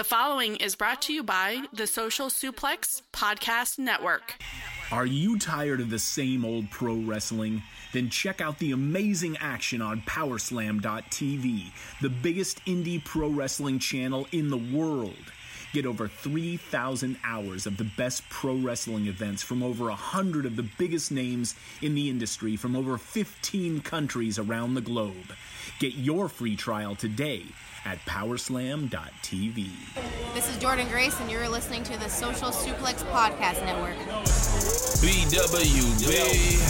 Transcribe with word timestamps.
The 0.00 0.04
following 0.04 0.56
is 0.56 0.76
brought 0.76 1.02
to 1.02 1.12
you 1.12 1.22
by 1.22 1.62
the 1.74 1.86
Social 1.86 2.28
Suplex 2.28 3.02
Podcast 3.12 3.78
Network. 3.78 4.36
Are 4.90 5.04
you 5.04 5.38
tired 5.38 5.78
of 5.82 5.90
the 5.90 5.98
same 5.98 6.42
old 6.42 6.70
pro 6.70 6.94
wrestling? 6.94 7.62
Then 7.92 8.08
check 8.08 8.40
out 8.40 8.58
the 8.58 8.72
amazing 8.72 9.36
action 9.40 9.82
on 9.82 10.00
Powerslam.tv, 10.06 11.64
the 12.00 12.08
biggest 12.08 12.64
indie 12.64 13.04
pro 13.04 13.28
wrestling 13.28 13.78
channel 13.78 14.26
in 14.32 14.48
the 14.48 14.56
world. 14.56 15.32
Get 15.74 15.84
over 15.84 16.08
3,000 16.08 17.18
hours 17.22 17.66
of 17.66 17.76
the 17.76 17.90
best 17.98 18.26
pro 18.30 18.54
wrestling 18.54 19.06
events 19.06 19.42
from 19.42 19.62
over 19.62 19.84
100 19.84 20.46
of 20.46 20.56
the 20.56 20.66
biggest 20.78 21.12
names 21.12 21.54
in 21.82 21.94
the 21.94 22.08
industry 22.08 22.56
from 22.56 22.74
over 22.74 22.96
15 22.96 23.82
countries 23.82 24.38
around 24.38 24.72
the 24.72 24.80
globe. 24.80 25.34
Get 25.78 25.92
your 25.92 26.30
free 26.30 26.56
trial 26.56 26.96
today 26.96 27.44
at 27.84 27.98
powerslam.tv. 28.06 29.70
This 30.34 30.48
is 30.48 30.58
Jordan 30.58 30.86
Grace, 30.88 31.18
and 31.20 31.30
you're 31.30 31.48
listening 31.48 31.82
to 31.84 31.98
the 31.98 32.08
Social 32.08 32.50
Suplex 32.50 33.02
Podcast 33.08 33.64
Network. 33.64 33.96
BWB, 35.00 36.12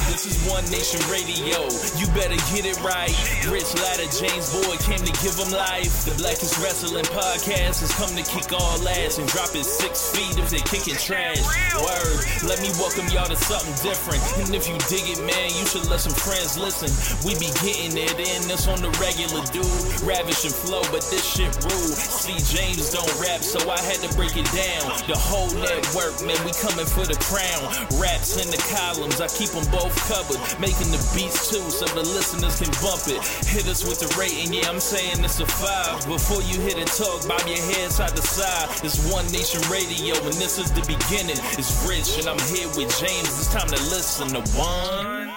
this 0.06 0.22
is 0.22 0.38
One 0.46 0.62
Nation 0.70 1.02
Radio. 1.10 1.66
You 1.98 2.06
better 2.14 2.38
get 2.54 2.62
it 2.62 2.78
right. 2.86 3.10
Rich 3.50 3.74
Latta, 3.82 4.06
James 4.14 4.54
Boyd 4.54 4.78
came 4.86 5.02
to 5.02 5.14
give 5.18 5.34
them 5.34 5.50
life. 5.50 6.06
The 6.06 6.14
Blackest 6.14 6.62
Wrestling 6.62 7.04
Podcast 7.10 7.82
has 7.82 7.90
come 7.98 8.14
to 8.14 8.22
kick 8.22 8.54
all 8.54 8.78
ass 8.86 9.18
and 9.18 9.26
drop 9.26 9.50
it 9.58 9.66
six 9.66 10.14
feet 10.14 10.38
if 10.38 10.50
they 10.50 10.62
kicking 10.62 10.94
trash. 10.94 11.42
Word, 11.74 12.22
let 12.46 12.62
me 12.62 12.70
welcome 12.78 13.10
y'all 13.10 13.26
to 13.26 13.36
something 13.36 13.74
different. 13.82 14.22
And 14.38 14.54
if 14.54 14.70
you 14.70 14.78
dig 14.86 15.10
it, 15.10 15.18
man, 15.26 15.50
you 15.58 15.66
should 15.66 15.90
let 15.90 15.98
some 15.98 16.14
friends 16.14 16.54
listen. 16.54 16.94
We 17.26 17.34
be 17.34 17.50
getting 17.66 17.98
it 17.98 18.14
in, 18.14 18.46
this 18.46 18.70
on 18.70 18.78
the 18.78 18.94
regular 19.02 19.42
dude. 19.50 19.66
Ravish 20.06 20.46
and 20.46 20.54
flow, 20.54 20.86
but 20.94 20.99
this 21.08 21.24
shit 21.24 21.54
rude. 21.64 21.96
See, 21.96 22.36
James 22.52 22.90
don't 22.90 23.08
rap, 23.20 23.40
so 23.40 23.58
I 23.70 23.80
had 23.80 24.02
to 24.04 24.10
break 24.16 24.36
it 24.36 24.48
down. 24.52 24.92
The 25.08 25.16
whole 25.16 25.48
network, 25.56 26.20
man, 26.26 26.36
we 26.44 26.52
coming 26.60 26.84
for 26.84 27.08
the 27.08 27.16
crown. 27.24 27.72
Raps 27.96 28.36
in 28.36 28.50
the 28.50 28.60
columns, 28.68 29.20
I 29.20 29.28
keep 29.28 29.50
them 29.50 29.64
both 29.72 29.94
covered. 30.10 30.40
Making 30.60 30.92
the 30.92 31.00
beats 31.16 31.48
too, 31.48 31.64
so 31.70 31.86
the 31.96 32.04
listeners 32.04 32.60
can 32.60 32.70
bump 32.84 33.08
it. 33.08 33.22
Hit 33.48 33.64
us 33.70 33.86
with 33.86 34.04
the 34.04 34.10
rating, 34.18 34.52
yeah, 34.52 34.68
I'm 34.68 34.80
saying 34.80 35.24
it's 35.24 35.40
a 35.40 35.46
five. 35.46 36.04
Before 36.06 36.42
you 36.42 36.60
hit 36.60 36.76
and 36.76 36.90
talk, 36.90 37.26
bob 37.26 37.42
your 37.48 37.62
head 37.72 37.90
side 37.90 38.14
to 38.16 38.22
side. 38.22 38.68
It's 38.84 39.00
One 39.08 39.24
Nation 39.32 39.62
Radio, 39.70 40.18
and 40.20 40.36
this 40.36 40.58
is 40.58 40.70
the 40.70 40.84
beginning. 40.84 41.38
It's 41.56 41.72
Rich, 41.86 42.18
and 42.20 42.28
I'm 42.28 42.40
here 42.52 42.68
with 42.76 42.92
James. 43.00 43.30
It's 43.38 43.52
time 43.52 43.68
to 43.68 43.80
listen 43.88 44.28
to 44.36 44.42
One. 44.58 45.30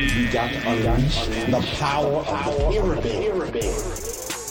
We 0.00 0.26
got 0.26 0.50
to 0.50 0.68
unleash 0.68 1.26
the 1.26 1.60
power 1.78 2.24
of 2.26 2.96
the 2.96 3.00
pyramid. 3.02 4.13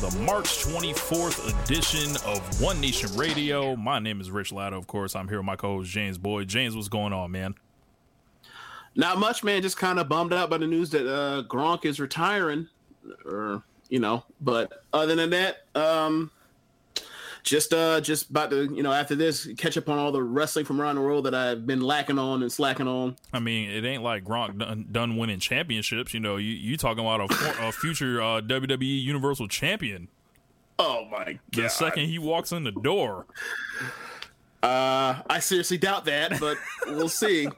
the 0.00 0.10
March 0.18 0.64
24th 0.64 1.64
edition 1.64 2.16
of 2.26 2.60
One 2.60 2.80
Nation 2.82 3.14
Radio. 3.16 3.74
My 3.76 3.98
name 3.98 4.20
is 4.20 4.30
Rich 4.30 4.52
Latta, 4.52 4.76
of 4.76 4.86
course. 4.86 5.16
I'm 5.16 5.26
here 5.26 5.38
with 5.38 5.46
my 5.46 5.56
co 5.56 5.78
host, 5.78 5.90
James 5.90 6.18
Boyd. 6.18 6.48
James, 6.48 6.76
what's 6.76 6.88
going 6.88 7.14
on, 7.14 7.30
man? 7.30 7.54
Not 8.94 9.18
much, 9.18 9.42
man. 9.42 9.62
Just 9.62 9.78
kind 9.78 9.98
of 9.98 10.06
bummed 10.06 10.34
out 10.34 10.50
by 10.50 10.58
the 10.58 10.66
news 10.66 10.90
that 10.90 11.06
uh, 11.10 11.44
Gronk 11.44 11.86
is 11.86 11.98
retiring, 11.98 12.68
or 13.24 13.62
you 13.88 13.98
know. 13.98 14.24
But 14.40 14.84
other 14.92 15.14
than 15.14 15.30
that, 15.30 15.64
um, 15.74 16.30
just 17.46 17.72
uh, 17.72 18.00
just 18.00 18.28
about 18.28 18.50
to 18.50 18.64
you 18.74 18.82
know 18.82 18.92
after 18.92 19.14
this 19.14 19.48
catch 19.56 19.78
up 19.78 19.88
on 19.88 19.98
all 19.98 20.12
the 20.12 20.22
wrestling 20.22 20.64
from 20.64 20.80
around 20.80 20.96
the 20.96 21.00
world 21.00 21.24
that 21.24 21.34
I've 21.34 21.66
been 21.66 21.80
lacking 21.80 22.18
on 22.18 22.42
and 22.42 22.52
slacking 22.52 22.88
on. 22.88 23.16
I 23.32 23.38
mean, 23.38 23.70
it 23.70 23.84
ain't 23.84 24.02
like 24.02 24.24
Gronk 24.24 24.58
done, 24.58 24.88
done 24.90 25.16
winning 25.16 25.38
championships. 25.38 26.12
You 26.12 26.20
know, 26.20 26.36
you, 26.36 26.52
you 26.52 26.76
talking 26.76 27.04
about 27.04 27.30
a, 27.30 27.68
a 27.68 27.72
future 27.72 28.20
uh, 28.20 28.40
WWE 28.42 29.02
Universal 29.02 29.48
Champion. 29.48 30.08
Oh 30.78 31.06
my 31.10 31.38
god! 31.52 31.64
The 31.64 31.68
second 31.68 32.06
he 32.06 32.18
walks 32.18 32.52
in 32.52 32.64
the 32.64 32.72
door. 32.72 33.26
Uh, 34.62 35.22
I 35.30 35.38
seriously 35.38 35.78
doubt 35.78 36.06
that, 36.06 36.40
but 36.40 36.58
we'll 36.88 37.08
see. 37.08 37.48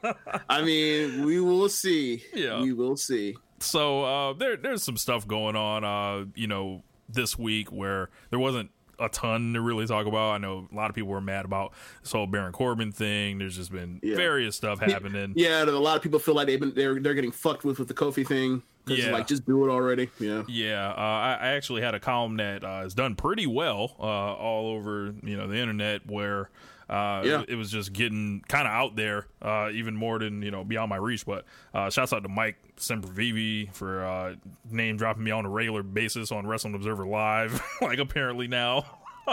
I 0.49 0.61
mean, 0.61 1.25
we 1.25 1.41
will 1.41 1.67
see. 1.67 2.23
Yeah. 2.33 2.61
we 2.61 2.71
will 2.73 2.95
see. 2.95 3.35
So 3.59 4.03
uh, 4.03 4.33
there, 4.33 4.55
there's 4.55 4.83
some 4.83 4.95
stuff 4.95 5.27
going 5.27 5.55
on, 5.55 5.83
uh, 5.83 6.25
you 6.35 6.45
know, 6.45 6.83
this 7.09 7.37
week 7.37 7.71
where 7.71 8.09
there 8.29 8.37
wasn't 8.37 8.69
a 8.99 9.09
ton 9.09 9.53
to 9.53 9.61
really 9.61 9.85
talk 9.85 10.05
about. 10.07 10.31
I 10.31 10.37
know 10.37 10.67
a 10.71 10.75
lot 10.75 10.89
of 10.89 10.95
people 10.95 11.09
were 11.09 11.21
mad 11.21 11.45
about 11.45 11.73
this 12.01 12.11
whole 12.11 12.27
Baron 12.27 12.51
Corbin 12.53 12.91
thing. 12.91 13.37
There's 13.39 13.55
just 13.55 13.71
been 13.71 13.99
Yeah. 14.03 14.15
various 14.15 14.55
stuff 14.55 14.79
happening. 14.79 15.33
Yeah, 15.35 15.63
a 15.63 15.65
lot 15.65 15.95
of 15.97 16.03
people 16.03 16.19
feel 16.19 16.35
like 16.35 16.47
they've 16.47 16.59
been 16.59 16.73
they're 16.73 16.99
they're 16.99 17.13
getting 17.13 17.31
fucked 17.31 17.63
with 17.63 17.79
with 17.79 17.87
the 17.87 17.93
Kofi 17.93 18.25
thing. 18.27 18.63
Yeah. 18.87 19.11
like 19.11 19.27
just 19.27 19.45
do 19.45 19.63
it 19.65 19.69
already. 19.69 20.09
Yeah. 20.19 20.43
Yeah, 20.47 20.89
uh, 20.89 20.93
I, 20.99 21.37
I 21.41 21.47
actually 21.49 21.81
had 21.83 21.93
a 21.93 21.99
column 21.99 22.37
that 22.37 22.63
uh, 22.63 22.81
has 22.81 22.95
done 22.95 23.15
pretty 23.15 23.45
well 23.45 23.95
uh, 23.99 24.03
all 24.03 24.71
over 24.71 25.13
you 25.21 25.37
know 25.37 25.47
the 25.47 25.57
internet 25.57 26.07
where 26.07 26.49
uh, 26.89 27.21
Yeah. 27.25 27.43
it 27.47 27.55
was 27.55 27.69
just 27.71 27.93
getting 27.93 28.43
kind 28.47 28.67
of 28.67 28.73
out 28.73 28.95
there, 28.95 29.27
uh, 29.41 29.69
even 29.73 29.95
more 29.95 30.19
than 30.19 30.41
you 30.41 30.51
know 30.51 30.63
beyond 30.63 30.89
my 30.89 30.95
reach. 30.97 31.25
But 31.25 31.45
uh, 31.73 31.89
shouts 31.89 32.11
out 32.13 32.23
to 32.23 32.29
Mike 32.29 32.57
Sempervive 32.77 33.73
for 33.73 34.03
uh, 34.03 34.35
name 34.69 34.97
dropping 34.97 35.23
me 35.23 35.31
on 35.31 35.45
a 35.45 35.49
regular 35.49 35.83
basis 35.83 36.31
on 36.31 36.47
Wrestling 36.47 36.73
Observer 36.75 37.05
Live, 37.05 37.61
like 37.81 37.99
apparently 37.99 38.47
now. 38.47 38.85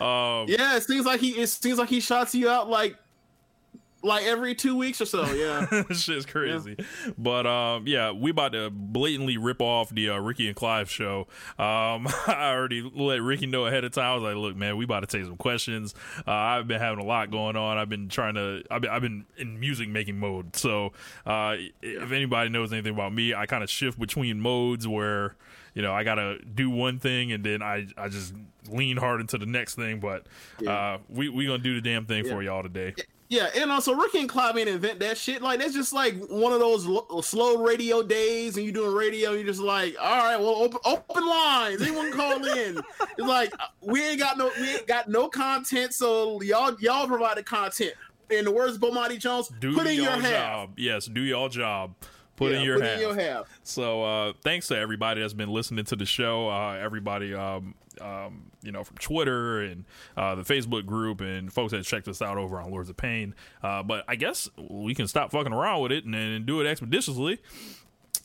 um, 0.00 0.46
Yeah, 0.48 0.76
it 0.76 0.82
seems 0.84 1.04
like 1.06 1.20
he 1.20 1.30
it 1.40 1.48
seems 1.48 1.78
like 1.78 1.88
he 1.88 2.00
shots 2.00 2.34
you 2.34 2.48
out 2.48 2.68
like 2.70 2.96
like 4.02 4.24
every 4.24 4.54
two 4.54 4.76
weeks 4.76 5.00
or 5.00 5.04
so. 5.04 5.30
Yeah. 5.32 5.82
shit's 5.92 6.26
crazy. 6.26 6.76
But 7.18 7.46
um, 7.46 7.86
yeah, 7.86 8.12
we 8.12 8.30
about 8.30 8.52
to 8.52 8.70
blatantly 8.70 9.36
rip 9.36 9.60
off 9.60 9.90
the 9.90 10.10
uh, 10.10 10.18
Ricky 10.18 10.46
and 10.46 10.56
Clive 10.56 10.90
show. 10.90 11.26
Um, 11.58 12.06
I 12.26 12.52
already 12.52 12.82
let 12.82 13.22
Ricky 13.22 13.46
know 13.46 13.66
ahead 13.66 13.84
of 13.84 13.92
time. 13.92 14.04
I 14.04 14.14
was 14.14 14.22
like, 14.22 14.36
"Look, 14.36 14.56
man, 14.56 14.76
we 14.76 14.84
about 14.84 15.00
to 15.00 15.06
take 15.06 15.24
some 15.24 15.36
questions. 15.36 15.94
Uh, 16.26 16.30
I've 16.30 16.66
been 16.66 16.80
having 16.80 17.00
a 17.00 17.06
lot 17.06 17.30
going 17.30 17.56
on. 17.56 17.78
I've 17.78 17.88
been 17.88 18.08
trying 18.08 18.34
to. 18.34 18.62
I've 18.70 18.82
been, 18.82 18.90
I've 18.90 19.02
been 19.02 19.26
in 19.36 19.60
music 19.60 19.88
making 19.88 20.18
mode. 20.18 20.56
So 20.56 20.92
uh, 21.26 21.56
if 21.82 22.12
anybody 22.12 22.50
knows 22.50 22.72
anything 22.72 22.94
about 22.94 23.12
me, 23.12 23.34
I 23.34 23.46
kind 23.46 23.62
of 23.62 23.70
shift 23.70 23.98
between 23.98 24.40
modes 24.40 24.86
where." 24.86 25.36
You 25.72 25.82
know, 25.82 25.94
I 25.94 26.02
gotta 26.02 26.40
do 26.42 26.68
one 26.68 26.98
thing 26.98 27.30
and 27.30 27.44
then 27.44 27.62
I, 27.62 27.86
I 27.96 28.08
just 28.08 28.34
lean 28.68 28.96
hard 28.96 29.20
into 29.20 29.38
the 29.38 29.46
next 29.46 29.76
thing. 29.76 30.00
But 30.00 30.26
uh, 30.66 30.98
we 31.08 31.28
we 31.28 31.46
gonna 31.46 31.58
do 31.62 31.76
the 31.76 31.80
damn 31.80 32.06
thing 32.06 32.24
for 32.24 32.42
y'all 32.42 32.64
today. 32.64 32.92
Yeah, 33.30 33.48
and 33.56 33.70
also 33.70 33.94
Ricky 33.94 34.18
and 34.18 34.28
Clive 34.28 34.58
ain't 34.58 34.68
invent 34.68 34.98
that 35.00 35.16
shit. 35.16 35.40
Like 35.40 35.60
that's 35.60 35.72
just 35.72 35.92
like 35.92 36.16
one 36.26 36.52
of 36.52 36.58
those 36.58 36.84
lo- 36.84 37.20
slow 37.22 37.62
radio 37.62 38.02
days, 38.02 38.56
and 38.56 38.66
you 38.66 38.72
doing 38.72 38.92
radio, 38.92 39.30
you're 39.32 39.44
just 39.46 39.60
like, 39.60 39.94
all 40.00 40.16
right, 40.18 40.36
well, 40.36 40.48
open, 40.56 40.80
open 40.84 41.24
lines. 41.26 41.80
Anyone 41.80 42.10
call 42.12 42.44
in? 42.44 42.78
it's 43.16 43.18
like 43.18 43.52
uh, 43.60 43.66
we 43.82 44.04
ain't 44.04 44.18
got 44.18 44.36
no, 44.36 44.50
we 44.60 44.70
ain't 44.74 44.86
got 44.88 45.08
no 45.08 45.28
content, 45.28 45.94
so 45.94 46.42
y'all 46.42 46.76
y'all 46.80 47.06
provided 47.06 47.46
content. 47.46 47.94
In 48.30 48.44
the 48.44 48.50
words 48.50 48.74
of 48.76 48.80
Bomani 48.82 49.18
Jones, 49.18 49.48
do 49.60 49.74
put 49.76 49.86
in 49.86 49.94
your 49.94 50.06
y'all 50.06 50.20
half. 50.20 50.32
job. 50.32 50.70
Yes, 50.76 51.06
do 51.06 51.20
y'all 51.20 51.48
job. 51.48 51.94
Put 52.34 52.50
in 52.52 52.60
Yeah, 52.60 52.66
your 52.66 52.76
put 52.78 52.84
half. 52.86 52.94
in 52.96 53.00
your 53.00 53.14
half. 53.14 53.60
So 53.62 54.02
uh, 54.02 54.32
thanks 54.42 54.66
to 54.68 54.76
everybody 54.76 55.20
that's 55.20 55.34
been 55.34 55.50
listening 55.50 55.84
to 55.86 55.94
the 55.96 56.06
show. 56.06 56.48
Uh, 56.48 56.72
everybody, 56.72 57.32
um, 57.34 57.74
um, 58.00 58.49
you 58.62 58.72
know, 58.72 58.84
from 58.84 58.96
Twitter 58.98 59.62
and 59.62 59.84
uh, 60.16 60.34
the 60.34 60.42
Facebook 60.42 60.86
group, 60.86 61.20
and 61.20 61.52
folks 61.52 61.72
that 61.72 61.84
checked 61.84 62.08
us 62.08 62.20
out 62.22 62.38
over 62.38 62.60
on 62.60 62.70
Lords 62.70 62.90
of 62.90 62.96
Pain. 62.96 63.34
Uh, 63.62 63.82
but 63.82 64.04
I 64.08 64.16
guess 64.16 64.48
we 64.56 64.94
can 64.94 65.08
stop 65.08 65.30
fucking 65.30 65.52
around 65.52 65.82
with 65.82 65.92
it 65.92 66.04
and, 66.04 66.14
and 66.14 66.46
do 66.46 66.60
it 66.60 66.66
expeditiously. 66.66 67.38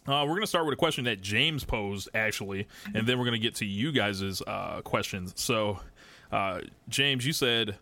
Uh, 0.08 0.22
we're 0.22 0.36
going 0.36 0.42
to 0.42 0.48
start 0.48 0.66
with 0.66 0.74
a 0.74 0.78
question 0.78 1.06
that 1.06 1.22
James 1.22 1.64
posed, 1.64 2.10
actually, 2.14 2.68
and 2.94 3.08
then 3.08 3.18
we're 3.18 3.26
going 3.26 3.40
to 3.40 3.44
get 3.44 3.56
to 3.56 3.66
you 3.66 3.92
guys' 3.92 4.42
uh, 4.46 4.82
questions. 4.84 5.34
So, 5.36 5.80
uh, 6.32 6.62
James, 6.90 7.26
you 7.26 7.34
said, 7.34 7.78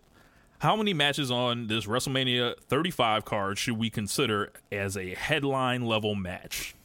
how 0.60 0.78
many 0.78 0.94
matches 0.94 1.30
on 1.30 1.68
this 1.68 1.86
WrestleMania 1.86 2.58
35 2.58 3.26
card 3.26 3.58
should 3.58 3.78
we 3.78 3.90
consider 3.90 4.54
as 4.72 4.96
a 4.96 5.14
headline 5.16 5.86
level 5.86 6.16
match? 6.16 6.76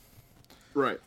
Right. 0.74 0.98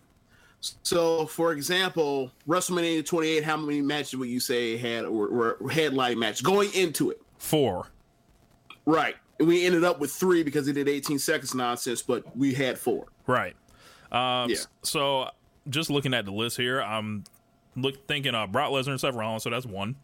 So, 0.61 1.25
for 1.25 1.53
example, 1.53 2.31
WrestleMania 2.47 3.05
28, 3.05 3.43
how 3.43 3.57
many 3.57 3.81
matches 3.81 4.15
would 4.15 4.29
you 4.29 4.39
say 4.39 4.77
had 4.77 5.05
or, 5.05 5.57
or 5.59 5.69
headline 5.69 6.19
match 6.19 6.43
going 6.43 6.71
into 6.73 7.09
it? 7.09 7.21
Four. 7.39 7.87
Right. 8.85 9.15
We 9.39 9.65
ended 9.65 9.83
up 9.83 9.99
with 9.99 10.11
three 10.11 10.43
because 10.43 10.67
it 10.67 10.73
did 10.73 10.87
18 10.87 11.17
seconds 11.17 11.55
nonsense, 11.55 12.03
but 12.03 12.37
we 12.37 12.53
had 12.53 12.77
four. 12.77 13.07
Right. 13.25 13.55
Um, 14.11 14.49
Yeah. 14.49 14.57
So, 14.83 15.29
just 15.69 15.89
looking 15.89 16.13
at 16.13 16.25
the 16.25 16.31
list 16.31 16.57
here, 16.57 16.81
I'm 16.81 17.23
look 17.75 18.07
thinking 18.07 18.35
uh, 18.35 18.47
Brock 18.47 18.71
Lesnar 18.71 18.89
and 18.89 18.99
Seth 18.99 19.15
Rollins, 19.15 19.43
so 19.43 19.49
that's 19.49 19.65
one. 19.65 19.95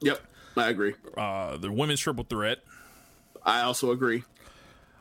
Yep, 0.00 0.20
I 0.56 0.68
agree. 0.68 0.94
Uh, 1.16 1.56
the 1.56 1.72
women's 1.72 2.00
triple 2.00 2.24
threat. 2.24 2.58
I 3.44 3.62
also 3.62 3.90
agree. 3.90 4.24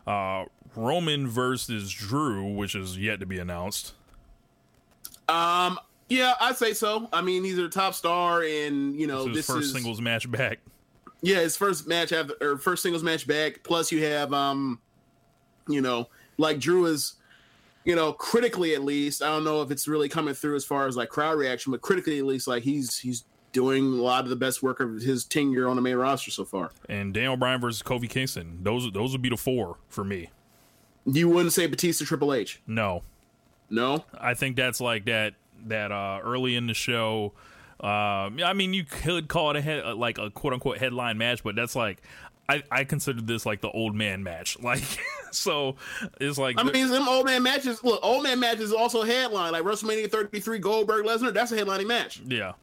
Uh, 0.05 0.45
Roman 0.75 1.27
versus 1.27 1.91
Drew, 1.91 2.53
which 2.53 2.75
is 2.75 2.97
yet 2.97 3.19
to 3.19 3.25
be 3.25 3.39
announced. 3.39 3.93
Um, 5.29 5.79
yeah, 6.09 6.33
I'd 6.39 6.57
say 6.57 6.73
so. 6.73 7.09
I 7.11 7.21
mean, 7.21 7.43
he's 7.43 7.57
a 7.57 7.67
top 7.69 7.93
star, 7.93 8.43
and 8.43 8.95
you 8.99 9.07
know, 9.07 9.27
This 9.27 9.29
is 9.29 9.35
this, 9.35 9.45
first 9.47 9.65
is 9.67 9.73
singles 9.73 10.01
match 10.01 10.29
back. 10.31 10.59
yeah, 11.21 11.39
his 11.39 11.57
first 11.57 11.87
match 11.87 12.11
after 12.13 12.33
or 12.41 12.57
first 12.57 12.83
singles 12.83 13.03
match 13.03 13.27
back. 13.27 13.61
Plus, 13.63 13.91
you 13.91 14.03
have 14.05 14.31
um, 14.33 14.79
you 15.67 15.81
know, 15.81 16.07
like 16.37 16.59
Drew 16.59 16.85
is, 16.85 17.15
you 17.83 17.95
know, 17.95 18.13
critically 18.13 18.73
at 18.73 18.83
least. 18.83 19.21
I 19.21 19.27
don't 19.27 19.43
know 19.43 19.61
if 19.61 19.69
it's 19.71 19.87
really 19.87 20.07
coming 20.07 20.33
through 20.33 20.55
as 20.55 20.63
far 20.63 20.87
as 20.87 20.95
like 20.95 21.09
crowd 21.09 21.37
reaction, 21.37 21.71
but 21.71 21.81
critically 21.81 22.19
at 22.19 22.25
least, 22.25 22.47
like 22.47 22.63
he's 22.63 22.97
he's 22.97 23.25
doing 23.51 23.83
a 23.85 24.01
lot 24.01 24.23
of 24.23 24.29
the 24.29 24.35
best 24.35 24.61
work 24.61 24.79
of 24.79 25.01
his 25.01 25.23
tenure 25.25 25.67
on 25.67 25.75
the 25.75 25.81
main 25.81 25.95
roster 25.95 26.29
so 26.31 26.45
far. 26.45 26.69
And 26.87 27.13
Daniel 27.13 27.35
Bryan 27.37 27.59
versus 27.59 27.81
Kofi 27.81 28.09
Kingston. 28.09 28.59
Those 28.61 28.89
those 28.93 29.11
would 29.11 29.21
be 29.21 29.29
the 29.29 29.37
four 29.37 29.77
for 29.89 30.03
me. 30.05 30.29
You 31.05 31.27
wouldn't 31.29 31.53
say 31.53 31.67
Batista 31.67 32.05
Triple 32.05 32.33
H? 32.33 32.61
No, 32.67 33.01
No. 33.69 34.05
I 34.19 34.33
think 34.33 34.55
that's 34.55 34.81
like 34.81 35.05
that 35.05 35.33
that 35.65 35.91
uh 35.91 36.19
early 36.23 36.55
in 36.55 36.67
the 36.67 36.73
show. 36.73 37.33
Um, 37.79 38.39
I 38.43 38.53
mean, 38.55 38.73
you 38.73 38.83
could 38.83 39.27
call 39.27 39.51
it 39.51 39.55
a 39.55 39.61
head, 39.61 39.85
like 39.97 40.17
a 40.17 40.31
quote 40.31 40.53
unquote 40.53 40.79
headline 40.79 41.17
match, 41.17 41.43
but 41.43 41.55
that's 41.55 41.75
like 41.75 42.01
I 42.49 42.63
I 42.71 42.83
consider 42.83 43.21
this 43.21 43.45
like 43.45 43.61
the 43.61 43.71
old 43.71 43.95
man 43.95 44.23
match. 44.23 44.57
Like, 44.63 44.83
so 45.31 45.75
it's 46.19 46.37
like 46.37 46.55
I 46.57 46.63
mean, 46.63 46.89
them 46.89 47.07
old 47.07 47.25
man 47.25 47.43
matches. 47.43 47.83
Look, 47.83 47.99
old 48.01 48.23
man 48.23 48.39
matches 48.39 48.73
also 48.73 49.03
headline 49.03 49.51
like 49.51 49.63
WrestleMania 49.63 50.09
33 50.09 50.59
Goldberg 50.59 51.05
Lesnar. 51.05 51.33
That's 51.33 51.51
a 51.51 51.57
headlining 51.57 51.87
match. 51.87 52.21
Yeah, 52.25 52.53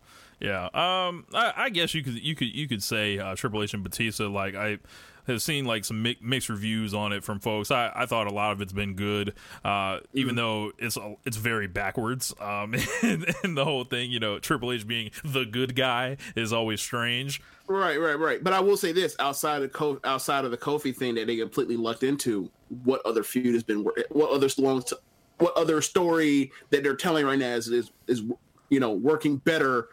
yeah. 0.41 0.65
Um, 0.67 1.27
I, 1.33 1.53
I 1.57 1.71
guess 1.71 1.95
you 1.95 2.03
could 2.03 2.15
you 2.15 2.35
could 2.35 2.55
you 2.55 2.67
could 2.67 2.83
say 2.83 3.19
uh, 3.19 3.35
Triple 3.37 3.63
H 3.63 3.75
and 3.75 3.83
Batista. 3.83 4.29
Like 4.29 4.55
I 4.55 4.79
have 5.27 5.43
seen 5.43 5.65
like 5.65 5.85
some 5.85 6.03
mi- 6.03 6.19
mixed 6.21 6.49
reviews 6.49 6.95
on 6.95 7.13
it 7.13 7.25
from 7.25 7.41
folks. 7.41 7.71
I, 7.71 7.93
I 7.95 8.07
thought 8.07 8.27
a 8.27 8.33
lot 8.33 8.53
of 8.53 8.61
it's 8.61 8.73
been 8.73 8.95
good, 8.95 9.35
uh, 9.65 10.01
even 10.13 10.37
though 10.37 10.73
it's 10.79 10.99
it's 11.25 11.37
very 11.37 11.67
backwards. 11.67 12.35
Um, 12.41 12.75
and, 13.03 13.35
and 13.43 13.57
the 13.57 13.65
whole 13.65 13.85
thing, 13.85 14.11
you 14.11 14.21
know, 14.21 14.39
Triple 14.39 14.73
H 14.73 14.87
being 14.87 15.11
the 15.25 15.45
good 15.45 15.75
guy 15.75 16.17
is 16.37 16.53
always 16.53 16.81
strange. 16.81 17.41
Right, 17.67 17.97
right, 17.97 18.19
right. 18.19 18.45
But 18.45 18.53
I 18.53 18.61
will 18.61 18.77
say 18.77 18.93
this: 18.93 19.17
outside 19.19 19.63
of 19.63 19.73
Co- 19.73 20.01
outside 20.05 20.45
of 20.45 20.51
the 20.51 20.59
Kofi 20.59 20.95
thing 20.95 21.15
that 21.15 21.27
they 21.27 21.37
completely 21.37 21.77
lucked 21.77 22.03
into, 22.03 22.51
what 22.85 23.01
other 23.07 23.23
feud 23.23 23.55
has 23.55 23.63
been? 23.63 23.85
What 23.85 24.31
other 24.31 24.49
long? 24.59 24.83
T- 24.83 24.97
what 25.39 25.57
other 25.57 25.81
story 25.83 26.53
that 26.71 26.83
they're 26.83 26.97
telling 26.97 27.27
right 27.27 27.39
now 27.39 27.55
is 27.55 27.69
is, 27.69 27.91
is 28.07 28.23
you 28.69 28.81
know 28.81 28.93
working 28.93 29.39
better, 29.39 29.89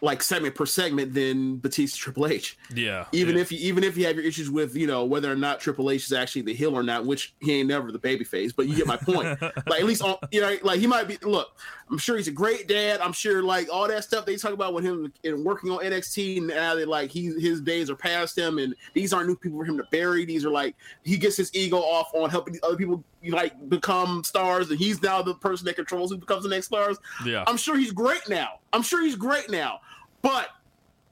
like 0.00 0.22
segment 0.22 0.54
per 0.54 0.66
segment 0.66 1.12
than 1.14 1.56
Batista 1.56 1.96
Triple 1.98 2.26
H. 2.26 2.56
Yeah, 2.74 3.06
Even 3.12 3.36
yeah. 3.36 3.42
if 3.42 3.52
you 3.52 3.58
even 3.58 3.84
if 3.84 3.96
you 3.96 4.06
have 4.06 4.16
your 4.16 4.24
issues 4.24 4.50
with 4.50 4.76
you 4.76 4.86
know 4.86 5.04
whether 5.04 5.30
or 5.30 5.36
not 5.36 5.60
Triple 5.60 5.90
H 5.90 6.04
is 6.04 6.12
actually 6.12 6.42
the 6.42 6.54
heel 6.54 6.74
or 6.74 6.82
not, 6.82 7.04
which 7.04 7.34
he 7.40 7.58
ain't 7.58 7.68
never 7.68 7.90
the 7.90 7.98
baby 7.98 8.24
face, 8.24 8.52
but 8.52 8.68
you 8.68 8.76
get 8.76 8.86
my 8.86 8.96
point. 8.96 9.40
like 9.42 9.80
at 9.80 9.84
least 9.84 10.02
on 10.02 10.16
you 10.30 10.40
know 10.40 10.56
like 10.62 10.80
he 10.80 10.86
might 10.86 11.08
be. 11.08 11.18
Look, 11.22 11.56
I'm 11.90 11.98
sure 11.98 12.16
he's 12.16 12.28
a 12.28 12.32
great 12.32 12.68
dad. 12.68 13.00
I'm 13.00 13.12
sure 13.12 13.42
like 13.42 13.68
all 13.72 13.88
that 13.88 14.04
stuff 14.04 14.26
they 14.26 14.36
talk 14.36 14.52
about 14.52 14.74
with 14.74 14.84
him 14.84 15.12
and 15.24 15.44
working 15.44 15.70
on 15.70 15.78
NXT 15.78 16.38
and 16.38 16.46
now 16.48 16.74
that 16.74 16.88
like 16.88 17.10
he 17.10 17.26
his 17.40 17.60
days 17.60 17.90
are 17.90 17.96
past 17.96 18.36
him 18.36 18.58
and 18.58 18.74
these 18.94 19.12
aren't 19.12 19.28
new 19.28 19.36
people 19.36 19.58
for 19.58 19.64
him 19.64 19.76
to 19.78 19.84
bury. 19.90 20.24
These 20.24 20.44
are 20.44 20.50
like 20.50 20.76
he 21.04 21.16
gets 21.16 21.36
his 21.36 21.54
ego 21.54 21.78
off 21.78 22.10
on 22.14 22.30
helping 22.30 22.58
other 22.62 22.76
people 22.76 23.02
like 23.26 23.68
become 23.68 24.22
stars 24.24 24.70
and 24.70 24.78
he's 24.78 25.02
now 25.02 25.22
the 25.22 25.34
person 25.34 25.64
that 25.66 25.76
controls 25.76 26.10
who 26.10 26.16
becomes 26.18 26.42
the 26.44 26.48
next 26.48 26.66
stars. 26.66 26.98
Yeah. 27.24 27.44
I'm 27.46 27.56
sure 27.56 27.76
he's 27.76 27.92
great 27.92 28.28
now. 28.28 28.60
I'm 28.72 28.82
sure 28.82 29.02
he's 29.02 29.16
great 29.16 29.50
now. 29.50 29.80
But 30.22 30.48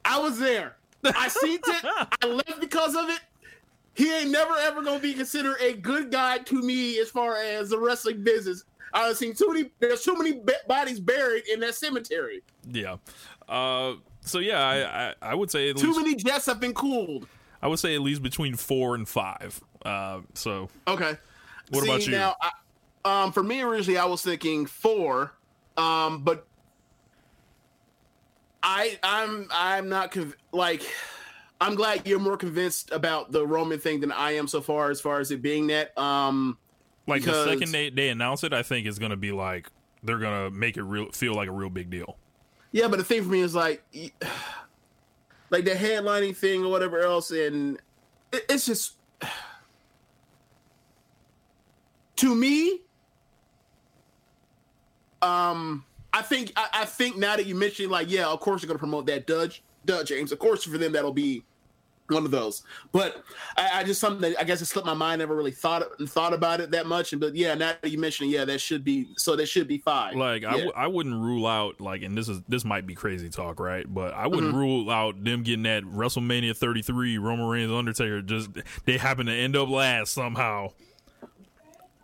I 0.05 0.19
was 0.19 0.38
there. 0.38 0.76
I 1.05 1.29
seen 1.29 1.58
it. 1.67 1.85
I 2.23 2.26
left 2.26 2.61
because 2.61 2.94
of 2.97 3.08
it. 3.11 3.20
He 3.94 4.12
ain't 4.12 4.31
never 4.31 4.55
ever 4.58 4.82
gonna 4.82 4.99
be 5.00 5.14
considered 5.14 5.56
a 5.61 5.73
good 5.75 6.11
guy 6.12 6.38
to 6.38 6.62
me 6.62 6.99
as 6.99 7.08
far 7.11 7.37
as 7.37 7.70
the 7.70 7.79
wrestling 7.79 8.23
business. 8.23 8.64
I've 8.93 9.17
seen 9.17 9.35
too 9.35 9.52
many. 9.52 9.70
There's 9.79 10.02
too 10.02 10.17
many 10.17 10.41
bodies 10.69 11.00
buried 11.00 11.44
in 11.52 11.61
that 11.61 11.75
cemetery. 11.75 12.43
yeah. 12.70 12.97
Uh, 13.49 13.94
so 14.20 14.38
yeah, 14.41 14.61
I, 14.61 15.09
I 15.09 15.14
I 15.31 15.35
would 15.35 15.50
say 15.50 15.70
at 15.70 15.76
Too 15.76 15.88
least 15.88 15.99
many 16.00 16.14
jets 16.17 16.47
have 16.47 16.61
been 16.61 16.75
cooled. 16.75 17.29
I 17.62 17.69
would 17.69 17.79
say 17.79 17.94
at 17.94 18.00
least 18.00 18.23
between 18.23 18.55
four 18.56 18.94
and 18.94 19.09
five. 19.09 19.61
Uh, 19.85 20.20
so 20.35 20.69
Okay. 20.88 21.17
What 21.70 21.84
See, 21.84 21.88
about 21.88 22.06
you? 22.06 22.12
Now, 22.12 22.36
I, 22.40 23.24
um, 23.24 23.32
for 23.32 23.42
me 23.42 23.62
originally, 23.62 23.98
I 23.98 24.04
was 24.04 24.22
thinking 24.22 24.66
four, 24.66 25.32
um, 25.76 26.22
but 26.22 26.46
I, 28.62 28.98
I'm, 29.02 29.48
I'm 29.50 29.88
not 29.88 30.12
conv- 30.12 30.34
like. 30.52 30.82
I'm 31.58 31.74
glad 31.74 32.06
you're 32.06 32.18
more 32.18 32.36
convinced 32.36 32.90
about 32.92 33.32
the 33.32 33.46
Roman 33.46 33.78
thing 33.78 34.00
than 34.00 34.12
I 34.12 34.32
am 34.32 34.46
so 34.46 34.60
far, 34.60 34.90
as 34.90 35.00
far 35.00 35.20
as 35.20 35.30
it 35.30 35.40
being 35.40 35.68
that. 35.68 35.96
Um, 35.96 36.58
like 37.06 37.22
the 37.22 37.44
second 37.46 37.72
they 37.72 37.88
they 37.88 38.10
announce 38.10 38.44
it, 38.44 38.52
I 38.52 38.62
think 38.62 38.86
it's 38.86 38.98
gonna 38.98 39.16
be 39.16 39.32
like 39.32 39.70
they're 40.02 40.18
gonna 40.18 40.50
make 40.50 40.76
it 40.76 40.82
real 40.82 41.10
feel 41.12 41.34
like 41.34 41.48
a 41.48 41.52
real 41.52 41.70
big 41.70 41.88
deal. 41.88 42.18
Yeah, 42.72 42.88
but 42.88 42.98
the 42.98 43.04
thing 43.04 43.22
for 43.22 43.30
me 43.30 43.40
is 43.40 43.54
like, 43.54 43.82
y- 43.94 44.12
like 45.50 45.64
the 45.64 45.70
headlining 45.70 46.36
thing 46.36 46.64
or 46.64 46.70
whatever 46.70 47.00
else, 47.00 47.30
and 47.30 47.78
it, 48.32 48.44
it's 48.50 48.66
just 48.66 48.96
to 52.16 52.34
me. 52.34 52.80
Um, 55.22 55.84
I 56.12 56.22
think 56.22 56.52
I, 56.56 56.68
I 56.72 56.84
think 56.84 57.16
now 57.16 57.36
that 57.36 57.46
you 57.46 57.54
mentioned, 57.54 57.90
like, 57.90 58.10
yeah, 58.10 58.26
of 58.26 58.40
course 58.40 58.62
you're 58.62 58.68
gonna 58.68 58.78
promote 58.78 59.06
that 59.06 59.26
Dudge, 59.26 59.62
Dudge 59.84 60.08
James. 60.08 60.32
Of 60.32 60.38
course, 60.38 60.64
for 60.64 60.78
them 60.78 60.92
that'll 60.92 61.12
be 61.12 61.42
one 62.08 62.24
of 62.24 62.30
those. 62.30 62.62
But 62.92 63.24
I, 63.56 63.80
I 63.80 63.84
just 63.84 64.00
something 64.00 64.20
that 64.20 64.40
I 64.40 64.44
guess 64.44 64.60
it 64.60 64.66
slipped 64.66 64.86
my 64.86 64.94
mind. 64.94 65.18
Never 65.18 65.34
really 65.34 65.50
thought 65.50 65.84
thought 66.08 66.32
about 66.32 66.60
it 66.60 66.70
that 66.70 66.86
much. 66.86 67.12
And 67.12 67.20
But 67.20 67.34
yeah, 67.34 67.54
now 67.54 67.72
that 67.82 67.90
you 67.90 67.98
mentioned, 67.98 68.30
yeah, 68.30 68.44
that 68.44 68.60
should 68.60 68.84
be 68.84 69.08
so. 69.16 69.34
That 69.36 69.46
should 69.46 69.66
be 69.66 69.78
five. 69.78 70.14
Like 70.14 70.44
I 70.44 70.50
yeah. 70.52 70.64
w- 70.64 70.72
I 70.76 70.86
wouldn't 70.86 71.20
rule 71.20 71.46
out 71.46 71.80
like, 71.80 72.02
and 72.02 72.16
this 72.16 72.28
is 72.28 72.40
this 72.48 72.64
might 72.64 72.86
be 72.86 72.94
crazy 72.94 73.28
talk, 73.28 73.58
right? 73.58 73.92
But 73.92 74.14
I 74.14 74.26
wouldn't 74.26 74.48
Mm-hmm. 74.52 74.58
rule 74.58 74.90
out 74.90 75.22
them 75.24 75.42
getting 75.42 75.64
that 75.64 75.82
WrestleMania 75.84 76.56
33 76.56 77.18
Roman 77.18 77.46
Reigns 77.46 77.72
Undertaker. 77.72 78.22
Just 78.22 78.50
they 78.84 78.98
happen 78.98 79.26
to 79.26 79.32
end 79.32 79.56
up 79.56 79.68
last 79.68 80.12
somehow. 80.12 80.72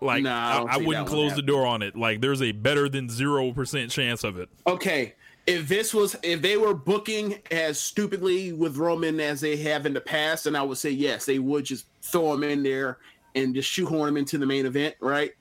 Like 0.03 0.23
No, 0.25 0.31
I 0.31 0.67
I, 0.69 0.77
wouldn't 0.79 1.07
close 1.07 1.35
the 1.35 1.43
door 1.43 1.67
on 1.67 1.83
it. 1.83 1.97
Like 1.97 2.21
there's 2.21 2.43
a 2.43 2.53
better 2.53 2.89
than 2.89 3.09
zero 3.09 3.53
percent 3.53 3.91
chance 3.91 4.25
of 4.25 4.39
it. 4.39 4.49
okay 4.67 5.15
if 5.47 5.67
this 5.69 5.93
was 5.93 6.17
if 6.23 6.41
they 6.41 6.57
were 6.57 6.75
booking 6.75 7.39
as 7.51 7.79
stupidly 7.79 8.53
with 8.53 8.77
roman 8.77 9.19
as 9.19 9.41
they 9.41 9.57
have 9.57 9.87
in 9.87 9.93
the 9.93 10.01
past 10.01 10.45
then 10.45 10.55
i 10.55 10.63
would 10.63 10.79
say 10.79 10.91
yes 10.91 11.25
they 11.27 11.39
would 11.39 11.65
just 11.65 11.87
throw 12.01 12.33
him 12.33 12.45
in 12.45 12.63
there 12.63 12.99
and 13.35 13.55
just 13.55 13.69
shoehorn 13.69 14.09
him 14.09 14.17
into 14.17 14.39
the 14.39 14.47
main 14.47 14.67
event 14.67 14.95
right 15.01 15.33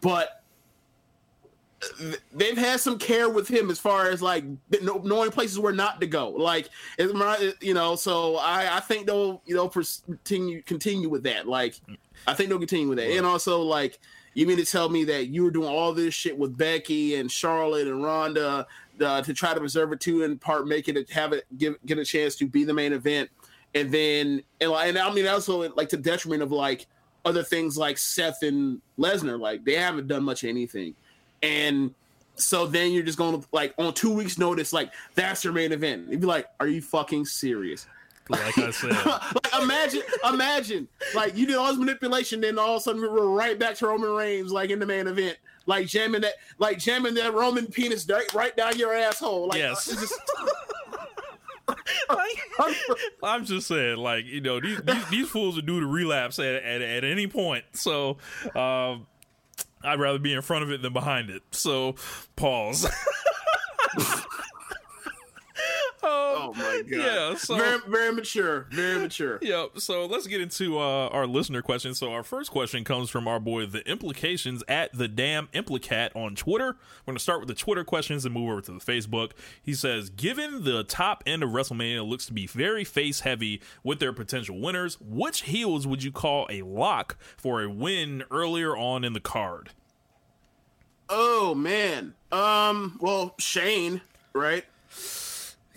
but 0.00 0.42
they've 2.34 2.58
had 2.58 2.78
some 2.78 2.98
care 2.98 3.30
with 3.30 3.48
him 3.48 3.70
as 3.70 3.78
far 3.78 4.10
as 4.10 4.20
like 4.20 4.44
knowing 4.82 5.30
places 5.30 5.58
where 5.58 5.72
not 5.72 6.00
to 6.00 6.06
go 6.06 6.28
like 6.28 6.68
you 7.62 7.72
know 7.72 7.96
so 7.96 8.36
i 8.36 8.76
i 8.76 8.80
think 8.80 9.06
they'll 9.06 9.40
you 9.46 9.54
know 9.54 9.68
continue 9.68 10.60
continue 10.62 11.08
with 11.08 11.22
that 11.22 11.48
like 11.48 11.76
i 12.26 12.34
think 12.34 12.48
they'll 12.48 12.58
continue 12.58 12.88
with 12.88 12.98
that 12.98 13.10
and 13.10 13.26
also 13.26 13.60
like 13.62 13.98
you 14.34 14.46
mean 14.46 14.56
to 14.58 14.64
tell 14.64 14.88
me 14.88 15.04
that 15.04 15.26
you 15.26 15.42
were 15.42 15.50
doing 15.50 15.68
all 15.68 15.92
this 15.92 16.14
shit 16.14 16.38
with 16.38 16.56
Becky 16.56 17.16
and 17.16 17.30
Charlotte 17.30 17.88
and 17.88 18.00
Ronda 18.02 18.64
uh, 19.00 19.22
to 19.22 19.34
try 19.34 19.52
to 19.54 19.58
preserve 19.58 19.92
it 19.92 19.98
to 20.02 20.22
in 20.22 20.38
part 20.38 20.68
make 20.68 20.88
it 20.88 21.10
have 21.10 21.32
it 21.32 21.46
give 21.58 21.74
get 21.84 21.98
a 21.98 22.04
chance 22.04 22.36
to 22.36 22.46
be 22.46 22.62
the 22.62 22.72
main 22.72 22.92
event, 22.92 23.28
and 23.74 23.90
then 23.90 24.42
and, 24.60 24.70
like- 24.70 24.88
and 24.88 24.98
I 24.98 25.10
mean 25.12 25.26
also 25.26 25.68
like 25.74 25.88
to 25.88 25.96
detriment 25.96 26.42
of 26.42 26.52
like 26.52 26.86
other 27.24 27.42
things 27.42 27.76
like 27.76 27.98
Seth 27.98 28.42
and 28.44 28.80
Lesnar, 28.98 29.38
like 29.38 29.64
they 29.64 29.74
haven't 29.74 30.06
done 30.06 30.22
much 30.22 30.44
of 30.44 30.48
anything, 30.50 30.94
and 31.42 31.92
so 32.36 32.66
then 32.66 32.92
you're 32.92 33.02
just 33.02 33.18
going 33.18 33.40
to 33.40 33.48
like 33.52 33.74
on 33.78 33.92
two 33.94 34.12
weeks 34.14 34.38
notice 34.38 34.72
like 34.72 34.92
that's 35.16 35.42
your 35.42 35.52
main 35.52 35.72
event. 35.72 36.08
You'd 36.08 36.20
be 36.20 36.26
like, 36.26 36.46
are 36.60 36.68
you 36.68 36.82
fucking 36.82 37.24
serious? 37.24 37.86
Like 38.30 38.58
I 38.58 38.70
said, 38.70 38.90
like 39.06 39.62
imagine, 39.62 40.02
imagine, 40.32 40.88
like 41.14 41.36
you 41.36 41.46
did 41.46 41.56
all 41.56 41.68
this 41.68 41.76
manipulation, 41.78 42.40
then 42.40 42.58
all 42.58 42.76
of 42.76 42.80
a 42.80 42.80
sudden 42.82 43.02
we're 43.02 43.26
right 43.26 43.58
back 43.58 43.74
to 43.76 43.86
Roman 43.86 44.10
Reigns, 44.10 44.52
like 44.52 44.70
in 44.70 44.78
the 44.78 44.86
main 44.86 45.06
event, 45.06 45.36
like 45.66 45.86
jamming 45.88 46.20
that, 46.22 46.34
like 46.58 46.78
jamming 46.78 47.14
that 47.14 47.34
Roman 47.34 47.66
penis 47.66 48.08
right, 48.08 48.32
right 48.32 48.56
down 48.56 48.78
your 48.78 48.94
asshole. 48.94 49.48
Like, 49.48 49.58
Yes. 49.58 49.88
it's 49.88 50.00
just- 50.00 50.20
I'm 53.22 53.44
just 53.44 53.66
saying, 53.68 53.96
like 53.98 54.24
you 54.26 54.40
know, 54.40 54.60
these 54.60 54.80
these, 54.82 55.08
these 55.08 55.28
fools 55.28 55.56
are 55.58 55.62
due 55.62 55.80
to 55.80 55.86
relapse 55.86 56.38
at, 56.38 56.56
at 56.56 56.82
at 56.82 57.04
any 57.04 57.26
point. 57.26 57.64
So, 57.72 58.16
um, 58.56 59.06
I'd 59.82 59.98
rather 60.00 60.18
be 60.18 60.32
in 60.34 60.42
front 60.42 60.64
of 60.64 60.70
it 60.72 60.82
than 60.82 60.92
behind 60.92 61.30
it. 61.30 61.42
So, 61.52 61.94
pause. 62.36 62.88
oh 66.02 66.52
my 66.56 66.82
god. 66.90 66.98
Yeah, 66.98 67.34
so- 67.36 67.56
very 67.56 67.78
very 67.88 68.12
mature. 68.12 68.66
Very 68.70 68.98
mature. 69.00 69.38
Yep. 69.42 69.78
So 69.80 70.06
let's 70.06 70.26
get 70.26 70.40
into 70.40 70.78
uh, 70.78 71.08
our 71.08 71.26
listener 71.26 71.62
question. 71.62 71.94
So 71.94 72.12
our 72.12 72.22
first 72.22 72.50
question 72.50 72.84
comes 72.84 73.10
from 73.10 73.26
our 73.26 73.40
boy, 73.40 73.66
the 73.66 73.88
implications 73.88 74.62
at 74.68 74.92
the 74.96 75.08
damn 75.08 75.48
implicat 75.48 76.14
on 76.14 76.34
Twitter. 76.34 76.76
We're 77.06 77.12
gonna 77.12 77.18
start 77.18 77.40
with 77.40 77.48
the 77.48 77.54
Twitter 77.54 77.84
questions 77.84 78.24
and 78.24 78.34
move 78.34 78.50
over 78.50 78.60
to 78.60 78.72
the 78.72 78.78
Facebook. 78.78 79.32
He 79.62 79.74
says, 79.74 80.10
given 80.10 80.64
the 80.64 80.84
top 80.84 81.22
end 81.26 81.42
of 81.42 81.50
WrestleMania 81.50 82.06
looks 82.08 82.26
to 82.26 82.32
be 82.32 82.46
very 82.46 82.84
face 82.84 83.20
heavy 83.20 83.60
with 83.82 83.98
their 83.98 84.12
potential 84.12 84.60
winners, 84.60 84.98
which 85.00 85.42
heels 85.42 85.86
would 85.86 86.02
you 86.02 86.12
call 86.12 86.46
a 86.50 86.62
lock 86.62 87.16
for 87.36 87.62
a 87.62 87.70
win 87.70 88.24
earlier 88.30 88.76
on 88.76 89.04
in 89.04 89.12
the 89.12 89.20
card? 89.20 89.70
Oh 91.08 91.54
man. 91.54 92.14
Um. 92.30 92.98
Well, 93.00 93.34
Shane, 93.38 94.00
right? 94.32 94.64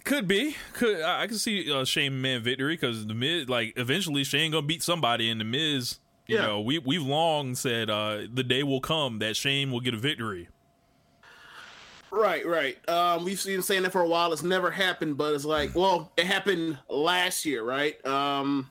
Could 0.04 0.28
be. 0.28 0.56
Could 0.74 1.02
I 1.02 1.24
I 1.24 1.28
can 1.28 1.38
see 1.38 1.72
uh, 1.72 1.86
Shane 1.86 2.22
man 2.22 2.42
victory 2.44 2.76
because 2.76 3.06
the 3.08 3.14
Miz 3.14 3.48
like 3.48 3.74
eventually 3.78 4.24
Shane 4.24 4.52
gonna 4.52 4.66
beat 4.66 4.84
somebody 4.84 5.30
and 5.30 5.40
the 5.40 5.46
Miz. 5.46 6.00
You 6.28 6.38
Yeah. 6.38 6.42
know, 6.44 6.62
we 6.62 6.80
we've 6.80 7.04
long 7.04 7.56
said 7.56 7.90
uh, 7.90 8.22
the 8.34 8.44
day 8.44 8.64
will 8.64 8.82
come 8.82 9.20
that 9.20 9.36
Shane 9.36 9.72
will 9.72 9.80
get 9.82 9.94
a 9.94 9.98
victory. 9.98 10.50
Right, 12.12 12.46
right. 12.46 12.78
Um, 12.88 13.26
we've 13.26 13.44
been 13.44 13.64
saying 13.64 13.84
that 13.84 13.92
for 13.92 14.02
a 14.02 14.08
while. 14.08 14.32
It's 14.34 14.44
never 14.44 14.70
happened, 14.70 15.18
but 15.18 15.34
it's 15.34 15.46
like, 15.46 15.74
well, 15.74 16.12
it 16.16 16.28
happened 16.28 16.78
last 16.88 17.44
year, 17.44 17.64
right? 17.64 18.04
Um, 18.06 18.70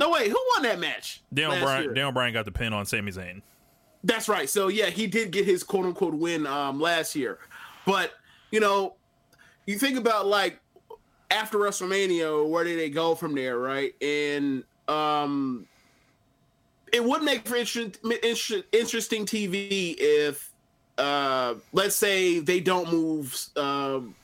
no 0.00 0.10
wait, 0.10 0.28
who 0.28 0.36
won 0.54 0.64
that 0.64 0.80
match? 0.80 1.22
Daniel 1.32 1.60
Bryan, 1.62 1.82
year? 1.84 1.94
Daniel 1.94 2.10
Bryan 2.12 2.32
got 2.32 2.44
the 2.44 2.50
pin 2.50 2.72
on 2.72 2.84
Sami 2.84 3.12
Zayn. 3.12 3.40
That's 4.02 4.28
right. 4.28 4.48
So 4.50 4.66
yeah, 4.68 4.86
he 4.90 5.06
did 5.06 5.30
get 5.30 5.44
his 5.44 5.62
quote 5.62 5.84
unquote 5.86 6.14
win 6.14 6.44
um 6.46 6.80
last 6.80 7.14
year. 7.14 7.38
But 7.86 8.12
you 8.50 8.58
know, 8.58 8.95
you 9.66 9.78
think 9.78 9.98
about 9.98 10.26
like 10.26 10.60
after 11.30 11.58
WrestleMania, 11.58 12.48
where 12.48 12.64
did 12.64 12.78
they 12.78 12.90
go 12.90 13.14
from 13.14 13.34
there, 13.34 13.58
right? 13.58 13.92
And 14.00 14.64
um 14.88 15.66
it 16.92 17.02
would 17.02 17.22
make 17.22 17.46
for 17.46 17.56
interesting 17.56 18.62
interesting 18.72 19.26
TV 19.26 19.96
if 19.98 20.52
uh 20.98 21.54
let's 21.72 21.96
say 21.96 22.38
they 22.38 22.60
don't 22.60 22.90
move 22.90 23.36
um 23.56 24.14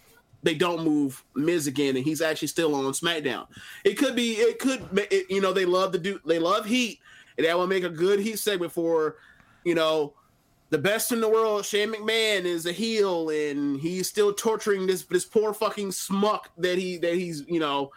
they 0.43 0.55
don't 0.55 0.85
move 0.85 1.23
Miz 1.35 1.67
again, 1.67 1.97
and 1.97 2.05
he's 2.05 2.21
actually 2.21 2.49
still 2.49 2.75
on 2.75 2.93
SmackDown. 2.93 3.47
It 3.85 3.95
could 3.95 4.17
be, 4.17 4.33
it 4.33 4.59
could, 4.59 4.83
it, 5.11 5.31
you 5.31 5.41
know, 5.41 5.53
they 5.53 5.65
love 5.65 5.93
to 5.93 5.99
do, 5.99 6.19
they 6.27 6.41
love 6.41 6.67
Heat, 6.67 6.99
and 7.39 7.47
that 7.47 7.57
will 7.57 7.69
make 7.69 7.85
a 7.85 7.89
good 7.89 8.19
Heat 8.19 8.39
segment 8.39 8.73
for, 8.73 9.17
you 9.65 9.75
know, 9.75 10.15
the 10.73 10.79
best 10.79 11.12
in 11.12 11.21
the 11.21 11.29
world. 11.29 11.64
Shane 11.67 11.93
McMahon 11.93 12.45
is 12.45 12.64
a 12.64 12.73
heel, 12.73 13.29
and 13.29 13.79
he's 13.79 14.09
still 14.09 14.33
torturing 14.33 14.87
this 14.87 15.02
this 15.05 15.26
poor 15.26 15.52
fucking 15.52 15.93
smuck 15.93 16.49
that 16.57 16.79
he 16.79 16.97
that 16.99 17.12
he's 17.14 17.45
you 17.47 17.61
know, 17.61 17.93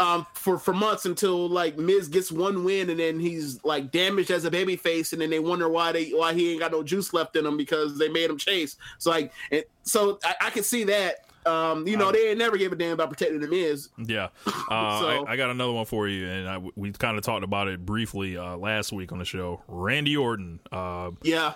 um, 0.00 0.26
for 0.34 0.58
for 0.58 0.74
months 0.74 1.06
until 1.06 1.48
like 1.48 1.78
Miz 1.78 2.08
gets 2.08 2.32
one 2.32 2.64
win, 2.64 2.90
and 2.90 2.98
then 2.98 3.20
he's 3.20 3.62
like 3.64 3.92
damaged 3.92 4.32
as 4.32 4.44
a 4.44 4.50
baby 4.50 4.74
face, 4.74 5.12
and 5.12 5.22
then 5.22 5.30
they 5.30 5.38
wonder 5.38 5.68
why 5.68 5.92
they 5.92 6.10
why 6.10 6.34
he 6.34 6.50
ain't 6.50 6.60
got 6.60 6.72
no 6.72 6.82
juice 6.82 7.14
left 7.14 7.36
in 7.36 7.46
him 7.46 7.56
because 7.56 7.96
they 7.96 8.08
made 8.08 8.28
him 8.28 8.38
chase. 8.38 8.76
So 8.98 9.10
like, 9.10 9.32
and 9.52 9.62
so 9.84 10.18
I, 10.24 10.34
I 10.46 10.50
can 10.50 10.64
see 10.64 10.82
that. 10.84 11.20
Um, 11.46 11.86
you 11.86 11.98
know, 11.98 12.10
they 12.10 12.34
never 12.34 12.56
gave 12.56 12.72
a 12.72 12.74
damn 12.74 12.92
about 12.92 13.10
protecting 13.10 13.38
the 13.38 13.46
Miz. 13.48 13.90
Yeah, 13.98 14.28
uh, 14.46 14.98
So- 15.00 15.26
I, 15.26 15.32
I 15.32 15.36
got 15.36 15.50
another 15.50 15.72
one 15.74 15.84
for 15.84 16.08
you, 16.08 16.26
and 16.26 16.48
I, 16.48 16.58
we 16.74 16.90
kind 16.92 17.18
of 17.18 17.22
talked 17.22 17.44
about 17.44 17.68
it 17.68 17.84
briefly 17.84 18.38
uh, 18.38 18.56
last 18.56 18.92
week 18.94 19.12
on 19.12 19.18
the 19.18 19.26
show. 19.26 19.62
Randy 19.68 20.16
Orton. 20.16 20.58
Uh, 20.72 21.10
Yeah, 21.22 21.52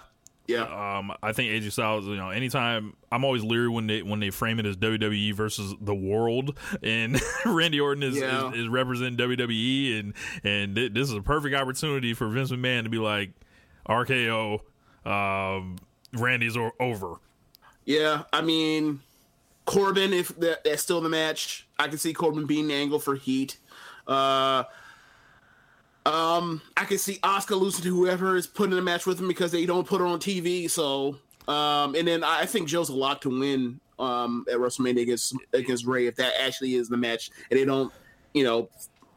yeah. 0.49 0.99
um, 0.99 1.12
I 1.23 1.33
think 1.33 1.50
AJ 1.52 1.71
Styles. 1.73 2.07
You 2.07 2.17
know, 2.17 2.31
anytime 2.31 2.95
I'm 3.12 3.25
always 3.25 3.45
leery 3.45 3.69
when 3.69 3.87
they 3.87 4.02
when 4.02 4.19
they 4.19 4.31
frame 4.31 4.59
it 4.59 4.67
as 4.67 4.76
WWE 4.76 5.33
versus 5.35 5.75
the 5.81 5.95
world, 5.95 6.59
and 6.83 7.21
Randy 7.47 7.78
Orton 7.78 8.02
is, 8.02 8.17
Yeah. 8.17 8.50
is, 8.52 8.61
is 8.62 8.69
representing 8.69 9.17
WWE, 9.17 10.00
and 10.00 10.14
and 10.43 10.75
thi- 10.75 10.88
this 10.88 11.09
is 11.09 11.14
a 11.14 11.23
perfect 11.23 11.55
opportunity 11.55 12.14
for 12.14 12.26
Vince 12.28 12.50
McMahon 12.50 12.83
to 12.85 12.88
be 12.88 12.99
like, 12.99 13.31
RKO, 13.88 14.61
um, 15.05 15.76
Randy's 16.14 16.57
o- 16.57 16.73
over. 16.81 17.14
Yeah, 17.85 18.25
I 18.33 18.43
mean, 18.43 19.00
Corbin, 19.64 20.12
if 20.12 20.28
that, 20.40 20.64
that's 20.64 20.83
still 20.83 21.00
the 21.00 21.09
match, 21.09 21.67
I 21.78 21.88
can 21.88 21.99
see 21.99 22.12
Corbin 22.12 22.47
being 22.47 22.69
the 22.69 22.75
angle 22.75 22.99
for 22.99 23.14
Heat. 23.14 23.59
Uh, 24.07 24.64
um, 26.09 26.62
I 26.77 26.85
can 26.85 26.99
see 26.99 27.19
Asuka 27.23 27.59
losing 27.61 27.83
to 27.85 27.95
whoever 27.95 28.37
is 28.37 28.47
putting 28.47 28.73
in 28.73 28.79
a 28.79 28.83
match 28.83 29.07
with 29.07 29.21
him 29.21 29.29
because 29.29 29.53
they 29.53 29.67
don't 29.67 29.87
put 29.87 30.00
her 30.00 30.07
on 30.07 30.19
TV. 30.19 30.71
So, 30.71 31.19
um, 31.47 31.95
and 31.95 32.07
then 32.09 32.25
I 32.25 32.47
think 32.47 32.69
Joe's 32.69 32.88
a 32.88 32.95
lock 32.95 33.21
to 33.23 33.29
win 33.41 33.81
um, 33.99 34.45
at 34.50 34.59
WrestleMania 34.59 35.03
against 35.03 35.35
against 35.53 35.85
Rey 35.87 36.07
if 36.07 36.17
that 36.17 36.35
actually 36.41 36.75
is 36.75 36.88
the 36.88 36.97
match, 36.97 37.31
and 37.50 37.59
they 37.59 37.65
don't, 37.65 37.93
you 38.33 38.45
know, 38.45 38.69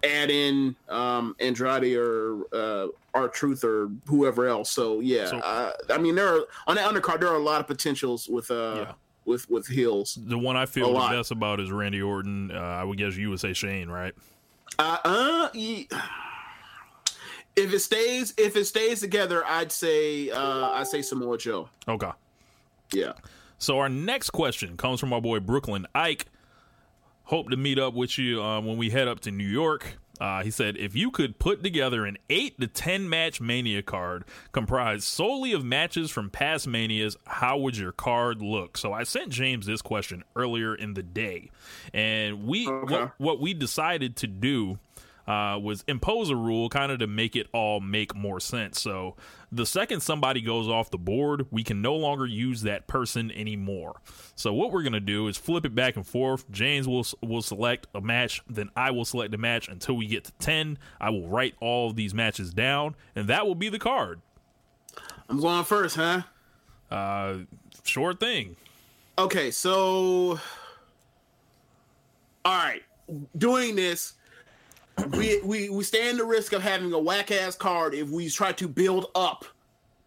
add 0.03 0.31
in 0.31 0.75
um, 0.89 1.35
Andrade 1.39 1.95
or 1.95 2.43
uh, 2.53 2.87
R-Truth 3.13 3.63
or 3.63 3.89
whoever 4.07 4.47
else. 4.47 4.71
So 4.71 4.99
yeah, 4.99 5.27
So- 5.27 5.37
uh, 5.39 5.73
I 5.89 5.97
mean 5.97 6.15
there 6.15 6.27
are 6.35 6.41
on 6.67 6.75
the 6.75 6.81
undercard 6.81 7.19
there 7.19 7.29
are 7.29 7.35
a 7.35 7.43
lot 7.43 7.61
of 7.61 7.67
potentials 7.67 8.27
with 8.27 8.49
uh 8.49 8.73
Yeah. 8.87 8.91
with 9.25 9.49
with 9.49 9.67
heels. 9.67 10.17
The 10.25 10.37
one 10.37 10.55
I 10.57 10.65
feel 10.65 10.87
the 10.87 10.93
lot. 10.93 11.11
best 11.11 11.29
about 11.31 11.59
is 11.59 11.71
Randy 11.71 12.01
Orton. 12.01 12.51
Uh, 12.51 12.57
I 12.59 12.83
would 12.83 12.97
guess 12.97 13.15
you 13.15 13.29
would 13.29 13.39
say 13.39 13.53
Shane, 13.53 13.89
right? 13.89 14.13
Uh, 14.79 14.97
uh 15.03 15.49
ye- 15.53 15.87
if 17.55 17.73
it 17.73 17.79
stays 17.79 18.33
if 18.37 18.55
it 18.55 18.65
stays 18.65 18.99
together, 19.01 19.45
I'd 19.45 19.71
say 19.71 20.29
uh 20.29 20.69
I'd 20.71 20.87
say 20.87 21.01
Samoa 21.01 21.37
Joe. 21.37 21.69
Okay. 21.87 22.11
Yeah. 22.93 23.13
So 23.57 23.79
our 23.79 23.89
next 23.89 24.31
question 24.31 24.77
comes 24.77 24.99
from 24.99 25.13
our 25.13 25.21
boy 25.21 25.39
Brooklyn 25.39 25.85
Ike. 25.93 26.25
Hope 27.23 27.49
to 27.49 27.57
meet 27.57 27.79
up 27.79 27.93
with 27.93 28.17
you 28.17 28.43
uh, 28.43 28.59
when 28.59 28.77
we 28.77 28.89
head 28.89 29.07
up 29.07 29.21
to 29.21 29.31
New 29.31 29.47
York. 29.47 29.97
Uh, 30.19 30.43
he 30.43 30.51
said, 30.51 30.77
if 30.77 30.95
you 30.95 31.09
could 31.09 31.39
put 31.39 31.63
together 31.63 32.05
an 32.05 32.17
eight 32.29 32.59
to 32.59 32.67
ten 32.67 33.09
match 33.09 33.39
Mania 33.41 33.81
card 33.81 34.23
comprised 34.51 35.03
solely 35.03 35.51
of 35.53 35.63
matches 35.63 36.11
from 36.11 36.29
past 36.29 36.67
Manias, 36.67 37.15
how 37.25 37.57
would 37.57 37.77
your 37.77 37.91
card 37.91 38.41
look? 38.41 38.77
So 38.77 38.93
I 38.93 39.03
sent 39.03 39.29
James 39.29 39.65
this 39.65 39.81
question 39.81 40.23
earlier 40.35 40.75
in 40.75 40.93
the 40.93 41.01
day, 41.03 41.49
and 41.93 42.45
we 42.45 42.67
Okay. 42.67 42.93
what, 42.95 43.11
what 43.17 43.39
we 43.39 43.53
decided 43.55 44.15
to 44.17 44.27
do 44.27 44.77
uh, 45.31 45.57
was 45.57 45.85
impose 45.87 46.29
a 46.29 46.35
rule 46.35 46.67
kind 46.67 46.91
of 46.91 46.99
to 46.99 47.07
make 47.07 47.37
it 47.37 47.47
all 47.53 47.79
make 47.79 48.13
more 48.13 48.39
sense. 48.39 48.81
So 48.81 49.15
the 49.49 49.65
second 49.65 50.01
somebody 50.01 50.41
goes 50.41 50.67
off 50.67 50.91
the 50.91 50.97
board, 50.97 51.45
we 51.51 51.63
can 51.63 51.81
no 51.81 51.95
longer 51.95 52.25
use 52.25 52.63
that 52.63 52.87
person 52.87 53.31
anymore. 53.31 54.01
So 54.35 54.53
what 54.53 54.73
we're 54.73 54.83
gonna 54.83 54.99
do 54.99 55.29
is 55.29 55.37
flip 55.37 55.65
it 55.65 55.73
back 55.73 55.95
and 55.95 56.05
forth. 56.05 56.51
James 56.51 56.85
will 56.85 57.05
will 57.21 57.41
select 57.41 57.87
a 57.95 58.01
match, 58.01 58.41
then 58.49 58.71
I 58.75 58.91
will 58.91 59.05
select 59.05 59.33
a 59.33 59.37
match 59.37 59.69
until 59.69 59.95
we 59.95 60.05
get 60.05 60.25
to 60.25 60.33
ten. 60.33 60.77
I 60.99 61.09
will 61.11 61.29
write 61.29 61.55
all 61.61 61.89
of 61.89 61.95
these 61.95 62.13
matches 62.13 62.53
down, 62.53 62.95
and 63.15 63.29
that 63.29 63.47
will 63.47 63.55
be 63.55 63.69
the 63.69 63.79
card. 63.79 64.19
I'm 65.29 65.39
going 65.39 65.63
first, 65.63 65.95
huh? 65.95 66.23
Uh, 66.89 67.37
sure 67.85 68.13
thing. 68.13 68.57
Okay, 69.17 69.49
so 69.51 70.39
all 72.43 72.57
right, 72.57 72.83
doing 73.37 73.77
this, 73.77 74.15
we 75.17 75.39
we 75.41 75.69
we 75.69 75.83
stand 75.83 76.19
the 76.19 76.25
risk 76.25 76.53
of 76.53 76.61
having 76.61 76.91
a 76.93 76.99
whack 76.99 77.31
ass 77.31 77.55
card 77.55 77.93
if 77.93 78.09
we 78.09 78.29
try 78.29 78.51
to 78.53 78.67
build 78.67 79.07
up. 79.15 79.45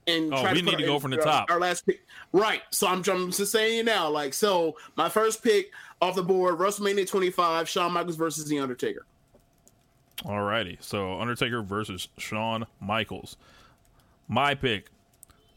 And 0.06 0.34
Oh, 0.34 0.42
try 0.42 0.52
we 0.52 0.62
put 0.62 0.72
need 0.72 0.78
to 0.78 0.84
our- 0.84 0.88
go 0.90 0.98
from 0.98 1.12
the 1.12 1.18
our- 1.18 1.24
top. 1.24 1.50
Our 1.50 1.58
last 1.58 1.86
pick, 1.86 2.04
right? 2.32 2.60
So 2.70 2.86
I'm, 2.86 3.02
I'm 3.08 3.30
just 3.30 3.50
saying 3.50 3.86
now. 3.86 4.10
Like, 4.10 4.34
so 4.34 4.76
my 4.96 5.08
first 5.08 5.42
pick 5.42 5.70
off 6.02 6.14
the 6.14 6.22
board: 6.22 6.58
WrestleMania 6.58 7.08
25, 7.08 7.66
Shawn 7.68 7.92
Michaels 7.92 8.16
versus 8.16 8.46
The 8.46 8.58
Undertaker. 8.58 9.06
Alrighty. 10.18 10.76
So 10.82 11.18
Undertaker 11.20 11.62
versus 11.62 12.08
Shawn 12.18 12.66
Michaels. 12.80 13.36
My 14.28 14.54
pick. 14.54 14.90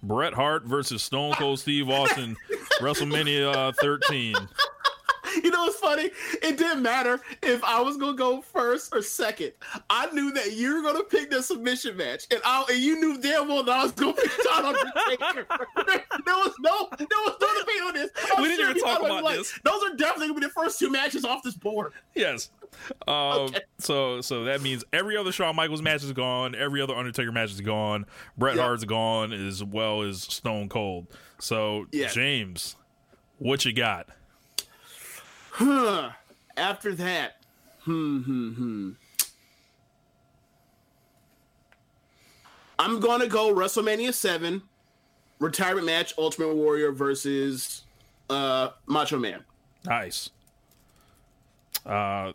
Bret 0.03 0.33
Hart 0.35 0.63
versus 0.63 1.01
Stone 1.01 1.33
Cold 1.33 1.59
Steve 1.59 1.89
Austin, 1.89 2.37
WrestleMania 2.79 3.51
uh, 3.53 3.71
13. 3.81 4.35
You 5.43 5.51
know 5.51 5.63
what's 5.65 5.77
funny? 5.79 6.09
It 6.41 6.57
didn't 6.57 6.81
matter 6.83 7.19
if 7.43 7.63
I 7.63 7.79
was 7.81 7.97
gonna 7.97 8.17
go 8.17 8.41
first 8.41 8.93
or 8.93 9.01
second. 9.01 9.53
I 9.89 10.09
knew 10.11 10.31
that 10.33 10.53
you 10.53 10.75
were 10.75 10.81
gonna 10.81 11.03
pick 11.03 11.29
the 11.29 11.41
submission 11.43 11.95
match, 11.97 12.25
and 12.31 12.41
I 12.43 12.65
and 12.69 12.79
you 12.79 12.99
knew 12.99 13.21
damn 13.21 13.47
well 13.47 13.63
that 13.63 13.77
I 13.77 13.83
was 13.83 13.91
gonna 13.91 14.13
pick 14.13 14.31
Shawn 14.31 14.65
Undertaker. 14.65 15.45
there, 15.85 16.03
there 16.25 16.35
was 16.35 16.53
no 16.59 16.89
there 16.97 17.07
was 17.09 17.35
no 17.39 17.59
debate 17.59 17.81
on 17.85 17.93
this. 17.93 18.11
I'm 18.35 18.41
We 18.41 18.49
didn't 18.49 18.69
even 18.71 18.83
talk 18.83 18.99
thought 18.99 19.09
it 19.09 19.11
was 19.11 19.11
about 19.11 19.23
like, 19.23 19.37
this. 19.37 19.59
Those 19.63 19.83
are 19.83 19.95
definitely 19.95 20.27
gonna 20.29 20.39
be 20.39 20.45
the 20.47 20.51
first 20.53 20.79
two 20.79 20.89
matches 20.89 21.23
off 21.25 21.43
this 21.43 21.55
board. 21.55 21.93
Yes. 22.15 22.49
Um, 23.07 23.53
So 23.79 24.21
so 24.21 24.43
that 24.45 24.61
means 24.61 24.83
every 24.91 25.15
other 25.17 25.31
Shawn 25.31 25.55
Michaels 25.55 25.81
match 25.81 26.03
is 26.03 26.11
gone. 26.13 26.55
Every 26.55 26.81
other 26.81 26.95
Undertaker 26.95 27.31
match 27.31 27.51
is 27.51 27.61
gone. 27.61 28.05
Bret 28.37 28.55
Yeah. 28.55 28.63
Hart's 28.63 28.83
gone 28.85 29.31
as 29.33 29.63
well 29.63 30.01
as 30.01 30.21
Stone 30.23 30.69
Cold. 30.69 31.07
So 31.39 31.85
Yeah. 31.91 32.07
James, 32.07 32.75
what 33.37 33.65
you 33.65 33.73
got? 33.73 34.07
Huh. 35.57 36.11
After 36.55 36.93
that, 36.93 37.37
hmm, 37.79 38.19
hmm, 38.19 38.49
hmm. 38.51 38.91
I'm 42.77 42.99
gonna 42.99 43.25
go 43.25 43.51
WrestleMania 43.55 44.13
seven, 44.13 44.61
retirement 45.39 45.87
match, 45.87 46.13
Ultimate 46.19 46.53
Warrior 46.53 46.91
versus 46.91 47.85
uh 48.29 48.69
Macho 48.85 49.17
Man. 49.17 49.43
Nice. 49.83 50.29
Uh, 51.83 52.33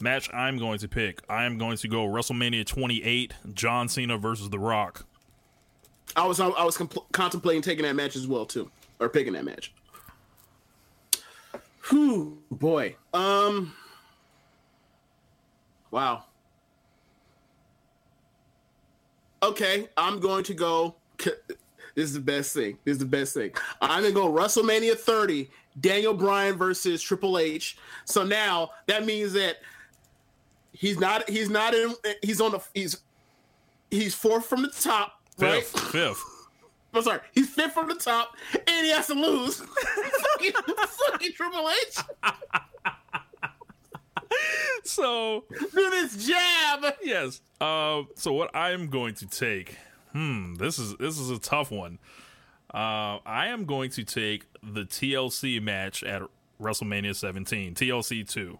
match 0.00 0.28
I'm 0.34 0.58
going 0.58 0.80
to 0.80 0.88
pick. 0.88 1.20
I 1.28 1.44
am 1.44 1.58
going 1.58 1.76
to 1.76 1.86
go 1.86 2.06
WrestleMania 2.08 2.66
28, 2.66 3.34
John 3.54 3.88
Cena 3.88 4.18
versus 4.18 4.50
The 4.50 4.58
Rock. 4.58 5.06
I 6.16 6.26
was 6.26 6.40
I 6.40 6.64
was 6.64 6.76
compl- 6.76 7.04
contemplating 7.12 7.62
taking 7.62 7.84
that 7.84 7.94
match 7.94 8.16
as 8.16 8.26
well 8.26 8.46
too, 8.46 8.68
or 8.98 9.08
picking 9.08 9.34
that 9.34 9.44
match. 9.44 9.72
Whew, 11.90 12.38
boy. 12.50 12.96
Um. 13.12 13.72
Wow. 15.90 16.24
Okay, 19.42 19.88
I'm 19.96 20.20
going 20.20 20.44
to 20.44 20.54
go. 20.54 20.94
This 21.94 22.10
is 22.10 22.14
the 22.14 22.20
best 22.20 22.54
thing. 22.54 22.78
This 22.84 22.92
is 22.92 22.98
the 22.98 23.06
best 23.06 23.34
thing. 23.34 23.50
I'm 23.82 24.02
gonna 24.02 24.14
go 24.14 24.30
WrestleMania 24.30 24.96
30, 24.96 25.50
Daniel 25.80 26.14
Bryan 26.14 26.56
versus 26.56 27.02
Triple 27.02 27.38
H. 27.38 27.76
So 28.04 28.22
now 28.22 28.70
that 28.86 29.04
means 29.04 29.32
that 29.32 29.56
he's 30.70 31.00
not 31.00 31.28
he's 31.28 31.50
not 31.50 31.74
in 31.74 31.92
he's 32.22 32.40
on 32.40 32.52
the 32.52 32.60
he's 32.72 32.98
he's 33.90 34.14
fourth 34.14 34.46
from 34.46 34.62
the 34.62 34.68
top, 34.68 35.20
right? 35.38 35.64
Fifth. 35.64 36.22
I'm 36.94 37.02
sorry, 37.02 37.20
he's 37.32 37.48
fifth 37.50 37.72
from 37.74 37.88
the 37.88 37.94
top, 37.94 38.34
and 38.52 38.86
he 38.86 38.90
has 38.90 39.06
to 39.08 39.14
lose. 39.14 39.56
fucking, 40.32 40.52
fucking 40.52 41.32
Triple 41.34 41.68
H. 41.68 41.98
So 44.84 45.44
Do 45.50 45.90
this 45.90 46.26
jab. 46.26 46.94
yes. 47.02 47.40
Uh, 47.60 48.02
so 48.14 48.32
what 48.32 48.54
I'm 48.54 48.88
going 48.88 49.14
to 49.14 49.26
take? 49.26 49.76
Hmm. 50.12 50.54
This 50.54 50.78
is 50.78 50.96
this 50.96 51.18
is 51.18 51.30
a 51.30 51.38
tough 51.38 51.70
one. 51.70 51.98
Uh, 52.72 53.18
I 53.26 53.48
am 53.48 53.64
going 53.64 53.90
to 53.90 54.04
take 54.04 54.46
the 54.62 54.82
TLC 54.84 55.60
match 55.62 56.02
at 56.04 56.22
WrestleMania 56.60 57.14
17, 57.14 57.74
TLC 57.74 58.28
2. 58.28 58.58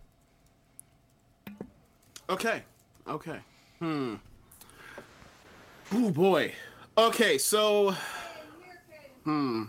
Okay. 2.31 2.63
Okay. 3.07 3.39
Hmm. 3.79 4.15
Oh 5.93 6.11
boy. 6.11 6.53
Okay, 6.99 7.39
so 7.39 7.95
hmm. 9.23 9.65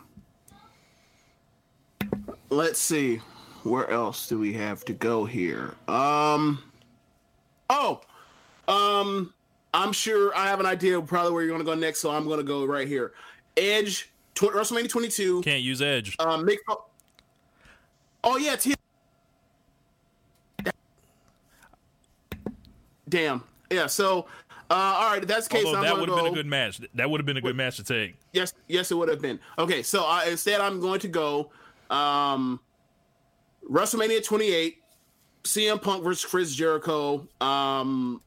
Let's 2.50 2.80
see. 2.80 3.22
Where 3.62 3.88
else 3.92 4.28
do 4.28 4.40
we 4.40 4.52
have 4.54 4.84
to 4.86 4.94
go 4.94 5.26
here? 5.26 5.76
Um 5.88 6.64
Oh. 7.70 8.02
Um 8.68 9.32
I'm 9.76 9.94
sure 9.94 10.36
I 10.36 10.48
have 10.48 10.60
an 10.60 10.66
idea 10.66 10.98
of 10.98 11.06
probably 11.06 11.32
where 11.32 11.44
you're 11.44 11.52
going 11.52 11.64
to 11.64 11.72
go 11.72 11.76
next, 11.76 12.00
so 12.00 12.10
I'm 12.10 12.26
going 12.26 12.40
to 12.40 12.44
go 12.44 12.66
right 12.66 12.88
here. 12.88 13.14
Edge 13.56 14.10
tw- 14.34 14.46
WrestleMania 14.46 14.90
22. 14.90 15.44
Can't 15.44 15.62
use 15.62 15.84
Edge. 15.84 16.16
Um 16.20 16.48
Mick 16.48 16.58
Oh 18.24 18.38
yeah, 18.38 18.56
T- 18.56 18.74
Damn. 23.08 23.44
Yeah, 23.70 23.86
so 23.86 24.26
uh, 24.70 24.74
all 24.74 25.12
right, 25.12 25.28
that's 25.28 25.48
the 25.48 25.56
case. 25.56 25.66
Although 25.66 25.80
I'm 25.80 25.84
that 25.84 26.00
would 26.00 26.10
have 26.10 26.18
been 26.18 26.32
a 26.32 26.36
good 26.36 26.46
match. 26.46 26.80
That 26.94 27.10
would 27.10 27.20
have 27.20 27.26
been 27.26 27.38
a 27.38 27.42
good 27.42 27.56
match 27.56 27.78
to 27.78 27.84
take. 27.84 28.16
Yes, 28.34 28.54
yes, 28.68 28.92
it 28.92 28.96
would 28.96 29.10
have 29.10 29.22
been. 29.22 29.40
Okay, 29.58 29.82
so 29.82 30.04
uh, 30.06 30.22
instead, 30.28 30.62
I'm 30.62 30.80
going 30.80 31.00
to 31.00 31.08
go 31.08 31.52
um, 31.90 32.60
WrestleMania 33.70 34.24
28, 34.24 34.78
CM 35.44 35.82
Punk 35.82 36.04
versus 36.04 36.30
Chris 36.30 36.54
Jericho. 36.54 37.28
Um, 37.42 38.22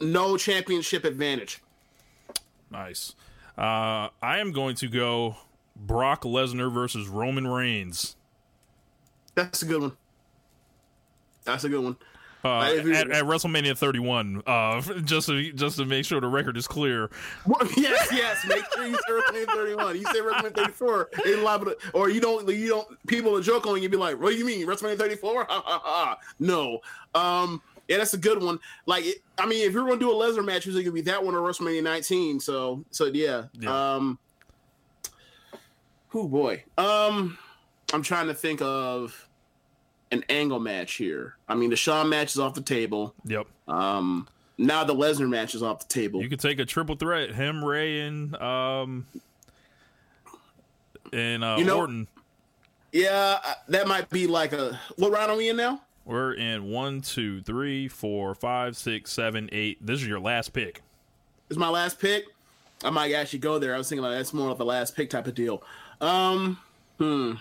no 0.00 0.36
championship 0.36 1.04
advantage. 1.04 1.62
Nice. 2.70 3.14
Uh, 3.58 4.08
I 4.22 4.38
am 4.38 4.52
going 4.52 4.76
to 4.76 4.88
go 4.88 5.36
Brock 5.74 6.22
Lesnar 6.22 6.72
versus 6.72 7.08
Roman 7.08 7.46
Reigns. 7.46 8.16
That's 9.34 9.62
a 9.62 9.66
good 9.66 9.82
one. 9.82 9.92
That's 11.44 11.64
a 11.64 11.68
good 11.68 11.84
one. 11.84 11.96
Uh, 12.46 12.60
at, 12.94 13.10
at 13.10 13.24
WrestleMania 13.24 13.76
31, 13.76 14.42
uh, 14.46 14.80
just 15.04 15.26
to 15.26 15.52
just 15.52 15.78
to 15.78 15.84
make 15.84 16.04
sure 16.04 16.20
the 16.20 16.28
record 16.28 16.56
is 16.56 16.68
clear. 16.68 17.10
Well, 17.44 17.68
yes, 17.76 18.08
yes. 18.12 18.46
Make 18.46 18.64
sure 18.72 18.86
you 18.86 18.94
say 18.94 19.12
WrestleMania 19.12 19.46
31. 19.46 19.96
You 19.96 20.04
say 20.04 20.20
WrestleMania 20.20 20.54
34, 20.54 21.10
they 21.24 21.36
liable 21.36 21.66
to, 21.66 21.76
or 21.92 22.08
you 22.08 22.20
don't. 22.20 22.48
You 22.48 22.68
don't. 22.68 23.06
People 23.08 23.32
will 23.32 23.40
joke 23.40 23.66
on 23.66 23.82
you. 23.82 23.88
Be 23.88 23.96
like, 23.96 24.20
"What 24.20 24.30
do 24.30 24.36
you 24.36 24.46
mean 24.46 24.66
WrestleMania 24.66 24.98
34?" 24.98 25.46
Ha 25.56 25.62
ha 25.64 25.80
ha. 25.84 26.18
No. 26.38 26.80
Um. 27.14 27.60
Yeah, 27.88 27.98
that's 27.98 28.14
a 28.14 28.18
good 28.18 28.42
one. 28.42 28.58
Like, 28.86 29.04
it, 29.04 29.18
I 29.38 29.46
mean, 29.46 29.64
if 29.64 29.72
you're 29.72 29.86
going 29.86 29.98
to 30.00 30.04
do 30.04 30.10
a 30.10 30.14
Lesnar 30.14 30.44
match, 30.44 30.66
it's 30.66 30.74
going 30.74 30.86
to 30.86 30.92
be 30.92 31.02
that 31.02 31.24
one 31.24 31.36
or 31.36 31.48
WrestleMania 31.48 31.84
19. 31.84 32.40
So, 32.40 32.84
so 32.90 33.06
yeah. 33.06 33.44
Yeah. 33.54 33.94
Um. 33.94 34.18
Oh 36.14 36.28
boy. 36.28 36.62
Um. 36.78 37.38
I'm 37.92 38.02
trying 38.02 38.26
to 38.26 38.34
think 38.34 38.60
of 38.62 39.28
an 40.10 40.24
angle 40.28 40.60
match 40.60 40.94
here. 40.94 41.36
I 41.48 41.54
mean, 41.54 41.70
the 41.70 41.76
Shawn 41.76 42.08
match 42.08 42.32
is 42.32 42.38
off 42.38 42.54
the 42.54 42.62
table. 42.62 43.14
Yep. 43.24 43.46
Um. 43.68 44.28
Now 44.58 44.84
the 44.84 44.94
Lesnar 44.94 45.28
match 45.28 45.54
is 45.54 45.62
off 45.62 45.80
the 45.86 45.92
table. 45.92 46.22
You 46.22 46.30
could 46.30 46.40
take 46.40 46.58
a 46.58 46.64
triple 46.64 46.96
threat: 46.96 47.34
him, 47.34 47.62
Rey, 47.64 48.00
and 48.00 48.34
um, 48.36 49.06
and 51.12 51.44
uh, 51.44 51.56
You 51.58 51.64
know- 51.64 51.78
Orton. 51.78 52.08
Yeah, 52.92 53.40
uh, 53.44 53.54
that 53.68 53.86
might 53.88 54.08
be 54.08 54.26
like 54.26 54.52
a. 54.54 54.80
What 54.96 55.12
round 55.12 55.30
are 55.30 55.36
we 55.36 55.50
in 55.50 55.56
now? 55.56 55.82
We're 56.06 56.32
in 56.34 56.70
one, 56.70 57.02
two, 57.02 57.42
three, 57.42 57.88
four, 57.88 58.34
five, 58.34 58.76
six, 58.76 59.12
seven, 59.12 59.50
eight. 59.52 59.84
This 59.84 60.00
is 60.00 60.06
your 60.06 60.20
last 60.20 60.52
pick. 60.54 60.82
This 61.48 61.56
is 61.56 61.58
my 61.58 61.68
last 61.68 61.98
pick. 62.00 62.24
I 62.84 62.90
might 62.90 63.12
actually 63.12 63.40
go 63.40 63.58
there. 63.58 63.74
I 63.74 63.78
was 63.78 63.88
thinking 63.88 64.02
like 64.04 64.16
that's 64.16 64.32
more 64.32 64.50
of 64.50 64.60
a 64.60 64.64
last 64.64 64.96
pick 64.96 65.10
type 65.10 65.26
of 65.26 65.34
deal. 65.34 65.62
Um, 66.00 66.58
hmm. 66.98 67.32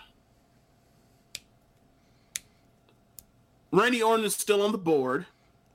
Randy 3.75 4.01
Orton 4.01 4.25
is 4.25 4.35
still 4.35 4.61
on 4.61 4.71
the 4.71 4.77
board. 4.77 5.25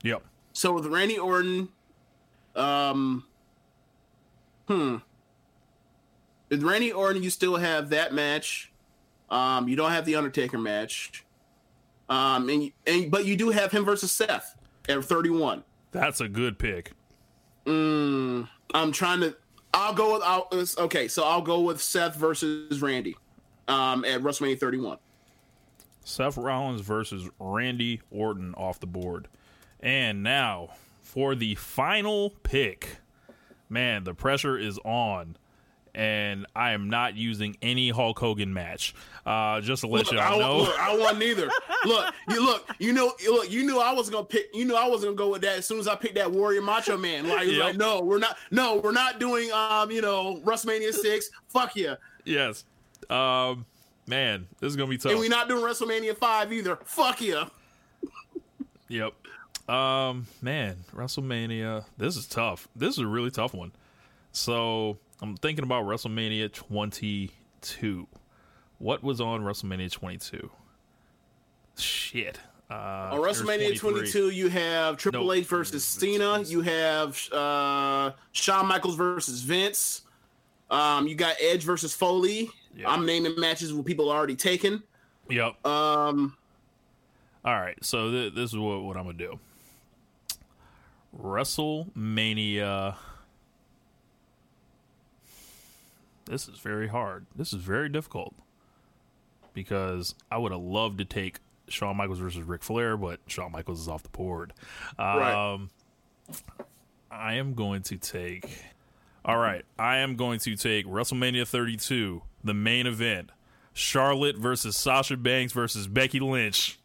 Yep. 0.03 0.23
So 0.53 0.73
with 0.73 0.87
Randy 0.87 1.17
Orton, 1.17 1.69
um, 2.55 3.25
hmm. 4.67 4.97
With 6.49 6.63
Randy 6.63 6.91
Orton, 6.91 7.23
you 7.23 7.29
still 7.29 7.55
have 7.55 7.89
that 7.89 8.13
match. 8.13 8.71
Um, 9.29 9.69
you 9.69 9.77
don't 9.77 9.91
have 9.91 10.05
the 10.05 10.15
Undertaker 10.15 10.57
match. 10.57 11.23
Um, 12.09 12.49
and, 12.49 12.71
and 12.85 13.09
but 13.09 13.25
you 13.25 13.37
do 13.37 13.51
have 13.51 13.71
him 13.71 13.85
versus 13.85 14.11
Seth 14.11 14.57
at 14.89 15.03
31. 15.03 15.63
That's 15.91 16.19
a 16.19 16.27
good 16.27 16.59
pick. 16.59 16.91
Mm, 17.65 18.49
I'm 18.73 18.91
trying 18.91 19.21
to. 19.21 19.35
I'll 19.73 19.93
go 19.93 20.13
with. 20.13 20.23
I'll, 20.23 20.49
okay, 20.85 21.07
so 21.07 21.23
I'll 21.23 21.41
go 21.41 21.61
with 21.61 21.81
Seth 21.81 22.15
versus 22.15 22.81
Randy, 22.81 23.15
um, 23.69 24.03
at 24.03 24.21
WrestleMania 24.21 24.59
31. 24.59 24.97
Seth 26.03 26.37
Rollins 26.37 26.81
versus 26.81 27.29
Randy 27.39 28.01
Orton 28.11 28.53
off 28.55 28.79
the 28.79 28.87
board. 28.87 29.27
And 29.79 30.23
now 30.23 30.69
for 31.01 31.35
the 31.35 31.55
final 31.55 32.31
pick. 32.43 32.97
Man, 33.69 34.03
the 34.03 34.13
pressure 34.13 34.57
is 34.57 34.77
on. 34.83 35.37
And 35.93 36.45
I 36.55 36.71
am 36.71 36.89
not 36.89 37.17
using 37.17 37.57
any 37.61 37.89
Hulk 37.89 38.17
Hogan 38.17 38.53
match. 38.53 38.95
Uh, 39.25 39.59
just 39.59 39.81
to 39.81 39.87
let 39.87 40.05
Look, 40.05 40.13
y'all 40.13 40.21
I, 40.21 40.39
know. 40.39 40.57
look, 40.59 40.79
I 40.79 40.95
want 40.97 41.17
neither. 41.19 41.49
look, 41.85 42.13
you 42.29 42.45
look, 42.45 42.65
you 42.79 42.93
know, 42.93 43.11
look, 43.27 43.51
you 43.51 43.65
knew 43.65 43.77
I 43.77 43.91
was 43.91 44.09
gonna 44.09 44.23
pick. 44.23 44.45
You 44.53 44.63
knew 44.63 44.75
I 44.75 44.87
was 44.87 45.03
gonna 45.03 45.17
go 45.17 45.27
with 45.29 45.41
that 45.41 45.57
as 45.57 45.65
soon 45.65 45.79
as 45.79 45.89
I 45.89 45.95
picked 45.95 46.15
that 46.15 46.31
Warrior 46.31 46.61
Macho 46.61 46.97
Man. 46.97 47.27
Like, 47.27 47.45
Yep. 47.47 47.61
like, 47.61 47.75
no, 47.75 47.99
we're 47.99 48.19
not. 48.19 48.37
No, 48.51 48.77
we're 48.77 48.93
not 48.93 49.19
doing. 49.19 49.51
Um, 49.51 49.91
you 49.91 49.99
know, 50.01 50.39
WrestleMania 50.45 50.93
six. 50.93 51.29
Fuck 51.49 51.75
yeah, 51.75 51.95
yes. 52.23 52.63
Um, 53.09 53.65
man, 54.11 54.47
this 54.59 54.69
is 54.69 54.75
gonna 54.75 54.89
be 54.89 54.97
tough. 54.97 55.13
and 55.13 55.19
we're 55.19 55.29
not 55.29 55.47
doing 55.47 55.63
WrestleMania 55.63 56.15
five 56.15 56.53
either. 56.53 56.75
Fuck 56.83 57.21
yeah. 57.21 57.45
Yep. 58.89 59.13
Um, 59.69 60.27
man, 60.41 60.83
WrestleMania. 60.93 61.85
This 61.97 62.17
is 62.17 62.27
tough. 62.27 62.67
This 62.75 62.95
is 62.95 62.99
a 62.99 63.07
really 63.07 63.31
tough 63.31 63.53
one. 63.53 63.71
So 64.33 64.97
I'm 65.21 65.37
thinking 65.37 65.63
about 65.63 65.85
WrestleMania 65.85 66.51
22. 66.51 68.07
What 68.79 69.01
was 69.01 69.21
on 69.21 69.41
WrestleMania 69.43 69.91
22? 69.91 70.49
Shit. 71.77 72.39
Uh, 72.69 73.09
On 73.13 73.19
WrestleMania 73.19 73.77
22, 73.77 74.29
you 74.29 74.49
have 74.49 74.97
Triple 74.97 75.25
No. 75.25 75.33
H 75.33 75.45
versus 75.45 75.83
Cena. 75.85 76.41
You 76.41 76.61
have 76.61 77.31
uh, 77.31 78.11
Shawn 78.33 78.67
Michaels 78.67 78.95
versus 78.95 79.41
Vince. 79.41 80.01
Um, 80.69 81.07
you 81.07 81.15
got 81.15 81.35
Edge 81.41 81.63
versus 81.63 81.93
Foley. 81.93 82.49
Yeah. 82.75 82.89
I'm 82.89 83.05
naming 83.05 83.33
matches 83.37 83.73
where 83.73 83.83
people 83.83 84.09
are 84.09 84.17
already 84.17 84.35
taken. 84.35 84.83
Yep. 85.29 85.65
Um, 85.65 86.35
All 87.43 87.59
right. 87.59 87.77
So 87.83 88.11
th- 88.11 88.33
this 88.33 88.51
is 88.51 88.57
what, 88.57 88.83
what 88.83 88.97
I'm 88.97 89.05
gonna 89.05 89.17
do. 89.17 89.39
WrestleMania. 91.21 92.95
This 96.25 96.47
is 96.47 96.59
very 96.59 96.87
hard. 96.87 97.25
This 97.35 97.51
is 97.51 97.61
very 97.61 97.89
difficult 97.89 98.33
because 99.53 100.15
I 100.31 100.37
would 100.37 100.51
have 100.51 100.61
loved 100.61 100.97
to 100.99 101.05
take 101.05 101.39
Shawn 101.67 101.97
Michaels 101.97 102.19
versus 102.19 102.43
Ric 102.43 102.63
Flair, 102.63 102.95
but 102.95 103.19
Shawn 103.27 103.51
Michaels 103.51 103.81
is 103.81 103.87
off 103.89 104.03
the 104.03 104.09
board. 104.09 104.53
Right. 104.97 105.53
Um, 105.53 105.69
I 107.09 107.33
am 107.33 107.53
going 107.53 107.81
to 107.83 107.97
take. 107.97 108.63
All 109.23 109.37
right, 109.37 109.63
I 109.77 109.97
am 109.97 110.15
going 110.15 110.39
to 110.39 110.55
take 110.55 110.85
WrestleMania 110.87 111.47
32, 111.47 112.23
the 112.43 112.53
main 112.53 112.87
event: 112.87 113.29
Charlotte 113.73 114.37
versus 114.37 114.75
Sasha 114.75 115.15
Banks 115.17 115.53
versus 115.53 115.87
Becky 115.87 116.19
Lynch. 116.19 116.79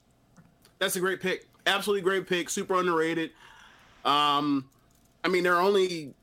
that's 0.79 0.97
a 0.97 1.01
great 1.01 1.21
pick. 1.21 1.49
Absolutely 1.67 2.03
great 2.03 2.27
pick. 2.29 2.51
Super 2.51 2.75
underrated. 2.75 3.31
Um, 4.05 4.69
I 5.25 5.29
mean, 5.29 5.43
there 5.43 5.57
are 5.57 5.63
only, 5.63 6.15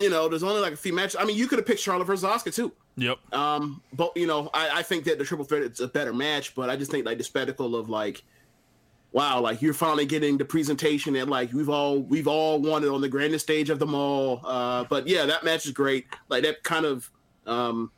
you 0.00 0.10
know, 0.10 0.28
there's 0.28 0.42
only 0.42 0.60
like 0.60 0.74
a 0.74 0.76
few 0.76 0.92
matches. 0.92 1.16
I 1.18 1.24
mean, 1.24 1.36
you 1.36 1.46
could 1.46 1.58
have 1.58 1.66
picked 1.66 1.80
Charlotte 1.80 2.04
versus 2.04 2.28
Asuka 2.28 2.54
too. 2.54 2.72
Yep. 2.96 3.32
Um, 3.32 3.80
but 3.92 4.14
you 4.16 4.26
know, 4.26 4.50
I, 4.52 4.80
I 4.80 4.82
think 4.82 5.04
that 5.04 5.18
the 5.18 5.24
triple 5.24 5.44
threat 5.44 5.62
is 5.62 5.80
a 5.80 5.88
better 5.88 6.12
match. 6.12 6.54
But 6.54 6.68
I 6.68 6.76
just 6.76 6.90
think 6.90 7.06
like 7.06 7.16
the 7.16 7.24
spectacle 7.24 7.76
of 7.76 7.88
like, 7.88 8.22
wow, 9.12 9.40
like 9.40 9.62
you're 9.62 9.74
finally 9.74 10.06
getting 10.06 10.36
the 10.38 10.44
presentation 10.44 11.14
that 11.14 11.28
like 11.28 11.52
we've 11.52 11.68
all 11.68 12.00
we've 12.00 12.28
all 12.28 12.60
wanted 12.60 12.90
on 12.90 13.00
the 13.00 13.08
grandest 13.08 13.46
stage 13.46 13.70
of 13.70 13.78
them 13.78 13.94
all. 13.94 14.40
Uh, 14.44 14.84
but 14.84 15.06
yeah, 15.06 15.26
that 15.26 15.44
match 15.44 15.64
is 15.66 15.72
great. 15.72 16.06
Like 16.28 16.42
that 16.44 16.62
kind 16.62 16.84
of 16.84 17.10
um 17.46 17.90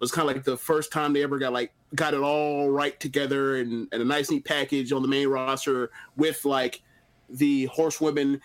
was 0.00 0.10
kind 0.10 0.28
of 0.28 0.34
like 0.36 0.44
the 0.44 0.56
first 0.56 0.92
time 0.92 1.12
they 1.12 1.22
ever 1.22 1.38
got 1.38 1.52
like 1.52 1.72
got 1.94 2.14
it 2.14 2.20
all 2.20 2.70
right 2.70 2.98
together 2.98 3.56
and, 3.56 3.88
and 3.92 4.02
a 4.02 4.04
nice 4.04 4.30
neat 4.30 4.44
package 4.44 4.92
on 4.92 5.02
the 5.02 5.08
main 5.08 5.28
roster 5.28 5.90
with 6.16 6.44
like 6.44 6.82
the 7.30 7.66
horsewomen 7.66 8.40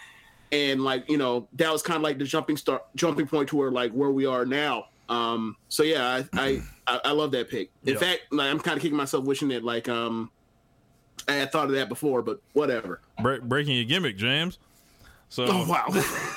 and 0.52 0.84
like 0.84 1.10
you 1.10 1.18
know 1.18 1.48
that 1.54 1.72
was 1.72 1.82
kind 1.82 1.98
of 1.98 2.04
like 2.04 2.18
the 2.18 2.24
jumping 2.24 2.56
start 2.58 2.84
jumping 2.96 3.26
point 3.28 3.50
to 3.50 3.56
where 3.58 3.72
like 3.72 3.92
where 3.92 4.12
we 4.12 4.26
are 4.26 4.46
now 4.46 4.86
um 5.10 5.56
so 5.68 5.84
yeah 5.84 6.24
i 6.34 6.40
i 6.42 6.62
i, 6.88 7.00
I 7.06 7.12
love 7.12 7.32
that 7.32 7.50
pick 7.50 7.72
in 7.86 7.94
Yeah. 7.94 8.00
fact 8.00 8.22
like 8.32 8.50
i'm 8.50 8.60
kind 8.60 8.78
of 8.78 8.82
kicking 8.82 8.98
myself 8.98 9.26
wishing 9.26 9.48
that 9.50 9.64
like 9.64 9.90
um 9.90 10.32
i 11.30 11.34
had 11.34 11.52
thought 11.52 11.66
of 11.66 11.72
that 11.72 11.90
before 11.90 12.22
but 12.22 12.42
whatever 12.54 13.00
Bre- 13.22 13.40
breaking 13.42 13.76
your 13.76 13.86
gimmick, 13.86 14.18
James. 14.18 14.58
So 15.30 15.46
oh 15.48 15.68
wow 15.68 15.86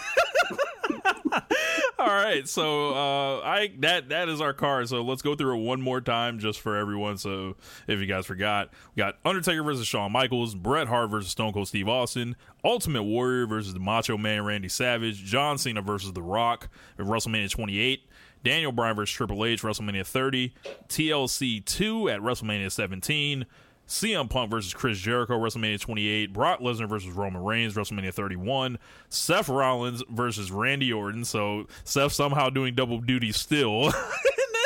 all 1.99 2.09
right, 2.09 2.47
so 2.49 2.91
uh, 2.95 3.41
I 3.41 3.73
that 3.79 4.09
that 4.11 4.29
is 4.29 4.41
our 4.41 4.53
card. 4.53 4.89
So 4.89 5.03
let's 5.03 5.23
go 5.23 5.35
through 5.35 5.59
it 5.61 5.65
one 5.65 5.81
more 5.81 6.01
time 6.01 6.39
just 6.39 6.61
for 6.61 6.77
everyone. 6.77 7.17
So 7.17 7.57
if 7.87 8.01
you 8.01 8.07
guys 8.07 8.27
forgot, 8.27 8.71
we 8.95 9.01
got 9.01 9.19
Undertaker 9.25 9.63
versus 9.63 9.87
Shawn 9.87 10.13
Michaels, 10.13 10.55
Bret 10.55 10.89
Hart 10.89 11.11
versus 11.11 11.31
Stone 11.31 11.53
Cold 11.53 11.69
Steve 11.69 11.89
Austin, 11.89 12.37
Ultimate 12.65 13.05
Warrior 13.05 13.47
versus 13.47 13.73
the 13.73 13.81
Macho 13.81 14.19
Man 14.19 14.45
Randy 14.45 14.69
Savage, 14.69 15.25
John 15.25 15.59
Cena 15.59 15.81
versus 15.81 16.13
The 16.13 16.23
Rock 16.23 16.69
at 16.99 17.07
WrestleMania 17.07 17.51
28. 17.51 18.09
Daniel 18.45 18.73
Bryan 18.73 18.97
versus 18.97 19.15
Triple 19.15 19.45
H, 19.45 19.63
WrestleMania 19.63 20.05
30, 20.05 20.53
TLC 20.89 21.65
2 21.65 22.09
at 22.09 22.21
WrestleMania 22.21 22.73
17, 22.73 23.47
CM 23.93 24.29
Punk 24.29 24.51
versus 24.51 24.73
Chris 24.73 24.99
Jericho, 24.99 25.39
WrestleMania 25.39 25.79
28. 25.79 26.33
Brock 26.33 26.61
Lesnar 26.61 26.89
versus 26.89 27.11
Roman 27.11 27.45
Reigns, 27.45 27.75
WrestleMania 27.75 28.13
31. 28.13 28.79
Seth 29.11 29.51
Rollins 29.51 30.03
versus 30.09 30.51
Randy 30.51 30.91
Orton. 30.91 31.27
So 31.27 31.67
Seth 31.85 32.13
somehow 32.13 32.49
doing 32.49 32.75
double 32.75 33.03
duty 33.03 33.33
still. 33.33 33.93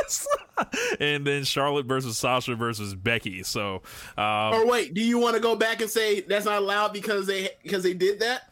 and 1.01 1.27
then 1.27 1.43
Charlotte 1.43 1.87
versus 1.87 2.17
Sasha 2.17 2.55
versus 2.55 2.95
Becky. 2.95 3.43
So, 3.43 3.83
um, 4.17 4.55
or 4.55 4.65
wait 4.65 4.95
do 4.95 5.01
you 5.01 5.19
want 5.19 5.35
to 5.35 5.43
go 5.43 5.57
back 5.57 5.81
and 5.81 5.91
say 5.91 6.21
that's 6.21 6.45
not 6.45 6.63
allowed 6.63 6.93
because 6.93 7.27
they 7.27 7.51
because 7.65 7.83
they 7.83 7.95
did 7.95 8.21
that 8.21 8.49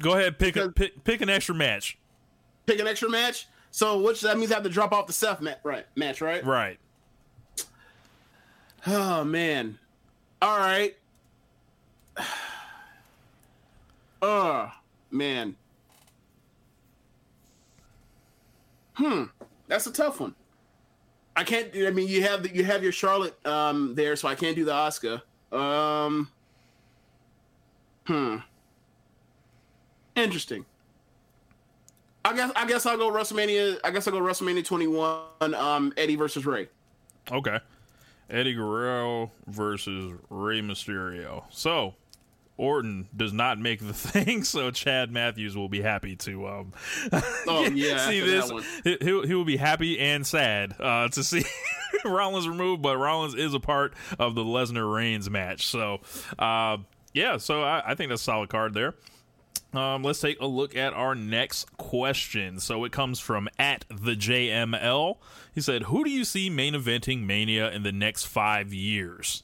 go 0.00 0.14
ahead 0.14 0.38
pick 0.38 0.56
a 0.56 0.70
pick, 0.70 1.04
pick 1.04 1.20
an 1.20 1.28
extra 1.28 1.54
match. 1.54 1.98
pick 2.64 2.80
an 2.80 2.86
extra 2.86 3.10
match 3.10 3.46
so 3.70 4.00
which 4.00 4.22
that 4.22 4.38
means 4.38 4.50
I 4.50 4.54
have 4.54 4.64
to 4.64 4.70
drop 4.70 4.92
off 4.92 5.06
the 5.06 5.12
Seth 5.12 5.42
right 5.62 5.86
match 5.96 6.22
right 6.22 6.44
Right. 6.44 6.78
Oh 8.86 9.22
man. 9.22 9.78
All 10.40 10.58
right. 10.58 10.96
Oh 14.22 14.70
man. 15.10 15.56
Hmm. 18.94 19.24
That's 19.68 19.86
a 19.86 19.92
tough 19.92 20.20
one. 20.20 20.34
I 21.36 21.44
can't. 21.44 21.68
I 21.74 21.90
mean, 21.90 22.08
you 22.08 22.22
have 22.22 22.42
the, 22.42 22.54
you 22.54 22.64
have 22.64 22.82
your 22.82 22.92
Charlotte 22.92 23.34
um 23.46 23.94
there, 23.94 24.16
so 24.16 24.26
I 24.26 24.34
can't 24.34 24.56
do 24.56 24.64
the 24.64 24.72
Asuka. 24.72 25.22
Um. 25.56 26.30
Hmm. 28.06 28.36
Interesting. 30.16 30.64
I 32.24 32.34
guess 32.34 32.52
I 32.56 32.66
guess 32.66 32.86
I'll 32.86 32.96
go 32.96 33.10
WrestleMania. 33.10 33.78
I 33.84 33.90
guess 33.90 34.08
I'll 34.08 34.14
go 34.14 34.20
WrestleMania 34.20 34.64
21. 34.64 35.54
Um, 35.54 35.92
Eddie 35.96 36.16
versus 36.16 36.44
Rey. 36.44 36.68
Okay. 37.30 37.58
Eddie 38.30 38.54
Guerrero 38.54 39.32
versus 39.46 40.12
Rey 40.28 40.60
Mysterio. 40.60 41.44
So, 41.50 41.94
Orton 42.56 43.08
does 43.16 43.32
not 43.32 43.58
make 43.58 43.80
the 43.80 43.92
thing, 43.94 44.44
so 44.44 44.70
Chad 44.70 45.10
Matthews 45.10 45.56
will 45.56 45.68
be 45.68 45.80
happy 45.80 46.16
to 46.16 46.46
um 46.46 46.72
Oh 47.46 47.64
yeah, 47.74 48.08
see 48.08 48.20
this. 48.20 48.50
He, 48.84 48.96
he 49.00 49.34
will 49.34 49.44
be 49.44 49.56
happy 49.56 49.98
and 49.98 50.26
sad 50.26 50.74
uh, 50.80 51.08
to 51.08 51.24
see 51.24 51.44
Rollins 52.04 52.48
removed, 52.48 52.82
but 52.82 52.96
Rollins 52.98 53.34
is 53.34 53.54
a 53.54 53.60
part 53.60 53.94
of 54.18 54.34
the 54.34 54.44
Lesnar 54.44 54.92
Reigns 54.92 55.30
match. 55.30 55.66
So, 55.66 56.00
uh, 56.38 56.78
yeah, 57.14 57.38
so 57.38 57.62
I, 57.62 57.82
I 57.92 57.94
think 57.94 58.10
that's 58.10 58.22
a 58.22 58.24
solid 58.24 58.50
card 58.50 58.74
there. 58.74 58.94
Um, 59.74 60.02
let's 60.02 60.20
take 60.20 60.40
a 60.40 60.46
look 60.46 60.74
at 60.76 60.94
our 60.94 61.14
next 61.14 61.76
question. 61.76 62.58
So 62.58 62.84
it 62.84 62.92
comes 62.92 63.20
from 63.20 63.48
at 63.58 63.84
the 63.88 64.16
JML. 64.16 65.18
He 65.54 65.60
said, 65.60 65.84
"Who 65.84 66.04
do 66.04 66.10
you 66.10 66.24
see 66.24 66.48
main 66.48 66.74
eventing 66.74 67.24
Mania 67.24 67.70
in 67.70 67.82
the 67.82 67.92
next 67.92 68.24
five 68.24 68.72
years?" 68.72 69.42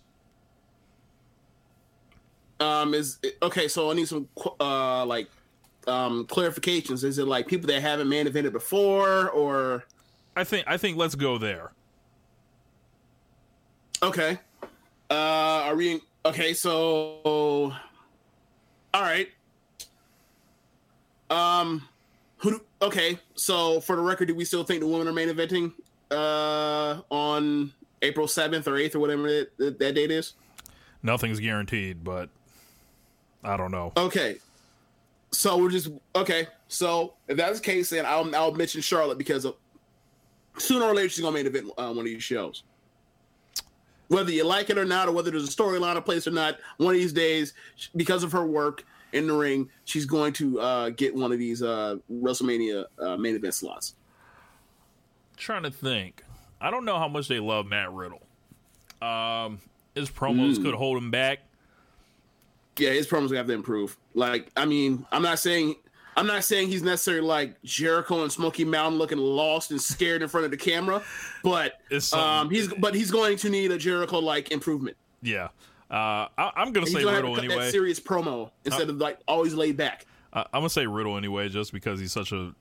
Um, 2.58 2.94
is 2.94 3.18
okay. 3.42 3.68
So 3.68 3.90
I 3.90 3.94
need 3.94 4.08
some 4.08 4.28
uh 4.60 5.04
like 5.04 5.28
um 5.86 6.26
clarifications. 6.26 7.04
Is 7.04 7.18
it 7.18 7.26
like 7.26 7.46
people 7.46 7.66
that 7.68 7.82
haven't 7.82 8.08
main 8.08 8.26
evented 8.26 8.52
before, 8.52 9.28
or 9.30 9.84
I 10.36 10.44
think 10.44 10.66
I 10.66 10.78
think 10.78 10.96
let's 10.96 11.14
go 11.14 11.36
there. 11.36 11.72
okay? 14.02 14.38
Uh, 15.10 15.14
are 15.14 15.76
we 15.76 15.92
in, 15.92 16.00
okay? 16.24 16.54
So 16.54 17.20
all 17.24 17.72
right. 19.02 19.28
Um, 21.30 21.88
who? 22.38 22.52
Do, 22.52 22.60
okay. 22.82 23.18
So 23.34 23.80
for 23.80 23.96
the 23.96 24.02
record, 24.02 24.28
do 24.28 24.34
we 24.34 24.44
still 24.44 24.64
think 24.64 24.80
the 24.80 24.86
women 24.86 25.08
are 25.08 25.12
main 25.12 25.28
eventing 25.28 25.72
uh 26.10 27.00
on 27.10 27.72
April 28.02 28.28
seventh 28.28 28.68
or 28.68 28.76
eighth 28.76 28.94
or 28.94 29.00
whatever 29.00 29.22
that, 29.22 29.78
that 29.78 29.94
date 29.94 30.10
is? 30.10 30.34
Nothing's 31.02 31.40
guaranteed, 31.40 32.04
but 32.04 32.28
I 33.42 33.56
don't 33.56 33.70
know. 33.70 33.92
Okay. 33.96 34.36
So 35.30 35.56
we're 35.58 35.70
just 35.70 35.90
okay. 36.14 36.46
So 36.68 37.14
if 37.28 37.36
that's 37.36 37.58
the 37.58 37.64
case, 37.64 37.90
then 37.90 38.06
I'll 38.06 38.34
I'll 38.34 38.52
mention 38.52 38.80
Charlotte 38.80 39.18
because 39.18 39.44
of, 39.44 39.56
sooner 40.58 40.86
or 40.86 40.94
later 40.94 41.08
she's 41.08 41.20
gonna 41.20 41.34
main 41.34 41.46
event 41.46 41.70
uh, 41.76 41.88
one 41.88 41.98
of 41.98 42.04
these 42.04 42.22
shows. 42.22 42.62
Whether 44.08 44.32
you 44.32 44.44
like 44.44 44.70
it 44.70 44.78
or 44.78 44.84
not, 44.84 45.08
or 45.08 45.12
whether 45.12 45.30
there's 45.30 45.48
a 45.48 45.52
storyline 45.52 45.96
in 45.96 46.02
place 46.02 46.26
or 46.26 46.30
not, 46.30 46.58
one 46.76 46.94
of 46.94 47.00
these 47.00 47.12
days, 47.12 47.54
because 47.96 48.22
of 48.22 48.32
her 48.32 48.46
work 48.46 48.84
in 49.14 49.26
the 49.26 49.32
ring, 49.34 49.68
she's 49.84 50.04
going 50.06 50.32
to 50.34 50.60
uh, 50.60 50.90
get 50.90 51.14
one 51.14 51.32
of 51.32 51.38
these 51.38 51.62
uh, 51.62 51.96
WrestleMania 52.12 52.84
uh, 52.98 53.16
main 53.16 53.34
event 53.36 53.54
slots. 53.54 53.94
trying 55.36 55.62
to 55.62 55.70
think. 55.70 56.22
I 56.60 56.70
don't 56.70 56.84
know 56.84 56.98
how 56.98 57.08
much 57.08 57.28
they 57.28 57.40
love 57.40 57.66
Matt 57.66 57.92
Riddle. 57.92 58.22
Um, 59.02 59.60
his 59.94 60.08
promos 60.10 60.56
Mm. 60.56 60.62
could 60.64 60.74
hold 60.74 60.96
him 60.96 61.10
back. 61.10 61.40
Yeah, 62.76 62.90
his 62.90 63.06
promos 63.06 63.34
have 63.36 63.46
to 63.46 63.52
improve. 63.52 63.96
Like, 64.14 64.50
I 64.56 64.64
mean, 64.64 65.06
I'm 65.12 65.22
not 65.22 65.38
saying 65.38 65.76
I'm 66.16 66.26
not 66.28 66.44
saying 66.44 66.68
he's 66.68 66.82
necessarily 66.82 67.26
like 67.26 67.60
Jericho 67.64 68.22
and 68.22 68.30
Smoky 68.30 68.64
Mountain 68.64 68.98
looking 68.98 69.18
lost 69.18 69.72
and 69.72 69.80
scared 69.82 70.22
in 70.22 70.28
front 70.28 70.44
of 70.44 70.52
the 70.52 70.56
camera, 70.56 71.02
but 71.42 71.80
um, 72.12 72.50
he's 72.50 72.72
but 72.74 72.94
he's 72.94 73.10
going 73.10 73.36
to 73.38 73.50
need 73.50 73.72
a 73.72 73.78
Jericho 73.78 74.18
like 74.20 74.52
improvement. 74.52 74.96
Yeah. 75.22 75.48
Uh, 75.90 76.28
I, 76.36 76.52
I'm 76.56 76.72
gonna 76.72 76.86
say 76.86 77.02
gonna 77.04 77.16
Riddle 77.16 77.38
anyway. 77.38 77.56
that 77.56 77.72
serious 77.72 78.00
promo 78.00 78.50
instead 78.64 78.88
of 78.88 78.96
like 78.96 79.18
always 79.28 79.54
laid 79.54 79.76
back. 79.76 80.06
I, 80.32 80.40
I'm 80.40 80.60
gonna 80.60 80.70
say 80.70 80.86
Riddle 80.86 81.16
anyway, 81.16 81.48
just 81.48 81.72
because 81.72 82.00
he's 82.00 82.12
such 82.12 82.32
a 82.32 82.54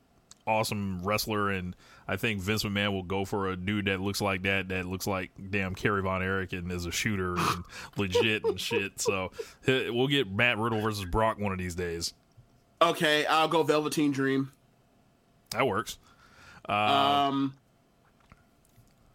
awesome 0.46 1.02
wrestler, 1.04 1.50
and 1.50 1.76
I 2.08 2.18
think 2.18 2.42
Vince 2.42 2.64
McMahon 2.64 2.92
will 2.92 3.04
go 3.04 3.26
for 3.26 3.50
a 3.50 3.56
dude 3.56 3.86
that 3.86 4.02
looks 4.02 4.22
like 4.22 4.44
that, 4.44 4.70
that 4.70 4.86
looks 4.86 5.08
like 5.08 5.32
damn 5.50 5.74
Kerry 5.76 6.02
Von 6.02 6.22
Erich 6.22 6.54
and 6.54 6.72
is 6.72 6.86
a 6.86 6.92
shooter 6.92 7.36
and 7.38 7.64
legit 7.98 8.44
and 8.44 8.60
shit. 8.60 9.00
So 9.00 9.32
we'll 9.68 10.08
get 10.08 10.32
Matt 10.32 10.58
Riddle 10.58 10.82
versus 10.82 11.06
Brock 11.06 11.40
one 11.40 11.52
of 11.52 11.58
these 11.58 11.76
days. 11.76 12.14
Okay, 12.82 13.26
I'll 13.26 13.48
go 13.48 13.64
Velveteen 13.64 14.12
Dream. 14.12 14.52
That 15.52 15.66
works. 15.68 15.98
Um, 16.66 17.56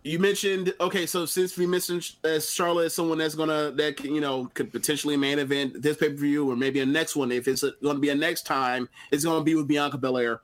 you 0.08 0.18
mentioned 0.18 0.72
okay, 0.80 1.04
so 1.06 1.26
since 1.26 1.56
we 1.58 1.66
mentioned 1.66 2.10
uh, 2.24 2.40
Charlotte 2.40 2.86
as 2.86 2.94
someone 2.94 3.18
that's 3.18 3.34
gonna 3.34 3.70
that 3.72 4.02
you 4.04 4.20
know 4.20 4.50
could 4.54 4.72
potentially 4.72 5.16
main 5.16 5.38
event 5.38 5.82
this 5.82 5.96
pay 5.96 6.08
per 6.08 6.14
view 6.14 6.50
or 6.50 6.56
maybe 6.56 6.80
a 6.80 6.86
next 6.86 7.14
one 7.14 7.30
if 7.30 7.46
it's 7.46 7.62
going 7.82 7.96
to 7.96 8.00
be 8.00 8.08
a 8.08 8.14
next 8.14 8.46
time, 8.46 8.88
it's 9.12 9.24
to 9.24 9.44
be 9.44 9.54
with 9.54 9.68
Bianca 9.68 9.98
Belair. 9.98 10.40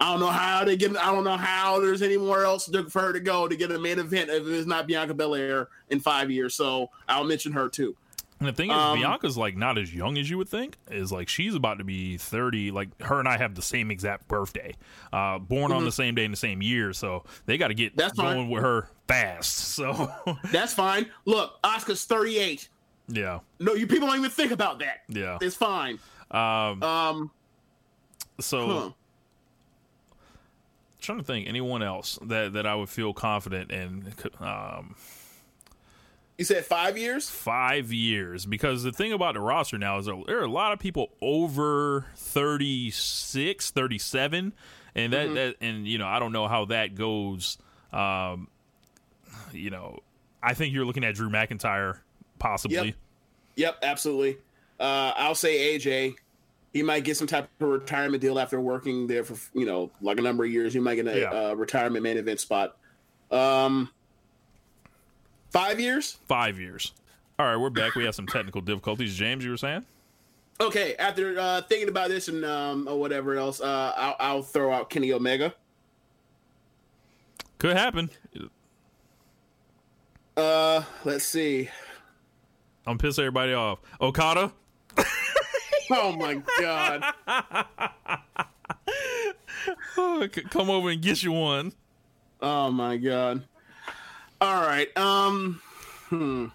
I 0.00 0.12
don't 0.12 0.20
know 0.20 0.28
how 0.28 0.64
they 0.64 0.76
get. 0.76 0.96
I 0.96 1.12
don't 1.12 1.24
know 1.24 1.36
how 1.36 1.80
there's 1.80 2.02
anywhere 2.02 2.44
else 2.44 2.70
for 2.90 3.00
her 3.00 3.12
to 3.12 3.18
go 3.18 3.48
to 3.48 3.56
get 3.56 3.72
a 3.72 3.78
main 3.78 3.98
event 3.98 4.30
if 4.30 4.46
it's 4.46 4.66
not 4.66 4.86
Bianca 4.86 5.14
Belair 5.14 5.68
in 5.90 5.98
five 5.98 6.30
years. 6.30 6.54
So 6.54 6.88
I'll 7.08 7.24
mention 7.24 7.50
her 7.52 7.68
too. 7.68 7.96
And 8.40 8.48
the 8.48 8.52
thing 8.52 8.70
is, 8.70 8.76
Um, 8.76 8.98
Bianca's 9.00 9.36
like 9.36 9.56
not 9.56 9.78
as 9.78 9.92
young 9.92 10.16
as 10.16 10.30
you 10.30 10.38
would 10.38 10.48
think. 10.48 10.76
Is 10.90 11.10
like 11.10 11.28
she's 11.28 11.54
about 11.56 11.78
to 11.78 11.84
be 11.84 12.16
thirty. 12.18 12.70
Like 12.70 12.88
her 13.02 13.18
and 13.18 13.26
I 13.28 13.36
have 13.36 13.54
the 13.56 13.62
same 13.62 13.90
exact 13.90 14.28
birthday, 14.28 14.74
uh, 15.12 15.38
born 15.38 15.72
on 15.72 15.82
Mhm. 15.82 15.86
the 15.86 15.92
same 15.92 16.14
day 16.14 16.24
in 16.24 16.30
the 16.30 16.36
same 16.36 16.62
year. 16.62 16.92
So 16.92 17.24
they 17.46 17.58
got 17.58 17.68
to 17.68 17.74
get 17.74 17.96
That's 17.96 18.14
fine. 18.14 18.36
going 18.36 18.50
with 18.50 18.62
her 18.62 18.88
fast. 19.08 19.58
So 19.78 20.12
That's 20.52 20.72
fine. 20.74 21.06
Look, 21.24 21.60
Asuka's 21.62 22.04
38. 22.04 22.68
Yeah. 23.08 23.40
No, 23.58 23.74
you 23.74 23.86
people 23.86 24.06
don't 24.08 24.18
even 24.18 24.30
think 24.30 24.52
about 24.52 24.78
that. 24.80 25.02
Yeah. 25.08 25.38
It's 25.40 25.56
fine. 25.56 25.98
Um. 26.30 26.82
Um, 26.82 27.30
So. 28.40 28.66
huh. 28.68 28.90
trying 31.00 31.18
to 31.18 31.24
think 31.24 31.48
anyone 31.48 31.82
else 31.82 32.18
that 32.22 32.52
that 32.52 32.66
I 32.66 32.74
would 32.74 32.88
feel 32.88 33.12
confident 33.14 33.70
in 33.70 34.12
um 34.40 34.94
you 36.38 36.44
said 36.44 36.64
five 36.64 36.96
years. 36.96 37.28
five 37.28 37.92
years 37.92 38.46
because 38.46 38.82
the 38.84 38.92
thing 38.92 39.12
about 39.12 39.34
the 39.34 39.40
roster 39.40 39.76
now 39.76 39.98
is 39.98 40.06
there 40.06 40.38
are 40.38 40.44
a 40.44 40.50
lot 40.50 40.72
of 40.72 40.78
people 40.78 41.10
over 41.20 42.06
36 42.16 43.70
37 43.70 44.52
and 44.94 45.12
that, 45.12 45.34
that 45.34 45.56
and 45.60 45.86
you 45.86 45.98
know 45.98 46.06
I 46.06 46.18
don't 46.18 46.32
know 46.32 46.48
how 46.48 46.66
that 46.66 46.94
goes 46.94 47.58
um 47.92 48.48
you 49.52 49.70
know 49.70 49.98
I 50.42 50.54
think 50.54 50.72
you're 50.74 50.84
looking 50.84 51.04
at 51.04 51.14
Drew 51.14 51.28
McIntyre 51.28 51.98
possibly 52.38 52.76
Yep. 52.76 52.94
Yep, 53.56 53.78
absolutely. 53.82 54.38
Uh, 54.78 55.12
I'll 55.16 55.34
say 55.34 55.76
AJ. 55.76 56.14
He 56.72 56.84
might 56.84 57.02
get 57.02 57.16
some 57.16 57.26
type 57.26 57.48
of 57.60 57.66
retirement 57.68 58.20
deal 58.20 58.38
after 58.38 58.60
working 58.60 59.08
there 59.08 59.24
for 59.24 59.34
you 59.58 59.66
know 59.66 59.90
like 60.00 60.18
a 60.18 60.22
number 60.22 60.44
of 60.44 60.50
years. 60.52 60.72
He 60.72 60.78
might 60.78 60.94
get 60.94 61.08
a 61.08 61.18
Yeah. 61.18 61.30
uh, 61.50 61.54
retirement 61.54 62.04
main 62.04 62.18
event 62.18 62.38
spot. 62.38 62.76
Um, 63.32 63.90
five 65.50 65.80
years. 65.80 66.18
five 66.28 66.58
years 66.58 66.92
all 67.38 67.46
right 67.46 67.56
we're 67.56 67.70
back 67.70 67.94
we 67.94 68.04
have 68.04 68.14
some 68.14 68.26
technical 68.26 68.60
difficulties 68.60 69.16
James 69.16 69.44
you 69.44 69.50
were 69.50 69.56
saying 69.56 69.84
Okay, 70.60 70.96
after 70.96 71.38
uh, 71.38 71.62
thinking 71.62 71.88
about 71.88 72.08
this 72.08 72.26
and 72.26 72.44
um, 72.44 72.88
or 72.88 72.98
whatever 72.98 73.36
else, 73.36 73.60
uh, 73.60 73.92
I'll, 73.96 74.16
I'll 74.18 74.42
throw 74.42 74.72
out 74.72 74.90
Kenny 74.90 75.12
Omega. 75.12 75.54
could 77.58 77.76
happen 77.76 78.10
Uh, 80.36 80.82
let's 81.04 81.24
see. 81.24 81.68
I'm 82.88 82.98
piss 82.98 83.20
everybody 83.20 83.52
off 83.54 83.78
Okada 84.00 84.52
Oh 85.92 86.16
my 86.16 86.42
god. 86.60 87.04
C- 90.34 90.42
come 90.50 90.70
over 90.70 90.90
and 90.90 91.00
get 91.00 91.22
you 91.22 91.30
one 91.32 91.72
Oh 92.42 92.70
my 92.72 92.96
god. 92.96 93.44
All 94.40 94.60
right. 94.62 94.96
Um. 94.96 95.60
Hmm. 96.08 96.46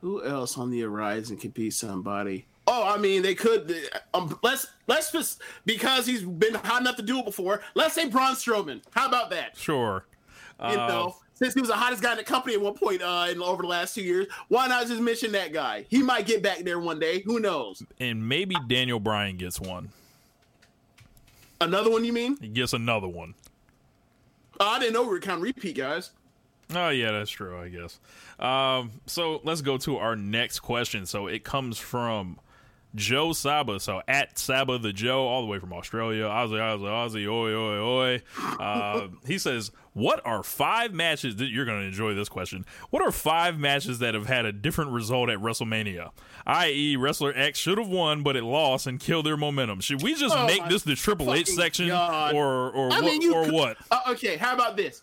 Who 0.00 0.24
else 0.24 0.56
on 0.56 0.70
the 0.70 0.80
horizon 0.80 1.36
could 1.36 1.52
be 1.52 1.70
somebody? 1.70 2.46
Oh, 2.66 2.84
I 2.86 2.96
mean, 2.98 3.22
they 3.22 3.34
could. 3.34 3.74
Um, 4.14 4.38
let's 4.42 4.66
let's 4.86 5.12
just 5.12 5.42
because 5.66 6.06
he's 6.06 6.22
been 6.22 6.54
hot 6.54 6.80
enough 6.80 6.96
to 6.96 7.02
do 7.02 7.18
it 7.18 7.24
before. 7.24 7.60
Let's 7.74 7.94
say 7.94 8.08
Braun 8.08 8.34
Strowman. 8.34 8.80
How 8.92 9.08
about 9.08 9.30
that? 9.30 9.56
sure 9.58 10.06
You 10.62 10.76
know, 10.76 11.16
since 11.34 11.52
he 11.54 11.60
was 11.60 11.68
the 11.68 11.76
hottest 11.76 12.02
guy 12.02 12.12
in 12.12 12.18
the 12.18 12.24
company 12.24 12.54
at 12.54 12.60
one 12.60 12.74
point 12.74 13.02
uh, 13.02 13.26
in 13.30 13.42
over 13.42 13.62
the 13.62 13.68
last 13.68 13.94
two 13.94 14.02
years, 14.02 14.26
why 14.48 14.68
not 14.68 14.86
just 14.86 15.00
mention 15.02 15.32
that 15.32 15.52
guy? 15.52 15.84
He 15.90 16.02
might 16.02 16.26
get 16.26 16.42
back 16.42 16.60
there 16.60 16.78
one 16.78 16.98
day. 16.98 17.20
Who 17.20 17.40
knows? 17.40 17.82
and 17.98 18.26
maybe 18.26 18.54
Daniel 18.68 19.00
Bryan 19.00 19.36
gets 19.36 19.60
one. 19.60 19.90
Another 21.60 21.90
one, 21.90 22.04
you 22.04 22.12
mean? 22.12 22.38
He 22.40 22.48
gets 22.48 22.72
another 22.72 23.08
one. 23.08 23.34
Oh, 24.60 24.68
I 24.68 24.78
didn't 24.78 24.92
know 24.92 25.02
we 25.02 25.08
were 25.08 25.20
counting 25.20 25.42
repeat 25.42 25.74
guys. 25.76 26.10
Oh 26.74 26.90
yeah, 26.90 27.12
that's 27.12 27.30
true. 27.30 27.58
I 27.58 27.68
guess. 27.68 27.98
Um, 28.38 28.92
so 29.06 29.40
let's 29.42 29.62
go 29.62 29.78
to 29.78 29.96
our 29.96 30.14
next 30.14 30.60
question. 30.60 31.06
So 31.06 31.26
it 31.26 31.44
comes 31.44 31.78
from 31.78 32.38
Joe 32.94 33.32
Saba. 33.32 33.78
So 33.80 34.02
at 34.08 34.38
Saba 34.38 34.78
the 34.78 34.92
Joe, 34.92 35.26
all 35.26 35.42
the 35.42 35.46
way 35.46 35.58
from 35.58 35.72
Australia. 35.72 36.24
Aussie, 36.24 36.58
Aussie, 36.58 37.24
Aussie, 37.24 37.26
oi, 37.26 37.54
oi, 37.54 37.78
oi. 37.78 38.22
Uh, 38.62 39.08
he 39.26 39.38
says, 39.38 39.70
"What 39.92 40.20
are 40.24 40.42
five 40.42 40.92
matches 40.92 41.36
that 41.36 41.46
you're 41.50 41.64
going 41.64 41.80
to 41.80 41.86
enjoy 41.86 42.14
this 42.14 42.28
question? 42.28 42.64
What 42.90 43.02
are 43.02 43.12
five 43.12 43.58
matches 43.58 43.98
that 44.00 44.14
have 44.14 44.26
had 44.26 44.44
a 44.44 44.52
different 44.52 44.90
result 44.90 45.30
at 45.30 45.38
WrestleMania? 45.38 46.10
I.e., 46.46 46.96
wrestler 46.96 47.32
X 47.36 47.58
should 47.58 47.78
have 47.78 47.88
won, 47.88 48.22
but 48.22 48.36
it 48.36 48.42
lost 48.44 48.86
and 48.86 48.98
killed 48.98 49.26
their 49.26 49.36
momentum. 49.36 49.80
Should 49.80 50.02
we 50.02 50.14
just 50.14 50.34
Oh 50.36 50.46
make 50.46 50.66
this 50.68 50.82
the 50.82 50.96
Triple 50.96 51.32
H 51.34 51.48
section, 51.48 51.88
God. 51.88 52.34
or 52.34 52.70
or 52.70 52.90
I 52.92 53.00
mean, 53.00 53.22
you 53.22 53.34
or 53.34 53.44
could- 53.44 53.54
what? 53.54 53.76
Uh, 53.90 54.00
okay, 54.10 54.36
how 54.36 54.54
about 54.54 54.76
this? 54.76 55.02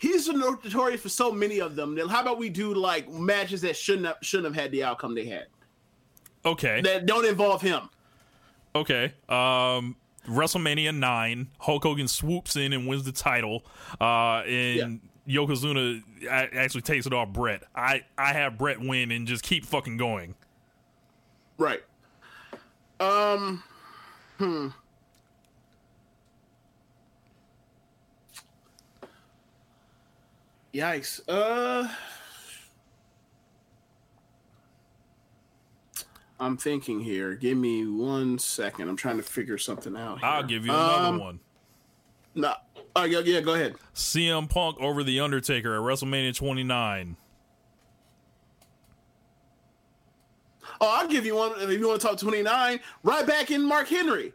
He's 0.00 0.28
notorious 0.28 1.00
for 1.00 1.08
so 1.08 1.32
many 1.32 1.60
of 1.60 1.74
them. 1.74 1.96
Then 1.96 2.08
how 2.08 2.22
about 2.22 2.38
we 2.38 2.48
do 2.50 2.72
like 2.72 3.10
matches 3.10 3.60
that 3.62 3.76
shouldn't 3.76 4.06
have, 4.06 4.16
shouldn't 4.22 4.54
have 4.54 4.60
had 4.62 4.70
the 4.70 4.84
outcome 4.84 5.14
they 5.14 5.26
had 5.26 5.46
Okay, 6.44 6.80
that 6.82 7.06
don't 7.06 7.24
involve 7.26 7.62
him? 7.62 7.88
Okay. 8.74 9.12
Um 9.28 9.96
WrestleMania 10.26 10.94
9, 10.94 11.48
Hulk 11.58 11.82
Hogan 11.82 12.06
swoops 12.08 12.54
in 12.56 12.72
and 12.72 12.86
wins 12.86 13.04
the 13.04 13.12
title. 13.12 13.64
Uh 14.00 14.42
and 14.46 15.00
Yokozuna 15.28 16.02
a- 16.24 16.54
actually 16.56 16.82
takes 16.82 17.06
it 17.06 17.12
off 17.12 17.28
Bret. 17.30 17.62
I 17.74 18.04
I 18.16 18.32
have 18.32 18.56
Bret 18.58 18.80
win 18.80 19.10
and 19.10 19.26
just 19.26 19.42
keep 19.42 19.64
fucking 19.64 19.96
going. 19.96 20.34
Right. 21.58 21.82
Um. 23.00 23.62
Hmm. 24.38 24.68
Yikes. 30.74 31.20
Uh. 31.28 31.88
I'm 36.40 36.56
thinking 36.56 37.00
here. 37.00 37.34
Give 37.34 37.56
me 37.58 37.86
one 37.86 38.38
second. 38.38 38.88
I'm 38.88 38.96
trying 38.96 39.16
to 39.16 39.22
figure 39.22 39.58
something 39.58 39.96
out. 39.96 40.20
Here. 40.20 40.28
I'll 40.28 40.42
give 40.44 40.64
you 40.64 40.72
another 40.72 41.08
Um, 41.08 41.18
one. 41.18 41.40
No. 42.34 42.54
Oh, 42.94 43.04
yeah, 43.04 43.20
yeah, 43.20 43.40
go 43.40 43.54
ahead. 43.54 43.74
CM 43.94 44.48
Punk 44.48 44.76
over 44.80 45.02
the 45.02 45.18
Undertaker 45.20 45.74
at 45.74 45.80
WrestleMania 45.82 46.34
29. 46.36 47.16
Oh, 50.80 50.96
I'll 51.00 51.08
give 51.08 51.26
you 51.26 51.34
one 51.34 51.52
if 51.58 51.70
you 51.70 51.88
want 51.88 52.00
to 52.00 52.06
talk 52.06 52.18
29. 52.18 52.78
Ryback 53.04 53.50
in 53.50 53.62
Mark 53.66 53.88
Henry. 53.88 54.32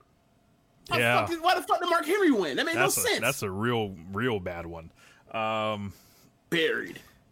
Why 0.90 1.00
Yeah. 1.00 1.14
The 1.14 1.20
fuck 1.22 1.30
did, 1.30 1.42
why 1.42 1.56
the 1.56 1.62
fuck 1.62 1.80
did 1.80 1.90
Mark 1.90 2.06
Henry 2.06 2.32
win? 2.32 2.58
That 2.58 2.66
made 2.66 2.76
That's 2.76 2.98
no 2.98 3.04
a, 3.04 3.08
sense. 3.08 3.22
that's 3.22 3.44
a 3.44 3.50
real 3.50 3.96
real 4.12 4.40
bad 4.42 4.66
one. 4.66 4.92
Um 5.32 5.94
buried. 6.50 7.00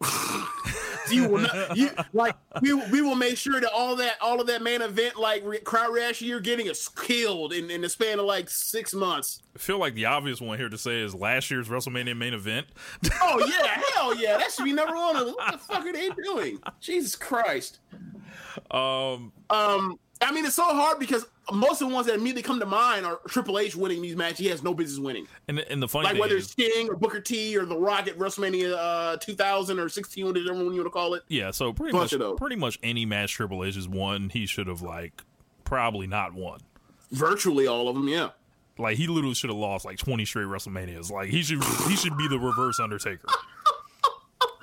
you 1.12 1.28
will 1.28 1.38
not. 1.38 1.76
You 1.76 1.90
like 2.12 2.34
we 2.60 2.72
we 2.74 3.02
will 3.02 3.14
make 3.14 3.36
sure 3.36 3.60
that 3.60 3.70
all 3.72 3.96
that 3.96 4.16
all 4.20 4.40
of 4.40 4.46
that 4.48 4.62
main 4.62 4.82
event 4.82 5.16
like 5.16 5.42
re- 5.44 5.58
crowd 5.58 5.92
reaction 5.92 6.26
you're 6.28 6.40
getting 6.40 6.66
is 6.66 6.88
killed 6.88 7.52
in, 7.52 7.70
in 7.70 7.80
the 7.82 7.88
span 7.88 8.18
of 8.18 8.24
like 8.24 8.48
six 8.50 8.94
months. 8.94 9.42
I 9.54 9.58
feel 9.58 9.78
like 9.78 9.94
the 9.94 10.06
obvious 10.06 10.40
one 10.40 10.58
here 10.58 10.68
to 10.68 10.78
say 10.78 11.00
is 11.00 11.14
last 11.14 11.50
year's 11.50 11.68
WrestleMania 11.68 12.16
main 12.16 12.34
event. 12.34 12.66
Oh 13.20 13.38
yeah, 13.62 13.82
hell 13.94 14.14
yeah, 14.14 14.38
that 14.38 14.50
should 14.52 14.64
be 14.64 14.72
number 14.72 14.94
one. 14.94 15.16
What 15.16 15.52
the 15.52 15.58
fuck 15.58 15.84
are 15.84 15.92
they 15.92 16.08
doing? 16.24 16.58
Jesus 16.80 17.16
Christ. 17.16 17.80
Um 18.70 19.32
Um, 19.50 19.98
I 20.20 20.32
mean 20.32 20.44
it's 20.46 20.56
so 20.56 20.64
hard 20.64 20.98
because 20.98 21.26
most 21.52 21.82
of 21.82 21.88
the 21.88 21.94
ones 21.94 22.06
that 22.06 22.14
immediately 22.14 22.42
come 22.42 22.60
to 22.60 22.66
mind 22.66 23.04
are 23.04 23.18
Triple 23.28 23.58
H 23.58 23.74
winning 23.74 24.00
these 24.00 24.14
matches. 24.14 24.38
He 24.38 24.46
has 24.48 24.62
no 24.62 24.74
business 24.74 24.98
winning. 25.00 25.26
and 25.48 25.58
and 25.58 25.82
the 25.82 25.88
funny 25.88 26.04
Like 26.10 26.20
whether 26.20 26.36
is, 26.36 26.44
it's 26.44 26.52
Sting 26.52 26.88
or 26.88 26.96
Booker 26.96 27.20
T 27.20 27.56
or 27.56 27.64
The 27.64 27.76
Rock 27.76 28.06
at 28.06 28.16
WrestleMania 28.18 28.74
uh, 28.76 29.16
2000 29.16 29.78
or 29.78 29.88
16, 29.88 30.24
whatever 30.26 30.52
one 30.54 30.66
you 30.66 30.74
want 30.74 30.84
to 30.84 30.90
call 30.90 31.14
it. 31.14 31.22
Yeah, 31.28 31.50
so 31.50 31.72
pretty 31.72 31.92
Bunch 31.92 32.16
much 32.16 32.36
pretty 32.36 32.56
much 32.56 32.78
any 32.82 33.04
match 33.06 33.32
Triple 33.32 33.64
H 33.64 33.74
has 33.74 33.88
won, 33.88 34.28
he 34.30 34.46
should 34.46 34.68
have 34.68 34.82
like 34.82 35.22
probably 35.64 36.06
not 36.06 36.34
won. 36.34 36.60
Virtually 37.10 37.66
all 37.66 37.88
of 37.88 37.94
them, 37.96 38.08
yeah. 38.08 38.30
Like 38.78 38.96
he 38.96 39.06
literally 39.06 39.34
should 39.34 39.50
have 39.50 39.58
lost 39.58 39.84
like 39.84 39.98
twenty 39.98 40.24
straight 40.24 40.46
WrestleManias. 40.46 41.10
Like 41.10 41.28
he 41.28 41.42
should 41.42 41.62
he 41.88 41.96
should 41.96 42.16
be 42.16 42.28
the 42.28 42.38
reverse 42.38 42.78
Undertaker. 42.80 43.26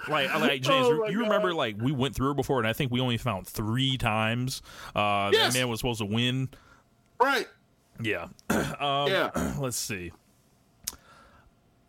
Like, 0.07 0.33
like 0.39 0.61
James, 0.61 0.87
Oh 0.87 1.07
you 1.07 1.19
remember 1.21 1.53
like 1.53 1.75
we 1.79 1.91
went 1.91 2.15
through 2.15 2.31
it 2.31 2.35
before, 2.35 2.57
and 2.57 2.67
I 2.67 2.73
think 2.73 2.91
we 2.91 2.99
only 2.99 3.17
found 3.17 3.47
three 3.47 3.95
times 3.97 4.63
uh, 4.95 5.29
Yes. 5.31 5.53
that 5.53 5.59
man 5.59 5.69
was 5.69 5.79
supposed 5.79 5.99
to 5.99 6.05
win. 6.05 6.49
Right. 7.19 7.47
Yeah. 8.01 8.27
um, 8.49 9.07
Yeah. 9.07 9.31
Let's 9.59 9.77
see. 9.77 10.11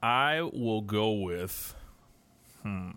I 0.03 0.41
will 0.41 0.81
go 0.81 1.13
with. 1.13 1.75
Hmm. 2.63 2.91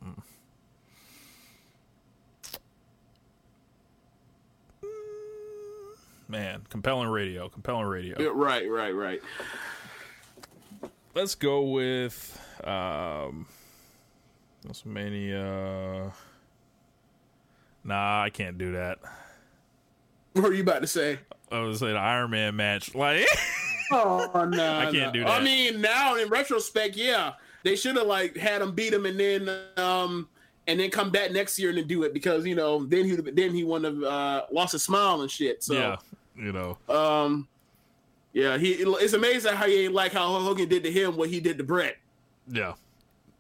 Man, 6.28 6.63
compelling 6.69 7.10
radio, 7.10 7.50
compelling 7.50 7.86
radio. 7.86 8.19
Yeah, 8.19 8.32
right, 8.34 8.67
right, 8.69 8.91
right. 8.91 9.22
Let's 11.13 11.36
go 11.36 11.62
with 11.63 12.39
um 12.63 13.46
WrestleMania. 14.65 16.12
Nah, 17.84 18.24
I 18.24 18.30
can't 18.30 18.58
do 18.58 18.72
that. 18.72 19.00
What 20.34 20.46
are 20.46 20.54
you 20.54 20.63
about 20.63 20.82
to 20.82 20.88
say? 20.88 21.19
I 21.53 21.59
was 21.61 21.79
saying 21.79 21.95
Iron 21.95 22.31
Man 22.31 22.55
match. 22.55 22.93
Like 22.95 23.25
Oh 23.91 24.49
no, 24.49 24.77
I 24.79 24.83
can't 24.85 24.95
no. 24.95 25.11
do 25.11 25.19
that. 25.21 25.29
I 25.29 25.43
mean, 25.43 25.79
now 25.81 26.15
in 26.15 26.27
retrospect, 26.29 26.95
yeah, 26.95 27.33
they 27.63 27.75
should 27.75 27.95
have 27.95 28.07
like 28.07 28.35
had 28.35 28.61
him 28.61 28.73
beat 28.73 28.93
him 28.93 29.05
and 29.05 29.19
then 29.19 29.49
um 29.77 30.27
and 30.67 30.79
then 30.79 30.89
come 30.89 31.09
back 31.11 31.31
next 31.31 31.59
year 31.59 31.69
and 31.69 31.77
then 31.77 31.87
do 31.87 32.03
it 32.03 32.13
because 32.13 32.45
you 32.45 32.55
know 32.55 32.85
then 32.85 33.05
he 33.05 33.15
then 33.15 33.53
he 33.53 33.63
wouldn't 33.63 33.93
have 33.95 34.03
uh, 34.03 34.45
lost 34.51 34.71
his 34.71 34.83
smile 34.83 35.21
and 35.21 35.29
shit. 35.29 35.63
So 35.63 35.73
yeah, 35.73 35.97
you 36.35 36.51
know. 36.51 36.77
um 36.89 37.47
yeah, 38.33 38.57
he 38.57 38.71
it's 38.73 39.13
amazing 39.13 39.53
how 39.53 39.67
he 39.67 39.85
ain't 39.85 39.93
like 39.93 40.11
how 40.11 40.27
Hogan 40.39 40.67
did 40.67 40.83
to 40.83 40.91
him 40.91 41.15
what 41.15 41.29
he 41.29 41.39
did 41.39 41.57
to 41.59 41.63
Bret. 41.63 41.97
Yeah. 42.47 42.73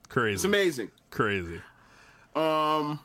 Crazy. 0.09 0.35
It's 0.35 0.43
amazing. 0.43 0.91
Crazy. 1.09 1.61
Um 2.35 2.99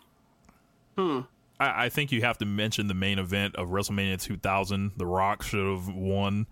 Hmm. 0.96 1.20
I, 1.60 1.86
I 1.86 1.88
think 1.88 2.12
you 2.12 2.20
have 2.22 2.38
to 2.38 2.44
mention 2.46 2.86
the 2.88 2.94
main 2.94 3.18
event 3.18 3.56
of 3.56 3.68
WrestleMania 3.68 4.20
2000. 4.20 4.92
The 4.96 5.06
Rock 5.06 5.42
should 5.42 5.66
have 5.66 5.88
won. 5.88 6.46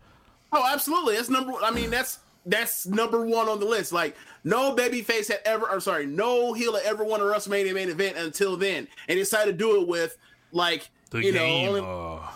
Oh, 0.52 0.64
absolutely. 0.72 1.16
That's 1.16 1.30
number. 1.30 1.52
I 1.62 1.70
mean, 1.70 1.90
that's 1.90 2.20
that's 2.44 2.86
number 2.86 3.26
one 3.26 3.48
on 3.48 3.58
the 3.60 3.66
list. 3.66 3.92
Like 3.92 4.16
no 4.44 4.74
babyface 4.74 5.28
had 5.28 5.40
ever. 5.44 5.68
I'm 5.70 5.80
sorry, 5.80 6.06
no 6.06 6.52
heel 6.52 6.74
had 6.76 6.84
ever 6.84 7.04
won 7.04 7.20
a 7.20 7.24
WrestleMania 7.24 7.74
main 7.74 7.88
event 7.88 8.16
until 8.16 8.56
then, 8.56 8.88
and 9.08 9.16
he 9.16 9.22
decided 9.22 9.52
to 9.52 9.58
do 9.58 9.80
it 9.82 9.88
with 9.88 10.16
like 10.52 10.88
The 11.10 11.22
you 11.22 11.32
game. 11.32 11.72
know, 11.72 11.78
only, 11.80 12.20
uh, 12.22 12.28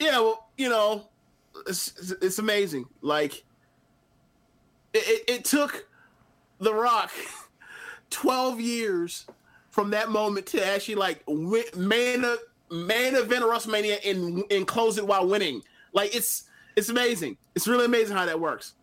yeah, 0.00 0.18
well, 0.18 0.48
you 0.58 0.68
know, 0.68 1.08
it's 1.66 2.12
it's 2.20 2.38
amazing. 2.38 2.86
Like 3.00 3.44
it, 4.92 5.04
it, 5.06 5.24
it 5.30 5.44
took 5.44 5.86
The 6.58 6.74
Rock 6.74 7.12
twelve 8.10 8.60
years 8.60 9.26
from 9.72 9.90
that 9.90 10.10
moment 10.10 10.46
to 10.46 10.64
actually 10.64 10.94
like 10.94 11.24
win, 11.26 11.64
main 11.76 12.24
main 12.70 13.16
event 13.16 13.42
of 13.42 13.50
WrestleMania 13.50 13.98
and 14.08 14.44
and 14.50 14.66
close 14.66 14.98
it 14.98 15.06
while 15.06 15.26
winning. 15.26 15.62
Like 15.92 16.14
it's 16.14 16.44
it's 16.76 16.88
amazing. 16.88 17.36
It's 17.56 17.66
really 17.66 17.86
amazing 17.86 18.16
how 18.16 18.26
that 18.26 18.38
works. 18.38 18.74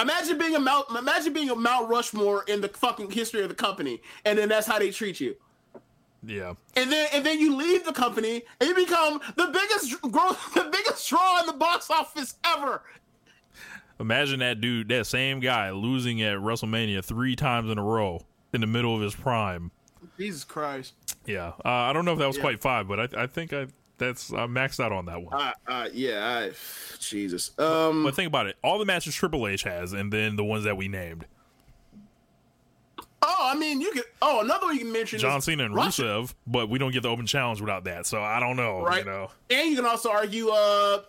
Imagine 0.00 0.36
being 0.36 0.56
a 0.56 0.60
Mount 0.60 0.86
imagine 0.90 1.32
being 1.32 1.50
a 1.50 1.54
Mount 1.54 1.88
Rushmore 1.88 2.44
in 2.48 2.60
the 2.60 2.68
fucking 2.68 3.12
history 3.12 3.42
of 3.42 3.48
the 3.48 3.54
company, 3.54 4.02
and 4.24 4.36
then 4.36 4.48
that's 4.48 4.66
how 4.66 4.80
they 4.80 4.90
treat 4.90 5.20
you 5.20 5.36
yeah. 6.24 6.54
and 6.76 6.90
then 6.90 7.08
and 7.12 7.26
then 7.26 7.38
you 7.38 7.56
leave 7.56 7.84
the 7.84 7.92
company 7.92 8.42
and 8.60 8.68
you 8.68 8.74
become 8.74 9.20
the 9.36 9.46
biggest 9.46 10.00
growth, 10.02 10.54
the 10.54 10.68
biggest 10.70 11.08
draw 11.08 11.40
in 11.40 11.46
the 11.46 11.52
box 11.52 11.90
office 11.90 12.36
ever. 12.44 12.82
Imagine 14.00 14.40
that 14.40 14.60
dude, 14.60 14.88
that 14.88 15.06
same 15.06 15.40
guy, 15.40 15.70
losing 15.70 16.22
at 16.22 16.38
WrestleMania 16.38 17.04
three 17.04 17.36
times 17.36 17.70
in 17.70 17.78
a 17.78 17.84
row 17.84 18.22
in 18.52 18.60
the 18.60 18.66
middle 18.66 18.94
of 18.94 19.00
his 19.02 19.14
prime. 19.14 19.70
Jesus 20.18 20.44
Christ! 20.44 20.94
Yeah. 21.26 21.52
Uh, 21.64 21.68
I 21.68 21.92
don't 21.92 22.04
know 22.04 22.12
if 22.12 22.18
that 22.18 22.26
was 22.26 22.36
Yeah. 22.36 22.42
quite 22.42 22.60
five, 22.60 22.88
but 22.88 23.14
I, 23.14 23.22
I 23.22 23.26
think 23.26 23.52
I 23.52 23.66
that's 23.98 24.32
I 24.32 24.46
maxed 24.46 24.80
out 24.82 24.90
on 24.92 25.04
that 25.06 25.22
one. 25.22 25.32
Uh, 25.34 25.52
uh, 25.66 25.88
yeah, 25.92 26.48
I, 26.48 26.52
Jesus. 26.98 27.56
Um, 27.58 28.02
but 28.04 28.14
think 28.16 28.26
about 28.26 28.46
it. 28.46 28.56
All 28.64 28.78
the 28.78 28.84
matches 28.84 29.14
Triple 29.14 29.46
H 29.46 29.62
has, 29.62 29.92
and 29.92 30.12
then 30.12 30.36
the 30.36 30.44
ones 30.44 30.64
that 30.64 30.76
we 30.76 30.88
named. 30.88 31.24
oh, 33.22 33.36
I 33.40 33.54
mean, 33.56 33.80
you 33.80 33.92
could. 33.92 34.04
Oh, 34.20 34.40
another 34.40 34.66
one 34.66 34.74
you 34.74 34.80
can 34.80 34.92
mention 34.92 35.18
John 35.20 35.40
Cena 35.40 35.64
and 35.64 35.74
Russia, 35.74 36.02
Rusev, 36.02 36.34
but 36.46 36.68
we 36.68 36.78
don't 36.78 36.90
get 36.92 37.02
the 37.04 37.08
open 37.08 37.26
challenge 37.26 37.60
without 37.60 37.84
that. 37.84 38.06
So 38.06 38.20
I 38.22 38.40
don't 38.40 38.56
know. 38.56 38.82
right? 38.82 39.04
You 39.04 39.10
know. 39.10 39.30
And 39.50 39.70
you 39.70 39.76
can 39.76 39.86
also 39.86 40.10
argue, 40.10 40.48
uh, 40.48 41.02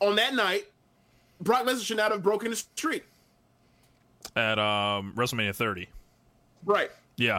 on 0.00 0.16
that 0.16 0.34
night, 0.34 0.64
Brock 1.40 1.64
Lesnar 1.64 1.84
should 1.84 1.96
not 1.96 2.10
have 2.10 2.22
broken 2.24 2.50
his 2.50 2.60
streak. 2.74 3.04
At 4.34 4.58
um, 4.58 5.12
WrestleMania 5.16 5.54
30. 5.54 5.88
Right. 6.66 6.90
Yeah. 7.16 7.38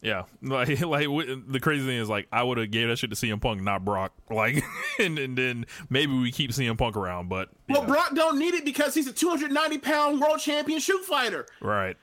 Yeah, 0.00 0.26
like 0.42 0.68
like 0.80 1.06
the 1.48 1.58
crazy 1.60 1.84
thing 1.84 1.98
is 1.98 2.08
like 2.08 2.28
I 2.30 2.44
would 2.44 2.56
have 2.58 2.70
gave 2.70 2.86
that 2.86 2.98
shit 3.00 3.10
to 3.10 3.16
CM 3.16 3.40
Punk, 3.40 3.60
not 3.62 3.84
Brock. 3.84 4.12
Like, 4.30 4.62
and, 5.00 5.18
and 5.18 5.36
then 5.36 5.66
maybe 5.90 6.16
we 6.16 6.30
keep 6.30 6.52
CM 6.52 6.78
Punk 6.78 6.96
around, 6.96 7.28
but 7.28 7.48
Well, 7.68 7.84
Brock 7.84 8.14
don't 8.14 8.38
need 8.38 8.54
it 8.54 8.64
because 8.64 8.94
he's 8.94 9.08
a 9.08 9.12
290 9.12 9.78
pound 9.78 10.20
world 10.20 10.38
champion 10.38 10.78
shoot 10.78 11.04
fighter. 11.04 11.46
right? 11.60 11.96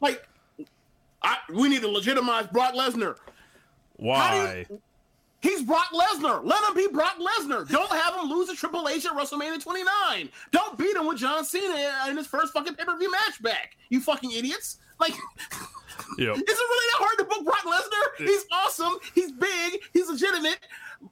Like, 0.00 0.26
I, 1.22 1.36
we 1.54 1.68
need 1.68 1.82
to 1.82 1.88
legitimize 1.88 2.48
Brock 2.48 2.74
Lesnar. 2.74 3.16
Why? 3.96 4.66
He's 5.40 5.62
Brock 5.62 5.88
Lesnar. 5.92 6.44
Let 6.44 6.64
him 6.64 6.74
be 6.74 6.88
Brock 6.92 7.16
Lesnar. 7.20 7.68
Don't 7.68 7.90
have 7.92 8.14
him 8.16 8.28
lose 8.28 8.48
a 8.48 8.56
Triple 8.56 8.88
H 8.88 9.06
at 9.06 9.12
WrestleMania 9.12 9.62
29. 9.62 10.28
Don't 10.50 10.76
beat 10.76 10.96
him 10.96 11.06
with 11.06 11.18
John 11.18 11.44
Cena 11.44 12.06
in 12.08 12.16
his 12.16 12.26
first 12.26 12.52
fucking 12.52 12.74
pay 12.74 12.84
per 12.84 12.96
view 12.98 13.10
match 13.12 13.40
back. 13.40 13.76
You 13.90 14.00
fucking 14.00 14.32
idiots. 14.32 14.78
Like, 14.98 15.12
Yeah. 16.18 16.32
is 16.32 16.38
it 16.40 16.46
really 16.48 16.86
that 16.92 16.98
hard 16.98 17.18
to 17.18 17.24
book 17.24 17.44
Brock 17.44 17.64
Lesnar? 17.64 18.26
He's 18.26 18.44
awesome. 18.52 18.94
He's 19.14 19.32
big. 19.32 19.80
He's 19.92 20.08
legitimate. 20.08 20.58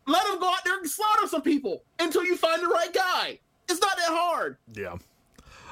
Let 0.07 0.27
him 0.27 0.39
go 0.41 0.49
out 0.51 0.65
there 0.65 0.79
and 0.79 0.89
slaughter 0.89 1.27
some 1.27 1.43
people 1.43 1.83
until 1.99 2.25
you 2.25 2.37
find 2.37 2.63
the 2.63 2.69
right 2.69 2.93
guy. 2.93 3.39
It's 3.69 3.81
not 3.81 3.97
that 3.97 4.09
hard. 4.11 4.57
Yeah. 4.73 4.97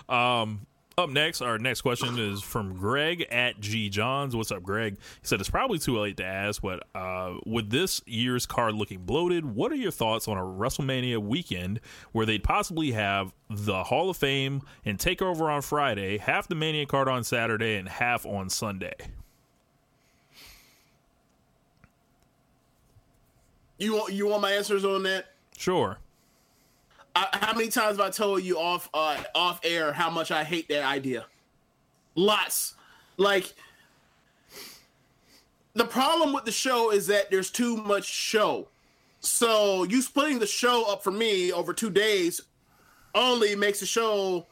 Um. 0.09 0.67
Up 1.03 1.11
next, 1.11 1.43
our 1.43 1.59
next 1.59 1.81
question 1.81 2.17
is 2.17 2.43
from 2.43 2.75
Greg 2.75 3.27
at 3.29 3.59
G 3.59 3.89
Johns. 3.89 4.37
What's 4.37 4.53
up, 4.53 4.63
Greg? 4.63 4.99
He 5.21 5.27
said 5.27 5.41
it's 5.41 5.51
probably 5.51 5.81
too 5.81 5.99
late 5.99 6.17
to 6.19 6.25
ask, 6.25 6.63
but 6.63 6.85
uh, 6.95 7.39
with 7.45 7.71
this 7.71 8.01
year's 8.07 8.47
card 8.47 8.77
looking 8.77 9.01
bloated, 9.01 9.45
what 9.45 9.73
are 9.73 9.77
your 9.77 9.91
thoughts 9.91 10.29
on 10.29 10.39
a 10.39 10.43
WrestleMania 10.43 11.19
weekend 11.19 11.81
where 12.13 12.25
they'd 12.25 12.45
possibly 12.45 12.93
have 12.93 13.35
the 13.51 13.83
Hall 13.83 14.11
of 14.11 14.17
Fame 14.17 14.63
and 14.85 14.97
Takeover 14.97 15.53
on 15.53 15.61
Friday, 15.61 16.19
half 16.19 16.47
the 16.47 16.55
Mania 16.55 16.87
card 16.87 17.09
on 17.09 17.25
Saturday, 17.25 17.75
and 17.75 17.89
half 17.89 18.25
on 18.25 18.49
Sunday? 18.49 18.95
You 23.77 23.95
want 23.95 24.13
you 24.13 24.29
want 24.29 24.43
my 24.43 24.53
answers 24.53 24.85
on 24.85 25.03
that? 25.03 25.33
Sure. 25.59 25.99
I, 27.15 27.29
how 27.33 27.53
many 27.55 27.69
times 27.69 27.99
have 27.99 28.07
I 28.07 28.11
told 28.11 28.43
you 28.43 28.59
off 28.59 28.89
uh, 28.95 29.23
off 29.35 29.61
air 29.65 29.93
how 29.93 30.11
much 30.11 30.31
I 30.31 30.45
hate 30.45 30.69
that 30.69 30.85
idea? 30.85 31.27
Lots. 32.15 32.75
Like 33.17 33.55
the 35.75 35.85
problem 35.85 36.33
with 36.33 36.45
the 36.45 36.53
show 36.53 36.91
is 36.93 37.07
that 37.09 37.31
there's 37.31 37.51
too 37.51 37.77
much 37.77 38.05
show. 38.05 38.69
So 39.21 39.85
you 39.85 40.03
splitting 40.03 40.39
the 40.39 40.47
show 40.47 40.91
up 40.91 41.03
for 41.05 41.11
me 41.11 41.53
over 41.53 41.73
two 41.73 41.91
days 41.91 42.41
only 43.15 43.55
makes 43.55 43.81
the 43.81 43.87
show 43.87 44.47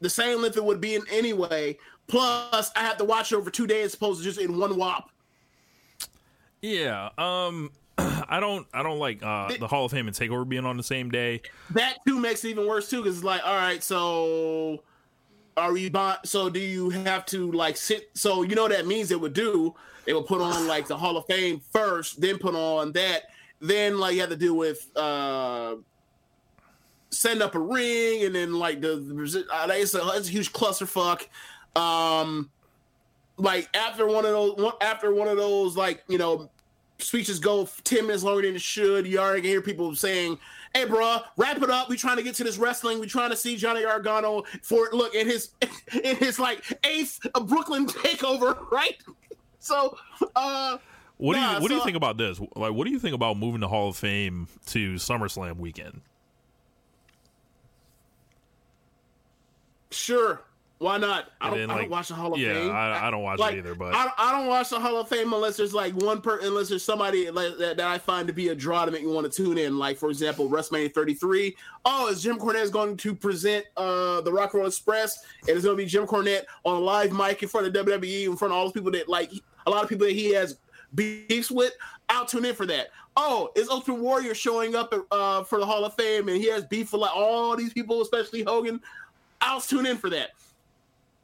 the 0.00 0.10
same 0.10 0.42
length 0.42 0.56
it 0.56 0.64
would 0.64 0.80
be 0.80 0.96
in 0.96 1.02
anyway. 1.10 1.78
Plus, 2.08 2.70
I 2.76 2.80
have 2.80 2.98
to 2.98 3.04
watch 3.04 3.32
it 3.32 3.36
over 3.36 3.50
two 3.50 3.66
days 3.66 3.86
as 3.86 3.94
opposed 3.94 4.18
to 4.18 4.24
just 4.24 4.40
in 4.40 4.58
one 4.58 4.72
whop. 4.78 5.10
Yeah. 6.60 7.10
Um. 7.16 7.70
I 8.28 8.40
don't. 8.40 8.66
I 8.72 8.82
don't 8.82 8.98
like 8.98 9.22
uh, 9.22 9.52
the 9.58 9.68
Hall 9.68 9.84
of 9.84 9.92
Fame 9.92 10.06
and 10.06 10.16
Takeover 10.16 10.48
being 10.48 10.64
on 10.64 10.76
the 10.76 10.82
same 10.82 11.10
day. 11.10 11.42
that 11.70 11.98
too 12.06 12.18
makes 12.18 12.44
it 12.44 12.50
even 12.50 12.66
worse 12.66 12.88
too 12.88 13.02
because 13.02 13.16
it's 13.16 13.24
like 13.24 13.44
all 13.44 13.54
right 13.54 13.82
so 13.82 14.82
are 15.56 15.76
you 15.76 15.90
so 16.24 16.48
do 16.48 16.60
you 16.60 16.90
have 16.90 17.26
to 17.26 17.52
like 17.52 17.76
sit 17.76 18.10
so 18.14 18.42
you 18.42 18.54
know 18.54 18.62
what 18.62 18.72
that 18.72 18.86
means 18.86 19.10
it 19.10 19.20
would 19.20 19.34
do 19.34 19.74
it 20.06 20.14
would 20.14 20.26
put 20.26 20.40
on 20.40 20.66
like 20.68 20.86
the 20.86 20.96
hall 20.96 21.16
of 21.16 21.26
fame 21.26 21.60
first 21.72 22.20
then 22.20 22.38
put 22.38 22.54
on 22.54 22.92
that 22.92 23.24
then 23.60 23.98
like 23.98 24.14
you 24.14 24.20
have 24.20 24.30
to 24.30 24.36
deal 24.36 24.56
with 24.56 24.90
uh 24.96 25.76
setting 27.10 27.42
up 27.42 27.54
a 27.54 27.58
ring 27.58 28.24
and 28.24 28.34
then 28.34 28.54
like 28.54 28.80
the, 28.80 28.96
the 28.96 29.46
uh, 29.52 29.66
it's, 29.70 29.94
a, 29.94 30.00
it's 30.14 30.28
a 30.28 30.32
huge 30.32 30.52
clusterfuck 30.52 31.26
um 31.76 32.50
like 33.36 33.68
after 33.76 34.06
one 34.06 34.24
of 34.24 34.30
those 34.30 34.56
one, 34.56 34.74
after 34.80 35.14
one 35.14 35.28
of 35.28 35.36
those 35.36 35.76
like 35.76 36.02
you 36.08 36.16
know 36.18 36.50
speeches 37.02 37.38
go 37.38 37.68
10 37.84 38.06
minutes 38.06 38.22
longer 38.22 38.42
than 38.42 38.54
it 38.54 38.60
should. 38.60 39.06
You 39.06 39.18
already 39.18 39.48
hear 39.48 39.60
people 39.60 39.94
saying, 39.94 40.38
Hey, 40.74 40.86
bro, 40.86 41.18
wrap 41.36 41.60
it 41.60 41.70
up. 41.70 41.90
We 41.90 41.96
trying 41.96 42.16
to 42.16 42.22
get 42.22 42.34
to 42.36 42.44
this 42.44 42.56
wrestling. 42.56 42.98
We 42.98 43.06
trying 43.06 43.30
to 43.30 43.36
see 43.36 43.56
Johnny 43.56 43.82
Gargano 43.82 44.44
for 44.62 44.88
look 44.92 45.14
in 45.14 45.26
his 45.26 45.50
in 46.04 46.16
his 46.16 46.38
like 46.38 46.64
eighth 46.84 47.20
Brooklyn 47.46 47.86
takeover, 47.88 48.70
right? 48.70 48.96
So, 49.58 49.96
uh, 50.34 50.78
What 51.18 51.34
do 51.34 51.40
nah, 51.40 51.56
you 51.56 51.62
What 51.62 51.68
do 51.68 51.74
you 51.74 51.84
think 51.84 51.96
about 51.96 52.16
this? 52.16 52.40
Like, 52.56 52.72
what 52.72 52.84
do 52.84 52.90
you 52.90 52.98
think 52.98 53.14
about 53.14 53.36
moving 53.36 53.60
the 53.60 53.68
Hall 53.68 53.90
of 53.90 53.96
Fame 53.96 54.48
to 54.66 54.94
SummerSlam 54.94 55.58
weekend? 55.58 56.00
Sure, 59.90 60.40
why 60.82 60.98
not? 60.98 61.30
I 61.40 61.48
don't, 61.48 61.58
then, 61.58 61.70
I 61.70 61.74
like- 61.74 61.82
don't 61.82 61.90
watch 61.90 62.08
the 62.08 62.14
Hall 62.14 62.34
of 62.34 62.40
yeah, 62.40 62.54
Fame. 62.54 62.70
I- 62.70 63.06
I 63.06 63.10
don't 63.10 63.22
watch 63.22 63.40
it 63.40 63.58
either, 63.58 63.74
but- 63.74 63.94
I, 63.94 64.10
I 64.18 64.32
don't 64.32 64.48
watch 64.48 64.68
the 64.70 64.80
Hall 64.80 64.96
of 64.98 65.08
Fame 65.08 65.32
unless 65.32 65.56
there's 65.56 65.72
like 65.72 65.94
one 65.94 66.20
per 66.20 66.40
unless 66.40 66.68
there's 66.68 66.84
somebody 66.84 67.30
like, 67.30 67.56
that, 67.58 67.76
that 67.76 67.86
I 67.86 67.98
find 67.98 68.26
to 68.26 68.32
be 68.32 68.48
a 68.48 68.54
draw 68.54 68.84
to 68.84 68.90
make 68.90 69.04
me 69.04 69.12
want 69.12 69.30
to 69.30 69.44
tune 69.44 69.58
in. 69.58 69.78
Like 69.78 69.96
for 69.96 70.10
example, 70.10 70.50
WrestleMania 70.50 70.92
33. 70.92 71.56
Oh, 71.84 72.08
is 72.08 72.22
Jim 72.22 72.38
Cornette 72.38 72.70
going 72.72 72.96
to 72.96 73.14
present 73.14 73.64
uh 73.76 74.20
the 74.22 74.32
Rock 74.32 74.52
and 74.54 74.60
Roll 74.60 74.68
Express, 74.68 75.24
and 75.48 75.50
it's 75.56 75.64
going 75.64 75.76
to 75.76 75.82
be 75.82 75.88
Jim 75.88 76.06
Cornette 76.06 76.42
on 76.64 76.76
a 76.76 76.80
live 76.80 77.12
mic 77.12 77.42
in 77.42 77.48
front 77.48 77.66
of 77.66 77.72
WWE, 77.86 78.24
in 78.26 78.36
front 78.36 78.52
of 78.52 78.58
all 78.58 78.64
those 78.64 78.72
people 78.72 78.90
that 78.90 79.08
like 79.08 79.30
a 79.66 79.70
lot 79.70 79.82
of 79.84 79.88
people 79.88 80.06
that 80.06 80.12
he 80.14 80.32
has 80.34 80.58
beefs 80.94 81.50
with. 81.50 81.72
I'll 82.08 82.26
tune 82.26 82.44
in 82.44 82.54
for 82.54 82.66
that. 82.66 82.88
Oh, 83.16 83.50
is 83.54 83.68
Ultimate 83.68 84.00
Warrior 84.00 84.34
showing 84.34 84.74
up 84.74 84.92
uh, 85.10 85.44
for 85.44 85.58
the 85.58 85.66
Hall 85.66 85.84
of 85.84 85.94
Fame, 85.94 86.28
and 86.28 86.36
he 86.36 86.48
has 86.50 86.64
beef 86.64 86.92
with 86.92 87.02
like 87.02 87.14
all 87.14 87.56
these 87.56 87.72
people, 87.72 88.00
especially 88.02 88.42
Hogan. 88.42 88.80
I'll 89.40 89.60
tune 89.60 89.86
in 89.86 89.96
for 89.96 90.08
that 90.10 90.30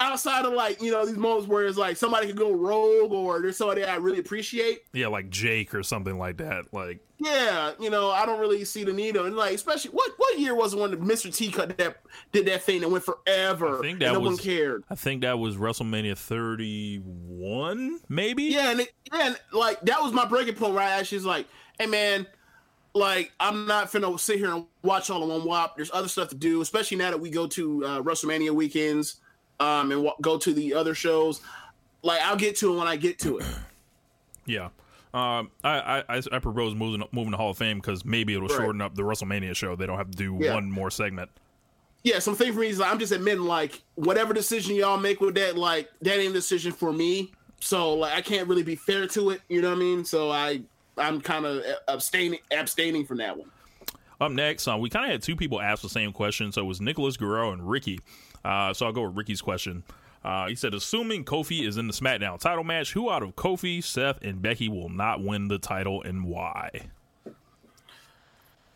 outside 0.00 0.44
of 0.44 0.52
like 0.52 0.80
you 0.80 0.92
know 0.92 1.04
these 1.04 1.16
moments 1.16 1.48
where 1.48 1.66
it's 1.66 1.76
like 1.76 1.96
somebody 1.96 2.28
could 2.28 2.36
go 2.36 2.52
rogue 2.52 3.12
or 3.12 3.40
there's 3.40 3.56
somebody 3.56 3.84
I 3.84 3.96
really 3.96 4.18
appreciate. 4.18 4.82
Yeah, 4.92 5.08
like 5.08 5.30
Jake 5.30 5.74
or 5.74 5.82
something 5.82 6.18
like 6.18 6.36
that. 6.38 6.72
Like, 6.72 7.00
Yeah, 7.18 7.72
you 7.80 7.90
know 7.90 8.10
I 8.10 8.24
don't 8.24 8.38
really 8.38 8.64
see 8.64 8.84
the 8.84 8.92
need 8.92 9.16
of 9.16 9.26
and 9.26 9.36
like 9.36 9.54
especially 9.54 9.90
what 9.90 10.12
what 10.16 10.38
year 10.38 10.54
was 10.54 10.74
one 10.74 10.92
that 10.92 11.00
Mr. 11.00 11.34
T 11.34 11.50
cut 11.50 11.76
that 11.78 11.98
did 12.32 12.46
that 12.46 12.62
thing 12.62 12.80
that 12.82 12.88
went 12.90 13.04
forever 13.04 13.78
I 13.78 13.82
think 13.82 13.98
that 14.00 14.12
no 14.12 14.20
was 14.20 14.30
one 14.30 14.38
cared. 14.38 14.84
I 14.88 14.94
think 14.94 15.22
that 15.22 15.38
was 15.38 15.56
WrestleMania 15.56 16.16
31, 16.16 18.00
maybe. 18.08 18.44
Yeah, 18.44 18.70
and, 18.70 18.80
it, 18.80 18.92
yeah, 19.12 19.28
and 19.28 19.40
like 19.52 19.80
that 19.82 20.00
was 20.00 20.12
my 20.12 20.26
breaking 20.26 20.54
point 20.54 20.74
where 20.74 20.82
I 20.82 20.90
actually 20.92 21.18
was 21.18 21.26
like, 21.26 21.46
hey 21.78 21.86
man. 21.86 22.26
Like 22.94 23.32
I'm 23.38 23.66
not 23.66 23.92
finna 23.92 24.18
sit 24.18 24.38
here 24.38 24.52
and 24.52 24.64
watch 24.82 25.10
all 25.10 25.22
in 25.22 25.28
one 25.28 25.44
wop. 25.44 25.76
There's 25.76 25.90
other 25.92 26.08
stuff 26.08 26.30
to 26.30 26.34
do, 26.34 26.62
especially 26.62 26.96
now 26.96 27.10
that 27.10 27.20
we 27.20 27.30
go 27.30 27.46
to 27.46 27.84
uh, 27.84 28.02
WrestleMania 28.02 28.50
weekends 28.50 29.20
um, 29.60 29.92
and 29.92 30.02
wa- 30.02 30.14
go 30.20 30.38
to 30.38 30.52
the 30.52 30.74
other 30.74 30.94
shows. 30.94 31.40
Like 32.02 32.20
I'll 32.22 32.36
get 32.36 32.56
to 32.56 32.74
it 32.74 32.78
when 32.78 32.86
I 32.88 32.96
get 32.96 33.18
to 33.20 33.38
it. 33.38 33.46
Yeah. 34.46 34.70
Um, 35.12 35.50
I, 35.62 36.02
I, 36.08 36.22
I 36.32 36.38
propose 36.38 36.74
moving 36.74 37.06
moving 37.12 37.32
to 37.32 37.36
Hall 37.36 37.50
of 37.50 37.58
Fame 37.58 37.78
because 37.78 38.02
maybe 38.04 38.34
it'll 38.34 38.48
Right. 38.48 38.56
shorten 38.56 38.80
up 38.80 38.94
the 38.94 39.02
WrestleMania 39.02 39.54
show. 39.54 39.76
They 39.76 39.84
don't 39.86 39.98
have 39.98 40.10
to 40.10 40.16
do 40.16 40.38
Yeah. 40.40 40.54
one 40.54 40.70
more 40.70 40.90
segment. 40.90 41.30
yeah, 42.02 42.18
some 42.18 42.34
thing 42.34 42.54
for 42.54 42.60
me 42.60 42.68
is 42.68 42.78
like, 42.78 42.90
I'm 42.90 42.98
just 42.98 43.12
admitting 43.12 43.42
like 43.44 43.82
whatever 43.96 44.32
decision 44.32 44.74
y'all 44.74 44.96
make 44.96 45.20
with 45.20 45.34
that, 45.34 45.58
like 45.58 45.90
that 46.00 46.18
ain't 46.18 46.30
a 46.30 46.32
decision 46.32 46.72
for 46.72 46.92
me. 46.94 47.32
So 47.60 47.92
like 47.92 48.14
I 48.14 48.22
can't 48.22 48.48
really 48.48 48.62
be 48.62 48.76
fair 48.76 49.06
to 49.08 49.30
it. 49.30 49.42
You 49.50 49.60
know 49.60 49.68
what 49.70 49.76
I 49.76 49.80
mean? 49.80 50.04
So 50.04 50.30
I 50.30 50.62
I'm 50.96 51.20
kind 51.20 51.44
of 51.44 51.62
abstaining 51.88 52.40
abstaining 52.50 53.04
from 53.04 53.18
that 53.18 53.36
one. 53.36 53.50
Up 54.20 54.32
next, 54.32 54.66
uh, 54.66 54.78
we 54.78 54.88
kind 54.88 55.04
of 55.04 55.12
had 55.12 55.22
two 55.22 55.36
people 55.36 55.60
ask 55.60 55.82
the 55.82 55.88
same 55.90 56.12
question. 56.12 56.52
So 56.52 56.62
it 56.62 56.64
was 56.64 56.80
Nicholas 56.80 57.16
Guerrero 57.18 57.52
and 57.52 57.68
Ricky. 57.68 58.00
Uh, 58.44 58.72
so 58.72 58.86
I'll 58.86 58.92
go 58.92 59.02
with 59.02 59.16
Ricky's 59.16 59.40
question. 59.40 59.82
Uh, 60.24 60.48
he 60.48 60.54
said, 60.54 60.74
assuming 60.74 61.24
Kofi 61.24 61.66
is 61.66 61.76
in 61.76 61.86
the 61.86 61.92
SmackDown 61.92 62.38
title 62.38 62.64
match, 62.64 62.92
who 62.92 63.10
out 63.10 63.22
of 63.22 63.36
Kofi, 63.36 63.82
Seth, 63.82 64.20
and 64.22 64.42
Becky 64.42 64.68
will 64.68 64.88
not 64.88 65.22
win 65.22 65.48
the 65.48 65.58
title 65.58 66.02
and 66.02 66.24
why? 66.24 66.90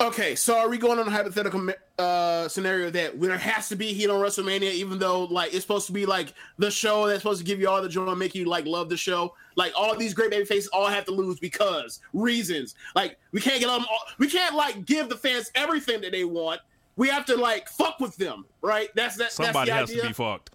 Okay, 0.03 0.35
so 0.35 0.59
are 0.59 0.69
we 0.69 0.79
going 0.79 0.99
on 0.99 1.07
a 1.07 1.11
hypothetical 1.13 1.71
uh, 1.97 2.49
scenario 2.49 2.91
that 2.91 3.21
there 3.21 3.39
has 3.39 3.69
to 3.69 3.77
be 3.77 3.93
heat 3.93 4.11
on 4.11 4.21
WrestleMania, 4.21 4.73
even 4.73 4.99
though 4.99 5.25
like 5.25 5.55
it's 5.55 5.63
supposed 5.63 5.87
to 5.87 5.93
be 5.93 6.07
like 6.07 6.35
the 6.59 6.73
show 6.73 7.07
that's 7.07 7.21
supposed 7.21 7.39
to 7.39 7.45
give 7.45 7.61
you 7.61 7.69
all 7.69 7.81
the 7.81 7.89
joy 7.89 8.09
and 8.09 8.19
make 8.19 8.35
you 8.35 8.47
like 8.47 8.67
love 8.67 8.89
the 8.89 8.97
show? 8.97 9.33
Like 9.55 9.73
all 9.77 9.97
these 9.97 10.13
great 10.13 10.31
baby 10.31 10.45
faces 10.45 10.69
all 10.73 10.89
have 10.89 11.05
to 11.05 11.13
lose 11.13 11.39
because 11.39 12.01
reasons. 12.13 12.75
Like 12.97 13.17
we 13.31 13.41
can't 13.41 13.61
get 13.61 13.69
them. 13.69 13.85
All, 13.89 14.03
we 14.19 14.29
can't 14.29 14.57
like 14.57 14.85
give 14.87 15.09
the 15.09 15.17
fans 15.17 15.53
everything 15.55 16.01
that 16.01 16.11
they 16.11 16.25
want. 16.25 16.61
We 16.97 17.09
have 17.09 17.25
to 17.27 17.37
like 17.37 17.69
fuck 17.69 18.01
with 18.01 18.17
them, 18.17 18.45
right? 18.61 18.89
That's 18.95 19.17
that. 19.17 19.33
Somebody 19.33 19.71
that's 19.71 19.81
has 19.81 19.89
the 19.89 19.95
idea. 19.95 20.03
to 20.03 20.09
be 20.09 20.15
fucked. 20.15 20.51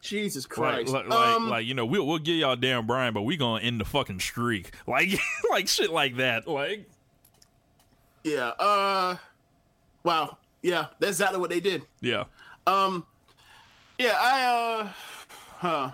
Jesus 0.00 0.44
Christ. 0.44 0.92
like, 0.92 1.08
like, 1.08 1.18
um, 1.18 1.48
like, 1.48 1.64
you 1.66 1.72
know, 1.74 1.86
we'll 1.86 2.06
we'll 2.06 2.18
give 2.18 2.36
y'all 2.36 2.56
Dan 2.56 2.86
Bryan, 2.86 3.14
but 3.14 3.22
we 3.22 3.36
gonna 3.36 3.62
end 3.62 3.80
the 3.80 3.84
fucking 3.84 4.20
streak, 4.20 4.70
like 4.86 5.08
like 5.50 5.66
shit 5.66 5.90
like 5.90 6.16
that. 6.16 6.46
Like, 6.46 6.88
yeah. 8.22 8.48
Uh. 8.58 9.16
Wow. 10.04 10.36
Yeah, 10.62 10.86
that's 10.98 11.12
exactly 11.12 11.38
what 11.38 11.50
they 11.50 11.60
did. 11.60 11.82
yeah, 12.00 12.24
Um, 12.66 13.04
yeah, 13.98 14.16
I 14.18 14.80
uh, 14.80 14.88
huh. 15.58 15.90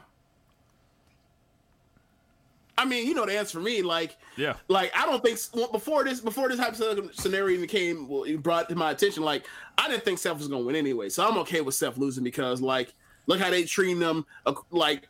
I 2.80 2.86
mean, 2.86 3.06
you 3.06 3.12
know 3.12 3.26
the 3.26 3.38
answer 3.38 3.58
for 3.58 3.62
me. 3.62 3.82
Like, 3.82 4.16
yeah, 4.38 4.54
like 4.68 4.90
I 4.96 5.04
don't 5.04 5.22
think 5.22 5.38
well, 5.52 5.70
before 5.70 6.02
this 6.02 6.20
before 6.20 6.48
this 6.48 6.58
hypothetical 6.58 7.10
scenario 7.12 7.54
even 7.54 7.68
came 7.68 8.08
well, 8.08 8.22
it 8.22 8.42
brought 8.42 8.70
to 8.70 8.74
my 8.74 8.90
attention. 8.90 9.22
Like, 9.22 9.46
I 9.76 9.86
didn't 9.86 10.02
think 10.02 10.18
Seth 10.18 10.38
was 10.38 10.48
gonna 10.48 10.64
win 10.64 10.76
anyway, 10.76 11.10
so 11.10 11.28
I'm 11.28 11.36
okay 11.38 11.60
with 11.60 11.74
Seth 11.74 11.98
losing 11.98 12.24
because 12.24 12.62
like, 12.62 12.94
look 13.26 13.38
how 13.38 13.50
they 13.50 13.64
treating 13.64 14.00
him. 14.00 14.24
Uh, 14.46 14.54
like, 14.70 15.08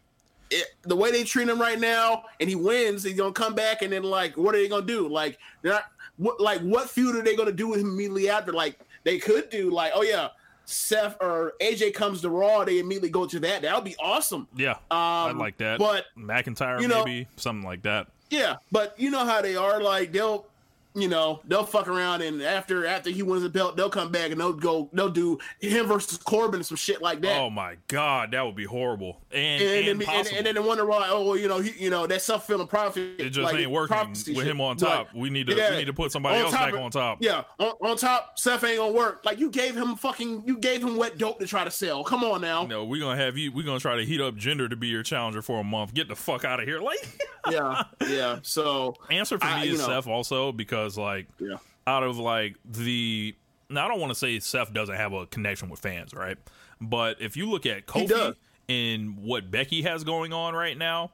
it, 0.51 0.67
the 0.83 0.97
way 0.97 1.13
they 1.13 1.23
treat 1.23 1.49
him 1.49 1.61
right 1.61 1.79
now, 1.79 2.25
and 2.41 2.49
he 2.49 2.57
wins, 2.57 3.05
he's 3.05 3.15
gonna 3.17 3.31
come 3.31 3.55
back, 3.55 3.83
and 3.83 3.93
then 3.93 4.03
like, 4.03 4.37
what 4.37 4.53
are 4.57 4.59
they 4.59 4.67
gonna 4.69 4.85
do? 4.85 5.07
Like, 5.07 5.39
they're 5.63 5.75
not. 5.75 5.85
What 6.17 6.41
like 6.41 6.61
what 6.63 6.91
feud 6.91 7.15
are 7.15 7.23
they 7.23 7.37
gonna 7.37 7.53
do 7.53 7.69
with 7.69 7.81
him 7.81 7.91
immediately 7.91 8.29
after? 8.29 8.53
Like, 8.53 8.81
they 9.05 9.19
could 9.19 9.49
do 9.49 9.71
like, 9.71 9.93
oh 9.95 10.03
yeah. 10.03 10.31
Seth 10.71 11.17
or 11.21 11.55
AJ 11.61 11.95
comes 11.95 12.21
to 12.23 12.31
Raw, 12.31 12.65
they 12.65 12.79
immediately 12.79 13.11
go 13.11 13.27
to 13.27 13.41
that. 13.41 13.63
That 13.63 13.75
would 13.75 13.85
be 13.85 13.97
awesome. 14.01 14.47
yeah. 14.57 14.77
I 14.91 15.31
Um, 15.31 15.39
like 15.39 15.57
that. 15.59 15.79
but, 15.79 16.07
McIntyre 16.17 16.81
you 16.81 16.89
know- 16.89 17.05
maybe 17.05 17.27
something 17.37 17.67
like 17.67 17.83
that. 17.83 18.09
Yeah, 18.31 18.57
but 18.71 18.95
you 18.99 19.11
know 19.11 19.25
how 19.25 19.43
they 19.43 19.57
are. 19.57 19.83
Like 19.83 20.13
they'll, 20.13 20.47
you 20.95 21.09
know, 21.09 21.41
they'll 21.47 21.67
fuck 21.67 21.89
around, 21.89 22.23
and 22.23 22.41
after 22.43 22.87
after 22.87 23.11
he 23.11 23.23
wins 23.25 23.43
the 23.43 23.49
belt, 23.49 23.77
they'll 23.77 23.91
come 23.91 24.13
back 24.13 24.31
and 24.31 24.41
they'll 24.41 24.53
go, 24.53 24.89
they'll 24.93 25.09
do 25.09 25.39
him 25.61 25.87
versus 25.87 26.17
Corbin 26.19 26.57
and 26.61 26.67
some 26.67 26.77
shit 26.77 27.03
like 27.03 27.21
that. 27.23 27.41
Oh 27.41 27.51
my 27.51 27.77
god, 27.89 28.31
that 28.31 28.43
would 28.47 28.55
be 28.55 28.65
horrible 28.67 29.20
and, 29.33 29.63
and, 29.63 29.89
and, 29.89 30.03
and, 30.03 30.29
and, 30.29 30.47
then 30.47 30.55
they 30.57 30.61
wonder 30.61 30.85
why. 30.85 31.09
Oh, 31.09 31.25
well, 31.25 31.37
you 31.37 31.47
know, 31.47 31.61
he, 31.61 31.85
you 31.85 31.89
know, 31.89 32.07
that 32.07 32.21
self 32.21 32.47
fulfilling 32.47 32.67
prophecy. 32.67 33.15
it 33.19 33.31
just 33.31 33.45
like, 33.45 33.55
ain't 33.55 33.71
working 33.71 34.09
with 34.09 34.25
shit. 34.27 34.37
him 34.39 34.61
on 34.61 34.77
top. 34.77 35.15
we 35.15 35.31
need 35.31 35.47
to 35.47 35.55
yeah, 35.55 35.71
we 35.71 35.77
need 35.77 35.87
to 35.87 35.93
put 35.93 36.11
somebody 36.11 36.41
else 36.41 36.53
back 36.53 36.73
of- 36.73 36.81
on 36.81 36.91
top. 36.91 37.19
Yeah, 37.21 37.45
on, 37.59 37.73
on 37.81 37.97
top, 37.97 38.39
Seth 38.39 38.65
ain't 38.65 38.79
gonna 38.79 38.93
work. 38.93 39.25
Like 39.25 39.39
you 39.39 39.51
gave 39.51 39.77
him 39.77 39.95
fucking, 39.95 40.43
you 40.47 40.59
gave 40.59 40.83
him 40.83 40.97
wet 40.97 41.17
dope 41.17 41.39
to 41.39 41.47
try 41.47 41.63
to 41.63 41.71
sell. 41.71 42.03
Come 42.03 42.25
on 42.25 42.41
now. 42.41 42.65
No, 42.65 42.85
we're 42.85 43.01
gonna 43.01 43.21
have 43.21 43.39
you. 43.39 43.53
We're 43.53 43.67
gonna 43.67 43.79
try 43.79 43.97
to 43.97 44.05
heat 44.05 44.21
up 44.21 44.35
Jinder 44.35 44.69
to 44.69 44.77
be 44.77 44.89
your 44.89 45.05
challenger 45.05 45.43
for 45.43 45.61
a 45.61 45.65
month. 45.65 45.95
Get 45.95 46.09
the 46.09 46.17
fuck 46.17 46.45
out 46.45 46.59
of 46.59 46.67
here. 46.67 46.81
Like, 46.81 46.99
Yeah, 47.51 47.85
yeah. 48.09 48.39
So 48.43 48.97
answer 49.11 49.39
for 49.39 49.45
I- 49.45 49.63
me 49.63 49.69
is 49.71 49.79
know. 49.79 49.87
Seth 49.87 50.07
also 50.09 50.51
because 50.51 50.99
like 50.99 51.29
yeah, 51.39 51.57
out 51.87 52.03
of 52.03 52.19
like 52.19 52.57
the 52.65 53.35
now 53.69 53.85
I 53.85 53.89
don't 53.89 54.01
want 54.01 54.11
to 54.11 54.19
say 54.19 54.41
Seth 54.41 54.73
doesn't 54.73 54.97
have 54.97 55.13
a 55.13 55.27
connection 55.27 55.69
with 55.69 55.79
fans, 55.79 56.13
right? 56.13 56.37
But 56.81 57.21
if 57.21 57.37
you 57.37 57.49
look 57.49 57.67
at 57.67 57.87
Kofi 57.87 58.35
and 58.71 59.19
what 59.19 59.51
Becky 59.51 59.83
has 59.83 60.05
going 60.05 60.33
on 60.33 60.55
right 60.55 60.79
now, 60.79 61.11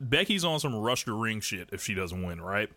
Becky's 0.00 0.44
on 0.44 0.60
some 0.60 0.74
rush 0.74 1.04
to 1.04 1.14
ring 1.14 1.40
shit 1.40 1.70
if 1.72 1.82
she 1.82 1.94
doesn't 1.94 2.22
win, 2.22 2.40
right? 2.40 2.70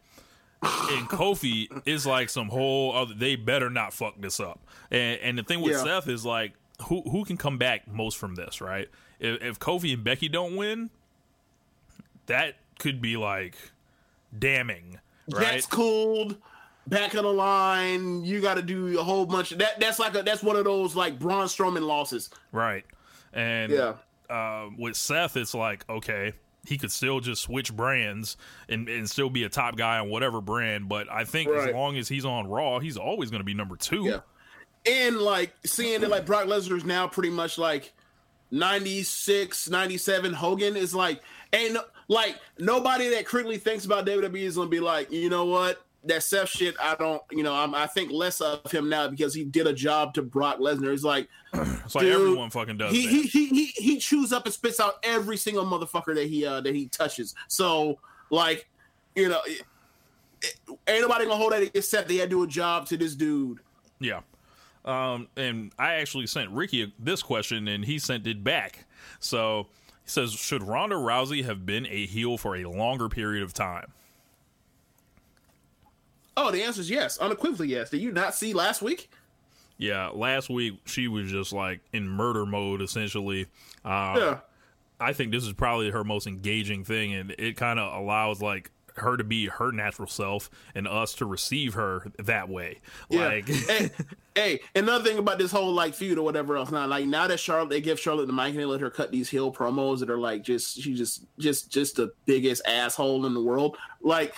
and 0.64 1.08
Kofi 1.08 1.68
is 1.86 2.06
like 2.08 2.30
some 2.30 2.48
whole 2.50 2.96
other. 2.96 3.14
They 3.14 3.36
better 3.36 3.70
not 3.70 3.94
fuck 3.94 4.20
this 4.20 4.40
up. 4.40 4.60
And 4.90 5.20
and 5.22 5.38
the 5.38 5.44
thing 5.44 5.62
with 5.62 5.74
Yeah. 5.74 5.84
Seth 5.84 6.08
is 6.08 6.26
like, 6.26 6.54
who 6.84 7.02
who 7.02 7.26
can 7.26 7.38
come 7.38 7.58
back 7.58 7.88
most 7.88 8.18
from 8.18 8.36
this, 8.36 8.62
right? 8.62 8.90
If, 9.20 9.42
if 9.42 9.60
Kofi 9.60 9.94
and 9.94 10.04
Becky 10.04 10.30
don't 10.30 10.56
win, 10.56 10.90
that 12.28 12.56
could 12.80 13.02
be 13.02 13.18
like 13.18 13.56
damning, 14.38 15.00
right? 15.32 15.42
That's 15.42 15.66
cooled. 15.66 16.38
Back 16.88 17.16
of 17.16 17.24
the 17.24 17.34
line, 17.34 18.24
you 18.24 18.40
got 18.40 18.54
to 18.54 18.62
do 18.62 18.98
a 18.98 19.04
whole 19.04 19.26
bunch 19.26 19.52
of 19.52 19.60
that. 19.60 19.78
That's 19.80 20.00
like 20.00 20.16
a 20.16 20.24
that's 20.24 20.42
one 20.42 20.56
of 20.56 20.64
those 20.64 20.96
like 20.96 21.20
Braun 21.20 21.48
Strowman 21.48 21.86
losses. 21.86 22.30
Right. 22.54 22.86
And 23.38 23.72
Yeah. 23.72 23.94
uh, 24.30 24.70
with 24.78 24.96
Seth, 24.98 25.38
it's 25.38 25.54
like, 25.54 25.86
okay, 25.90 26.34
he 26.66 26.78
could 26.78 26.92
still 26.92 27.22
just 27.22 27.44
switch 27.44 27.74
brands 27.74 28.36
and, 28.68 28.90
and 28.90 29.10
still 29.10 29.30
be 29.30 29.44
a 29.44 29.50
top 29.50 29.78
guy 29.78 30.00
on 30.00 30.10
whatever 30.10 30.42
brand. 30.42 30.90
But 30.90 31.10
I 31.10 31.24
think 31.24 31.50
as 31.50 31.74
long 31.74 31.96
as 31.96 32.10
he's 32.10 32.26
on 32.26 32.48
Raw, 32.48 32.80
he's 32.80 32.98
always 32.98 33.30
going 33.30 33.40
to 33.40 33.46
be 33.46 33.54
number 33.54 33.78
two. 33.78 34.04
Yeah. 34.04 34.20
And 34.86 35.18
like 35.18 35.54
seeing 35.66 36.02
that 36.02 36.10
like 36.10 36.26
Brock 36.26 36.46
Lesnar 36.48 36.76
is 36.76 36.84
now 36.84 37.08
pretty 37.08 37.30
much 37.30 37.58
like 37.58 37.94
96, 38.52 39.70
97 39.70 40.34
Hogan 40.34 40.76
is 40.76 40.94
like 40.96 41.22
ain't 41.54 41.74
no, 41.74 41.82
like 42.08 42.38
nobody 42.58 43.10
that 43.10 43.26
critically 43.26 43.58
thinks 43.58 43.86
about 43.86 44.06
WWE 44.06 44.44
is 44.44 44.56
gonna 44.56 44.70
be 44.70 44.80
like, 44.80 45.12
you 45.12 45.30
know 45.30 45.46
what? 45.46 45.82
That 46.04 46.24
Seth 46.24 46.50
shit, 46.50 46.76
I 46.82 46.96
don't, 46.96 47.22
you 47.32 47.44
know, 47.44 47.54
I'm, 47.54 47.76
I 47.76 47.86
think 47.88 48.12
less 48.12 48.40
of 48.40 48.72
him 48.72 48.88
now 48.88 49.08
because 49.10 49.34
he 49.34 49.44
did 49.44 49.68
a 49.68 49.74
job 49.74 50.14
to 50.14 50.22
Brock 50.22 50.60
Lesnar. 50.60 50.94
It's 50.94 51.04
like, 51.04 51.28
It's 51.54 51.96
like 51.96 52.06
everyone 52.06 52.50
fucking 52.50 52.78
does 52.78 52.94
he, 52.94 53.06
that. 53.06 53.12
he 53.12 53.22
he 53.24 53.48
he 53.48 53.66
he 53.76 53.98
chews 54.00 54.32
up 54.32 54.46
and 54.46 54.54
spits 54.54 54.80
out 54.80 54.96
every 55.04 55.36
single 55.38 55.66
motherfucker 55.66 56.16
that 56.16 56.28
he 56.28 56.46
uh 56.46 56.62
that 56.62 56.76
he 56.76 56.88
touches. 56.88 57.36
So 57.50 58.00
like, 58.30 58.70
you 59.16 59.28
know, 59.28 59.42
it, 59.46 59.64
it- 60.42 60.80
ain't 60.88 61.02
nobody 61.02 61.26
gonna 61.26 61.36
hold 61.36 61.52
that 61.52 61.76
except 61.76 62.08
they 62.08 62.18
had 62.18 62.30
to 62.30 62.36
do 62.38 62.44
a 62.44 62.48
job 62.48 62.86
to 62.88 62.98
this 62.98 63.16
dude. 63.16 63.60
Yeah. 64.00 64.22
Um, 64.86 65.28
and 65.36 65.74
I 65.78 65.96
actually 65.96 66.28
sent 66.28 66.52
Ricky 66.52 66.94
this 67.00 67.22
question, 67.22 67.68
and 67.68 67.84
he 67.84 68.00
sent 68.00 68.26
it 68.28 68.44
back. 68.44 68.86
So 69.20 69.68
he 70.06 70.10
says, 70.10 70.32
"Should 70.32 70.64
Ronda 70.64 70.96
Rousey 70.96 71.44
have 71.44 71.66
been 71.66 71.86
a 71.88 72.06
heel 72.06 72.38
for 72.38 72.56
a 72.56 72.64
longer 72.66 73.10
period 73.10 73.44
of 73.44 73.54
time?" 73.54 73.92
Oh, 76.38 76.52
the 76.52 76.62
answer 76.62 76.82
is 76.82 76.90
yes, 76.90 77.18
unequivocally 77.18 77.70
yes. 77.70 77.90
Did 77.90 78.02
you 78.02 78.12
not 78.12 78.36
see 78.36 78.54
last 78.54 78.84
week? 78.84 79.10
Yeah, 79.80 80.10
last 80.10 80.50
week 80.50 80.80
she 80.86 81.08
was 81.08 81.32
just 81.32 81.52
like 81.52 81.82
in 81.92 82.08
murder 82.08 82.46
mode, 82.46 82.82
essentially. 82.82 83.48
Uh, 83.84 84.16
yeah, 84.18 84.40
I 85.00 85.14
think 85.14 85.32
this 85.32 85.44
is 85.44 85.54
probably 85.54 85.90
her 85.90 86.04
most 86.04 86.28
engaging 86.28 86.84
thing, 86.84 87.14
and 87.14 87.32
it 87.38 87.58
kind 87.58 87.80
of 87.80 87.94
allows 87.94 88.42
like 88.42 88.72
her 88.98 89.18
to 89.18 89.24
be 89.24 89.48
her 89.48 89.72
natural 89.72 90.08
self 90.08 90.50
and 90.76 90.88
us 90.88 91.14
to 91.16 91.26
receive 91.26 91.76
her 91.76 92.12
that 92.20 92.50
way. 92.50 92.80
yeah. 93.10 93.28
Like, 93.28 93.48
hey, 93.50 93.92
hey, 94.36 94.60
another 94.76 95.04
thing 95.04 95.18
about 95.18 95.38
this 95.38 95.52
whole 95.52 95.72
like 95.74 95.94
feud 95.94 96.18
or 96.18 96.24
whatever 96.24 96.58
else. 96.58 96.72
Now, 96.72 96.86
like 96.88 97.06
now 97.06 97.28
that 97.28 97.40
Charlotte, 97.40 97.70
they 97.70 97.82
give 97.82 98.00
Charlotte 98.00 98.28
the 98.28 98.34
mic 98.34 98.50
and 98.50 98.60
they 98.60 98.66
let 98.66 98.82
her 98.82 98.90
cut 98.90 99.12
these 99.12 99.30
heel 99.30 99.52
promos 99.52 100.00
that 100.00 100.10
are 100.10 100.18
like 100.18 100.44
just 100.44 100.80
she 100.82 100.94
just 100.94 101.26
just 101.40 101.72
just 101.72 101.96
the 101.96 102.12
biggest 102.26 102.62
asshole 102.68 103.26
in 103.26 103.34
the 103.34 103.42
world. 103.42 103.78
Like. 104.02 104.36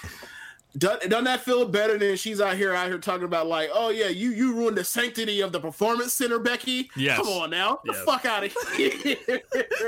Doesn't, 0.77 1.09
doesn't 1.09 1.25
that 1.25 1.39
feel 1.39 1.65
better 1.67 1.97
than 1.97 2.15
she's 2.15 2.39
out 2.39 2.55
here 2.55 2.75
out 2.75 2.87
here 2.87 2.99
talking 2.99 3.25
about 3.25 3.47
like, 3.47 3.69
oh 3.73 3.89
yeah, 3.89 4.07
you 4.09 4.29
you 4.29 4.53
ruined 4.53 4.77
the 4.77 4.83
sanctity 4.83 5.41
of 5.41 5.51
the 5.51 5.59
performance 5.59 6.13
center, 6.13 6.37
Becky? 6.37 6.91
Yes. 6.95 7.17
Come 7.17 7.27
on 7.27 7.49
now, 7.49 7.79
Yes. 7.85 7.97
the 7.97 8.03
fuck 8.03 8.25
out 8.25 8.43
of 8.43 8.53
here. 8.77 9.41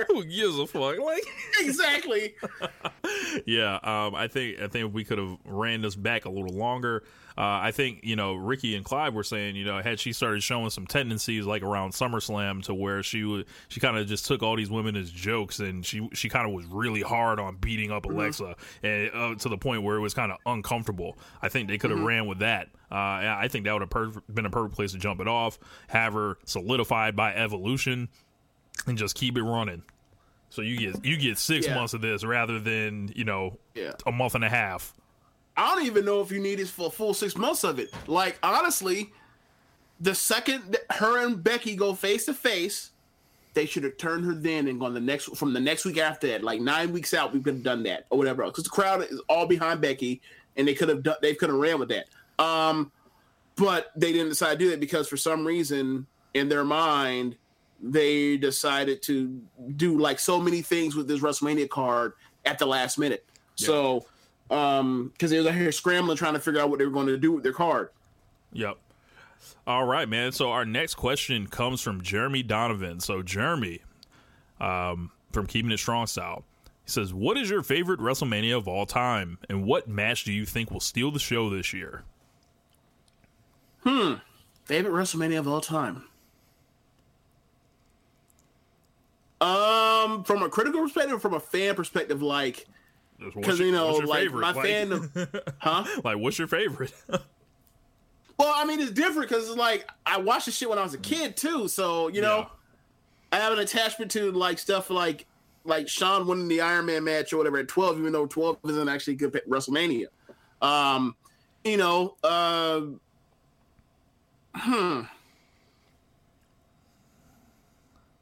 who 0.07 0.23
gives 0.25 0.57
a 0.57 0.65
fuck? 0.65 0.97
Like, 0.97 1.23
exactly. 1.59 2.33
yeah, 3.45 3.75
um, 3.83 4.15
I 4.15 4.27
think 4.27 4.59
I 4.59 4.67
think 4.67 4.87
if 4.87 4.91
we 4.91 5.03
could 5.03 5.19
have 5.19 5.37
ran 5.45 5.81
this 5.81 5.95
back 5.95 6.25
a 6.25 6.29
little 6.29 6.57
longer. 6.57 7.03
Uh, 7.37 7.41
I 7.41 7.71
think 7.71 7.99
you 8.03 8.15
know 8.15 8.33
Ricky 8.35 8.75
and 8.75 8.83
Clive 8.83 9.13
were 9.13 9.23
saying 9.23 9.55
you 9.55 9.65
know 9.65 9.81
had 9.81 9.99
she 9.99 10.13
started 10.13 10.43
showing 10.43 10.69
some 10.69 10.85
tendencies 10.85 11.45
like 11.45 11.63
around 11.63 11.91
SummerSlam 11.93 12.63
to 12.65 12.73
where 12.73 13.01
she 13.03 13.23
would 13.23 13.45
she 13.69 13.79
kind 13.79 13.97
of 13.97 14.07
just 14.07 14.25
took 14.25 14.43
all 14.43 14.55
these 14.55 14.69
women 14.69 14.95
as 14.95 15.09
jokes 15.11 15.59
and 15.59 15.85
she 15.85 16.07
she 16.13 16.27
kind 16.29 16.47
of 16.47 16.53
was 16.53 16.65
really 16.65 17.01
hard 17.01 17.39
on 17.39 17.55
beating 17.55 17.91
up 17.91 18.05
Alexa 18.05 18.55
and 18.83 19.11
uh, 19.13 19.35
to 19.35 19.49
the 19.49 19.57
point 19.57 19.83
where 19.83 19.95
it 19.95 20.01
was 20.01 20.13
kind 20.13 20.31
of 20.31 20.37
uncomfortable. 20.45 21.17
I 21.41 21.49
think 21.49 21.67
they 21.69 21.77
could 21.77 21.91
have 21.91 22.01
ran 22.01 22.25
with 22.27 22.39
that. 22.39 22.67
Uh, 22.91 22.95
I 22.95 23.47
think 23.49 23.63
that 23.65 23.71
would 23.73 23.81
have 23.81 23.89
perf- 23.89 24.21
been 24.33 24.45
a 24.45 24.49
perfect 24.49 24.75
place 24.75 24.91
to 24.91 24.97
jump 24.97 25.21
it 25.21 25.27
off, 25.27 25.57
have 25.87 26.11
her 26.13 26.37
solidified 26.43 27.15
by 27.15 27.33
Evolution, 27.33 28.09
and 28.85 28.97
just 28.97 29.15
keep 29.15 29.37
it 29.37 29.43
running. 29.43 29.83
So 30.49 30.61
you 30.61 30.77
get 30.77 31.05
you 31.05 31.15
get 31.15 31.37
six 31.37 31.65
Yeah. 31.65 31.75
months 31.75 31.93
of 31.93 32.01
this 32.01 32.25
rather 32.25 32.59
than 32.59 33.09
you 33.15 33.23
know 33.23 33.57
Yeah. 33.73 33.93
a 34.05 34.11
month 34.11 34.35
and 34.35 34.43
a 34.43 34.49
half. 34.49 34.93
I 35.61 35.75
don't 35.75 35.85
even 35.85 36.05
know 36.05 36.21
if 36.21 36.31
you 36.31 36.39
need 36.39 36.59
it 36.59 36.67
for 36.67 36.87
a 36.87 36.89
full 36.89 37.13
six 37.13 37.37
months 37.37 37.63
of 37.63 37.77
it. 37.77 37.93
Like 38.07 38.39
honestly, 38.41 39.13
the 39.99 40.15
second 40.15 40.75
her 40.89 41.23
and 41.23 41.41
Becky 41.43 41.75
go 41.75 41.93
face 41.93 42.25
to 42.25 42.33
face, 42.33 42.89
they 43.53 43.67
should 43.67 43.83
have 43.83 43.97
turned 43.97 44.25
her 44.25 44.33
then 44.33 44.67
and 44.67 44.79
gone 44.79 44.95
the 44.95 44.99
next 44.99 45.37
from 45.37 45.53
the 45.53 45.59
next 45.59 45.85
week 45.85 45.99
after 45.99 46.27
that, 46.27 46.43
like 46.43 46.61
nine 46.61 46.91
weeks 46.91 47.13
out, 47.13 47.31
we 47.31 47.41
could 47.41 47.53
have 47.55 47.63
done 47.63 47.83
that 47.83 48.07
or 48.09 48.17
whatever. 48.17 48.43
Because 48.45 48.63
the 48.63 48.71
crowd 48.71 49.03
is 49.03 49.21
all 49.29 49.45
behind 49.45 49.81
Becky, 49.81 50.19
and 50.57 50.67
they 50.67 50.73
could 50.73 50.89
have 50.89 51.03
done, 51.03 51.17
they 51.21 51.35
could 51.35 51.49
have 51.49 51.59
ran 51.59 51.77
with 51.77 51.89
that. 51.89 52.07
Um, 52.43 52.91
but 53.55 53.91
they 53.95 54.11
didn't 54.11 54.29
decide 54.29 54.53
to 54.53 54.57
do 54.57 54.71
that 54.71 54.79
because 54.79 55.07
for 55.07 55.17
some 55.17 55.45
reason 55.45 56.07
in 56.33 56.49
their 56.49 56.63
mind 56.63 57.35
they 57.83 58.35
decided 58.37 59.03
to 59.03 59.39
do 59.75 59.99
like 59.99 60.17
so 60.17 60.39
many 60.39 60.63
things 60.63 60.95
with 60.95 61.07
this 61.07 61.19
WrestleMania 61.19 61.69
card 61.69 62.13
at 62.45 62.57
the 62.57 62.65
last 62.65 62.97
minute. 62.97 63.25
So, 63.55 64.05
um, 64.51 65.11
because 65.13 65.31
they 65.31 65.39
were 65.39 65.49
out 65.49 65.55
here 65.55 65.71
scrambling 65.71 66.17
trying 66.17 66.33
to 66.33 66.39
figure 66.39 66.59
out 66.59 66.69
what 66.69 66.77
they 66.77 66.85
were 66.85 66.91
going 66.91 67.07
to 67.07 67.17
do 67.17 67.31
with 67.31 67.43
their 67.43 67.53
card. 67.53 67.89
Yep. 68.51 68.77
All 69.65 69.85
right, 69.85 70.07
man. 70.07 70.33
So 70.33 70.51
our 70.51 70.65
next 70.65 70.95
question 70.95 71.47
comes 71.47 71.81
from 71.81 72.01
Jeremy 72.01 72.43
Donovan. 72.43 72.99
So 72.99 73.23
Jeremy, 73.23 73.79
um, 74.59 75.11
from 75.31 75.47
Keeping 75.47 75.71
It 75.71 75.77
Strong 75.77 76.07
Style, 76.07 76.43
he 76.83 76.91
says, 76.91 77.13
"What 77.13 77.37
is 77.37 77.49
your 77.49 77.63
favorite 77.63 77.99
WrestleMania 77.99 78.57
of 78.57 78.67
all 78.67 78.85
time, 78.85 79.39
and 79.49 79.65
what 79.65 79.87
match 79.87 80.25
do 80.25 80.33
you 80.33 80.45
think 80.45 80.69
will 80.69 80.79
steal 80.79 81.11
the 81.11 81.19
show 81.19 81.49
this 81.49 81.73
year?" 81.73 82.03
Hmm. 83.83 84.15
Favorite 84.65 84.91
WrestleMania 84.91 85.39
of 85.39 85.47
all 85.47 85.61
time. 85.61 86.03
Um, 89.39 90.23
from 90.23 90.43
a 90.43 90.49
critical 90.49 90.81
perspective, 90.81 91.19
from 91.19 91.33
a 91.33 91.39
fan 91.39 91.73
perspective, 91.73 92.21
like 92.21 92.67
because 93.35 93.59
you 93.59 93.71
know, 93.71 93.87
what's 93.87 93.99
your 93.99 94.07
like 94.07 94.19
favorite? 94.23 94.41
my 94.41 94.51
Like- 94.53 94.65
fandom, 94.67 95.53
huh? 95.59 95.85
Like, 96.03 96.17
what's 96.17 96.37
your 96.39 96.47
favorite? 96.47 96.93
Well, 98.39 98.51
I 98.55 98.65
mean, 98.65 98.81
it's 98.81 98.89
different 98.89 99.29
because 99.29 99.47
it's 99.47 99.57
like 99.57 99.87
I 100.03 100.17
watched 100.17 100.47
the 100.47 100.51
shit 100.51 100.67
when 100.67 100.79
I 100.79 100.83
was 100.83 100.95
a 100.95 100.97
kid 100.97 101.37
too, 101.37 101.67
so 101.67 102.07
you 102.07 102.21
know, 102.21 102.49
I 103.31 103.35
have 103.37 103.53
an 103.53 103.59
attachment 103.59 104.09
to 104.11 104.31
like 104.31 104.57
stuff 104.57 104.89
like 104.89 105.27
like 105.63 105.87
Shawn 105.87 106.25
winning 106.25 106.47
the 106.47 106.59
Iron 106.61 106.87
Man 106.87 107.03
match 107.03 107.33
or 107.33 107.37
whatever 107.37 107.59
at 107.59 107.67
twelve, 107.67 107.99
even 107.99 108.11
though 108.13 108.25
twelve 108.25 108.57
isn't 108.67 108.89
actually 108.89 109.13
good 109.13 109.35
at 109.35 109.47
WrestleMania. 109.47 110.07
Um, 110.59 111.15
you 111.63 111.77
know, 111.77 112.15
uh, 112.23 112.81
hmm, 114.55 115.01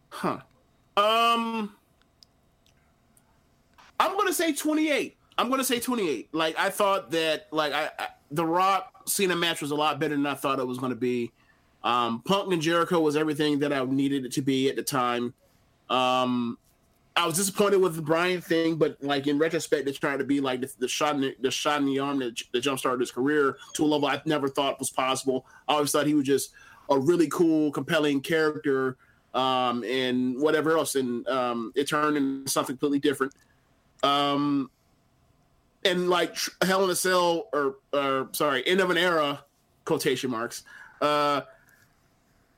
huh. 0.09 0.39
Um, 0.97 1.73
I'm 3.99 4.17
gonna 4.17 4.33
say 4.33 4.53
28. 4.53 5.17
I'm 5.37 5.49
gonna 5.49 5.63
say 5.63 5.79
28. 5.79 6.33
Like 6.33 6.57
I 6.57 6.69
thought 6.69 7.11
that, 7.11 7.47
like 7.51 7.73
I, 7.73 7.89
I 7.97 8.07
the 8.31 8.45
Rock 8.45 9.09
Cena 9.09 9.35
match 9.35 9.61
was 9.61 9.71
a 9.71 9.75
lot 9.75 9.99
better 9.99 10.15
than 10.15 10.25
I 10.25 10.35
thought 10.35 10.59
it 10.59 10.67
was 10.67 10.77
gonna 10.77 10.95
be. 10.95 11.31
Um, 11.83 12.21
Punk 12.21 12.51
and 12.51 12.61
Jericho 12.61 12.99
was 12.99 13.15
everything 13.15 13.59
that 13.59 13.71
I 13.71 13.83
needed 13.85 14.25
it 14.25 14.33
to 14.33 14.41
be 14.41 14.69
at 14.69 14.75
the 14.75 14.83
time. 14.83 15.33
Um, 15.89 16.57
I 17.15 17.25
was 17.25 17.35
disappointed 17.35 17.77
with 17.77 17.95
the 17.95 18.01
Bryan 18.01 18.39
thing, 18.39 18.75
but 18.75 19.01
like 19.01 19.27
in 19.27 19.37
retrospect, 19.37 19.87
it's 19.87 19.97
trying 19.97 20.19
to 20.19 20.23
be 20.23 20.39
like 20.39 20.61
the, 20.61 20.73
the 20.79 20.87
shot 20.87 21.15
in 21.15 21.21
the, 21.21 21.35
the 21.41 21.51
shot 21.51 21.81
in 21.81 21.85
the 21.85 21.99
arm 21.99 22.19
that, 22.19 22.41
that 22.53 22.63
jumpstarted 22.63 22.99
his 22.99 23.11
career 23.11 23.57
to 23.73 23.83
a 23.83 23.87
level 23.87 24.07
I 24.07 24.21
never 24.25 24.47
thought 24.47 24.79
was 24.79 24.89
possible. 24.89 25.45
I 25.67 25.73
always 25.73 25.91
thought 25.91 26.07
he 26.07 26.13
was 26.13 26.25
just 26.25 26.51
a 26.89 26.97
really 26.97 27.27
cool, 27.27 27.71
compelling 27.71 28.21
character, 28.21 28.97
um, 29.33 29.83
and 29.83 30.39
whatever 30.39 30.77
else, 30.77 30.95
and 30.95 31.27
um, 31.27 31.71
it 31.75 31.87
turned 31.87 32.17
into 32.17 32.49
something 32.49 32.75
completely 32.75 32.99
different. 32.99 33.33
Um, 34.03 34.69
and 35.83 36.09
like 36.09 36.35
Hell 36.61 36.83
in 36.83 36.89
a 36.89 36.95
Cell, 36.95 37.47
or, 37.53 37.75
or 37.93 38.29
sorry, 38.33 38.65
end 38.67 38.81
of 38.81 38.89
an 38.89 38.97
era, 38.97 39.43
quotation 39.85 40.29
marks. 40.29 40.63
Uh, 41.01 41.41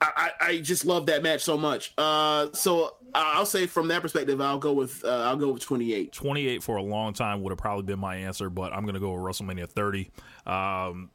I, 0.02 0.32
I 0.42 0.58
just 0.62 0.84
love 0.86 1.06
that 1.06 1.22
match 1.22 1.44
so 1.44 1.58
much. 1.58 1.94
Uh, 1.96 2.48
so 2.54 2.96
I'll 3.14 3.46
say 3.46 3.68
from 3.68 3.88
that 3.90 4.02
perspective, 4.02 4.42
I'll 4.42 4.58
go 4.58 4.74
with 4.74 5.04
uh, 5.06 5.26
I'll 5.26 5.38
go 5.38 5.52
with 5.52 5.64
twenty 5.64 5.94
eight. 5.94 6.12
28 6.12 6.64
for 6.64 6.78
a 6.78 6.82
long 6.82 7.14
time 7.14 7.44
would 7.44 7.52
have 7.52 7.60
probably 7.60 7.84
been 7.84 8.00
my 8.00 8.16
answer, 8.16 8.50
but 8.50 8.74
I'm 8.74 8.82
going 8.82 8.96
to 8.96 9.00
go 9.00 9.14
with 9.14 9.22
WrestleMania 9.22 9.70
30. 9.70 10.10
Um, 10.48 11.12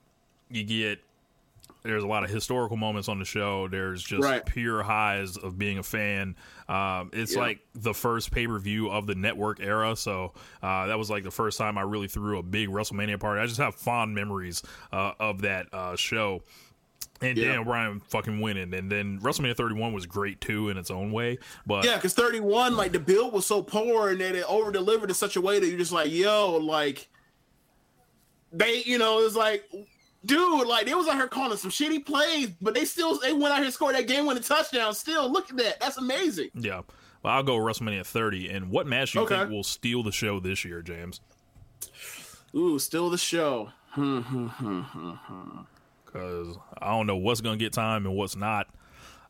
you 0.51 0.63
get 0.63 1.01
there's 1.87 2.03
a 2.03 2.07
lot 2.07 2.25
of 2.25 2.31
historical 2.31 2.77
moments 2.77 3.09
on 3.09 3.19
the 3.19 3.25
show. 3.25 3.69
There's 3.69 4.03
just 4.03 4.23
Right. 4.23 4.45
pure 4.45 4.83
highs 4.83 5.37
of 5.37 5.59
being 5.59 5.79
a 5.79 5.83
fan. 5.83 6.37
Um, 6.69 7.11
it's 7.13 7.35
Yeah. 7.35 7.41
like 7.41 7.61
the 7.75 7.95
first 7.95 8.31
pay 8.31 8.47
per 8.47 8.59
view 8.59 8.91
of 8.91 9.07
the 9.07 9.15
network 9.15 9.61
era, 9.61 9.97
so 9.97 10.33
uh, 10.63 10.87
that 10.87 10.99
was 10.99 11.09
like 11.11 11.25
the 11.25 11.31
first 11.31 11.59
time 11.59 11.79
I 11.79 11.83
really 11.83 12.09
threw 12.09 12.39
a 12.39 12.43
big 12.43 12.69
WrestleMania 12.69 13.19
party. 13.21 13.41
I 13.41 13.47
just 13.47 13.59
have 13.59 13.75
fond 13.75 14.15
memories 14.15 14.63
uh, 14.93 15.13
of 15.21 15.43
that 15.43 15.67
uh, 15.73 15.97
show. 15.97 16.43
And 17.23 17.39
Yeah. 17.39 17.47
Daniel 17.47 17.65
Bryan 17.65 18.01
fucking 18.01 18.41
winning, 18.43 18.75
and 18.75 18.93
then 18.93 19.19
WrestleMania 19.21 19.57
31 19.57 19.95
was 19.95 20.05
great 20.05 20.39
too 20.43 20.69
in 20.69 20.77
its 20.77 20.91
own 20.91 21.13
way. 21.13 21.39
But 21.67 21.87
Yeah, 21.87 21.95
because 21.97 22.13
thirty 22.13 22.41
one, 22.41 22.77
like 22.77 22.93
the 22.93 22.99
build 22.99 23.33
was 23.33 23.47
so 23.47 23.63
poor 23.63 24.11
and 24.11 24.21
that 24.21 24.35
it 24.35 24.45
over 24.47 24.71
delivered 24.71 25.09
in 25.09 25.15
such 25.15 25.35
a 25.35 25.41
way 25.41 25.59
that 25.59 25.67
you're 25.67 25.79
just 25.79 25.93
like, 25.93 26.11
yo, 26.11 26.57
like 26.59 27.09
they, 28.53 28.83
you 28.85 28.99
know, 28.99 29.21
it's 29.21 29.35
like. 29.37 29.65
Dude, 30.27 30.67
like 30.67 30.87
they 30.87 30.95
was 30.95 31.09
out 31.09 31.15
here 31.17 31.29
calling 31.29 31.57
some 31.57 31.71
shitty 31.71 32.05
plays, 32.05 32.49
but 32.61 32.75
they 32.75 32.85
still 32.85 33.19
they 33.21 33.33
went 33.33 33.47
out 33.53 33.57
here 33.57 33.65
and 33.67 33.73
scored 33.75 33.95
that 33.95 34.07
game 34.07 34.27
winning 34.27 34.43
touchdown. 34.43 34.93
Still, 34.95 35.31
look 35.31 35.49
at 35.51 35.57
that. 35.57 35.81
That's 35.81 35.97
amazing. 35.97 36.51
Yeah. 36.55 36.83
Well, 37.23 37.33
I'll 37.35 37.43
go 37.43 37.57
WrestleMania 37.57 38.05
30. 38.07 38.51
And 38.51 38.71
what 38.71 38.87
match 38.87 39.13
do 39.13 39.21
you 39.21 39.25
Okay. 39.25 39.39
think 39.39 39.51
will 39.51 39.65
steal 39.65 40.03
the 40.03 40.13
show 40.13 40.39
this 40.41 40.65
year, 40.65 40.83
James? 40.83 41.21
Ooh, 42.55 42.79
steal 42.79 43.11
the 43.11 43.19
show. 43.19 43.71
Hmm, 43.91 44.21
hmm, 44.21 44.47
hmm, 44.49 44.81
hmm. 44.83 45.59
Because 46.05 46.57
I 46.81 46.91
don't 46.91 47.07
know 47.07 47.17
what's 47.17 47.41
going 47.41 47.59
to 47.59 47.65
get 47.65 47.73
time 47.73 48.07
and 48.07 48.15
what's 48.15 48.37
not. 48.37 48.69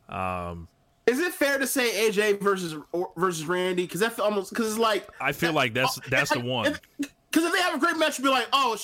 Um, 0.09 0.67
Is 1.05 1.19
it 1.19 1.33
fair 1.33 1.57
to 1.57 1.67
say 1.67 2.09
AJ 2.09 2.39
versus 2.41 2.75
versus 3.15 3.45
Randy? 3.45 3.83
Because 3.83 3.99
that's 3.99 4.19
almost 4.19 4.49
because 4.51 4.67
it's 4.67 4.77
like 4.79 5.07
I 5.19 5.31
feel 5.31 5.53
like 5.53 5.73
that's 5.73 5.99
that's 6.09 6.31
the 6.31 6.39
one. 6.39 6.77
Because 6.99 7.43
if 7.45 7.51
they 7.53 7.61
have 7.61 7.75
a 7.75 7.79
great 7.79 7.97
match, 7.97 8.21
be 8.21 8.29
like, 8.29 8.47
oh, 8.53 8.77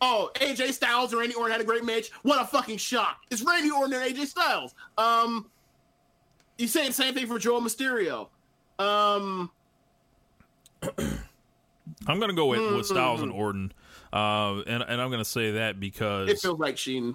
oh, 0.00 0.30
AJ 0.34 0.72
Styles 0.72 1.12
or 1.14 1.18
Randy 1.18 1.34
Orton 1.34 1.52
had 1.52 1.60
a 1.60 1.64
great 1.64 1.84
match. 1.84 2.10
What 2.22 2.40
a 2.40 2.46
fucking 2.46 2.78
shock! 2.78 3.20
It's 3.30 3.42
Randy 3.42 3.70
Orton 3.70 3.92
and 3.94 4.14
AJ 4.16 4.26
Styles. 4.26 4.74
Um, 4.98 5.50
you 6.58 6.66
say 6.66 6.86
the 6.86 6.92
same 6.92 7.14
thing 7.14 7.26
for 7.26 7.38
Joel 7.38 7.60
Mysterio. 7.62 8.28
Um, 8.78 9.50
I'm 12.06 12.18
going 12.18 12.30
to 12.30 12.36
go 12.36 12.46
with, 12.46 12.74
with 12.74 12.86
Styles 12.86 13.22
and 13.22 13.32
Orton. 13.32 13.72
Uh, 14.12 14.60
and, 14.62 14.82
and 14.82 15.00
I'm 15.00 15.08
going 15.10 15.18
to 15.22 15.24
say 15.24 15.52
that 15.52 15.78
because 15.78 16.28
it 16.28 16.38
feels 16.38 16.58
like 16.58 16.76
Sheen. 16.76 17.14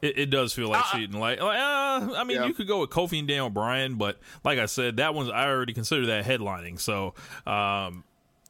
It, 0.00 0.16
it 0.16 0.26
does 0.30 0.52
feel 0.52 0.68
like 0.68 0.84
cheating. 0.92 1.18
Like, 1.18 1.40
like, 1.40 1.58
uh, 1.58 2.14
I 2.16 2.22
mean, 2.24 2.36
Yeah. 2.36 2.46
you 2.46 2.54
could 2.54 2.68
go 2.68 2.80
with 2.80 2.90
Kofi 2.90 3.18
and 3.18 3.26
Daniel 3.26 3.50
Bryan, 3.50 3.96
but 3.96 4.20
like 4.44 4.60
I 4.60 4.66
said, 4.66 4.98
that 4.98 5.12
one's 5.12 5.28
I 5.28 5.48
already 5.48 5.72
consider 5.72 6.06
that 6.06 6.24
headlining. 6.24 6.78
So, 6.78 7.14
um, 7.46 8.04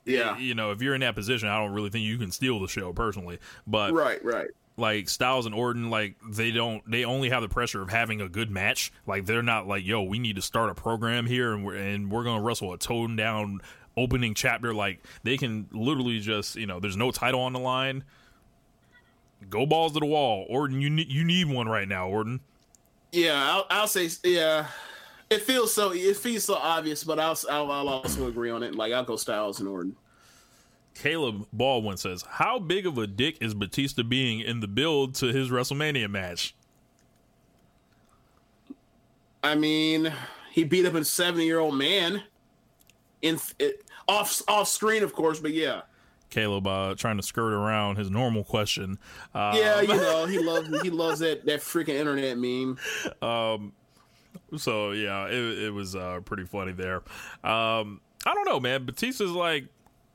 Yeah. 0.08 0.38
you 0.38 0.54
know, 0.54 0.70
if 0.72 0.82
you're 0.82 0.94
in 0.94 1.00
that 1.02 1.14
position, 1.14 1.48
I 1.48 1.58
don't 1.58 1.72
really 1.72 1.90
think 1.90 2.04
you 2.04 2.18
can 2.18 2.30
steal 2.30 2.60
the 2.60 2.68
show 2.68 2.92
personally. 2.92 3.38
But 3.66 3.92
Right, 3.92 4.24
right. 4.24 4.48
like 4.76 5.08
Styles 5.08 5.46
and 5.46 5.54
Orton, 5.54 5.90
like 5.90 6.16
they 6.30 6.50
don't, 6.50 6.88
they 6.90 7.04
only 7.04 7.30
have 7.30 7.42
the 7.42 7.48
pressure 7.48 7.82
of 7.82 7.90
having 7.90 8.20
a 8.20 8.28
good 8.28 8.50
match. 8.50 8.92
Like 9.06 9.26
they're 9.26 9.42
not 9.42 9.66
like, 9.66 9.84
yo, 9.84 10.02
we 10.02 10.18
need 10.18 10.36
to 10.36 10.42
start 10.42 10.70
a 10.70 10.74
program 10.74 11.26
here, 11.26 11.52
and 11.52 11.64
we're 11.64 11.76
and 11.76 12.10
we're 12.10 12.24
gonna 12.24 12.42
wrestle 12.42 12.72
a 12.72 12.78
tone 12.78 13.16
down 13.16 13.60
opening 13.96 14.34
chapter. 14.34 14.72
Like 14.72 15.04
they 15.24 15.36
can 15.36 15.66
literally 15.72 16.20
just, 16.20 16.56
you 16.56 16.66
know, 16.66 16.80
there's 16.80 16.96
no 16.96 17.10
title 17.10 17.40
on 17.40 17.52
the 17.52 17.58
line. 17.60 18.04
Go 19.50 19.66
balls 19.66 19.92
to 19.92 20.00
the 20.00 20.06
wall, 20.06 20.46
Orton. 20.48 20.80
You 20.80 20.90
need 20.90 21.10
you 21.12 21.24
need 21.24 21.48
one 21.48 21.68
right 21.68 21.86
now, 21.86 22.08
Orton. 22.08 22.40
Yeah, 23.12 23.34
I'll, 23.52 23.66
I'll 23.70 23.86
say 23.86 24.08
yeah. 24.24 24.66
It 25.30 25.42
feels 25.42 25.74
so 25.74 25.92
it 25.92 26.16
feels 26.16 26.44
so 26.44 26.54
obvious, 26.54 27.04
but 27.04 27.18
I'll, 27.18 27.36
I'll 27.50 27.70
I'll 27.70 27.88
also 27.88 28.28
agree 28.28 28.50
on 28.50 28.62
it. 28.62 28.74
Like 28.74 28.92
I'll 28.92 29.04
go 29.04 29.16
Styles 29.16 29.60
and 29.60 29.68
Orton. 29.68 29.94
Caleb 30.94 31.46
Baldwin 31.52 31.96
says, 31.96 32.24
"How 32.28 32.58
big 32.58 32.86
of 32.86 32.98
a 32.98 33.06
dick 33.06 33.36
is 33.40 33.54
Batista 33.54 34.02
being 34.02 34.40
in 34.40 34.60
the 34.60 34.68
build 34.68 35.14
to 35.16 35.26
his 35.26 35.50
WrestleMania 35.50 36.10
match?" 36.10 36.54
I 39.44 39.54
mean, 39.54 40.12
he 40.50 40.64
beat 40.64 40.86
up 40.86 40.94
a 40.94 41.04
seventy 41.04 41.44
year 41.44 41.60
old 41.60 41.76
man 41.76 42.22
in 43.22 43.38
it, 43.58 43.84
off 44.08 44.42
off 44.48 44.68
screen, 44.68 45.02
of 45.02 45.12
course, 45.12 45.40
but 45.40 45.52
yeah. 45.52 45.82
Caleb 46.30 46.66
uh, 46.66 46.94
trying 46.94 47.16
to 47.16 47.22
skirt 47.22 47.54
around 47.54 47.96
his 47.96 48.10
normal 48.10 48.44
question. 48.44 48.98
Uh, 49.34 49.54
Yeah, 49.56 49.80
you 49.80 49.88
know, 49.96 50.26
he 50.26 50.38
loves 50.38 50.82
he 50.82 50.90
loves 50.90 51.20
that 51.20 51.44
that 51.46 51.60
freaking 51.60 51.90
internet 51.90 52.36
meme. 52.38 52.78
Um, 53.22 53.72
so 54.56 54.92
yeah, 54.92 55.26
it, 55.26 55.58
it 55.64 55.70
was 55.74 55.94
uh, 55.96 56.20
pretty 56.24 56.44
funny 56.44 56.72
there. 56.72 56.96
Um, 57.44 58.00
I 58.26 58.34
don't 58.34 58.46
know, 58.46 58.60
man. 58.60 58.84
Batista's 58.86 59.30
like 59.32 59.66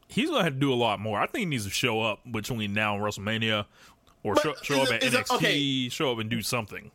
he's 0.07 0.29
gonna 0.29 0.43
have 0.43 0.53
to 0.53 0.59
do 0.59 0.73
a 0.73 0.75
lot 0.75 0.99
more. 0.99 1.19
I 1.19 1.25
think 1.27 1.39
he 1.39 1.45
needs 1.45 1.65
to 1.65 1.71
show 1.71 2.01
up 2.01 2.19
between 2.31 2.73
now 2.73 2.95
and 2.95 3.03
WrestleMania, 3.03 3.65
or 4.23 4.35
show, 4.37 4.53
show 4.61 4.81
up 4.81 4.89
it- 4.91 5.03
at 5.03 5.13
it- 5.13 5.13
NXT, 5.13 5.35
okay. 5.35 5.89
show 5.89 6.11
up 6.11 6.19
and 6.19 6.29
do 6.29 6.41
something. 6.41 6.91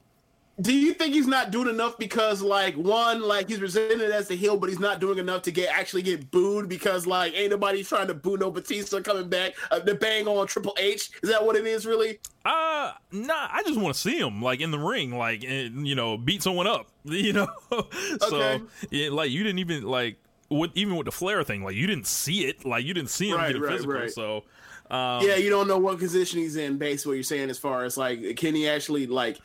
Do 0.61 0.73
you 0.75 0.93
think 0.95 1.15
he's 1.15 1.27
not 1.29 1.51
doing 1.53 1.69
enough 1.69 1.97
because 1.99 2.43
like 2.43 2.75
one 2.75 3.23
like 3.23 3.49
he's 3.49 3.59
presented 3.59 4.11
as 4.11 4.27
the 4.29 4.35
heel 4.35 4.57
but 4.57 4.69
he's 4.69 4.81
not 4.81 4.99
doing 5.01 5.19
enough 5.19 5.43
to 5.43 5.53
get 5.53 5.69
actually 5.73 6.03
get 6.03 6.31
booed 6.31 6.69
because 6.69 7.07
like 7.07 7.33
ain't 7.35 7.51
nobody 7.51 7.85
trying 7.85 8.09
to 8.09 8.15
boo 8.15 8.37
no 8.37 8.51
Batista 8.51 9.01
coming 9.01 9.29
back 9.29 9.53
uh, 9.71 9.79
the 9.79 9.95
bang 9.95 10.27
on 10.27 10.47
Triple 10.49 10.75
H 10.79 11.11
is 11.23 11.31
that 11.31 11.45
what 11.45 11.55
it 11.57 11.67
is 11.67 11.87
really 11.87 12.19
Uh, 12.45 12.93
nah. 13.13 13.49
I 13.53 13.63
just 13.67 13.79
want 13.81 13.95
to 13.95 14.01
see 14.01 14.19
him 14.19 14.43
like 14.43 14.61
in 14.61 14.71
the 14.71 14.79
ring, 14.79 15.17
like 15.17 15.45
and, 15.45 15.87
you 15.87 15.95
know, 15.95 16.17
beat 16.17 16.43
someone 16.43 16.67
up. 16.67 16.89
You 17.05 17.33
know, 17.33 17.49
so 17.71 18.37
Okay. 18.37 18.63
yeah, 18.91 19.11
like 19.11 19.31
you 19.31 19.43
didn't 19.43 19.61
even 19.61 19.85
like 19.85 20.17
with 20.51 20.71
even 20.75 20.97
with 20.97 21.05
the 21.07 21.13
Flair 21.13 21.43
thing, 21.45 21.63
like 21.63 21.75
you 21.77 21.87
didn't 21.87 22.07
see 22.07 22.47
it, 22.47 22.65
like 22.65 22.85
you 22.85 22.93
didn't 22.95 23.11
see 23.11 23.31
him 23.31 23.37
Right, 23.37 23.49
get 23.53 23.57
a 23.57 23.61
right, 23.61 23.73
physical. 23.73 23.95
right. 23.95 24.11
So 24.11 24.45
um, 24.91 25.23
yeah 25.27 25.37
you 25.37 25.51
don't 25.51 25.69
know 25.69 25.79
what 25.79 25.99
position 25.99 26.39
he's 26.41 26.57
in 26.57 26.79
based 26.79 27.07
what 27.07 27.13
you're 27.13 27.23
saying 27.23 27.51
as 27.51 27.59
far 27.59 27.85
as 27.85 27.97
like 27.99 28.37
can 28.37 28.55
he 28.55 28.67
actually 28.69 29.07
like 29.07 29.39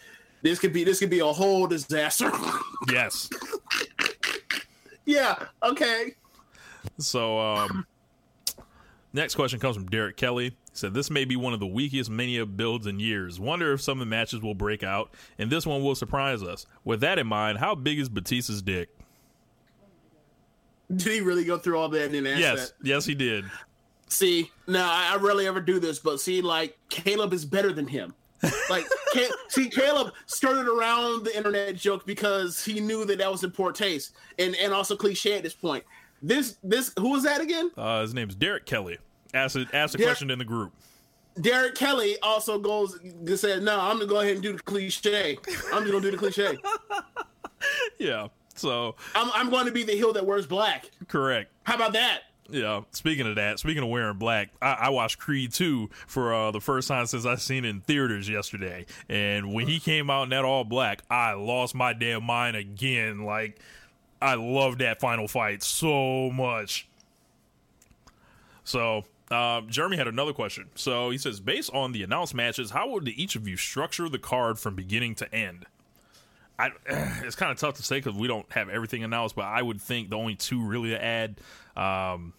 this 0.44 0.60
could 0.60 0.72
be 0.74 0.84
this 0.84 1.00
could 1.00 1.10
be 1.10 1.20
a 1.20 1.26
whole 1.26 1.66
disaster 1.66 2.32
yes. 2.92 3.30
yeah 5.06 5.36
okay 5.64 6.14
So, 7.00 7.40
um, 7.40 7.88
next 9.14 9.36
question 9.36 9.60
comes 9.60 9.76
from 9.76 9.88
Derek 9.88 10.16
Kelly. 10.18 10.50
He 10.50 10.56
said, 10.74 10.94
This 10.94 11.10
may 11.10 11.26
be 11.26 11.36
one 11.36 11.54
of 11.54 11.60
the 11.60 11.66
weakest 11.68 12.10
Mania 12.10 12.46
builds 12.46 12.86
in 12.88 13.00
years. 13.00 13.40
Wonder 13.40 13.74
if 13.74 13.82
some 13.82 14.00
of 14.00 14.06
the 14.06 14.10
matches 14.10 14.42
will 14.42 14.54
break 14.54 14.84
out, 14.84 15.14
and 15.40 15.50
this 15.50 15.66
one 15.66 15.82
will 15.82 15.96
surprise 15.96 16.44
us. 16.44 16.66
With 16.84 17.00
that 17.02 17.18
in 17.20 17.26
mind, 17.28 17.58
how 17.60 17.74
big 17.76 18.00
is 18.00 18.10
Batista's 18.10 18.62
dick? 18.62 18.90
did 20.94 21.12
he 21.14 21.22
really 21.22 21.44
go 21.46 21.58
through 21.58 21.80
all 21.80 21.90
that 21.90 22.06
and 22.06 22.14
then 22.14 22.28
ask 22.28 22.40
Yes, 22.40 22.70
that? 22.72 22.88
yes, 22.88 23.06
he 23.06 23.16
did. 23.16 23.46
See, 24.10 24.52
now 24.68 24.92
I, 24.92 25.14
I 25.14 25.16
rarely 25.18 25.48
ever 25.48 25.60
do 25.62 25.80
this, 25.80 25.98
but 25.98 26.20
see, 26.20 26.42
like 26.42 26.78
Caleb 26.90 27.34
is 27.34 27.46
better 27.46 27.72
than 27.74 27.88
him. 27.88 28.14
Like, 28.70 28.86
see, 29.50 29.70
Caleb 29.70 30.14
skirted 30.26 30.68
around 30.68 31.26
the 31.26 31.36
internet 31.36 31.76
joke 31.76 32.06
because 32.06 32.64
he 32.64 32.80
knew 32.80 33.06
that 33.06 33.18
that 33.20 33.32
was 33.32 33.44
in 33.44 33.52
poor 33.52 33.72
taste 33.72 34.14
and 34.40 34.56
and 34.56 34.74
also 34.74 34.96
cliche 34.96 35.38
at 35.38 35.44
this 35.44 35.54
point. 35.54 35.84
This 36.22 36.58
this 36.64 36.92
who 36.98 37.10
was 37.12 37.24
that 37.24 37.42
again? 37.42 37.72
Uh, 37.78 38.02
his 38.02 38.14
name's 38.14 38.36
Derek 38.36 38.66
Kelly. 38.66 38.98
Asked 39.34 39.56
a, 39.56 39.66
asked 39.74 39.96
a 39.96 39.98
Derek- 39.98 40.10
question 40.10 40.30
in 40.32 40.40
the 40.40 40.46
group. 40.46 40.74
Derek 41.42 41.74
Kelly 41.76 42.18
also 42.22 42.60
goes 42.60 43.00
to 43.26 43.38
say, 43.38 43.60
"No, 43.60 43.80
I'm 43.80 43.98
gonna 43.98 44.06
go 44.06 44.20
ahead 44.20 44.34
and 44.36 44.44
do 44.44 44.54
the 44.54 44.60
cliche. 44.62 45.38
I'm 45.74 45.82
just 45.84 45.92
gonna 45.92 46.02
do 46.02 46.12
the 46.12 46.18
cliche. 46.18 46.58
Yeah, 47.98 48.28
so 48.56 48.96
I'm 49.16 49.32
I'm 49.34 49.50
going 49.50 49.66
to 49.68 49.72
be 49.72 49.84
the 49.84 49.94
heel 49.94 50.12
that 50.14 50.26
wears 50.26 50.46
black. 50.46 50.90
correct. 51.08 51.52
How 51.64 51.76
about 51.76 51.94
that? 51.94 52.22
Yeah. 52.50 52.82
Speaking 52.92 53.28
of 53.28 53.36
that, 53.36 53.60
speaking 53.60 53.84
of 53.84 53.90
wearing 53.90 54.18
black, 54.18 54.50
I, 54.62 54.74
I 54.74 54.90
watched 54.90 55.18
Creed 55.18 55.54
2 55.54 55.90
for 56.08 56.34
uh, 56.34 56.52
the 56.52 56.60
first 56.60 56.88
time 56.88 57.06
since 57.06 57.26
I 57.26 57.36
seen 57.36 57.66
it 57.66 57.70
in 57.70 57.82
theaters 57.82 58.28
yesterday. 58.30 58.86
And 59.08 59.54
when 59.54 59.68
he 59.68 59.80
came 59.80 60.10
out 60.10 60.24
in 60.24 60.30
that 60.30 60.46
all 60.46 60.64
black, 60.64 61.04
I 61.10 61.34
lost 61.34 61.74
my 61.74 61.94
damn 61.94 62.24
mind 62.24 62.56
again. 62.56 63.24
Like, 63.24 63.60
I 64.22 64.36
love 64.36 64.80
that 64.80 65.00
final 65.00 65.28
fight 65.28 65.64
so 65.64 66.30
much. 66.32 66.88
So, 68.64 69.04
um, 69.32 69.70
Jeremy 69.70 69.98
had 69.98 70.08
another 70.08 70.34
question. 70.34 70.70
So 70.76 71.10
he 71.10 71.18
says, 71.18 71.40
based 71.40 71.74
on 71.74 71.92
the 71.92 72.04
announced 72.04 72.36
matches, 72.36 72.72
how 72.72 72.90
would 72.90 73.08
each 73.08 73.36
of 73.36 73.48
you 73.48 73.58
structure 73.58 74.08
the 74.10 74.20
card 74.20 74.60
from 74.60 74.76
beginning 74.76 75.16
to 75.16 75.34
end? 75.34 75.66
I, 76.64 76.72
it's 77.24 77.36
kind 77.36 77.52
of 77.52 77.58
tough 77.58 77.76
to 77.76 77.84
say 77.84 77.98
because 77.98 78.14
we 78.14 78.28
don't 78.28 78.50
have 78.52 78.70
everything 78.70 79.04
announced, 79.04 79.36
but 79.36 79.46
I 79.46 79.62
would 79.62 79.82
think 79.82 80.10
the 80.10 80.18
only 80.18 80.36
two 80.36 80.62
really 80.64 80.90
to 80.90 81.04
add. 81.04 81.40
Um, 81.76 82.34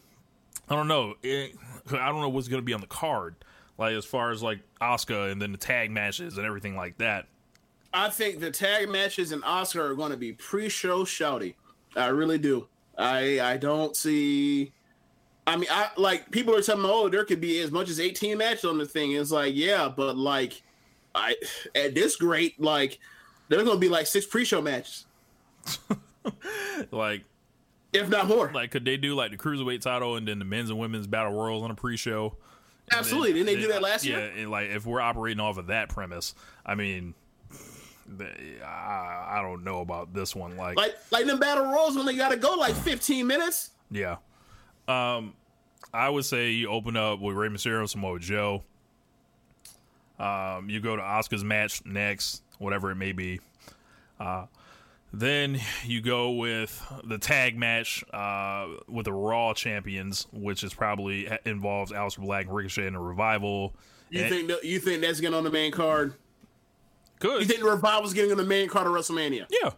I 0.68 0.77
don't 0.77 0.89
know. 0.89 1.14
It, 1.22 1.55
I 1.91 2.09
don't 2.11 2.20
know 2.20 2.29
what's 2.29 2.49
going 2.49 2.62
to 2.62 2.64
be 2.64 2.72
on 2.72 2.81
the 2.81 2.87
card, 2.87 3.37
like 3.79 3.95
as 3.95 4.05
far 4.05 4.31
as 4.31 4.43
like 4.43 4.61
Asuka 4.81 5.31
and 5.31 5.41
then 5.41 5.53
the 5.53 5.59
tag 5.59 5.91
matches 5.91 6.39
and 6.39 6.47
everything 6.47 6.77
like 6.77 6.99
that. 6.99 7.27
I 7.93 8.09
think 8.09 8.41
the 8.41 8.51
tag 8.51 8.89
matches 8.89 9.31
and 9.31 9.43
Asuka 9.43 9.91
are 9.91 9.95
going 9.95 10.11
to 10.11 10.16
be 10.16 10.33
pre-show 10.33 11.05
shouty. 11.05 11.55
I 11.97 12.07
really 12.07 12.39
do. 12.39 12.66
I 12.97 13.41
I 13.41 13.57
don't 13.57 13.97
see. 13.97 14.72
I 15.47 15.57
mean, 15.57 15.68
I 15.70 15.91
like 15.97 16.31
people 16.31 16.57
are 16.57 16.62
telling 16.62 16.83
me, 16.83 16.89
oh, 16.91 17.09
there 17.09 17.25
could 17.25 17.41
be 17.41 17.61
as 17.61 17.70
much 17.70 17.89
as 17.89 18.01
eighteen 18.01 18.39
matches 18.39 18.64
on 18.64 18.79
the 18.79 18.87
thing. 18.87 19.12
It's 19.12 19.31
like, 19.31 19.55
yeah, 19.55 19.89
but 19.95 20.16
like, 20.16 20.62
I 21.14 21.37
at 21.75 21.95
this 21.95 22.20
rate, 22.20 22.61
like, 22.61 22.99
there's 23.49 23.64
going 23.64 23.76
to 23.76 23.80
be 23.80 23.88
like 23.88 24.07
six 24.07 24.26
pre-show 24.26 24.61
matches, 24.62 25.07
Like, 26.90 27.24
if 27.92 28.09
not 28.09 28.26
more. 28.26 28.51
like 28.53 28.70
could 28.70 28.84
they 28.84 28.97
do 28.97 29.14
like 29.14 29.30
the 29.30 29.36
cruiserweight 29.36 29.80
title 29.80 30.16
and 30.16 30.26
then 30.26 30.38
the 30.38 30.45
men's 30.45 30.70
and 30.70 30.78
women's 30.78 31.07
battle 31.07 31.32
royals 31.32 31.62
on 31.62 31.70
a 31.70 31.74
pre-show? 31.74 32.36
Absolutely. 32.90 33.32
Didn't 33.32 33.47
they 33.47 33.57
do 33.57 33.68
that 33.68 33.80
last 33.82 34.05
yeah, 34.05 34.18
year? 34.18 34.32
and, 34.36 34.51
like 34.51 34.68
if 34.70 34.84
we're 34.84 35.01
operating 35.01 35.40
off 35.40 35.57
of 35.59 35.68
that 35.68 35.88
premise, 35.88 36.34
I 36.66 36.74
mean, 36.74 37.14
the, 38.07 38.28
I, 38.62 39.38
I 39.38 39.42
don't 39.42 39.64
know 39.64 39.80
about 39.80 40.12
this 40.12 40.34
one. 40.36 40.57
Like, 40.57 40.76
Like 40.76 40.95
like 41.11 41.24
them 41.26 41.38
battle 41.38 41.64
royals 41.64 41.97
when 41.97 42.05
they 42.05 42.14
got 42.16 42.30
to 42.30 42.36
go 42.36 42.55
like 42.55 42.74
fifteen 42.74 43.26
minutes. 43.26 43.70
Yeah. 43.90 44.16
Um, 44.86 45.34
I 45.95 46.11
would 46.11 46.24
say 46.26 46.51
you 46.51 46.68
open 46.68 46.97
up 46.97 47.20
with 47.20 47.36
Rey 47.36 47.49
Mysterio 47.49 47.80
and 47.80 47.90
Samoa 47.90 48.18
Joe. 48.18 48.64
Um, 50.18 50.68
you 50.68 50.80
go 50.80 50.95
to 50.97 51.03
Asuka's 51.03 51.42
match 51.42 51.84
next, 51.86 52.42
whatever 52.64 52.90
it 52.90 52.96
may 52.96 53.12
be. 53.12 53.40
Uh, 54.18 54.46
then 55.12 55.60
you 55.84 56.00
go 56.00 56.32
with 56.32 56.84
the 57.04 57.18
tag 57.18 57.56
match 57.56 58.02
uh, 58.12 58.66
with 58.88 59.04
the 59.04 59.12
Raw 59.12 59.54
champions, 59.54 60.26
which 60.32 60.64
is 60.64 60.74
probably 60.74 61.28
involves 61.44 61.92
Aleister 61.92 62.18
Black 62.20 62.46
and 62.46 62.54
Ricochet 62.54 62.86
and 62.88 62.96
a 62.96 63.00
revival. 63.00 63.74
You 64.10 64.22
And- 64.22 64.30
think 64.30 64.48
that, 64.48 64.64
you 64.64 64.80
think 64.80 65.02
that's 65.02 65.20
getting 65.20 65.36
on 65.36 65.44
the 65.44 65.50
main 65.50 65.70
card? 65.72 66.14
good? 67.20 67.40
You 67.40 67.46
think 67.46 67.60
the 67.60 67.70
revival's 67.70 68.12
getting 68.12 68.32
on 68.32 68.36
the 68.36 68.44
main 68.44 68.68
card 68.68 68.86
of 68.86 68.92
WrestleMania? 68.92 69.46
Yeah. 69.62 69.70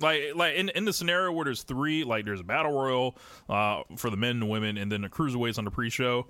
Like 0.00 0.34
like 0.34 0.56
in 0.56 0.68
in 0.70 0.84
the 0.84 0.92
scenario 0.92 1.30
where 1.30 1.44
there's 1.44 1.62
three, 1.62 2.02
like 2.02 2.24
there's 2.24 2.40
a 2.40 2.44
battle 2.44 2.72
royal 2.72 3.16
uh, 3.48 3.82
for 3.96 4.10
the 4.10 4.16
men 4.16 4.30
and 4.42 4.50
women, 4.50 4.76
and 4.76 4.90
then 4.90 5.02
the 5.02 5.08
cruiserweights 5.08 5.58
on 5.58 5.64
the 5.64 5.70
pre-show. 5.70 6.26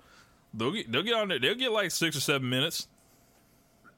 They'll 0.53 0.71
get 0.71 0.91
they'll 0.91 1.01
get 1.01 1.15
on 1.15 1.27
there. 1.29 1.39
They'll 1.39 1.55
get 1.55 1.71
like 1.71 1.89
six 1.89 2.15
or 2.15 2.19
seven 2.19 2.49
minutes. 2.49 2.87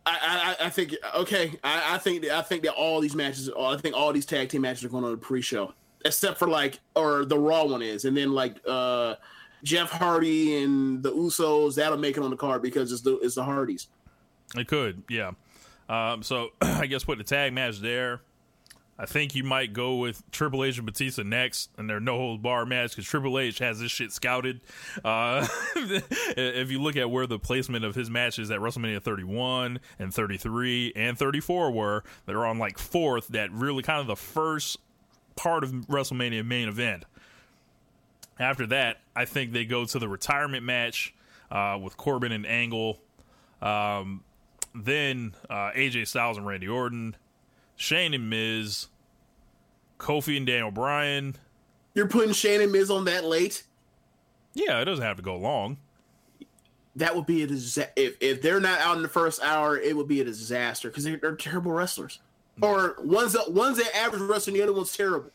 I, 0.05 0.55
I, 0.59 0.65
I 0.67 0.69
think 0.69 0.95
okay. 1.15 1.53
I, 1.63 1.95
I 1.95 1.97
think 1.97 2.25
I 2.25 2.41
think 2.41 2.63
that 2.63 2.73
all 2.73 2.99
these 3.01 3.15
matches, 3.15 3.49
I 3.57 3.77
think 3.77 3.95
all 3.95 4.13
these 4.13 4.25
tag 4.25 4.49
team 4.49 4.61
matches 4.61 4.83
are 4.83 4.89
going 4.89 5.03
on 5.03 5.11
the 5.11 5.17
pre-show, 5.17 5.73
except 6.03 6.37
for 6.37 6.47
like, 6.47 6.79
or 6.95 7.25
the 7.25 7.37
Raw 7.37 7.65
one 7.65 7.81
is, 7.81 8.05
and 8.05 8.15
then 8.15 8.31
like 8.33 8.57
uh 8.67 9.15
Jeff 9.63 9.89
Hardy 9.89 10.63
and 10.63 11.01
the 11.01 11.11
Usos 11.11 11.75
that'll 11.75 11.97
make 11.97 12.17
it 12.17 12.23
on 12.23 12.29
the 12.29 12.37
card 12.37 12.61
because 12.61 12.91
it's 12.91 13.01
the 13.01 13.17
it's 13.19 13.35
the 13.35 13.43
Hardys. 13.43 13.87
It 14.55 14.67
could, 14.67 15.03
yeah. 15.09 15.31
Um, 15.89 16.21
so 16.23 16.49
I 16.61 16.85
guess 16.85 17.03
put 17.03 17.17
the 17.17 17.23
tag 17.23 17.53
match 17.53 17.79
there. 17.79 18.21
I 18.97 19.05
think 19.05 19.35
you 19.35 19.43
might 19.43 19.73
go 19.73 19.97
with 19.97 20.23
Triple 20.31 20.63
H 20.63 20.77
and 20.77 20.85
Batista 20.85 21.23
next, 21.23 21.69
and 21.77 21.89
their 21.89 21.99
no 21.99 22.15
holds 22.17 22.41
bar 22.41 22.65
match 22.65 22.91
because 22.91 23.05
Triple 23.05 23.37
H 23.37 23.59
has 23.59 23.79
this 23.79 23.91
shit 23.91 24.13
scouted. 24.13 24.61
Uh, 25.03 25.45
if 25.75 26.71
you 26.71 26.81
look 26.81 26.95
at 26.95 27.11
where 27.11 27.27
the 27.27 27.37
placement 27.37 27.83
of 27.83 27.93
his 27.93 28.09
matches 28.09 28.51
at 28.51 28.59
WrestleMania 28.59 29.01
31 29.01 29.79
and 29.99 30.13
33 30.13 30.93
and 30.95 31.17
34 31.17 31.71
were, 31.71 32.03
they're 32.25 32.45
on 32.45 32.57
like 32.57 32.77
fourth. 32.77 33.27
That 33.29 33.51
really 33.51 33.83
kind 33.83 33.99
of 33.99 34.07
the 34.07 34.15
first 34.15 34.77
part 35.35 35.65
of 35.65 35.71
WrestleMania 35.71 36.45
main 36.45 36.69
event. 36.69 37.03
After 38.39 38.65
that, 38.67 39.01
I 39.13 39.25
think 39.25 39.51
they 39.51 39.65
go 39.65 39.85
to 39.85 39.99
the 39.99 40.07
retirement 40.07 40.63
match 40.63 41.13
uh, 41.51 41.77
with 41.81 41.97
Corbin 41.97 42.31
and 42.31 42.45
Angle. 42.45 43.01
Um, 43.61 44.23
then 44.73 45.33
uh, 45.49 45.71
AJ 45.71 46.07
Styles 46.07 46.37
and 46.37 46.45
Randy 46.45 46.67
Orton, 46.67 47.15
Shane 47.75 48.13
and 48.13 48.29
Miz, 48.29 48.87
Kofi 49.99 50.37
and 50.37 50.45
Daniel 50.45 50.71
Bryan. 50.71 51.35
You're 51.93 52.07
putting 52.07 52.33
Shane 52.33 52.61
and 52.61 52.71
Miz 52.71 52.89
on 52.89 53.05
that 53.05 53.23
late. 53.25 53.63
Yeah, 54.53 54.79
it 54.79 54.85
doesn't 54.85 55.03
have 55.03 55.17
to 55.17 55.23
go 55.23 55.35
long. 55.35 55.77
That 56.95 57.15
would 57.15 57.25
be 57.25 57.43
a 57.43 57.47
disaster. 57.47 57.91
If, 57.95 58.15
if 58.21 58.41
they're 58.41 58.61
not 58.61 58.79
out 58.79 58.95
in 58.95 59.01
the 59.01 59.09
first 59.09 59.43
hour, 59.43 59.77
it 59.77 59.95
would 59.95 60.07
be 60.07 60.21
a 60.21 60.23
disaster 60.23 60.89
because 60.89 61.03
they're, 61.03 61.17
they're 61.17 61.35
terrible 61.35 61.73
wrestlers. 61.73 62.19
Or 62.61 62.95
one's 62.99 63.33
that 63.33 63.51
one's 63.51 63.77
that 63.77 63.93
average 63.93 64.21
wrestler, 64.21 64.51
and 64.51 64.59
the 64.59 64.63
other 64.63 64.73
one's 64.73 64.95
terrible. 64.95 65.31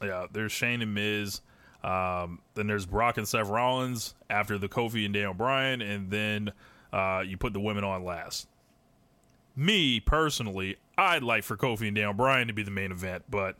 Yeah, 0.00 0.26
there's 0.32 0.52
Shane 0.52 0.82
and 0.82 0.94
Miz. 0.94 1.40
Um, 1.82 2.40
then 2.54 2.68
there's 2.68 2.86
Brock 2.86 3.18
and 3.18 3.26
Seth 3.26 3.48
Rollins 3.48 4.14
after 4.30 4.56
the 4.56 4.68
Kofi 4.68 5.04
and 5.04 5.12
Daniel 5.12 5.34
Bryan, 5.34 5.82
and 5.82 6.10
then 6.10 6.52
uh, 6.92 7.24
you 7.26 7.36
put 7.36 7.52
the 7.52 7.60
women 7.60 7.82
on 7.82 8.04
last. 8.04 8.46
Me 9.56 9.98
personally, 10.00 10.76
I'd 10.96 11.22
like 11.22 11.44
for 11.44 11.56
Kofi 11.56 11.88
and 11.88 11.96
Daniel 11.96 12.12
Bryan 12.12 12.48
to 12.48 12.52
be 12.54 12.62
the 12.62 12.70
main 12.70 12.92
event, 12.92 13.24
but 13.28 13.56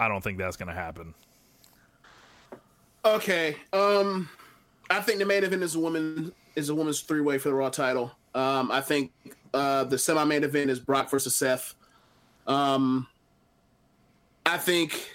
I 0.00 0.08
don't 0.08 0.22
think 0.22 0.38
that's 0.38 0.56
going 0.56 0.68
to 0.68 0.74
happen. 0.74 1.14
Okay. 3.04 3.56
Um, 3.72 4.28
I 4.90 5.00
think 5.00 5.18
the 5.18 5.26
main 5.26 5.44
event 5.44 5.62
is 5.62 5.74
a 5.74 5.80
woman 5.80 6.32
is 6.56 6.68
a 6.68 6.74
woman's 6.74 7.00
three 7.00 7.20
way 7.20 7.38
for 7.38 7.48
the 7.48 7.54
Raw 7.54 7.68
title. 7.68 8.12
Um, 8.34 8.70
I 8.70 8.80
think 8.80 9.12
uh, 9.52 9.84
the 9.84 9.98
semi 9.98 10.24
main 10.24 10.44
event 10.44 10.70
is 10.70 10.80
Brock 10.80 11.10
versus 11.10 11.34
Seth. 11.34 11.74
Um, 12.46 13.06
I 14.46 14.58
think 14.58 15.10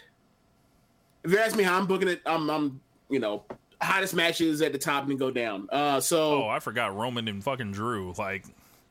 if 1.23 1.31
you 1.31 1.37
ask 1.39 1.55
me 1.55 1.63
how 1.63 1.77
I'm 1.77 1.85
booking 1.85 2.07
it, 2.07 2.21
I'm, 2.25 2.49
I'm 2.49 2.79
you 3.09 3.19
know 3.19 3.43
hottest 3.81 4.13
matches 4.13 4.61
at 4.61 4.71
the 4.73 4.77
top 4.77 5.07
and 5.09 5.17
go 5.17 5.31
down. 5.31 5.67
Uh, 5.71 5.99
so 5.99 6.43
Oh, 6.43 6.47
I 6.47 6.59
forgot 6.59 6.95
Roman 6.95 7.27
and 7.27 7.43
fucking 7.43 7.71
Drew. 7.71 8.13
Like, 8.17 8.45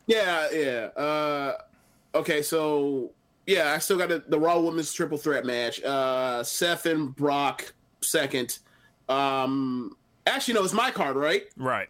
yeah, 0.06 0.48
yeah. 0.52 0.88
Uh, 1.00 1.56
okay, 2.14 2.42
so 2.42 3.12
yeah, 3.46 3.72
I 3.72 3.78
still 3.78 3.98
got 3.98 4.08
the, 4.08 4.22
the 4.28 4.38
Raw 4.38 4.60
Women's 4.60 4.92
Triple 4.92 5.18
Threat 5.18 5.44
match. 5.44 5.82
Uh, 5.82 6.42
Seth 6.42 6.86
and 6.86 7.14
Brock 7.14 7.72
second. 8.02 8.58
Um, 9.08 9.96
actually, 10.26 10.54
no, 10.54 10.64
it's 10.64 10.74
my 10.74 10.90
card, 10.90 11.16
right? 11.16 11.44
Right. 11.56 11.88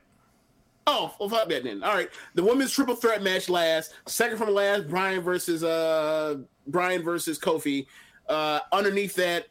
Oh, 0.90 1.14
well, 1.20 1.28
fuck 1.28 1.50
that 1.50 1.64
then. 1.64 1.82
All 1.82 1.94
right, 1.94 2.08
the 2.34 2.42
women's 2.42 2.72
triple 2.72 2.94
threat 2.94 3.22
match 3.22 3.50
last. 3.50 3.92
Second 4.06 4.38
from 4.38 4.54
last, 4.54 4.88
Bryan 4.88 5.20
versus 5.20 5.62
uh 5.62 6.36
Bryan 6.66 7.02
versus 7.02 7.38
Kofi. 7.38 7.86
Uh, 8.26 8.60
underneath 8.72 9.14
that, 9.16 9.48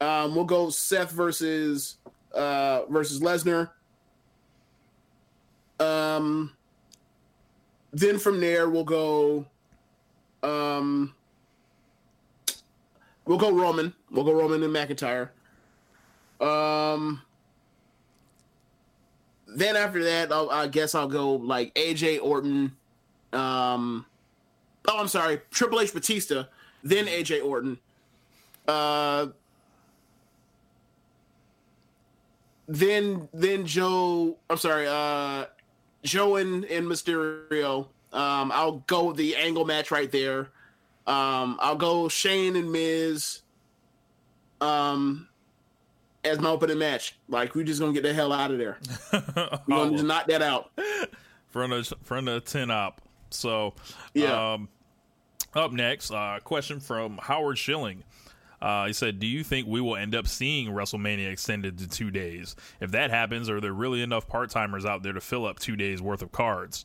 um, 0.00 0.36
we'll 0.36 0.44
go 0.44 0.70
Seth 0.70 1.10
versus 1.10 1.96
uh 2.32 2.82
versus 2.90 3.18
Lesnar. 3.18 3.70
Um, 5.80 6.52
then 7.92 8.16
from 8.20 8.40
there 8.40 8.68
we'll 8.70 8.84
go. 8.84 9.46
Um, 10.42 11.14
we'll 13.24 13.38
go 13.38 13.50
Roman. 13.50 13.92
We'll 14.10 14.24
go 14.24 14.32
Roman 14.32 14.62
and 14.62 14.74
McIntyre. 14.74 15.30
Um 16.40 17.22
then 19.48 19.76
after 19.76 20.04
that, 20.04 20.30
I'll, 20.30 20.50
I 20.50 20.68
guess 20.68 20.94
I'll 20.94 21.08
go 21.08 21.32
like 21.32 21.74
AJ 21.74 22.20
Orton. 22.22 22.76
Um, 23.32 24.06
oh, 24.86 24.98
I'm 24.98 25.08
sorry, 25.08 25.40
Triple 25.50 25.80
H 25.80 25.92
Batista, 25.92 26.44
then 26.82 27.06
AJ 27.06 27.44
Orton. 27.44 27.78
Uh, 28.66 29.28
then 32.66 33.28
then 33.32 33.66
Joe. 33.66 34.36
I'm 34.50 34.58
sorry, 34.58 34.86
uh, 34.86 35.46
Joe 36.04 36.36
and, 36.36 36.64
and 36.66 36.86
Mysterio. 36.86 37.88
Um, 38.12 38.50
I'll 38.52 38.84
go 38.86 39.12
the 39.12 39.36
angle 39.36 39.64
match 39.64 39.90
right 39.90 40.10
there. 40.10 40.50
Um, 41.06 41.58
I'll 41.60 41.76
go 41.76 42.08
Shane 42.08 42.56
and 42.56 42.70
Miz. 42.72 43.40
Um, 44.60 45.28
as 46.24 46.40
my 46.40 46.50
opening 46.50 46.78
match. 46.78 47.16
Like 47.28 47.54
we're 47.54 47.64
just 47.64 47.80
gonna 47.80 47.92
get 47.92 48.02
the 48.02 48.12
hell 48.12 48.32
out 48.32 48.50
of 48.50 48.58
there. 48.58 48.78
We're 49.66 49.76
gonna 49.76 49.92
just 49.92 50.04
knock 50.04 50.26
that 50.26 50.42
out. 50.42 50.70
Front 51.48 51.72
of 51.72 51.92
front 52.02 52.28
of 52.28 52.44
ten 52.44 52.70
up. 52.70 53.00
So 53.30 53.74
Yeah. 54.14 54.54
Um, 54.54 54.68
up 55.54 55.72
next, 55.72 56.10
uh, 56.10 56.38
question 56.44 56.78
from 56.80 57.18
Howard 57.22 57.58
Schilling. 57.58 58.04
Uh, 58.60 58.86
he 58.86 58.92
said, 58.92 59.18
"Do 59.18 59.26
you 59.26 59.44
think 59.44 59.66
we 59.66 59.80
will 59.80 59.96
end 59.96 60.14
up 60.14 60.26
seeing 60.26 60.68
WrestleMania 60.68 61.30
extended 61.30 61.78
to 61.78 61.88
two 61.88 62.10
days? 62.10 62.56
If 62.80 62.90
that 62.90 63.10
happens, 63.10 63.48
are 63.48 63.60
there 63.60 63.72
really 63.72 64.02
enough 64.02 64.28
part 64.28 64.50
timers 64.50 64.84
out 64.84 65.02
there 65.02 65.12
to 65.12 65.20
fill 65.20 65.46
up 65.46 65.58
two 65.58 65.76
days 65.76 66.02
worth 66.02 66.22
of 66.22 66.32
cards?" 66.32 66.84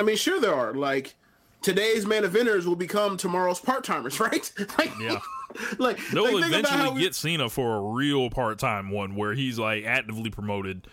I 0.00 0.02
mean, 0.02 0.16
sure 0.16 0.40
there 0.40 0.54
are. 0.54 0.74
Like 0.74 1.14
today's 1.62 2.06
main 2.06 2.22
eventers 2.22 2.64
will 2.64 2.74
become 2.74 3.16
tomorrow's 3.16 3.60
part 3.60 3.84
timers, 3.84 4.18
right? 4.20 4.50
like, 4.78 4.90
Yeah. 5.00 5.20
like 5.78 5.98
They'll 6.12 6.24
like, 6.24 6.32
think 6.32 6.46
about 6.46 6.66
how 6.66 6.76
eventually 6.76 6.94
we- 6.94 7.00
get 7.02 7.14
Cena 7.14 7.48
for 7.48 7.76
a 7.76 7.80
real 7.80 8.30
part 8.30 8.58
time 8.58 8.90
one 8.90 9.14
where 9.14 9.34
he's 9.34 9.58
like 9.58 9.84
actively 9.84 10.30
promoted. 10.30 10.86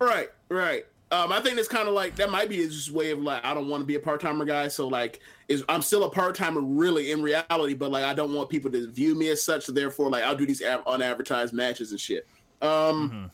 Right, 0.00 0.30
right. 0.48 0.86
Um, 1.10 1.30
I 1.30 1.40
think 1.40 1.58
it's 1.58 1.68
kind 1.68 1.86
of 1.86 1.94
like 1.94 2.16
that 2.16 2.30
might 2.30 2.48
be 2.48 2.56
his 2.56 2.90
way 2.90 3.10
of 3.10 3.20
like 3.20 3.44
I 3.44 3.54
don't 3.54 3.68
want 3.68 3.82
to 3.82 3.86
be 3.86 3.94
a 3.94 4.00
part 4.00 4.20
timer 4.20 4.44
guy, 4.44 4.66
so 4.68 4.88
like 4.88 5.20
is 5.48 5.62
I'm 5.68 5.82
still 5.82 6.04
a 6.04 6.10
part 6.10 6.34
timer 6.34 6.60
really 6.60 7.12
in 7.12 7.22
reality, 7.22 7.74
but 7.74 7.92
like 7.92 8.04
I 8.04 8.14
don't 8.14 8.32
want 8.34 8.48
people 8.48 8.70
to 8.72 8.90
view 8.90 9.14
me 9.14 9.28
as 9.28 9.40
such. 9.42 9.64
So 9.66 9.72
therefore, 9.72 10.10
like 10.10 10.24
I'll 10.24 10.34
do 10.34 10.46
these 10.46 10.62
av- 10.62 10.82
unadvertised 10.86 11.52
matches 11.52 11.92
and 11.92 12.00
shit. 12.00 12.26
Um, 12.62 13.30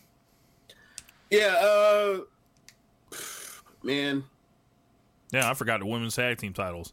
yeah, 1.30 1.54
uh, 1.54 2.18
man, 3.82 4.24
Yeah, 5.32 5.48
I 5.50 5.54
forgot 5.54 5.80
the 5.80 5.86
women's 5.86 6.16
tag 6.16 6.38
team 6.38 6.52
titles. 6.52 6.92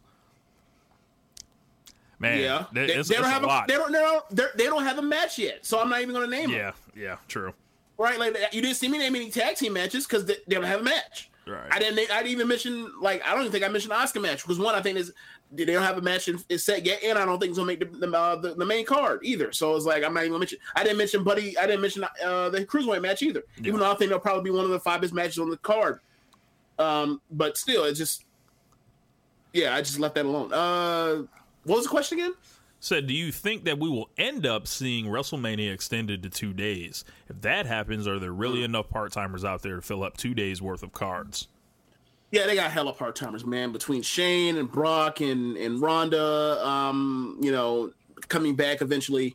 Man, 2.20 2.40
yeah, 2.40 2.64
they, 2.72 2.86
they, 2.86 2.94
don't 2.94 3.24
a 3.24 3.28
have 3.28 3.44
a, 3.44 3.46
lot. 3.46 3.68
they 3.68 3.74
don't 3.74 3.92
they 3.92 3.98
don't 4.00 4.24
they're- 4.30 4.50
they 4.56 4.64
don't 4.64 4.82
have 4.82 4.98
a 4.98 5.02
match 5.02 5.38
yet, 5.38 5.64
so 5.64 5.80
I'm 5.80 5.88
not 5.88 6.00
even 6.00 6.14
gonna 6.14 6.26
name 6.26 6.50
them. 6.50 6.58
yeah, 6.58 6.72
yeah, 6.96 7.16
true. 7.28 7.52
Right, 7.96 8.18
like 8.18 8.36
you 8.52 8.60
didn't 8.60 8.76
see 8.76 8.88
me 8.88 8.98
name 8.98 9.14
any 9.14 9.30
tag 9.30 9.56
team 9.56 9.72
matches 9.72 10.04
because 10.06 10.24
they, 10.24 10.36
they 10.48 10.56
don't 10.56 10.64
have 10.64 10.80
a 10.80 10.84
match. 10.84 11.30
Right. 11.46 11.68
I 11.70 11.78
didn't. 11.78 11.98
I 12.10 12.18
didn't 12.18 12.32
even 12.32 12.48
mention 12.48 12.92
like 13.00 13.24
I 13.24 13.30
don't 13.30 13.40
even 13.40 13.52
think 13.52 13.64
I 13.64 13.68
mentioned 13.68 13.92
the 13.92 13.96
Asuka 13.96 14.20
match 14.20 14.42
because 14.42 14.58
one 14.58 14.74
I 14.74 14.82
think 14.82 14.98
is 14.98 15.12
they 15.50 15.64
don't 15.64 15.82
have 15.82 15.96
a 15.96 16.02
match 16.02 16.28
in, 16.28 16.38
is 16.48 16.64
set 16.64 16.84
yet, 16.84 17.02
and 17.02 17.18
I 17.18 17.24
don't 17.24 17.38
think 17.38 17.50
it's 17.50 17.58
gonna 17.58 17.68
make 17.68 17.80
the 17.80 18.06
the, 18.06 18.16
uh, 18.16 18.36
the 18.36 18.54
the 18.54 18.66
main 18.66 18.84
card 18.84 19.20
either. 19.22 19.52
So 19.52 19.74
it's 19.76 19.84
like 19.86 20.04
I'm 20.04 20.12
not 20.12 20.20
even 20.20 20.32
gonna 20.32 20.40
mention. 20.40 20.58
I 20.74 20.82
didn't 20.82 20.98
mention 20.98 21.24
Buddy. 21.24 21.56
I 21.56 21.66
didn't 21.66 21.80
mention 21.80 22.04
uh, 22.04 22.50
the 22.50 22.64
cruiserweight 22.66 23.00
match 23.00 23.22
either, 23.22 23.44
even 23.62 23.78
though 23.80 23.90
I 23.90 23.94
think 23.94 24.10
they'll 24.10 24.18
probably 24.18 24.50
be 24.50 24.54
one 24.54 24.64
of 24.64 24.70
the 24.70 24.80
five 24.80 25.00
best 25.00 25.14
matches 25.14 25.38
on 25.38 25.50
the 25.50 25.56
card. 25.56 26.00
Um, 26.78 27.20
but 27.30 27.56
still, 27.56 27.84
it's 27.84 27.98
just 27.98 28.24
yeah, 29.52 29.74
I 29.74 29.80
just 29.80 29.98
left 29.98 30.14
that 30.16 30.26
alone. 30.26 30.52
Uh, 30.52 31.22
what 31.64 31.76
was 31.76 31.84
the 31.84 31.90
question 31.90 32.18
again? 32.18 32.34
Said, 32.80 33.08
do 33.08 33.14
you 33.14 33.32
think 33.32 33.64
that 33.64 33.78
we 33.80 33.88
will 33.88 34.08
end 34.18 34.46
up 34.46 34.68
seeing 34.68 35.06
WrestleMania 35.06 35.72
extended 35.72 36.22
to 36.22 36.30
two 36.30 36.52
days? 36.52 37.04
If 37.28 37.40
that 37.40 37.66
happens, 37.66 38.06
are 38.06 38.18
there 38.20 38.30
Hmm. 38.30 38.38
really 38.38 38.62
enough 38.64 38.88
part 38.88 39.12
timers 39.12 39.44
out 39.44 39.62
there 39.62 39.76
to 39.76 39.82
fill 39.82 40.04
up 40.04 40.16
two 40.16 40.32
days 40.32 40.62
worth 40.62 40.82
of 40.84 40.92
cards? 40.92 41.48
Yeah, 42.30 42.46
they 42.46 42.54
got 42.54 42.70
hella 42.70 42.92
part 42.92 43.16
timers, 43.16 43.44
man. 43.44 43.72
Between 43.72 44.02
Shane 44.02 44.58
and 44.58 44.70
Brock 44.70 45.20
and 45.20 45.56
and 45.56 45.80
Ronda, 45.80 46.64
um, 46.64 47.38
you 47.40 47.50
know, 47.50 47.90
coming 48.28 48.54
back 48.54 48.82
eventually. 48.82 49.34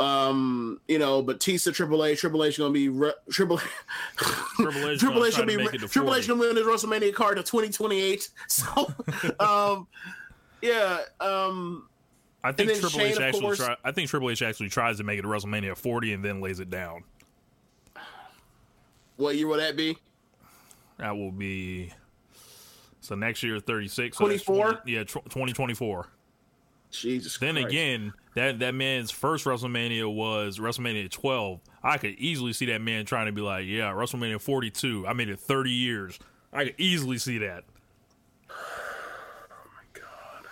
Um, 0.00 0.80
you 0.88 0.98
know, 0.98 1.22
Batista, 1.22 1.70
Triple 1.70 2.04
H, 2.04 2.20
Triple 2.20 2.42
H 2.42 2.58
gonna 2.58 2.72
be 2.72 2.88
re- 2.88 3.12
Triple 3.30 3.60
Triple 4.56 4.88
H, 4.88 4.98
Triple 5.00 5.24
H 5.24 5.36
gonna 5.36 5.46
be 5.46 5.54
Triple 5.86 6.14
H 6.14 6.26
40. 6.26 6.26
gonna 6.26 6.40
win 6.40 6.56
his 6.56 6.66
WrestleMania 6.66 7.14
card 7.14 7.44
twenty 7.46 7.68
twenty 7.70 8.00
eight. 8.00 8.28
So, 8.48 8.92
um, 9.38 9.86
yeah, 10.62 10.98
um, 11.20 11.88
I 12.42 12.50
think 12.52 12.70
Triple 12.72 12.88
Shane, 12.88 13.12
H 13.12 13.20
actually 13.20 13.40
course- 13.42 13.58
try, 13.58 13.76
I 13.84 13.92
think 13.92 14.10
Triple 14.10 14.30
H 14.30 14.42
actually 14.42 14.68
tries 14.68 14.96
to 14.98 15.04
make 15.04 15.18
it 15.18 15.22
to 15.22 15.28
WrestleMania 15.28 15.76
40 15.76 16.12
and 16.14 16.24
then 16.24 16.40
lays 16.40 16.58
it 16.60 16.70
down. 16.70 17.04
what 19.16 19.36
year 19.36 19.46
will 19.46 19.58
that 19.58 19.76
be? 19.76 19.96
That 20.98 21.16
will 21.16 21.32
be 21.32 21.92
so 23.00 23.14
next 23.14 23.42
year 23.42 23.60
36. 23.60 24.16
so 24.16 24.24
20 24.26 24.76
yeah, 24.86 25.04
tw- 25.04 25.24
2024. 25.24 26.08
Jesus. 26.90 27.38
Then 27.38 27.54
Christ. 27.54 27.68
again, 27.68 28.12
that 28.34 28.58
that 28.58 28.74
man's 28.74 29.10
first 29.10 29.44
WrestleMania 29.44 30.12
was 30.12 30.58
WrestleMania 30.58 31.10
12. 31.10 31.60
I 31.82 31.98
could 31.98 32.14
easily 32.14 32.52
see 32.52 32.66
that 32.66 32.80
man 32.80 33.06
trying 33.06 33.26
to 33.26 33.32
be 33.32 33.40
like, 33.40 33.66
yeah, 33.66 33.92
WrestleMania 33.92 34.40
42. 34.40 35.06
I 35.06 35.12
made 35.12 35.28
it 35.28 35.38
30 35.38 35.70
years. 35.70 36.18
I 36.52 36.64
could 36.64 36.74
easily 36.78 37.18
see 37.18 37.38
that. 37.38 37.64
Oh 38.50 38.54
my 39.74 40.00
god. 40.00 40.48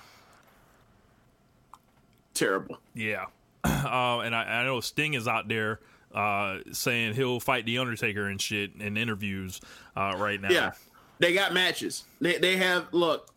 Terrible. 2.35 2.79
Yeah. 2.95 3.27
Uh, 3.83 4.21
and 4.21 4.35
I, 4.35 4.45
I 4.45 4.65
know 4.65 4.81
Sting 4.81 5.15
is 5.15 5.27
out 5.27 5.49
there 5.49 5.81
uh, 6.15 6.59
saying 6.73 7.15
he'll 7.15 7.41
fight 7.41 7.67
The 7.67 7.79
Undertaker 7.79 8.29
and 8.29 8.41
shit 8.41 8.73
in 8.79 8.97
interviews 8.97 9.61
uh, 9.97 10.15
right 10.17 10.41
now. 10.41 10.51
Yeah, 10.51 10.73
they 11.19 11.35
got 11.35 11.53
matches. 11.53 12.05
They 12.21 12.39
they 12.39 12.57
have 12.57 12.87
look. 12.93 13.32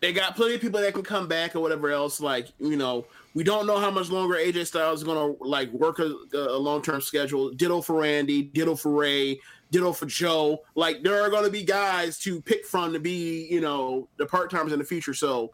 They 0.00 0.12
got 0.12 0.36
plenty 0.36 0.54
of 0.54 0.60
people 0.60 0.80
that 0.80 0.94
can 0.94 1.02
come 1.02 1.26
back 1.26 1.56
or 1.56 1.60
whatever 1.60 1.90
else. 1.90 2.20
Like 2.20 2.48
you 2.58 2.76
know, 2.76 3.06
we 3.34 3.42
don't 3.42 3.66
know 3.66 3.78
how 3.78 3.90
much 3.90 4.10
longer 4.10 4.36
AJ 4.36 4.66
Styles 4.66 5.00
is 5.00 5.04
gonna 5.04 5.34
like 5.40 5.70
work 5.72 5.98
a, 5.98 6.14
a 6.34 6.58
long 6.58 6.82
term 6.82 7.00
schedule. 7.00 7.50
Ditto 7.50 7.82
for 7.82 8.00
Randy. 8.00 8.42
Ditto 8.42 8.76
for 8.76 8.92
Rey. 8.92 9.40
Ditto 9.70 9.92
for 9.92 10.06
Joe. 10.06 10.62
Like 10.74 11.02
there 11.02 11.22
are 11.22 11.30
gonna 11.30 11.50
be 11.50 11.64
guys 11.64 12.18
to 12.20 12.40
pick 12.40 12.64
from 12.64 12.92
to 12.92 13.00
be 13.00 13.46
you 13.50 13.60
know 13.60 14.08
the 14.16 14.26
part 14.26 14.50
timers 14.50 14.72
in 14.72 14.78
the 14.78 14.84
future. 14.84 15.14
So 15.14 15.52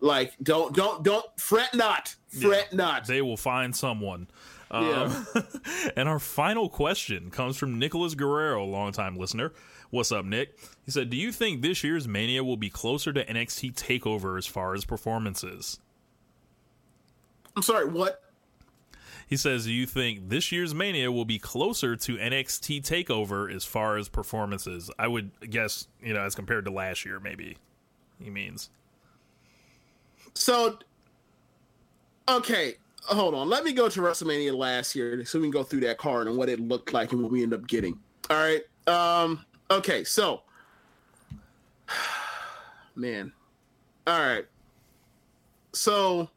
like 0.00 0.34
don't 0.42 0.74
don't 0.74 1.02
don't 1.02 1.26
fret 1.38 1.74
not 1.74 2.14
fret 2.28 2.72
not. 2.72 3.06
They 3.06 3.22
will 3.22 3.36
find 3.36 3.74
someone. 3.74 4.28
Um, 4.70 5.26
and 5.96 6.08
our 6.08 6.18
final 6.18 6.68
question 6.68 7.30
comes 7.30 7.56
from 7.56 7.78
Nicholas 7.78 8.14
Guerrero, 8.14 8.64
longtime 8.64 9.16
listener. 9.16 9.52
What's 9.90 10.12
up, 10.12 10.24
Nick? 10.24 10.56
He 10.84 10.92
said, 10.92 11.10
Do 11.10 11.16
you 11.16 11.32
think 11.32 11.62
this 11.62 11.82
year's 11.82 12.06
Mania 12.06 12.44
will 12.44 12.56
be 12.56 12.70
closer 12.70 13.12
to 13.12 13.24
NXT 13.24 13.74
TakeOver 13.74 14.38
as 14.38 14.46
far 14.46 14.74
as 14.74 14.84
performances? 14.84 15.80
I'm 17.56 17.62
sorry. 17.62 17.86
What? 17.86 18.22
He 19.26 19.36
says, 19.36 19.64
Do 19.64 19.72
you 19.72 19.86
think 19.86 20.28
this 20.28 20.52
year's 20.52 20.74
Mania 20.74 21.10
will 21.10 21.24
be 21.24 21.40
closer 21.40 21.96
to 21.96 22.16
NXT 22.16 22.82
TakeOver 22.82 23.52
as 23.52 23.64
far 23.64 23.96
as 23.96 24.08
performances? 24.08 24.92
I 24.96 25.08
would 25.08 25.32
guess, 25.50 25.88
you 26.00 26.14
know, 26.14 26.20
as 26.20 26.36
compared 26.36 26.66
to 26.66 26.70
last 26.70 27.04
year, 27.04 27.18
maybe 27.18 27.56
he 28.22 28.30
means. 28.30 28.70
So, 30.34 30.78
okay, 32.28 32.74
hold 33.02 33.34
on. 33.34 33.48
Let 33.48 33.64
me 33.64 33.72
go 33.72 33.88
to 33.88 34.00
WrestleMania 34.00 34.56
last 34.56 34.94
year 34.94 35.24
so 35.24 35.40
we 35.40 35.46
can 35.46 35.50
go 35.50 35.64
through 35.64 35.80
that 35.80 35.98
card 35.98 36.28
and 36.28 36.36
what 36.36 36.48
it 36.48 36.60
looked 36.60 36.92
like 36.92 37.10
and 37.12 37.22
what 37.22 37.32
we 37.32 37.42
end 37.42 37.54
up 37.54 37.66
getting. 37.66 37.98
All 38.30 38.36
right. 38.36 38.62
Um. 38.86 39.44
Okay. 39.70 40.04
So, 40.04 40.42
man. 42.96 43.32
All 44.06 44.18
right. 44.18 44.46
So, 45.72 46.28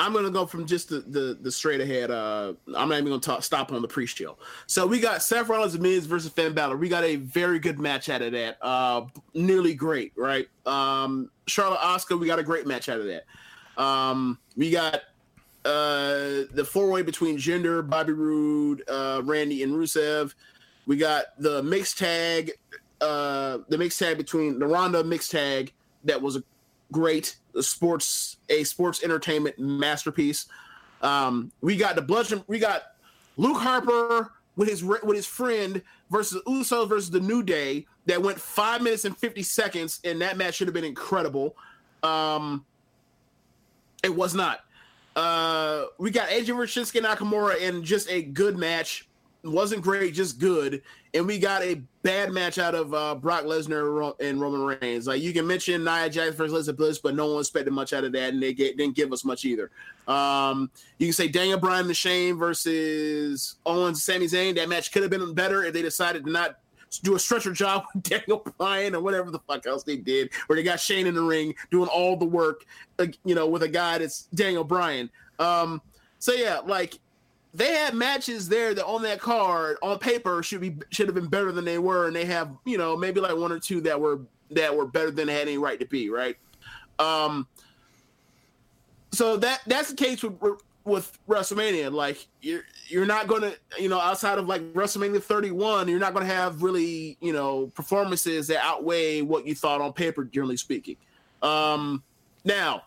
I'm 0.00 0.14
gonna 0.14 0.30
go 0.30 0.46
from 0.46 0.66
just 0.66 0.88
the 0.88 1.00
the, 1.00 1.36
the 1.42 1.52
straight 1.52 1.80
ahead. 1.82 2.10
Uh, 2.10 2.54
I'm 2.74 2.88
not 2.88 2.92
even 2.92 3.08
gonna 3.08 3.20
talk, 3.20 3.44
stop 3.44 3.70
on 3.70 3.82
the 3.82 3.88
pre-show. 3.88 4.38
So 4.66 4.86
we 4.86 4.98
got 4.98 5.22
Seth 5.22 5.48
Rollins 5.50 5.74
and 5.74 5.82
Miz 5.82 6.06
versus 6.06 6.32
Finn 6.32 6.54
Balor. 6.54 6.78
We 6.78 6.88
got 6.88 7.04
a 7.04 7.16
very 7.16 7.58
good 7.58 7.78
match 7.78 8.08
out 8.08 8.22
of 8.22 8.32
that. 8.32 8.56
Uh, 8.62 9.02
nearly 9.34 9.74
great, 9.74 10.12
right? 10.16 10.48
Um, 10.64 11.30
Charlotte 11.46 11.80
Asuka. 11.80 12.18
We 12.18 12.26
got 12.26 12.38
a 12.38 12.42
great 12.42 12.66
match 12.66 12.88
out 12.88 12.98
of 12.98 13.06
that. 13.06 13.24
Um, 13.80 14.38
we 14.56 14.70
got 14.70 15.02
uh 15.66 16.48
the 16.54 16.66
four 16.66 16.88
way 16.88 17.02
between 17.02 17.36
Jinder, 17.36 17.86
Bobby 17.86 18.14
Roode, 18.14 18.82
uh, 18.88 19.20
Randy, 19.22 19.62
and 19.62 19.74
Rusev. 19.74 20.32
We 20.86 20.96
got 20.96 21.26
the 21.38 21.62
mixed 21.62 21.98
tag, 21.98 22.52
uh, 23.00 23.58
the 23.68 23.78
mixed 23.78 23.98
tag 23.98 24.16
between 24.16 24.58
the 24.58 24.66
Ronda 24.66 25.04
mixed 25.04 25.30
tag 25.30 25.72
that 26.04 26.20
was 26.20 26.36
a 26.36 26.42
great 26.92 27.36
sports 27.60 28.36
a 28.48 28.64
sports 28.64 29.02
entertainment 29.02 29.58
masterpiece. 29.58 30.46
Um, 31.02 31.52
we 31.60 31.76
got 31.76 31.94
the 31.94 32.02
bludgeon. 32.02 32.44
We 32.46 32.58
got 32.58 32.82
Luke 33.36 33.58
Harper 33.58 34.32
with 34.56 34.68
his 34.68 34.82
with 34.82 35.16
his 35.16 35.26
friend 35.26 35.82
versus 36.10 36.42
Usos 36.46 36.88
versus 36.88 37.10
the 37.10 37.20
New 37.20 37.42
Day 37.42 37.86
that 38.06 38.20
went 38.20 38.40
five 38.40 38.82
minutes 38.82 39.04
and 39.04 39.16
fifty 39.16 39.42
seconds, 39.42 40.00
and 40.04 40.20
that 40.20 40.36
match 40.36 40.54
should 40.54 40.68
have 40.68 40.74
been 40.74 40.84
incredible. 40.84 41.56
Um, 42.02 42.64
it 44.02 44.14
was 44.14 44.34
not. 44.34 44.60
Uh, 45.16 45.84
we 45.98 46.10
got 46.10 46.28
AJ 46.28 46.56
versus 46.56 46.90
Shinsuke 46.90 47.02
Nakamura 47.02 47.58
in 47.60 47.84
just 47.84 48.10
a 48.10 48.22
good 48.22 48.56
match. 48.56 49.08
Wasn't 49.44 49.82
great, 49.82 50.14
just 50.14 50.38
good. 50.38 50.82
And 51.14 51.26
we 51.26 51.38
got 51.38 51.62
a 51.62 51.82
bad 52.02 52.30
match 52.32 52.58
out 52.58 52.74
of 52.74 52.94
uh, 52.94 53.14
Brock 53.14 53.44
Lesnar 53.44 54.14
and 54.20 54.40
Roman 54.40 54.62
Reigns. 54.62 55.06
Like 55.06 55.22
you 55.22 55.32
can 55.32 55.46
mention 55.46 55.82
Nia 55.82 56.08
Jax 56.08 56.34
versus 56.34 56.52
Alexa 56.52 56.72
Bliss, 56.74 56.98
but 56.98 57.14
no 57.14 57.32
one 57.32 57.40
expected 57.40 57.72
much 57.72 57.92
out 57.92 58.04
of 58.04 58.12
that, 58.12 58.32
and 58.32 58.42
they 58.42 58.52
get, 58.52 58.76
didn't 58.76 58.96
give 58.96 59.12
us 59.12 59.24
much 59.24 59.44
either. 59.44 59.70
Um, 60.06 60.70
you 60.98 61.06
can 61.06 61.12
say 61.12 61.28
Daniel 61.28 61.58
Bryan 61.58 61.86
and 61.86 61.96
Shane 61.96 62.36
versus 62.36 63.56
Owens 63.66 63.88
and 63.88 63.98
Sami 63.98 64.26
Zayn. 64.26 64.54
That 64.56 64.68
match 64.68 64.92
could 64.92 65.02
have 65.02 65.10
been 65.10 65.34
better 65.34 65.64
if 65.64 65.72
they 65.72 65.82
decided 65.82 66.24
to 66.24 66.30
not 66.30 66.58
do 67.02 67.14
a 67.14 67.18
stretcher 67.18 67.52
job 67.52 67.84
with 67.94 68.02
Daniel 68.10 68.44
Bryan 68.58 68.94
or 68.94 69.00
whatever 69.00 69.30
the 69.30 69.40
fuck 69.40 69.66
else 69.66 69.82
they 69.82 69.96
did, 69.96 70.30
where 70.46 70.56
they 70.56 70.62
got 70.62 70.80
Shane 70.80 71.06
in 71.06 71.14
the 71.14 71.22
ring 71.22 71.54
doing 71.70 71.88
all 71.88 72.16
the 72.16 72.24
work, 72.24 72.64
uh, 72.98 73.06
you 73.24 73.34
know, 73.34 73.46
with 73.46 73.62
a 73.62 73.68
guy 73.68 73.98
that's 73.98 74.22
Daniel 74.34 74.64
Bryan. 74.64 75.10
Um, 75.38 75.80
so 76.18 76.32
yeah, 76.32 76.58
like 76.58 76.98
they 77.52 77.72
had 77.74 77.94
matches 77.94 78.48
there 78.48 78.74
that 78.74 78.84
on 78.86 79.02
that 79.02 79.20
card 79.20 79.76
on 79.82 79.98
paper 79.98 80.42
should 80.42 80.60
be 80.60 80.76
should 80.90 81.06
have 81.08 81.14
been 81.14 81.26
better 81.28 81.50
than 81.52 81.64
they 81.64 81.78
were, 81.78 82.06
and 82.06 82.14
they 82.14 82.24
have 82.24 82.50
you 82.64 82.78
know 82.78 82.96
maybe 82.96 83.20
like 83.20 83.36
one 83.36 83.50
or 83.52 83.58
two 83.58 83.80
that 83.82 84.00
were 84.00 84.20
that 84.50 84.76
were 84.76 84.86
better 84.86 85.10
than 85.10 85.26
they 85.26 85.34
had 85.34 85.48
any 85.48 85.58
right 85.58 85.78
to 85.80 85.86
be, 85.86 86.10
right? 86.10 86.36
Um, 86.98 87.46
so 89.12 89.36
that 89.38 89.60
that's 89.66 89.90
the 89.90 89.96
case 89.96 90.22
with 90.22 90.34
with 90.84 91.18
WrestleMania. 91.28 91.92
Like 91.92 92.26
you're 92.40 92.62
you're 92.88 93.06
not 93.06 93.26
gonna 93.26 93.52
you 93.78 93.88
know 93.88 94.00
outside 94.00 94.38
of 94.38 94.46
like 94.46 94.62
WrestleMania 94.72 95.22
31, 95.22 95.88
you're 95.88 95.98
not 95.98 96.14
gonna 96.14 96.26
have 96.26 96.62
really 96.62 97.16
you 97.20 97.32
know 97.32 97.66
performances 97.74 98.46
that 98.48 98.64
outweigh 98.64 99.22
what 99.22 99.46
you 99.46 99.54
thought 99.54 99.80
on 99.80 99.92
paper, 99.92 100.24
generally 100.24 100.56
speaking. 100.56 100.96
Um, 101.42 102.02
now, 102.44 102.82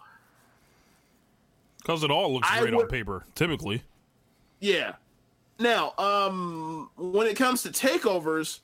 because 1.80 2.04
it 2.04 2.12
all 2.12 2.34
looks 2.34 2.48
I 2.50 2.60
great 2.62 2.74
would- 2.74 2.84
on 2.84 2.90
paper, 2.90 3.26
typically. 3.36 3.84
Yeah. 4.64 4.94
Now, 5.60 5.94
um, 5.98 6.90
when 6.96 7.28
it 7.28 7.36
comes 7.36 7.64
to 7.64 7.70
takeovers, 7.70 8.60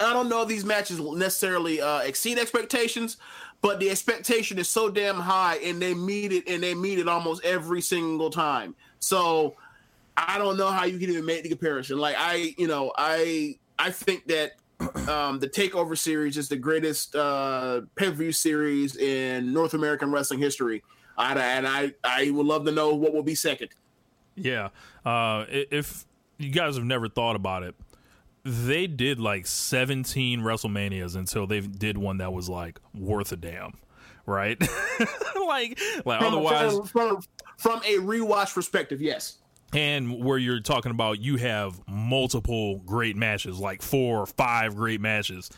I 0.00 0.12
don't 0.12 0.28
know 0.28 0.42
if 0.42 0.48
these 0.48 0.64
matches 0.64 0.98
necessarily 0.98 1.80
uh, 1.80 2.00
exceed 2.00 2.40
expectations, 2.40 3.16
but 3.62 3.78
the 3.78 3.88
expectation 3.88 4.58
is 4.58 4.68
so 4.68 4.90
damn 4.90 5.14
high, 5.14 5.58
and 5.58 5.80
they 5.80 5.94
meet 5.94 6.32
it, 6.32 6.48
and 6.48 6.60
they 6.60 6.74
meet 6.74 6.98
it 6.98 7.06
almost 7.06 7.44
every 7.44 7.80
single 7.80 8.30
time. 8.30 8.74
So, 8.98 9.54
I 10.16 10.38
don't 10.38 10.56
know 10.56 10.72
how 10.72 10.86
you 10.86 10.98
can 10.98 11.08
even 11.08 11.24
make 11.24 11.44
the 11.44 11.50
comparison. 11.50 11.98
Like 11.98 12.16
I, 12.18 12.52
you 12.58 12.66
know, 12.66 12.92
I 12.98 13.58
I 13.78 13.92
think 13.92 14.26
that 14.26 14.54
um, 15.08 15.38
the 15.38 15.48
Takeover 15.48 15.96
series 15.96 16.36
is 16.36 16.48
the 16.48 16.56
greatest 16.56 17.14
uh, 17.14 17.82
pay 17.94 18.06
per 18.06 18.10
view 18.10 18.32
series 18.32 18.96
in 18.96 19.52
North 19.52 19.74
American 19.74 20.10
wrestling 20.10 20.40
history, 20.40 20.82
I, 21.16 21.38
and 21.38 21.64
I 21.68 21.92
I 22.02 22.30
would 22.30 22.46
love 22.46 22.64
to 22.64 22.72
know 22.72 22.92
what 22.96 23.14
will 23.14 23.22
be 23.22 23.36
second. 23.36 23.68
Yeah. 24.36 24.68
Uh, 25.06 25.44
if 25.48 26.04
you 26.38 26.50
guys 26.50 26.74
have 26.76 26.84
never 26.84 27.08
thought 27.08 27.36
about 27.36 27.62
it, 27.62 27.76
they 28.44 28.86
did 28.86 29.20
like 29.20 29.46
17 29.46 30.40
WrestleManias 30.40 31.16
until 31.16 31.46
they 31.46 31.60
did 31.60 31.96
one 31.96 32.18
that 32.18 32.32
was 32.32 32.48
like 32.48 32.80
worth 32.92 33.30
a 33.32 33.36
damn, 33.36 33.74
right? 34.26 34.60
like, 35.46 35.80
like 36.04 36.20
From- 36.20 36.34
otherwise, 36.34 36.72
from, 36.72 36.86
from, 36.86 37.20
from 37.56 37.78
a 37.80 37.98
rewatch 37.98 38.52
perspective, 38.52 39.00
yes. 39.00 39.38
and 39.72 40.24
where 40.24 40.38
you're 40.38 40.60
talking 40.60 40.90
about 40.90 41.20
you 41.20 41.36
have 41.36 41.80
multiple 41.88 42.78
great 42.80 43.16
matches, 43.16 43.58
like 43.58 43.82
four 43.82 44.22
or 44.22 44.26
five 44.26 44.74
great 44.74 45.00
matches. 45.00 45.50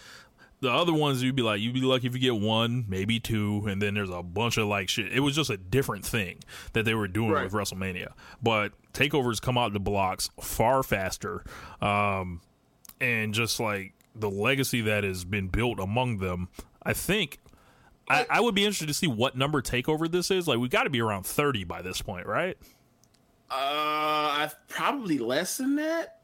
The 0.60 0.70
other 0.72 0.92
ones 0.92 1.22
you'd 1.22 1.36
be 1.36 1.42
like, 1.42 1.60
you'd 1.60 1.74
be 1.74 1.82
lucky 1.82 2.08
if 2.08 2.14
you 2.14 2.20
get 2.20 2.34
one, 2.36 2.84
maybe 2.88 3.20
two, 3.20 3.64
and 3.68 3.80
then 3.80 3.94
there's 3.94 4.10
a 4.10 4.22
bunch 4.24 4.56
of 4.56 4.66
like 4.66 4.88
shit. 4.88 5.12
It 5.12 5.20
was 5.20 5.36
just 5.36 5.50
a 5.50 5.56
different 5.56 6.04
thing 6.04 6.40
that 6.72 6.84
they 6.84 6.94
were 6.94 7.06
doing 7.06 7.30
Right. 7.30 7.44
with 7.44 7.52
WrestleMania. 7.52 8.08
But 8.42 8.72
takeovers 8.92 9.40
come 9.40 9.56
out 9.56 9.72
the 9.72 9.78
blocks 9.80 10.30
far 10.40 10.82
faster, 10.82 11.44
um, 11.80 12.40
and 13.00 13.32
just 13.34 13.60
like 13.60 13.94
the 14.16 14.28
legacy 14.28 14.80
that 14.80 15.04
has 15.04 15.24
been 15.24 15.46
built 15.46 15.78
among 15.78 16.18
them, 16.18 16.48
I 16.82 16.92
think. 16.92 17.38
I, 18.10 18.26
I 18.30 18.40
would 18.40 18.54
be 18.54 18.62
interested 18.64 18.88
to 18.88 18.94
see 18.94 19.06
what 19.06 19.36
number 19.36 19.60
takeover 19.62 20.10
this 20.10 20.30
is. 20.30 20.48
Like, 20.48 20.58
we 20.58 20.68
got 20.68 20.84
to 20.84 20.90
be 20.90 21.00
around 21.00 21.24
thirty 21.26 21.62
by 21.62 21.82
this 21.82 22.00
point, 22.02 22.26
right? 22.26 22.56
Uh, 23.50 23.54
I've 24.38 24.56
probably 24.68 25.18
less 25.18 25.56
than 25.58 25.76
that. 25.76 26.20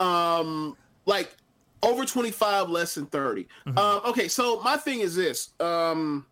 Um, 0.00 0.76
like 1.04 1.36
over 1.82 2.04
25, 2.04 2.68
less 2.70 2.94
than 2.94 3.06
30. 3.06 3.46
Um, 3.66 3.76
okay, 4.06 4.28
so 4.28 4.60
my 4.60 4.76
thing 4.76 5.00
is 5.00 5.14
this. 5.14 5.50
Um, 5.60 6.26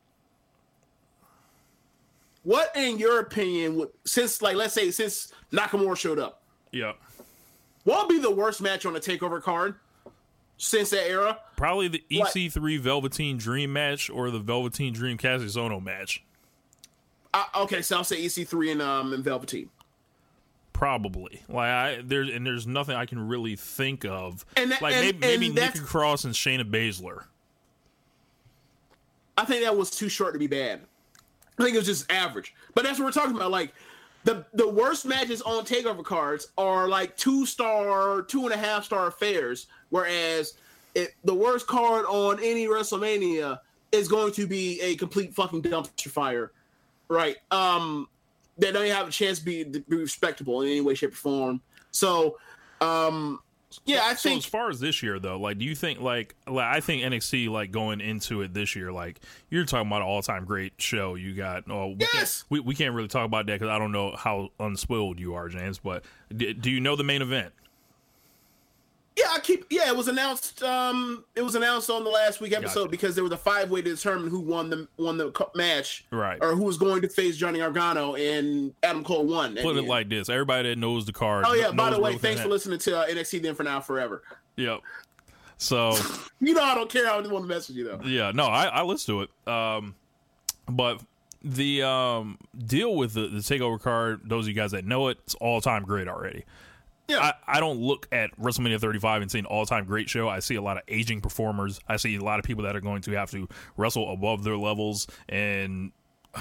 what, 2.42 2.70
in 2.76 2.99
your 2.99 3.20
opinion, 3.20 3.76
would 3.76 3.88
since 4.05 4.42
like 4.42 4.57
let's 4.57 4.74
say 4.74 4.90
since 4.90 5.32
Nakamura 5.53 5.97
showed 5.97 6.18
up, 6.18 6.42
Yeah. 6.72 6.92
what 7.84 8.07
would 8.07 8.12
be 8.14 8.20
the 8.20 8.30
worst 8.30 8.61
match 8.61 8.84
on 8.84 8.92
the 8.92 9.01
takeover 9.01 9.42
card 9.42 9.76
since 10.59 10.90
that 10.90 11.09
era? 11.09 11.38
Probably 11.57 11.88
the 11.88 12.05
EC3 12.11 12.78
Velveteen 12.80 13.38
Dream 13.38 13.72
match 13.72 14.11
or 14.11 14.30
the 14.30 14.40
Velveteen 14.40 14.92
Dream 14.92 15.16
Ohno 15.18 15.82
match. 15.82 16.22
Uh, 17.32 17.45
okay, 17.57 17.82
so 17.82 17.97
I'll 17.97 18.05
say 18.05 18.22
EC3 18.22 18.72
and 18.72 18.82
um 18.82 19.12
and 19.12 19.24
Velveteen. 19.24 19.70
Probably. 20.75 21.41
Like 21.49 21.70
I 21.70 22.01
there's 22.05 22.29
and 22.29 22.45
there's 22.47 22.66
nothing 22.66 22.95
I 22.97 23.07
can 23.07 23.27
really 23.27 23.57
think 23.57 24.05
of. 24.05 24.45
And 24.57 24.70
that- 24.72 24.83
like 24.83 24.95
and- 24.97 25.03
maybe, 25.05 25.18
maybe 25.18 25.47
and 25.47 25.55
Nikki 25.55 25.79
Cross 25.79 26.25
and 26.25 26.35
Shayna 26.35 26.68
Baszler. 26.70 27.25
I 29.39 29.45
think 29.45 29.64
that 29.64 29.77
was 29.77 29.91
too 29.91 30.09
short 30.09 30.33
to 30.35 30.39
be 30.39 30.47
bad. 30.47 30.81
I 31.59 31.62
think 31.62 31.75
it 31.75 31.79
was 31.79 31.87
just 31.87 32.11
average. 32.11 32.55
But 32.75 32.85
that's 32.85 32.99
what 32.99 33.07
we're 33.07 33.12
talking 33.12 33.37
about. 33.37 33.51
Like 33.51 33.72
the 34.25 34.45
the 34.53 34.68
worst 34.68 35.07
matches 35.07 35.43
on 35.43 35.64
takeover 35.64 36.05
cards 36.05 36.49
are 36.59 36.89
like 36.89 37.16
two 37.16 37.47
star, 37.47 38.22
two 38.22 38.45
and 38.45 38.53
a 38.53 38.57
half 38.57 38.85
star 38.85 39.07
affairs. 39.07 39.66
Whereas 39.91 40.55
it, 40.95 41.14
the 41.25 41.35
worst 41.35 41.66
card 41.66 42.05
on 42.07 42.39
any 42.43 42.66
WrestleMania 42.66 43.59
is 43.93 44.09
going 44.09 44.33
to 44.33 44.47
be 44.47 44.81
a 44.81 44.97
complete 44.97 45.33
fucking 45.35 45.62
dumpster 45.62 46.11
fire, 46.11 46.51
right? 47.09 47.37
Um, 47.53 48.09
that 48.59 48.72
don't 48.72 48.84
even 48.84 48.96
have 48.96 49.09
a 49.09 49.12
chance 49.12 49.38
to 49.40 49.44
be, 49.44 49.64
to 49.64 49.80
be 49.80 49.96
respectable 49.96 50.62
in 50.62 50.68
any 50.68 50.80
way, 50.80 50.94
shape, 50.94 51.12
or 51.12 51.16
form. 51.16 51.61
So, 51.90 52.38
um, 52.80 53.40
yeah, 53.84 54.02
I 54.05 54.14
think. 54.14 54.42
So 54.42 54.46
as 54.46 54.46
far 54.46 54.70
as 54.70 54.78
this 54.80 55.02
year 55.02 55.18
though, 55.18 55.36
like 55.38 55.59
do 55.59 55.64
you 55.64 55.74
think 55.74 56.00
like, 56.00 56.36
like 56.46 56.64
I 56.76 56.80
think 56.80 57.02
NXT 57.02 57.48
like 57.48 57.72
going 57.72 58.00
into 58.00 58.42
it 58.42 58.55
this 58.55 58.76
year, 58.76 58.92
like 58.92 59.20
you're 59.50 59.64
talking 59.64 59.88
about 59.88 60.02
an 60.02 60.09
all 60.09 60.22
time 60.22 60.44
great 60.44 60.74
show. 60.78 61.16
You 61.16 61.34
got 61.34 61.64
oh 61.68 61.88
we 61.88 61.96
Yes! 62.00 62.42
can't, 62.42 62.50
we, 62.50 62.61
we 62.61 62.74
can't 62.76 62.94
really 62.94 63.09
talk 63.09 63.24
about 63.26 63.46
that 63.46 63.55
because 63.59 63.68
I 63.72 63.78
don't 63.78 63.90
know 63.92 64.14
how 64.16 64.50
unspoiled 64.61 65.18
you 65.18 65.34
are, 65.34 65.48
James. 65.48 65.78
But 65.80 66.05
d- 66.36 66.52
do 66.52 66.70
you 66.70 66.78
know 66.80 66.94
the 66.94 67.02
main 67.05 67.20
event? 67.22 67.52
Yeah, 69.17 69.27
I 69.31 69.39
keep. 69.39 69.67
Yeah, 69.71 69.89
it 69.89 69.97
was 69.97 70.09
announced. 70.09 70.62
Um, 70.65 71.25
it 71.37 71.43
was 71.43 71.55
announced 71.55 71.89
on 71.89 72.03
the 72.03 72.11
last 72.11 72.41
week 72.41 72.53
episode 72.53 72.81
Gotcha. 72.81 72.91
because 72.91 73.15
there 73.15 73.23
was 73.23 73.33
a 73.33 73.37
five 73.37 73.71
way 73.71 73.81
to 73.81 73.95
determine 73.95 74.29
who 74.29 74.41
won 74.41 74.71
the 74.71 74.89
won 74.97 75.19
the 75.19 75.33
match, 75.55 76.05
Right. 76.11 76.39
Or 76.41 76.57
who 76.57 76.65
was 76.65 76.77
going 76.79 77.01
to 77.03 77.09
face 77.09 77.37
Johnny 77.37 77.61
Gargano 77.61 78.17
and 78.17 78.75
Adam 78.83 79.05
Cole 79.05 79.25
won. 79.25 79.55
Put 79.55 79.77
it 79.77 79.81
end. 79.81 79.89
like 79.89 80.09
this: 80.09 80.29
everybody 80.29 80.71
that 80.71 80.79
knows 80.79 81.07
the 81.07 81.12
card. 81.12 81.45
Oh 81.47 81.55
yeah. 81.55 81.71
By 81.71 81.91
the 81.91 82.01
way, 82.01 82.19
thanks 82.19 82.41
for 82.41 82.49
listening 82.49 82.81
to 82.81 82.99
uh, 82.99 83.07
NXT 83.07 83.43
Then 83.43 83.55
for 83.55 83.62
Now 83.62 83.81
Forever. 83.81 84.23
Yep. 84.57 84.81
So. 85.59 85.97
You 86.41 86.53
know 86.53 86.62
I 86.62 86.75
don't 86.75 86.91
care. 86.91 87.09
I 87.09 87.23
don't 87.23 87.31
want 87.31 87.45
to 87.45 87.49
mess 87.49 87.69
with 87.69 87.79
you 87.79 87.85
though. 87.85 88.01
Yeah, 88.05 88.31
no, 88.35 88.45
I, 88.45 88.67
I 88.67 88.83
listen 88.83 89.15
to 89.15 89.23
it. 89.23 89.51
Um, 89.51 89.95
but 90.69 91.01
the 91.43 91.83
um, 91.83 92.39
deal 92.67 92.95
with 92.97 93.15
the, 93.15 93.29
the 93.29 93.39
takeover 93.39 93.81
card, 93.81 94.21
those 94.25 94.45
of 94.45 94.49
you 94.49 94.55
guys 94.55 94.73
that 94.73 94.85
know 94.85 95.09
it, 95.09 95.19
it's 95.25 95.35
all 95.37 95.62
time 95.62 95.85
great 95.85 96.07
already. 96.07 96.45
Yeah. 97.09 97.18
I, 97.18 97.34
I 97.57 97.61
don't 97.61 97.80
look 97.80 98.09
at 98.12 98.30
WrestleMania 98.40 98.80
35 98.80 99.22
and 99.22 99.30
see 99.30 99.38
an 99.38 99.46
all 99.46 99.66
time 99.66 99.84
great 99.84 100.09
show. 100.09 100.28
I 100.28 100.38
see 100.40 100.55
a 100.55 100.62
lot 100.62 100.78
of 100.78 100.84
aging 100.88 101.20
performers. 101.20 101.78
I 101.88 101.96
see 101.96 102.16
a 102.16 102.20
lot 102.24 102.38
of 102.38 102.44
people 102.44 102.64
that 102.64 102.74
are 102.74 102.80
going 102.80 103.02
to 103.02 103.11
have 103.12 103.30
to 103.32 103.46
wrestle 103.76 104.11
above 104.12 104.42
their 104.44 104.57
levels. 104.57 105.07
And 105.28 105.92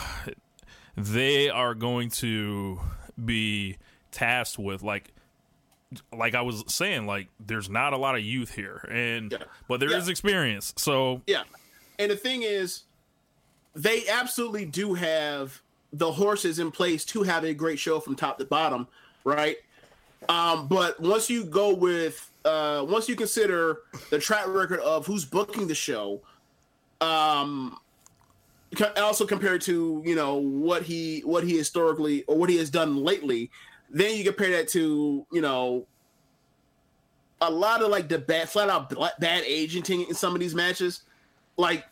they 0.95 1.49
are 1.49 1.73
going 1.73 2.09
to 2.11 2.79
be 3.23 3.77
tasked 4.11 4.57
with 4.59 4.83
like 4.83 5.11
like 6.11 6.33
I 6.33 6.41
was 6.41 6.63
saying, 6.67 7.05
like 7.05 7.27
there's 7.39 7.69
not 7.69 7.93
a 7.93 7.97
lot 7.97 8.15
of 8.15 8.23
youth 8.23 8.51
here, 8.55 8.77
and 8.89 9.31
Yeah. 9.31 9.39
but 9.67 9.79
there 9.79 9.95
is 9.95 10.07
Yeah. 10.07 10.11
experience. 10.11 10.73
So 10.77 11.21
Yeah. 11.27 11.43
And 11.99 12.09
the 12.09 12.15
thing 12.15 12.41
is, 12.41 12.83
they 13.75 14.07
absolutely 14.07 14.65
do 14.65 14.95
have 14.95 15.61
the 15.91 16.13
horses 16.13 16.57
in 16.57 16.71
place 16.71 17.05
to 17.05 17.21
have 17.23 17.43
a 17.43 17.53
great 17.53 17.77
show 17.77 17.99
from 17.99 18.15
top 18.15 18.39
to 18.39 18.45
bottom, 18.45 18.87
right? 19.23 19.57
Um, 20.29 20.67
but 20.67 20.99
once 20.99 21.29
you 21.29 21.45
go 21.45 21.73
with 21.73 22.29
uh 22.45 22.85
once 22.87 23.07
you 23.07 23.15
consider 23.15 23.79
the 24.09 24.19
track 24.19 24.47
record 24.47 24.79
of 24.81 25.05
who's 25.05 25.25
booking 25.25 25.67
the 25.67 25.75
show, 25.75 26.21
um 27.01 27.77
also 28.97 29.25
compared 29.25 29.61
to, 29.61 30.01
you 30.05 30.15
know, 30.15 30.35
what 30.35 30.83
he 30.83 31.21
what 31.21 31.43
he 31.43 31.57
historically 31.57 32.23
or 32.23 32.37
what 32.37 32.49
he 32.49 32.57
has 32.57 32.69
done 32.69 32.97
lately, 32.97 33.51
then 33.89 34.17
you 34.17 34.23
compare 34.23 34.51
that 34.51 34.67
to, 34.69 35.25
you 35.31 35.41
know, 35.41 35.85
a 37.41 37.49
lot 37.49 37.81
of 37.81 37.89
like 37.89 38.09
the 38.09 38.17
bad 38.17 38.49
flat 38.49 38.69
out 38.69 38.89
bad 39.19 39.43
agenting 39.45 40.01
in 40.03 40.15
some 40.15 40.33
of 40.33 40.39
these 40.39 40.55
matches. 40.55 41.03
Like 41.57 41.85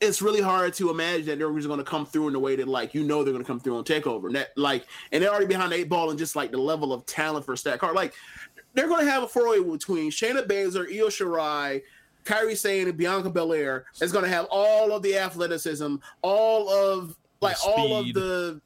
it's 0.00 0.20
really 0.20 0.42
hard 0.42 0.74
to 0.74 0.90
imagine 0.90 1.26
that 1.26 1.38
they're 1.38 1.52
just 1.54 1.68
going 1.68 1.78
to 1.78 1.84
come 1.84 2.04
through 2.04 2.26
in 2.26 2.32
the 2.32 2.38
way 2.38 2.56
that 2.56 2.68
like 2.68 2.94
you 2.94 3.02
know 3.02 3.24
they're 3.24 3.32
going 3.32 3.44
to 3.44 3.46
come 3.46 3.60
through 3.60 3.76
on 3.76 3.84
takeover. 3.84 4.26
And 4.26 4.36
that 4.36 4.56
like 4.56 4.86
and 5.12 5.22
they're 5.22 5.30
already 5.30 5.46
behind 5.46 5.72
the 5.72 5.76
eight 5.76 5.88
ball 5.88 6.10
and 6.10 6.18
just 6.18 6.36
like 6.36 6.50
the 6.50 6.58
level 6.58 6.92
of 6.92 7.06
talent 7.06 7.46
for 7.46 7.56
stat 7.56 7.78
card 7.78 7.94
like 7.94 8.14
they're 8.74 8.88
going 8.88 9.04
to 9.04 9.10
have 9.10 9.22
a 9.22 9.28
four-way 9.28 9.62
between 9.62 10.10
Shayna 10.10 10.46
Baszler, 10.46 10.86
Io 10.94 11.06
Shirai, 11.06 11.80
Kairi 12.24 12.56
Sane, 12.56 12.88
and 12.88 12.96
Bianca 12.96 13.30
Belair. 13.30 13.86
That's 13.98 14.12
going 14.12 14.24
to 14.24 14.30
have 14.30 14.46
all 14.50 14.92
of 14.92 15.02
the 15.02 15.16
athleticism, 15.16 15.96
all 16.20 16.68
of 16.68 17.16
like 17.40 17.56
all 17.66 17.96
of 17.96 18.12
the 18.12 18.60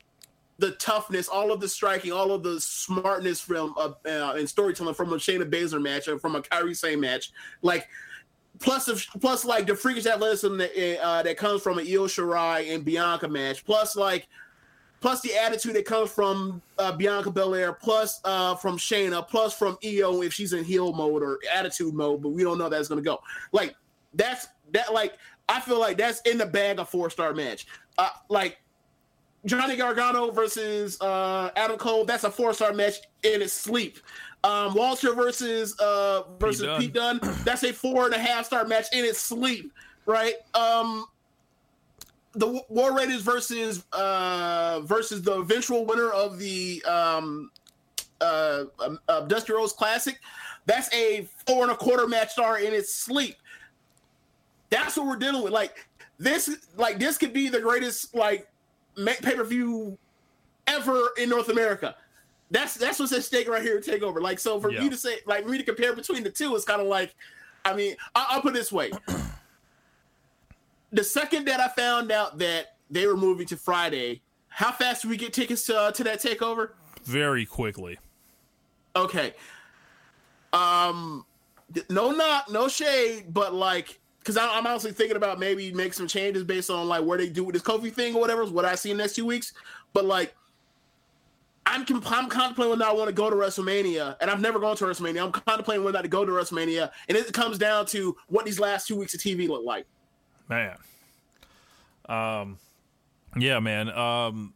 the 0.58 0.72
toughness, 0.72 1.28
all 1.28 1.52
of 1.52 1.60
the 1.60 1.68
striking, 1.68 2.12
all 2.12 2.32
of 2.32 2.42
the 2.42 2.60
smartness 2.60 3.40
from 3.40 3.72
uh, 3.78 3.92
uh, 4.04 4.34
and 4.36 4.48
storytelling 4.48 4.94
from 4.94 5.12
a 5.12 5.16
Shayna 5.16 5.48
Baszler 5.48 5.80
match 5.80 6.08
or 6.08 6.18
from 6.18 6.34
a 6.34 6.42
Kairi 6.42 6.76
Sane 6.76 7.00
match, 7.00 7.32
like 7.62 7.88
plus 8.60 9.06
plus 9.20 9.44
like 9.44 9.66
the 9.66 9.74
freakish 9.74 10.06
athleticism 10.06 10.56
that 10.58 11.00
uh, 11.02 11.22
that 11.22 11.36
comes 11.36 11.62
from 11.62 11.78
an 11.78 11.86
Io 11.86 12.06
Shirai 12.06 12.74
and 12.74 12.84
Bianca 12.84 13.28
match, 13.28 13.64
plus 13.64 13.96
like 13.96 14.28
plus 15.00 15.22
the 15.22 15.34
attitude 15.34 15.74
that 15.74 15.86
comes 15.86 16.10
from 16.10 16.62
uh, 16.78 16.92
Bianca 16.92 17.30
Belair, 17.30 17.72
plus 17.72 18.20
uh, 18.24 18.54
from 18.54 18.76
Shayna, 18.76 19.26
plus 19.26 19.54
from 19.56 19.78
Io 19.84 20.22
if 20.22 20.32
she's 20.32 20.52
in 20.52 20.62
heel 20.62 20.92
mode 20.92 21.22
or 21.22 21.38
attitude 21.52 21.94
mode, 21.94 22.22
but 22.22 22.30
we 22.30 22.44
don't 22.44 22.58
know 22.58 22.68
that's 22.68 22.88
gonna 22.88 23.02
go. 23.02 23.20
Like 23.52 23.74
that's 24.14 24.48
that 24.72 24.92
like 24.92 25.14
I 25.48 25.60
feel 25.60 25.80
like 25.80 25.96
that's 25.96 26.20
in 26.22 26.38
the 26.38 26.46
bag 26.46 26.78
a 26.78 26.84
four 26.84 27.10
star 27.10 27.34
match. 27.34 27.66
Uh, 27.98 28.10
like 28.28 28.60
Johnny 29.46 29.76
Gargano 29.76 30.30
versus 30.30 31.00
uh, 31.00 31.50
Adam 31.56 31.78
Cole, 31.78 32.04
that's 32.04 32.24
a 32.24 32.30
four 32.30 32.52
star 32.52 32.72
match 32.72 32.96
in 33.22 33.42
its 33.42 33.52
sleep. 33.52 33.98
Um, 34.42 34.74
Walter 34.74 35.14
versus 35.14 35.78
uh, 35.80 36.22
versus 36.38 36.62
Dunne. 36.62 36.80
Pete 36.80 36.92
Dunne, 36.94 37.20
that's 37.44 37.62
a 37.62 37.72
four 37.72 38.06
and 38.06 38.14
a 38.14 38.18
half 38.18 38.46
star 38.46 38.66
match 38.66 38.86
in 38.92 39.04
its 39.04 39.20
sleep, 39.20 39.70
right? 40.06 40.34
Um, 40.54 41.04
the 42.32 42.62
War 42.68 42.96
Raiders 42.96 43.22
versus 43.22 43.84
uh, 43.92 44.80
versus 44.84 45.22
the 45.22 45.40
eventual 45.40 45.84
winner 45.84 46.10
of 46.10 46.38
the 46.38 46.82
um, 46.84 47.50
uh, 48.20 48.64
um, 48.84 48.98
uh, 49.08 49.20
Dusty 49.22 49.52
Rhodes 49.52 49.72
Classic, 49.72 50.18
that's 50.66 50.92
a 50.94 51.28
four 51.46 51.64
and 51.64 51.72
a 51.72 51.76
quarter 51.76 52.06
match 52.06 52.30
star 52.32 52.58
in 52.60 52.72
its 52.72 52.94
sleep. 52.94 53.36
That's 54.70 54.96
what 54.96 55.06
we're 55.06 55.16
dealing 55.16 55.42
with. 55.42 55.52
Like 55.52 55.86
this, 56.18 56.66
like 56.76 56.98
this 56.98 57.18
could 57.18 57.32
be 57.32 57.48
the 57.48 57.60
greatest 57.60 58.14
like 58.14 58.48
pay 58.96 59.34
per 59.34 59.44
view 59.44 59.98
ever 60.66 61.08
in 61.18 61.28
North 61.28 61.48
America. 61.48 61.96
That's 62.50 62.74
that's 62.74 62.98
what's 62.98 63.12
at 63.12 63.22
stake 63.24 63.48
right 63.48 63.62
here. 63.62 63.76
at 63.76 63.84
Takeover. 63.84 64.20
Like 64.20 64.38
so, 64.38 64.60
for 64.60 64.70
Yeah. 64.72 64.82
you 64.82 64.90
to 64.90 64.96
say, 64.96 65.18
like 65.26 65.44
for 65.44 65.50
me 65.50 65.58
to 65.58 65.64
compare 65.64 65.94
between 65.94 66.22
the 66.24 66.30
two, 66.30 66.54
is 66.56 66.64
kind 66.64 66.80
of 66.80 66.88
like, 66.88 67.14
I 67.64 67.74
mean, 67.74 67.96
I, 68.14 68.26
I'll 68.30 68.40
put 68.42 68.50
it 68.54 68.58
this 68.58 68.72
way: 68.72 68.90
the 70.92 71.04
second 71.04 71.46
that 71.46 71.60
I 71.60 71.68
found 71.68 72.10
out 72.10 72.38
that 72.38 72.76
they 72.90 73.06
were 73.06 73.16
moving 73.16 73.46
to 73.48 73.56
Friday, 73.56 74.22
how 74.48 74.72
fast 74.72 75.02
did 75.02 75.10
we 75.10 75.16
get 75.16 75.32
tickets 75.32 75.64
to 75.66 75.78
uh, 75.78 75.92
to 75.92 76.04
that 76.04 76.20
Takeover? 76.20 76.70
very 77.04 77.46
quickly. 77.46 77.98
Okay. 78.96 79.34
Um, 80.52 81.24
no 81.88 82.10
not 82.10 82.50
no 82.50 82.66
shade, 82.68 83.26
but 83.32 83.54
like, 83.54 84.00
because 84.18 84.36
I'm 84.36 84.66
honestly 84.66 84.90
thinking 84.92 85.16
about 85.16 85.38
maybe 85.38 85.72
make 85.72 85.94
some 85.94 86.08
changes 86.08 86.42
based 86.42 86.68
on 86.70 86.88
like 86.88 87.04
where 87.04 87.16
they 87.16 87.28
do 87.28 87.44
with 87.44 87.52
this 87.54 87.62
Kofi 87.62 87.92
thing 87.92 88.16
or 88.16 88.20
whatever. 88.20 88.42
Is 88.42 88.50
what 88.50 88.64
I 88.64 88.74
see 88.74 88.90
in 88.90 88.96
the 88.96 89.04
next 89.04 89.14
two 89.14 89.24
weeks. 89.26 89.52
But 89.92 90.04
like, 90.04 90.34
I'm 91.70 91.86
com- 91.86 92.02
I'm 92.06 92.28
contemplating 92.28 92.70
whether 92.70 92.84
I 92.84 92.92
want 92.92 93.08
to 93.08 93.14
go 93.14 93.30
to 93.30 93.36
WrestleMania, 93.36 94.16
and 94.20 94.28
I've 94.30 94.40
never 94.40 94.58
gone 94.58 94.76
to 94.76 94.84
WrestleMania. 94.84 95.24
I'm 95.24 95.32
contemplating 95.32 95.84
whether 95.84 95.98
I 95.98 96.02
to 96.02 96.08
go 96.08 96.24
to 96.24 96.32
WrestleMania, 96.32 96.90
and 97.08 97.16
it 97.16 97.32
comes 97.32 97.58
down 97.58 97.86
to 97.86 98.16
what 98.26 98.44
these 98.44 98.58
last 98.58 98.88
two 98.88 98.96
weeks 98.96 99.14
of 99.14 99.20
TV 99.20 99.48
look 99.48 99.64
like. 99.64 99.86
Man. 100.48 100.76
Um 102.08 102.58
yeah, 103.38 103.60
man. 103.60 103.88
Um 103.88 104.52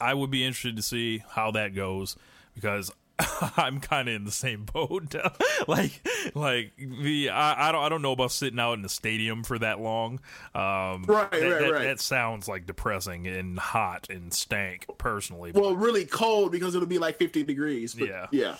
I 0.00 0.14
would 0.14 0.30
be 0.30 0.44
interested 0.44 0.76
to 0.76 0.82
see 0.82 1.22
how 1.30 1.52
that 1.52 1.74
goes 1.74 2.16
because 2.54 2.90
I'm 3.56 3.80
kind 3.80 4.08
of 4.08 4.14
in 4.14 4.24
the 4.24 4.30
same 4.30 4.64
boat. 4.64 5.14
like, 5.68 6.06
like 6.34 6.72
the 6.76 7.30
I, 7.30 7.68
I 7.68 7.72
don't 7.72 7.82
I 7.82 7.88
don't 7.88 8.02
know 8.02 8.12
about 8.12 8.32
sitting 8.32 8.58
out 8.60 8.74
in 8.74 8.82
the 8.82 8.88
stadium 8.88 9.42
for 9.42 9.58
that 9.58 9.80
long. 9.80 10.20
Um, 10.54 11.04
Right, 11.06 11.30
that, 11.30 11.40
right, 11.40 11.60
that, 11.60 11.72
right. 11.72 11.82
That 11.84 12.00
sounds 12.00 12.48
like 12.48 12.66
depressing 12.66 13.26
and 13.26 13.58
hot 13.58 14.08
and 14.10 14.32
stank. 14.32 14.86
Personally, 14.98 15.52
Well, 15.54 15.74
really 15.76 16.04
cold 16.04 16.52
because 16.52 16.74
it'll 16.74 16.88
be 16.88 16.98
like 16.98 17.16
50 17.16 17.42
degrees. 17.44 17.94
But 17.94 18.08
Yeah. 18.08 18.26
yeah. 18.30 18.56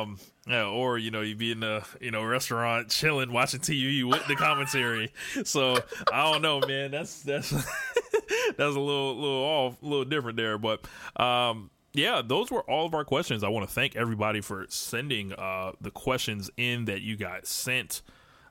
Um, 0.00 0.18
yeah, 0.46 0.64
or 0.64 0.96
you 0.96 1.10
know, 1.10 1.20
you'd 1.20 1.36
be 1.38 1.52
in 1.52 1.62
a 1.62 1.82
you 2.00 2.10
know 2.10 2.24
restaurant 2.24 2.88
chilling, 2.88 3.32
watching 3.32 3.60
TV 3.60 4.08
with 4.08 4.26
the 4.26 4.36
commentary. 4.36 5.12
So 5.44 5.76
I 6.10 6.32
don't 6.32 6.40
know, 6.40 6.60
man. 6.66 6.90
That's 6.90 7.22
that's 7.22 7.50
that's 8.56 8.58
a 8.58 8.80
little 8.80 9.14
little 9.16 9.44
off, 9.44 9.82
a 9.82 9.84
little 9.86 10.06
different 10.06 10.38
there. 10.38 10.56
But 10.56 10.86
um, 11.16 11.70
yeah, 11.98 12.22
those 12.24 12.50
were 12.50 12.62
all 12.62 12.86
of 12.86 12.94
our 12.94 13.04
questions. 13.04 13.42
I 13.42 13.48
want 13.48 13.68
to 13.68 13.74
thank 13.74 13.96
everybody 13.96 14.40
for 14.40 14.66
sending 14.68 15.32
uh 15.32 15.72
the 15.80 15.90
questions 15.90 16.50
in 16.56 16.86
that 16.86 17.02
you 17.02 17.16
got 17.16 17.46
sent. 17.46 18.02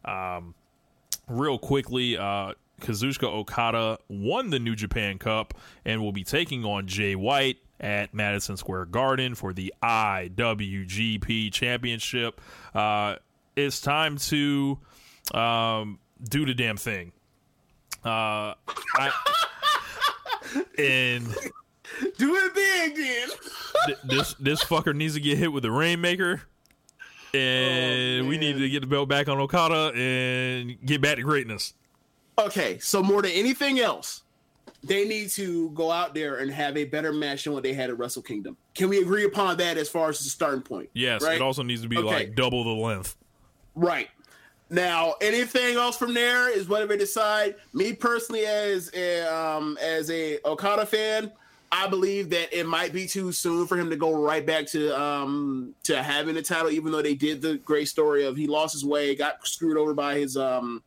Um, 0.05 0.55
real 1.27 1.57
quickly, 1.57 2.17
uh, 2.17 2.53
Kazuchika 2.81 3.23
Okada 3.23 3.97
won 4.07 4.49
the 4.49 4.59
New 4.59 4.75
Japan 4.75 5.17
Cup 5.17 5.53
and 5.85 6.01
will 6.01 6.11
be 6.11 6.23
taking 6.23 6.63
on 6.65 6.87
Jay 6.87 7.15
White 7.15 7.57
at 7.79 8.13
Madison 8.13 8.57
Square 8.57 8.85
Garden 8.85 9.35
for 9.35 9.53
the 9.53 9.73
IWGP 9.81 11.51
Championship. 11.51 12.41
Uh, 12.73 13.15
it's 13.55 13.81
time 13.81 14.17
to 14.17 14.77
um, 15.33 15.99
do 16.23 16.45
the 16.45 16.53
damn 16.53 16.77
thing. 16.77 17.11
Uh, 18.05 18.53
I, 18.95 19.11
and 20.77 21.35
Do 22.17 22.35
it 22.35 22.53
big, 22.55 22.95
then. 22.95 23.95
this 24.05 24.33
this 24.39 24.63
fucker 24.63 24.95
needs 24.95 25.13
to 25.15 25.19
get 25.19 25.37
hit 25.37 25.51
with 25.51 25.63
the 25.63 25.71
Rainmaker. 25.71 26.41
And 27.33 28.27
we 28.27 28.37
need 28.37 28.57
to 28.57 28.69
get 28.69 28.79
the 28.81 28.87
belt 28.87 29.09
back 29.09 29.27
on 29.27 29.37
Okada 29.37 29.91
and 29.95 30.77
get 30.85 31.01
back 31.01 31.17
to 31.17 31.23
greatness. 31.23 31.73
Okay, 32.39 32.79
so 32.79 33.03
more 33.03 33.21
than 33.21 33.31
anything 33.31 33.79
else, 33.79 34.23
they 34.83 35.07
need 35.07 35.29
to 35.31 35.69
go 35.71 35.91
out 35.91 36.13
there 36.13 36.37
and 36.37 36.49
have 36.51 36.77
a 36.77 36.85
better 36.85 37.11
match 37.11 37.43
than 37.43 37.53
what 37.53 37.63
they 37.63 37.73
had 37.73 37.89
at 37.89 37.97
Wrestle 37.97 38.21
Kingdom. 38.21 38.55
Can 38.75 38.89
we 38.89 38.99
agree 39.01 39.25
upon 39.25 39.57
that 39.57 39.77
as 39.77 39.89
far 39.89 40.09
as 40.09 40.19
the 40.19 40.29
starting 40.29 40.61
point? 40.61 40.89
Yes, 40.93 41.21
right? 41.21 41.35
it 41.35 41.41
also 41.41 41.63
needs 41.63 41.81
to 41.81 41.89
be 41.89 41.97
Okay. 41.97 42.07
like 42.07 42.35
double 42.35 42.63
the 42.63 42.69
length. 42.81 43.15
Right. 43.75 44.07
Now, 44.69 45.15
anything 45.21 45.77
else 45.77 45.97
from 45.97 46.13
there 46.13 46.49
is 46.49 46.67
whatever 46.67 46.93
they 46.93 46.97
decide. 46.97 47.55
Me 47.73 47.93
personally, 47.93 48.45
as 48.45 48.91
a, 48.93 49.21
um, 49.21 49.77
as 49.81 50.09
a 50.11 50.39
Okada 50.45 50.85
fan, 50.85 51.31
I 51.71 51.87
believe 51.87 52.29
that 52.29 52.57
it 52.57 52.65
might 52.65 52.93
be 52.93 53.07
too 53.07 53.31
soon 53.31 53.67
for 53.67 53.77
him 53.77 53.89
to 53.89 53.95
go 53.95 54.13
right 54.13 54.45
back 54.45 54.67
to 54.67 54.97
um, 54.99 55.73
to 55.83 56.01
having 56.01 56.35
the 56.35 56.41
title. 56.41 56.71
Even 56.71 56.91
though 56.91 57.01
they 57.01 57.15
did 57.15 57.41
the 57.41 57.57
great 57.57 57.87
story 57.87 58.25
of 58.25 58.37
he 58.37 58.47
lost 58.47 58.73
his 58.73 58.85
way, 58.85 59.15
got 59.15 59.45
screwed 59.45 59.77
over 59.77 59.93
by 59.93 60.17
his 60.17 60.37
um, 60.37 60.81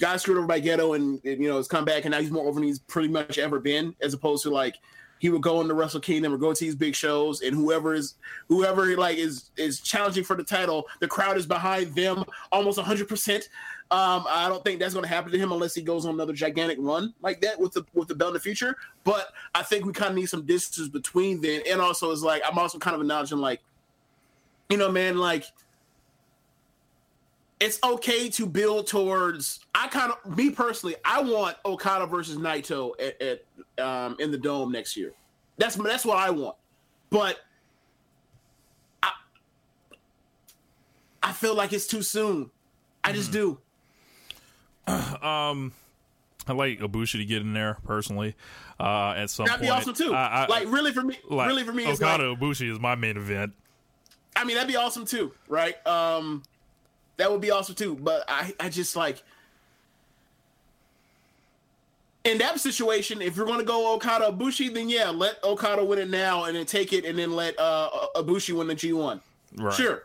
got 0.00 0.20
screwed 0.20 0.38
over 0.38 0.46
by 0.46 0.60
Gedo, 0.60 0.96
and, 0.96 1.24
and, 1.24 1.40
you 1.40 1.48
know 1.48 1.56
has 1.56 1.68
come 1.68 1.84
back, 1.84 2.04
and 2.04 2.12
now 2.12 2.20
he's 2.20 2.30
more 2.30 2.46
over 2.46 2.58
than 2.58 2.64
he's 2.64 2.80
pretty 2.80 3.08
much 3.08 3.38
ever 3.38 3.60
been. 3.60 3.94
As 4.00 4.12
opposed 4.12 4.42
to 4.42 4.50
like 4.50 4.76
he 5.20 5.28
would 5.28 5.42
go 5.42 5.60
into 5.60 5.74
Wrestle 5.74 6.00
Kingdom 6.00 6.32
or 6.32 6.38
go 6.38 6.52
to 6.52 6.64
these 6.64 6.74
big 6.74 6.96
shows, 6.96 7.42
and 7.42 7.54
whoever 7.54 7.94
is 7.94 8.14
whoever 8.48 8.96
like 8.96 9.16
is 9.16 9.50
is 9.56 9.80
challenging 9.80 10.24
for 10.24 10.34
the 10.34 10.42
title, 10.42 10.86
the 11.00 11.08
crowd 11.08 11.36
is 11.36 11.46
behind 11.46 11.94
them 11.94 12.24
almost 12.50 12.80
hundred 12.80 13.08
percent. 13.08 13.48
Um, 13.92 14.24
I 14.28 14.48
don't 14.48 14.62
think 14.62 14.78
that's 14.78 14.94
going 14.94 15.02
to 15.02 15.08
happen 15.08 15.32
to 15.32 15.38
him 15.38 15.50
unless 15.50 15.74
he 15.74 15.82
goes 15.82 16.06
on 16.06 16.14
another 16.14 16.32
gigantic 16.32 16.78
run 16.80 17.12
like 17.22 17.40
that 17.40 17.58
with 17.58 17.72
the 17.72 17.84
with 17.92 18.06
the 18.06 18.14
belt 18.14 18.28
in 18.28 18.34
the 18.34 18.40
future. 18.40 18.76
But 19.02 19.32
I 19.52 19.64
think 19.64 19.84
we 19.84 19.92
kind 19.92 20.10
of 20.10 20.16
need 20.16 20.26
some 20.26 20.46
distance 20.46 20.88
between 20.88 21.40
then, 21.40 21.62
and 21.68 21.80
also 21.80 22.12
is 22.12 22.22
like 22.22 22.40
I'm 22.46 22.56
also 22.56 22.78
kind 22.78 22.94
of 22.94 23.00
acknowledging 23.00 23.38
like, 23.38 23.60
you 24.68 24.76
know, 24.76 24.92
man, 24.92 25.18
like 25.18 25.44
it's 27.58 27.78
okay 27.82 28.30
to 28.30 28.46
build 28.46 28.86
towards. 28.86 29.60
I 29.74 29.88
kind 29.88 30.12
of, 30.12 30.36
me 30.36 30.50
personally, 30.50 30.96
I 31.04 31.20
want 31.20 31.56
Okada 31.64 32.06
versus 32.06 32.38
Naito 32.38 32.92
at, 33.00 33.20
at 33.20 33.84
um, 33.84 34.16
in 34.18 34.30
the 34.30 34.38
dome 34.38 34.72
next 34.72 34.96
year. 34.96 35.12
That's 35.58 35.74
that's 35.76 36.04
what 36.04 36.16
I 36.16 36.30
want. 36.30 36.56
But 37.10 37.38
I, 39.02 39.10
I 41.22 41.32
feel 41.32 41.54
like 41.54 41.72
it's 41.72 41.86
too 41.86 42.02
soon. 42.02 42.50
I 43.04 43.12
just 43.12 43.32
do. 43.32 43.58
Um, 45.22 45.72
I 46.46 46.52
like 46.52 46.80
Ibushi 46.80 47.18
to 47.18 47.24
get 47.24 47.42
in 47.42 47.52
there 47.52 47.76
personally. 47.84 48.34
Uh, 48.78 49.14
at 49.16 49.30
some 49.30 49.46
That'd 49.46 49.60
be 49.60 49.68
awesome 49.68 49.94
too. 49.94 50.14
I, 50.14 50.44
I, 50.44 50.46
like 50.46 50.70
really 50.70 50.92
for 50.92 51.02
me, 51.02 51.18
like, 51.28 51.48
really 51.48 51.64
for 51.64 51.72
me, 51.72 51.84
it's 51.84 52.00
like, 52.00 52.20
Okada 52.20 52.34
Ibushi 52.34 52.72
is 52.72 52.80
my 52.80 52.94
main 52.94 53.16
event. 53.16 53.52
I 54.34 54.44
mean, 54.44 54.56
that'd 54.56 54.68
be 54.68 54.76
awesome 54.76 55.04
too, 55.04 55.32
right? 55.48 55.74
Um, 55.86 56.42
that 57.18 57.30
would 57.30 57.42
be 57.42 57.50
awesome 57.50 57.74
too. 57.74 57.94
But 57.94 58.24
I, 58.28 58.54
I 58.58 58.70
just 58.70 58.96
like 58.96 59.22
in 62.24 62.38
that 62.38 62.58
situation, 62.60 63.22
if 63.22 63.36
you're 63.36 63.46
going 63.46 63.58
to 63.58 63.64
go 63.64 63.94
Okada 63.94 64.26
Ibushi, 64.32 64.72
then 64.72 64.88
yeah, 64.88 65.10
let 65.10 65.42
Okada 65.44 65.84
win 65.84 65.98
it 65.98 66.10
now 66.10 66.44
and 66.44 66.56
then 66.56 66.66
take 66.66 66.92
it, 66.92 67.04
and 67.04 67.18
then 67.18 67.32
let 67.32 67.58
uh 67.58 67.90
Ibushi 68.16 68.56
win 68.56 68.66
the 68.66 68.74
G1. 68.74 69.20
Right. 69.56 69.74
Sure. 69.74 70.04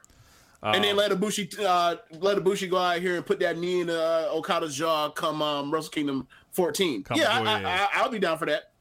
And 0.73 0.83
then 0.83 0.95
let 0.95 1.11
Ibushi 1.11 1.59
uh, 1.63 1.97
let 2.19 2.37
Ibushi 2.37 2.69
go 2.69 2.77
out 2.77 2.99
here 2.99 3.15
and 3.15 3.25
put 3.25 3.39
that 3.39 3.57
knee 3.57 3.81
in 3.81 3.89
uh, 3.89 4.29
Okada's 4.31 4.75
jaw 4.75 5.09
come 5.09 5.41
um, 5.41 5.71
Wrestle 5.71 5.91
Kingdom 5.91 6.27
14. 6.51 7.03
Come 7.03 7.17
yeah, 7.19 7.29
I, 7.29 7.41
yeah. 7.41 7.87
I, 7.93 8.01
I'll 8.01 8.09
be 8.09 8.19
down 8.19 8.37
for 8.37 8.45
that. 8.45 8.71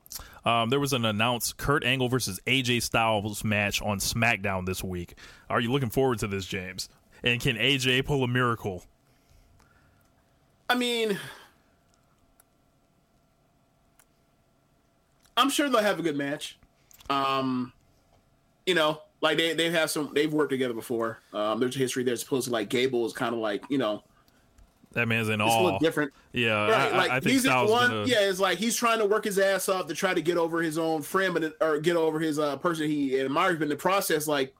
Um, 0.45 0.68
there 0.70 0.80
was 0.80 0.93
an 0.93 1.05
announced 1.05 1.57
Kurt 1.57 1.85
Angle 1.85 2.09
versus 2.09 2.41
AJ 2.47 2.82
Styles 2.82 3.45
match 3.45 3.80
on 3.80 3.99
SmackDown 3.99 4.66
this 4.66 4.85
week. 4.85 5.14
Are 5.49 5.61
you 5.61 5.72
looking 5.72 5.91
forward 5.91 6.18
to 6.18 6.26
this, 6.26 6.47
James? 6.47 6.89
And 7.22 7.41
can 7.41 7.57
AJ 7.57 8.05
pull 8.05 8.22
a 8.22 8.28
miracle? 8.28 8.85
I 10.68 10.74
mean, 10.74 11.18
I'm 15.37 15.51
sure 15.51 15.68
they'll 15.68 15.82
have 15.82 15.99
a 15.99 16.03
good 16.03 16.16
match. 16.16 16.59
Um, 17.09 17.72
you 18.66 18.74
know, 18.74 19.01
like 19.25 19.39
they 19.39 19.55
they 19.55 19.70
have 19.70 19.91
some 19.91 20.11
they've 20.14 20.33
worked 20.33 20.51
together 20.51 20.75
before. 20.75 21.18
Um, 21.33 21.59
there's 21.59 21.75
a 21.75 21.79
history 21.79 22.05
there. 22.05 22.14
Supposed 22.14 22.47
to 22.47 22.53
like 22.53 22.68
Gable 22.68 23.07
is 23.07 23.14
kind 23.14 23.35
of 23.35 23.41
like 23.41 23.64
you 23.70 23.79
know 23.79 24.05
That 24.93 25.09
man's 25.09 25.31
in 25.31 25.41
all 25.41 25.62
a 25.62 25.64
little 25.64 25.79
different. 25.79 26.12
Yeah, 26.33 26.68
Right, 26.68 26.93
I, 26.93 26.97
like 26.97 27.11
I 27.11 27.20
think 27.20 27.33
he's 27.33 27.47
one. 27.47 27.66
gonna, 27.66 28.05
Yeah, 28.05 28.20
it's 28.20 28.39
like 28.39 28.59
he's 28.59 28.77
trying 28.77 28.99
to 28.99 29.07
work 29.07 29.25
his 29.25 29.39
ass 29.39 29.70
off 29.70 29.87
to 29.87 29.95
try 29.95 30.12
to 30.12 30.20
get 30.20 30.37
over 30.37 30.61
his 30.61 30.77
own 30.77 31.01
friend, 31.01 31.33
but 31.33 31.57
or 31.62 31.81
get 31.81 31.97
over 31.97 32.20
his 32.20 32.39
uh, 32.39 32.57
person 32.59 32.87
he 32.87 33.18
admires. 33.18 33.57
But 33.57 33.64
in 33.64 33.68
the 33.70 33.77
process, 33.77 34.29
like 34.29 34.55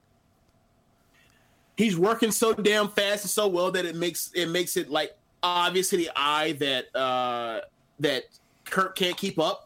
he's 1.77 1.99
working 1.99 2.31
so 2.31 2.55
damn 2.55 2.89
fast 2.89 3.25
and 3.25 3.31
so 3.31 3.47
well 3.47 3.71
that 3.71 3.85
it 3.85 3.97
makes 3.97 4.31
it 4.35 4.49
makes 4.49 4.79
it 4.79 4.91
like 4.91 5.15
obvious 5.43 5.91
to 5.91 5.99
the 5.99 6.09
eye 6.17 6.53
that 6.53 6.97
uh 6.97 7.61
that 8.01 8.23
Kurt 8.65 8.97
can't 8.97 9.17
keep 9.19 9.39
up. 9.39 9.64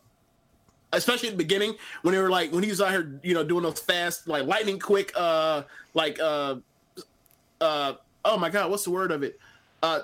Especially 0.92 1.28
at 1.28 1.32
the 1.34 1.38
beginning 1.38 1.74
when 2.02 2.14
they 2.14 2.20
were 2.20 2.30
like 2.30 2.50
when 2.50 2.62
he 2.62 2.70
was 2.70 2.80
out 2.80 2.90
here, 2.90 3.20
you 3.22 3.34
know, 3.34 3.44
doing 3.44 3.62
those 3.62 3.78
fast, 3.78 4.26
like 4.26 4.46
lightning 4.46 4.78
quick, 4.78 5.12
uh, 5.14 5.62
like 5.94 6.18
uh, 6.18 6.56
uh, 7.60 7.94
oh 8.24 8.38
my 8.38 8.48
god, 8.48 8.70
what's 8.70 8.84
the 8.84 8.90
word 8.90 9.10
of 9.10 9.22
it? 9.22 9.38
Uh, 9.82 10.00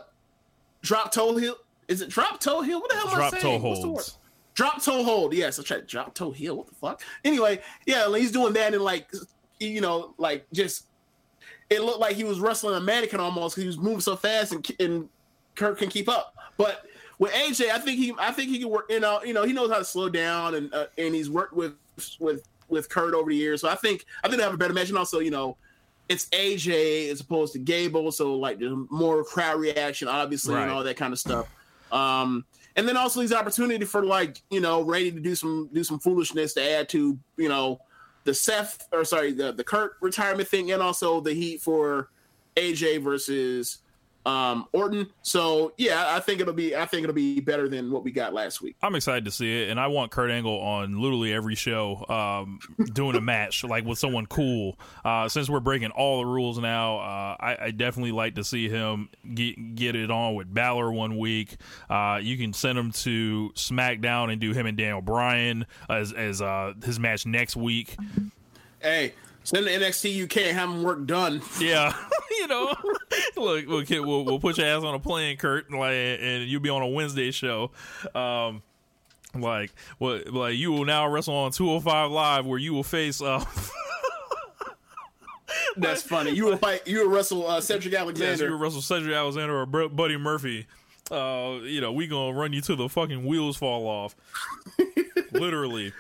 drop 0.83 1.11
toe 1.13 1.37
heel. 1.37 1.57
Is 1.89 2.03
it 2.03 2.11
drop 2.11 2.39
toe 2.41 2.61
heel? 2.61 2.81
What 2.81 2.91
the 2.91 2.97
hell 2.97 3.09
am 3.09 3.15
drop 3.15 3.35
I 3.35 3.39
saying? 3.39 3.63
What's 3.63 3.81
the 3.81 3.91
word? 3.91 4.05
Drop 4.55 4.83
toe 4.83 5.03
hold. 5.03 5.35
Yes, 5.35 5.59
I 5.59 5.63
tried 5.63 5.87
drop 5.87 6.15
toe 6.15 6.31
heel. 6.31 6.57
What 6.57 6.67
the 6.69 6.75
fuck? 6.75 7.03
Anyway, 7.25 7.61
yeah, 7.87 8.09
he's 8.17 8.31
doing 8.31 8.53
that 8.53 8.75
and 8.75 8.83
like 8.83 9.11
you 9.59 9.81
know, 9.81 10.15
like 10.19 10.47
just 10.53 10.87
it 11.71 11.83
looked 11.83 12.01
like 12.01 12.17
he 12.17 12.25
was 12.25 12.41
wrestling 12.41 12.77
a 12.77 12.81
mannequin 12.81 13.21
almost 13.21 13.55
because 13.55 13.63
he 13.63 13.67
was 13.67 13.79
moving 13.79 14.01
so 14.01 14.17
fast 14.17 14.53
and 14.53 14.71
and 14.79 15.09
Kurt 15.55 15.79
can 15.79 15.89
keep 15.89 16.09
up. 16.09 16.35
But 16.57 16.87
with 17.25 17.33
AJ, 17.33 17.71
I 17.71 17.79
think 17.79 17.99
he 17.99 18.13
I 18.19 18.33
think 18.33 18.51
he 18.51 18.59
can 18.59 18.69
work. 18.69 18.85
You 18.91 19.01
know, 19.01 19.23
you 19.25 19.33
know, 19.33 19.45
he 19.45 19.55
knows 19.55 19.71
how 19.71 19.79
to 19.79 19.85
slow 19.85 20.11
down 20.11 20.55
and 20.57 20.75
uh, 20.75 20.87
and 20.99 21.15
he's 21.15 21.31
worked 21.31 21.55
with 21.55 21.73
with 22.21 22.47
with 22.69 22.91
Kurt 22.91 23.15
over 23.15 23.31
the 23.31 23.37
years. 23.37 23.63
So 23.63 23.69
I 23.71 23.77
think 23.77 24.05
I 24.23 24.29
think 24.29 24.39
they 24.39 24.45
have 24.45 24.53
a 24.53 24.59
better 24.59 24.75
match. 24.75 24.91
And 24.91 24.99
also, 24.99 25.21
you 25.21 25.31
know, 25.31 25.57
it's 26.11 26.27
AJ 26.27 27.09
as 27.11 27.23
opposed 27.23 27.55
to 27.55 27.59
Gable, 27.59 28.13
so 28.13 28.37
like 28.37 28.59
there's 28.59 28.77
more 28.91 29.25
crowd 29.25 29.59
reaction, 29.59 30.07
obviously, 30.07 30.55
and 30.55 30.71
all 30.71 30.85
that 30.85 30.99
kind 30.99 31.15
of 31.15 31.19
stuff. 31.19 31.49
Um, 31.91 32.45
and 32.77 32.87
then 32.87 32.99
also 32.99 33.21
these 33.21 33.33
opportunity 33.33 33.87
for 33.87 34.05
like 34.05 34.43
you 34.51 34.61
know 34.61 34.83
Randy 34.83 35.13
to 35.13 35.21
do 35.21 35.35
some 35.35 35.71
do 35.73 35.83
some 35.83 35.99
foolishness 35.99 36.53
to 36.55 36.63
add 36.63 36.91
to 36.91 37.19
you 37.39 37.49
know 37.49 37.81
the 38.25 38.35
Seth 38.35 38.87
or 38.93 39.07
sorry 39.07 39.33
the 39.33 39.51
the 39.53 39.65
Kurt 39.65 39.95
retirement 40.03 40.47
thing, 40.47 40.73
and 40.73 40.83
also 40.83 41.23
the 41.23 41.33
heat 41.33 41.63
for 41.63 42.11
AJ 42.57 43.03
versus 43.03 43.79
um 44.27 44.67
Orton. 44.73 45.11
So 45.23 45.73
yeah, 45.77 46.05
I 46.09 46.21
think 46.21 46.41
it'll 46.41 46.55
be 46.55 46.75
I 46.75 46.87
think 46.87 47.05
it'll 47.05 47.15
be 47.15 47.41
better 47.41 47.69
than 47.69 47.91
what 47.91 48.05
we 48.05 48.11
got 48.11 48.33
last 48.33 48.63
week. 48.63 48.77
I'm 48.83 48.95
excited 48.95 49.25
to 49.27 49.31
see 49.31 49.63
it, 49.63 49.71
and 49.71 49.79
I 49.79 49.89
want 49.89 50.11
Kurt 50.11 50.31
Angle 50.31 50.59
on 50.61 51.01
literally 51.01 51.33
every 51.33 51.55
show, 51.55 52.05
um, 52.09 52.59
doing 52.93 53.17
a 53.17 53.21
match 53.21 53.65
like 53.65 53.85
with 53.85 53.99
someone 53.99 54.27
cool. 54.27 54.79
Uh, 55.05 55.29
since 55.29 55.51
we're 55.51 55.61
breaking 55.61 55.91
all 55.91 56.19
the 56.19 56.27
rules 56.27 56.59
now, 56.59 56.99
uh, 56.99 57.37
I, 57.39 57.57
I 57.61 57.71
definitely 57.71 58.13
like 58.13 58.37
to 58.37 58.45
see 58.45 58.69
him 58.69 59.11
get 59.35 59.75
get 59.75 59.95
it 59.97 60.11
on 60.11 60.35
with 60.35 60.53
Balor 60.53 60.93
one 60.93 61.19
week. 61.19 61.57
Uh, 61.91 62.19
you 62.23 62.37
can 62.39 62.53
send 62.53 62.79
him 62.79 62.93
to 62.93 63.53
SmackDown 63.55 64.33
and 64.33 64.41
do 64.41 64.53
him 64.53 64.67
and 64.67 64.77
Daniel 64.77 65.03
Bryan 65.03 65.67
as 65.89 66.13
as 66.13 66.41
uh, 66.41 66.73
his 66.85 66.99
match 66.99 67.27
next 67.27 67.57
week. 67.57 67.97
Hey, 68.81 69.15
send 69.45 69.67
the 69.67 69.71
NXT 69.71 70.25
UK 70.25 70.37
and 70.39 70.57
have 70.57 70.71
them 70.71 70.83
work 70.83 71.07
done. 71.07 71.41
Yeah, 71.61 71.97
you 72.31 72.49
know, 72.49 72.75
look, 73.37 73.67
look, 73.67 73.87
kid, 73.87 74.01
we'll, 74.01 74.25
we'll 74.25 74.41
put 74.41 74.59
your 74.59 74.67
ass 74.67 74.83
on 74.83 74.95
a 74.95 74.99
plane, 74.99 75.37
Kurt, 75.37 75.71
like, 75.71 75.93
and 75.93 76.45
you'll 76.45 76.61
be 76.61 76.71
on 76.71 76.83
a 76.83 76.89
Wednesday 76.89 77.31
show. 77.31 77.71
Um, 78.15 78.63
like, 79.35 79.73
what, 79.99 80.29
like 80.33 80.57
you 80.57 80.73
will 80.73 80.85
now 80.85 81.09
wrestle 81.09 81.35
on 81.35 81.53
205 81.53 82.11
Live, 82.11 82.47
where 82.47 82.59
you 82.59 82.73
will 82.73 82.83
face. 82.83 83.21
Uh, 83.23 83.45
That's 85.77 86.03
funny. 86.03 86.33
You 86.33 86.47
will 86.47 86.57
fight. 86.57 86.87
You 86.87 87.01
will 87.01 87.11
wrestle 87.11 87.47
uh, 87.47 87.61
Cedric 87.61 87.93
yes, 87.93 88.01
Alexander. 88.01 88.45
you 88.47 88.51
will 88.53 88.59
wrestle 88.59 88.83
Cedric 88.83 89.15
Alexander 89.15 89.59
or 89.59 89.67
Buddy 89.67 90.17
Murphy. 90.17 90.67
Uh, 91.11 91.59
you 91.63 91.81
know, 91.81 91.93
we 91.93 92.07
gonna 92.07 92.37
run 92.37 92.53
you 92.53 92.61
till 92.61 92.77
the 92.77 92.89
fucking 92.89 93.25
wheels 93.27 93.57
fall 93.57 93.87
off. 93.87 94.15
Literally. 95.33 95.93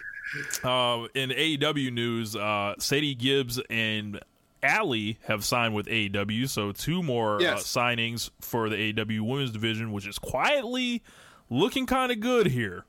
Um, 0.64 1.08
in 1.14 1.30
AEW 1.30 1.92
news, 1.92 2.34
uh, 2.36 2.74
Sadie 2.78 3.14
Gibbs 3.14 3.60
and 3.70 4.20
Allie 4.62 5.18
have 5.26 5.44
signed 5.44 5.74
with 5.74 5.86
AEW, 5.86 6.48
so 6.48 6.72
two 6.72 7.02
more 7.02 7.38
Yes. 7.40 7.76
uh, 7.76 7.80
signings 7.80 8.30
for 8.40 8.68
the 8.68 8.76
AEW 8.76 9.20
Women's 9.20 9.50
Division, 9.50 9.92
which 9.92 10.06
is 10.06 10.18
quietly 10.18 11.02
looking 11.50 11.86
kind 11.86 12.10
of 12.10 12.20
good 12.20 12.46
here. 12.48 12.84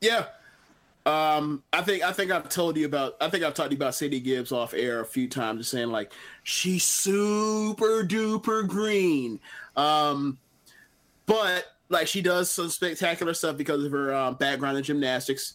Yeah. 0.00 0.26
Um, 1.04 1.64
I 1.72 1.82
think 1.82 2.04
I 2.04 2.12
think 2.12 2.30
I've 2.30 2.48
told 2.48 2.76
you 2.76 2.86
about 2.86 3.16
I 3.20 3.28
think 3.28 3.42
I've 3.42 3.54
talked 3.54 3.70
to 3.70 3.74
you 3.74 3.78
about 3.78 3.94
Sadie 3.96 4.20
Gibbs 4.20 4.52
off 4.52 4.72
air 4.72 5.00
a 5.00 5.04
few 5.04 5.28
times, 5.28 5.58
just 5.60 5.72
saying 5.72 5.88
like 5.90 6.12
she's 6.44 6.84
super 6.84 8.04
duper 8.04 8.66
green. 8.66 9.40
Um, 9.76 10.38
but 11.26 11.66
like 11.88 12.06
she 12.06 12.22
does 12.22 12.50
some 12.50 12.68
spectacular 12.68 13.34
stuff 13.34 13.56
because 13.56 13.84
of 13.84 13.90
her 13.92 14.14
um, 14.14 14.34
background 14.36 14.78
in 14.78 14.84
gymnastics. 14.84 15.54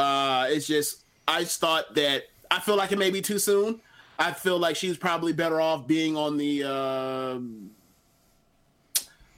Uh, 0.00 0.46
it's 0.48 0.66
just 0.66 1.04
I 1.28 1.40
just 1.40 1.60
thought 1.60 1.94
that 1.94 2.24
I 2.50 2.58
feel 2.58 2.76
like 2.76 2.90
it 2.90 2.98
may 2.98 3.10
be 3.10 3.20
too 3.20 3.38
soon. 3.38 3.80
I 4.18 4.32
feel 4.32 4.58
like 4.58 4.76
she's 4.76 4.96
probably 4.96 5.32
better 5.32 5.60
off 5.60 5.86
being 5.86 6.16
on 6.16 6.36
the 6.36 6.64
um 6.64 7.70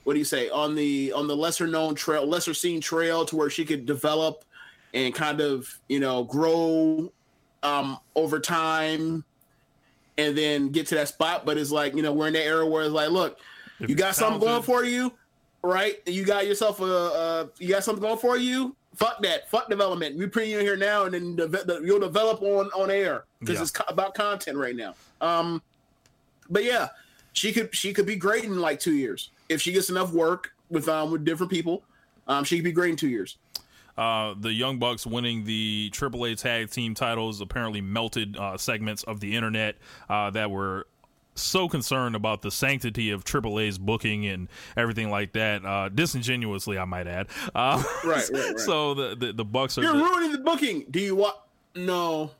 what 0.05 0.15
do 0.15 0.19
you 0.19 0.25
say 0.25 0.49
on 0.51 0.75
the 0.75 1.13
on 1.13 1.27
the 1.27 1.37
lesser 1.37 1.67
known 1.67 1.95
trail, 1.95 2.27
lesser 2.27 2.55
seen 2.55 2.81
trail 2.81 3.25
to 3.27 3.37
where 3.37 3.51
she 3.51 3.65
could 3.65 3.87
develop 3.87 4.45
and 4.95 5.15
kind 5.15 5.41
of 5.41 5.79
you 5.89 6.01
know 6.01 6.25
grow 6.25 7.13
um 7.63 7.99
over 8.15 8.39
time 8.41 9.25
and 10.19 10.37
then 10.37 10.69
get 10.69 10.87
to 10.89 10.95
that 10.95 11.09
spot. 11.09 11.45
But 11.45 11.59
it's 11.59 11.71
like 11.71 11.95
you 11.95 12.03
know 12.03 12.13
we're 12.13 12.29
in 12.29 12.35
that 12.35 12.45
era 12.45 12.67
where 12.67 12.85
it's 12.85 12.93
like, 12.93 13.11
look, 13.11 13.39
If 13.81 13.91
you 13.91 13.97
got 13.97 14.15
something 14.15 14.41
going 14.41 14.63
for 14.63 14.85
you, 14.85 15.13
right? 15.63 16.01
You 16.07 16.25
got 16.25 16.47
yourself 16.47 16.81
a, 16.81 16.85
a 16.85 17.49
you 17.59 17.69
got 17.69 17.85
something 17.85 18.03
going 18.03 18.19
for 18.19 18.37
you. 18.37 18.77
Fuck 18.95 19.23
that. 19.23 19.49
Fuck 19.51 19.69
development. 19.71 20.17
We 20.19 20.27
put 20.27 20.47
you 20.47 20.59
in 20.59 20.65
here 20.67 20.77
now, 20.77 21.05
and 21.05 21.15
then 21.15 21.37
deve- 21.37 21.67
the- 21.67 21.81
you'll 21.85 22.01
develop 22.01 22.43
on 22.43 22.67
on 22.75 22.91
air 22.91 23.25
because 23.41 23.57
Yeah. 23.57 23.63
it's 23.63 23.71
co- 23.71 23.85
about 23.89 24.15
content 24.15 24.57
right 24.57 24.77
now. 24.77 24.95
Um, 25.21 25.63
but 26.51 26.65
yeah, 26.65 26.89
she 27.33 27.53
could 27.53 27.75
she 27.75 27.93
could 27.95 28.07
be 28.07 28.17
great 28.17 28.45
in 28.45 28.61
like 28.61 28.81
two 28.81 28.93
years 28.95 29.31
if 29.49 29.63
she 29.63 29.73
gets 29.73 29.89
enough 29.91 30.13
work 30.13 30.53
with 30.69 30.89
um 30.89 31.11
with 31.11 31.25
different 31.25 31.51
people. 31.51 31.83
Um, 32.29 32.45
she 32.45 32.57
could 32.57 32.65
be 32.65 32.73
great 32.73 32.91
in 32.91 32.97
two 32.97 33.09
years. 33.09 33.37
Uh, 33.97 34.35
the 34.39 34.53
Young 34.53 34.79
Bucks 34.79 35.07
winning 35.07 35.45
the 35.45 35.91
AAA 35.93 36.35
Tag 36.37 36.71
Team 36.71 36.95
titles 36.95 37.41
apparently 37.43 37.81
melted 37.83 38.37
uh, 38.39 38.57
segments 38.57 39.03
of 39.03 39.21
the 39.21 39.37
internet 39.37 39.77
uh, 40.09 40.31
that 40.31 40.51
were 40.51 40.87
so 41.43 41.69
concerned 41.69 42.15
about 42.17 42.43
the 42.43 42.51
sanctity 42.51 43.11
of 43.11 43.25
AAA's 43.25 43.79
booking 43.79 44.27
and 44.27 44.49
everything 44.77 45.11
like 45.11 45.33
that. 45.33 45.65
Uh, 45.65 45.89
disingenuously, 45.89 46.79
I 46.79 46.85
might 46.85 47.07
add. 47.07 47.29
Uh, 47.55 47.83
Right, 48.05 48.29
right, 48.31 48.31
right. 48.51 48.59
So 48.61 48.95
the, 48.95 49.15
the 49.17 49.33
the 49.33 49.45
Bucks 49.45 49.79
are 49.79 49.83
You're 49.83 49.93
the- 49.97 50.03
ruining 50.05 50.33
the 50.33 50.39
booking. 50.39 50.85
Do 50.91 51.01
you 51.01 51.15
want? 51.17 51.37
No. 51.75 52.31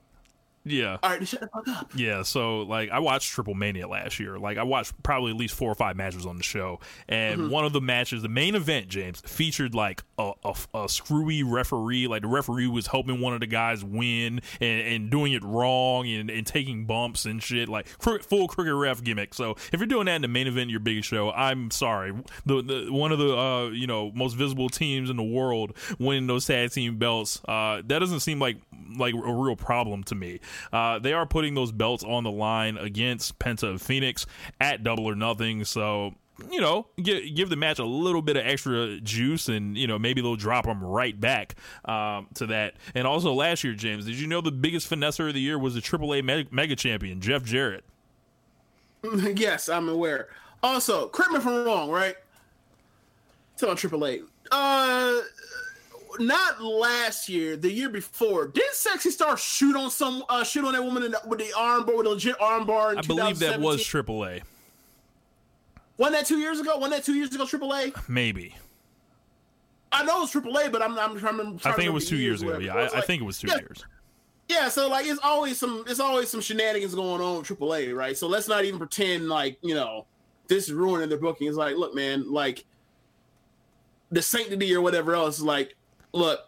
Yeah. 0.65 0.99
All 1.03 1.11
right, 1.11 1.27
shut 1.27 1.41
the 1.41 1.49
fuck 1.49 1.67
up. 1.69 1.91
Yeah, 1.97 2.23
so 2.23 2.61
like 2.63 2.91
I 2.91 3.01
watched 3.01 3.33
Triple 3.33 3.55
Mania 3.55 3.89
last 3.89 4.21
year. 4.21 4.39
Like 4.39 4.59
I 4.59 4.63
watched 4.63 5.01
probably 5.03 5.33
at 5.33 5.37
least 5.37 5.55
four 5.55 5.71
or 5.71 5.75
five 5.75 5.97
matches 5.97 6.25
on 6.25 6.37
the 6.37 6.43
show, 6.43 6.79
and 7.09 7.41
Mm-hmm. 7.41 7.51
one 7.51 7.65
of 7.65 7.73
the 7.73 7.81
matches, 7.81 8.23
the 8.23 8.29
main 8.29 8.55
event, 8.55 8.89
James 8.89 9.21
featured 9.27 9.75
like 9.75 10.03
a, 10.19 10.33
a, 10.45 10.55
a 10.75 10.89
screwy 10.89 11.43
referee. 11.43 12.07
Like 12.07 12.23
the 12.23 12.29
referee 12.29 12.69
was 12.69 12.87
helping 12.87 13.21
one 13.21 13.35
of 13.35 13.41
the 13.41 13.47
guys 13.47 13.85
win 13.85 14.41
and, 14.61 14.81
and 14.87 15.11
doing 15.11 15.33
it 15.33 15.43
wrong 15.43 16.07
and, 16.07 16.31
and 16.31 16.47
taking 16.47 16.85
bumps 16.85 17.25
and 17.25 17.43
shit. 17.43 17.69
Like 17.69 17.87
full 17.89 18.47
crooked 18.49 18.73
ref 18.73 19.03
gimmick. 19.03 19.35
So 19.35 19.57
if 19.73 19.81
you're 19.81 19.87
doing 19.87 20.07
that 20.07 20.17
in 20.17 20.23
the 20.23 20.29
main 20.29 20.47
event 20.47 20.65
of 20.65 20.71
your 20.71 20.81
biggest 20.81 21.09
show, 21.09 21.33
I'm 21.33 21.71
sorry. 21.71 22.13
The, 22.47 22.63
the 22.63 22.93
one 22.93 23.11
of 23.13 23.19
the 23.19 23.37
uh, 23.37 23.67
you 23.71 23.87
know 23.87 24.13
most 24.15 24.35
visible 24.35 24.69
teams 24.69 25.11
in 25.11 25.17
the 25.17 25.23
world 25.23 25.77
winning 25.99 26.27
those 26.29 26.47
tag 26.47 26.71
team 26.71 26.99
belts. 26.99 27.41
Uh, 27.49 27.83
that 27.87 27.99
doesn't 27.99 28.21
seem 28.21 28.39
like 28.39 28.59
like 28.97 29.15
a 29.15 29.33
real 29.35 29.57
problem 29.57 30.05
to 30.05 30.15
me. 30.15 30.39
Uh, 30.73 30.99
they 30.99 31.13
are 31.13 31.27
putting 31.27 31.55
those 31.55 31.73
belts 31.73 32.05
on 32.05 32.25
the 32.25 32.31
line 32.31 32.77
against 32.77 33.39
Penta 33.39 33.71
and 33.71 33.79
Fénix 33.79 34.27
at 34.61 34.83
Double 34.83 35.07
or 35.07 35.15
Nothing. 35.15 35.65
So 35.65 36.15
you 36.51 36.61
know, 36.61 36.87
give, 37.01 37.23
give 37.35 37.49
the 37.51 37.57
match 37.57 37.79
a 37.79 37.85
little 37.85 38.23
bit 38.23 38.37
of 38.37 38.47
extra 38.47 39.01
juice, 39.01 39.49
and 39.49 39.77
you 39.77 39.87
know 39.87 39.99
maybe 39.99 40.21
they'll 40.21 40.37
drop 40.37 40.65
them 40.65 40.83
right 40.83 41.19
back 41.19 41.55
um, 41.85 42.29
to 42.35 42.47
that. 42.47 42.75
And 42.95 43.07
also 43.07 43.33
last 43.33 43.65
year, 43.65 43.75
James, 43.75 44.07
did 44.07 44.19
you 44.19 44.27
know 44.27 44.41
the 44.41 44.53
biggest 44.53 44.91
finesser 44.91 45.29
of 45.29 45.35
the 45.35 45.41
year 45.41 45.59
was 45.59 45.75
the 45.75 45.81
AAA 45.81 46.25
mega, 46.25 46.49
mega 46.51 46.77
champion 46.77 47.21
Jeff 47.21 47.45
Jarrett? 47.45 47.85
yes, 49.35 49.69
I'm 49.69 49.89
aware. 49.89 50.29
Also, 50.63 51.09
correct 51.09 51.33
me 51.33 51.39
if 51.39 51.47
I'm 51.47 51.65
wrong, 51.65 51.91
right? 51.91 52.17
Tell 53.57 53.71
on 53.71 53.77
Triple 53.77 54.07
A. 54.07 54.21
Uh, 54.51 55.21
not 56.19 56.63
last 56.63 57.29
year, 57.29 57.57
the 57.57 57.71
year 57.71 57.89
before. 57.89 58.49
Didn't 58.49 58.75
Sexy 58.75 59.11
Star 59.11 59.37
shoot 59.37 59.77
on 59.77 59.91
some 59.91 60.25
uh, 60.29 60.45
shoot 60.45 60.65
on 60.65 60.73
that 60.73 60.83
woman 60.83 61.03
in 61.03 61.13
the, 61.13 61.21
with 61.27 61.39
the 61.39 61.53
arm 61.57 61.85
bar 61.85 61.97
with 61.97 62.07
a 62.07 62.11
legit 62.11 62.41
arm 62.41 62.67
bar? 62.67 62.97
I 62.97 63.01
believe 63.03 63.39
that 63.41 63.61
was 63.61 63.85
2017? 63.87 64.41
AAA, 64.41 64.43
Wasn't 65.99 66.17
that 66.17 66.27
two 66.27 66.39
years 66.39 66.61
ago? 66.61 66.77
Wasn't 66.77 66.95
that 66.95 67.05
two 67.05 67.15
years 67.15 67.35
ago? 67.35 67.47
Triple 67.47 67.75
A. 67.75 67.93
maybe. 68.09 68.55
I 69.91 70.05
know 70.05 70.23
it's 70.23 70.33
Triple 70.33 70.57
A, 70.57 70.71
but 70.71 70.83
I'm 70.83 70.99
I'm 70.99 71.19
trying 71.19 71.37
to. 71.37 71.43
I'm 71.43 71.59
trying 71.59 71.75
I 71.75 71.77
think 71.77 71.87
it 71.87 71.93
was 71.93 72.09
two 72.09 72.17
years 72.17 72.43
ago. 72.43 72.59
Yeah, 72.59 72.73
So 72.73 72.79
it's 72.79 72.95
I, 72.95 72.99
I 72.99 73.01
think 73.03 73.23
it 73.23 73.25
was 73.25 73.39
two 73.39 73.49
yeah, 73.49 73.59
years. 73.59 73.85
Yeah, 74.49 74.69
so 74.69 74.89
like 74.89 75.07
it's 75.07 75.21
always 75.23 75.59
some 75.59 75.85
it's 75.87 76.01
always 76.01 76.29
some 76.29 76.41
shenanigans 76.41 76.95
going 76.95 77.21
on 77.21 77.39
with 77.39 77.47
AAA, 77.47 77.95
right? 77.95 78.17
So 78.17 78.27
let's 78.27 78.49
not 78.49 78.65
even 78.65 78.79
pretend 78.79 79.29
like 79.29 79.59
you 79.63 79.75
know 79.75 80.07
this 80.49 80.69
is 80.69 80.73
ruining 80.73 81.09
their 81.09 81.19
booking. 81.19 81.49
It's 81.49 81.57
like, 81.57 81.77
look, 81.77 81.95
man, 81.95 82.31
like 82.31 82.65
the 84.11 84.23
sanctity 84.23 84.75
or 84.75 84.81
whatever 84.81 85.15
else. 85.15 85.39
is 85.39 85.43
Like, 85.43 85.75
look, 86.13 86.41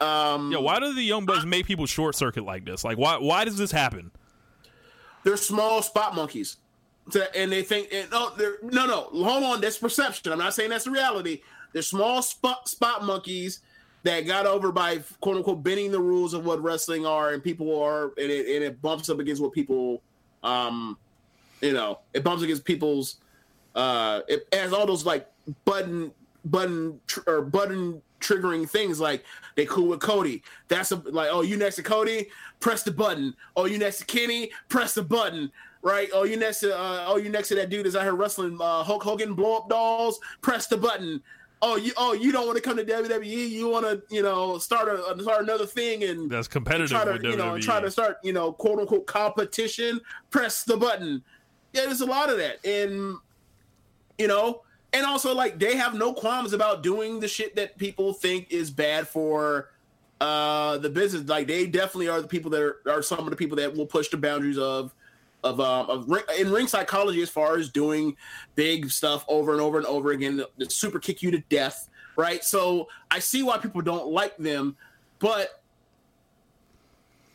um, 0.00 0.50
Yeah, 0.52 0.58
why 0.58 0.80
do 0.80 0.92
the 0.94 1.02
Young 1.02 1.24
Bucks 1.26 1.44
make 1.44 1.66
people 1.66 1.86
short 1.86 2.14
circuit 2.14 2.44
like 2.44 2.64
this? 2.64 2.84
Like, 2.84 2.98
why 2.98 3.16
why 3.18 3.44
does 3.44 3.56
this 3.56 3.70
happen? 3.70 4.10
they're 5.22 5.36
small 5.38 5.80
spot 5.82 6.14
monkeys, 6.14 6.58
So- 7.10 7.26
and 7.34 7.50
they 7.50 7.62
think 7.62 7.88
and, 7.92 8.10
no, 8.10 8.30
they're 8.36 8.58
no, 8.62 8.86
no. 8.86 9.02
Hold 9.24 9.42
on, 9.44 9.60
that's 9.60 9.78
perception. 9.78 10.30
I'm 10.32 10.38
not 10.38 10.52
saying 10.52 10.68
that's 10.70 10.84
the 10.84 10.90
reality. 10.90 11.40
They're 11.72 11.80
small 11.82 12.20
spot 12.22 12.68
spot 12.68 13.04
monkeys 13.04 13.60
that 14.02 14.20
got 14.26 14.44
over 14.44 14.70
by 14.70 14.98
quote 15.22 15.36
unquote 15.38 15.62
bending 15.62 15.90
the 15.90 16.00
rules 16.00 16.34
of 16.34 16.44
what 16.44 16.62
wrestling 16.62 17.06
are, 17.06 17.30
and 17.32 17.42
people 17.42 17.80
are, 17.82 18.12
and 18.18 18.30
it, 18.30 18.54
and 18.54 18.62
it 18.64 18.82
bumps 18.82 19.08
up 19.08 19.18
against 19.18 19.40
what 19.40 19.52
people, 19.52 20.02
um, 20.42 20.98
you 21.62 21.72
know, 21.72 22.00
it 22.12 22.22
bumps 22.22 22.42
against 22.42 22.64
people's, 22.66 23.16
uh, 23.74 24.20
it 24.28 24.46
has 24.52 24.74
all 24.74 24.84
those 24.86 25.06
like 25.06 25.26
button 25.64 26.12
button 26.44 27.00
tr- 27.06 27.20
or 27.26 27.40
button 27.40 28.02
triggering 28.24 28.68
things 28.68 29.00
like 29.00 29.24
they 29.54 29.66
cool 29.66 29.88
with 29.88 30.00
Cody. 30.00 30.42
That's 30.68 30.92
a, 30.92 30.96
like, 30.96 31.28
oh, 31.30 31.42
you 31.42 31.56
next 31.56 31.76
to 31.76 31.82
Cody, 31.82 32.28
press 32.60 32.82
the 32.82 32.90
button. 32.90 33.34
Oh, 33.56 33.66
you 33.66 33.78
next 33.78 33.98
to 33.98 34.04
Kenny, 34.04 34.50
press 34.68 34.94
the 34.94 35.02
button. 35.02 35.52
Right? 35.82 36.08
Oh, 36.14 36.24
you 36.24 36.38
next 36.38 36.60
to 36.60 36.74
uh, 36.74 37.04
oh, 37.06 37.18
you 37.18 37.28
next 37.28 37.48
to 37.48 37.54
that 37.56 37.68
dude 37.68 37.84
that's 37.84 37.94
out 37.94 38.04
here 38.04 38.14
wrestling 38.14 38.56
uh, 38.58 38.82
Hulk 38.82 39.02
Hogan 39.02 39.34
blow 39.34 39.58
up 39.58 39.68
dolls. 39.68 40.18
Press 40.40 40.66
the 40.66 40.78
button. 40.78 41.22
Oh, 41.60 41.76
you 41.76 41.92
oh 41.98 42.14
you 42.14 42.32
don't 42.32 42.46
want 42.46 42.56
to 42.56 42.62
come 42.62 42.78
to 42.78 42.84
WWE. 42.84 43.50
You 43.50 43.68
want 43.68 43.84
to 43.84 44.02
you 44.08 44.22
know 44.22 44.56
start 44.56 44.88
a 44.88 45.22
start 45.22 45.42
another 45.42 45.66
thing 45.66 46.04
and 46.04 46.30
That's 46.30 46.48
competitive 46.48 46.88
try 46.88 47.04
to 47.04 47.20
you 47.22 47.36
know 47.36 47.52
WWE. 47.52 47.62
try 47.62 47.80
to 47.80 47.90
start 47.90 48.16
you 48.22 48.32
know 48.32 48.52
quote 48.52 48.78
unquote 48.78 49.06
competition. 49.06 50.00
Press 50.30 50.64
the 50.64 50.78
button. 50.78 51.22
Yeah, 51.74 51.82
there's 51.84 52.00
a 52.00 52.06
lot 52.06 52.30
of 52.30 52.38
that, 52.38 52.64
and 52.64 53.18
you 54.18 54.28
know, 54.28 54.62
and 54.94 55.04
also 55.04 55.34
like 55.34 55.58
they 55.58 55.76
have 55.76 55.94
no 55.94 56.14
qualms 56.14 56.52
about 56.52 56.82
doing 56.82 57.20
the 57.20 57.28
shit 57.28 57.56
that 57.56 57.76
people 57.76 58.12
think 58.14 58.46
is 58.50 58.70
bad 58.70 59.06
for 59.06 59.70
uh 60.20 60.78
the 60.78 60.88
business. 60.88 61.28
Like 61.28 61.48
they 61.48 61.66
definitely 61.66 62.08
are 62.08 62.22
the 62.22 62.28
people 62.28 62.50
that 62.52 62.62
are, 62.62 62.76
are 62.86 63.02
some 63.02 63.18
of 63.18 63.30
the 63.30 63.36
people 63.36 63.56
that 63.56 63.74
will 63.74 63.86
push 63.86 64.08
the 64.08 64.16
boundaries 64.16 64.56
of 64.56 64.94
of 65.42 65.60
um 65.60 65.90
of 65.90 66.08
ring, 66.08 66.22
in 66.38 66.50
ring 66.50 66.68
psychology 66.68 67.20
as 67.20 67.28
far 67.28 67.58
as 67.58 67.68
doing 67.68 68.16
big 68.54 68.88
stuff 68.88 69.24
over 69.28 69.52
and 69.52 69.60
over 69.60 69.76
and 69.76 69.86
over 69.86 70.12
again 70.12 70.36
that, 70.36 70.72
super 70.72 71.00
kick 71.00 71.22
you 71.22 71.30
to 71.32 71.40
death. 71.50 71.90
Right. 72.16 72.44
So 72.44 72.88
I 73.10 73.18
see 73.18 73.42
why 73.42 73.58
people 73.58 73.80
don't 73.80 74.06
like 74.06 74.36
them, 74.36 74.76
but 75.18 75.60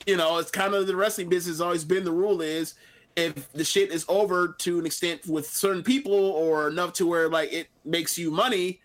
you 0.07 0.15
know, 0.15 0.37
it's 0.37 0.49
kind 0.49 0.73
of 0.73 0.87
the 0.87 0.95
wrestling 0.95 1.27
business 1.27 1.59
always 1.59 1.83
been 1.83 2.05
the 2.05 2.11
rule 2.11 2.41
is 2.41 2.75
if 3.15 3.51
the 3.53 3.63
shit 3.63 3.91
is 3.91 4.05
over 4.07 4.55
to 4.59 4.79
an 4.79 4.85
extent 4.85 5.27
with 5.27 5.49
certain 5.49 5.83
people 5.83 6.13
or 6.13 6.67
enough 6.67 6.93
to 6.93 7.07
where 7.07 7.29
like 7.29 7.51
it 7.51 7.67
makes 7.83 8.17
you 8.17 8.31
money, 8.31 8.79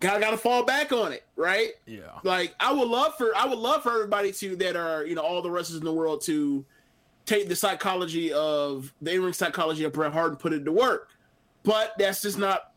gotta 0.00 0.20
gotta 0.20 0.36
fall 0.36 0.64
back 0.64 0.92
on 0.92 1.12
it, 1.12 1.24
right? 1.36 1.70
Yeah. 1.86 2.18
Like 2.22 2.54
I 2.60 2.72
would 2.72 2.88
love 2.88 3.16
for 3.16 3.30
I 3.36 3.46
would 3.46 3.58
love 3.58 3.82
for 3.82 3.92
everybody 3.92 4.32
to 4.32 4.56
that 4.56 4.76
are 4.76 5.04
you 5.06 5.14
know 5.14 5.22
all 5.22 5.42
the 5.42 5.50
wrestlers 5.50 5.78
in 5.78 5.84
the 5.84 5.92
world 5.92 6.22
to 6.22 6.64
take 7.24 7.48
the 7.48 7.56
psychology 7.56 8.32
of 8.32 8.92
the 9.00 9.12
in 9.14 9.22
ring 9.22 9.32
psychology 9.32 9.84
of 9.84 9.92
Bret 9.92 10.12
Hart 10.12 10.30
and 10.30 10.38
put 10.38 10.52
it 10.52 10.64
to 10.64 10.72
work, 10.72 11.08
but 11.62 11.94
that's 11.98 12.22
just 12.22 12.38
not. 12.38 12.71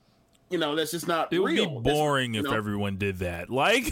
You 0.51 0.59
know, 0.59 0.76
that's 0.76 0.91
just 0.91 1.07
not 1.07 1.34
It 1.34 1.39
would 1.39 1.51
real. 1.51 1.65
be 1.65 1.76
That's- 1.84 1.97
boring 1.99 2.34
you 2.35 2.41
if 2.41 2.45
know? 2.45 2.53
everyone 2.53 2.97
did 2.97 3.19
that. 3.19 3.49
Like, 3.55 3.91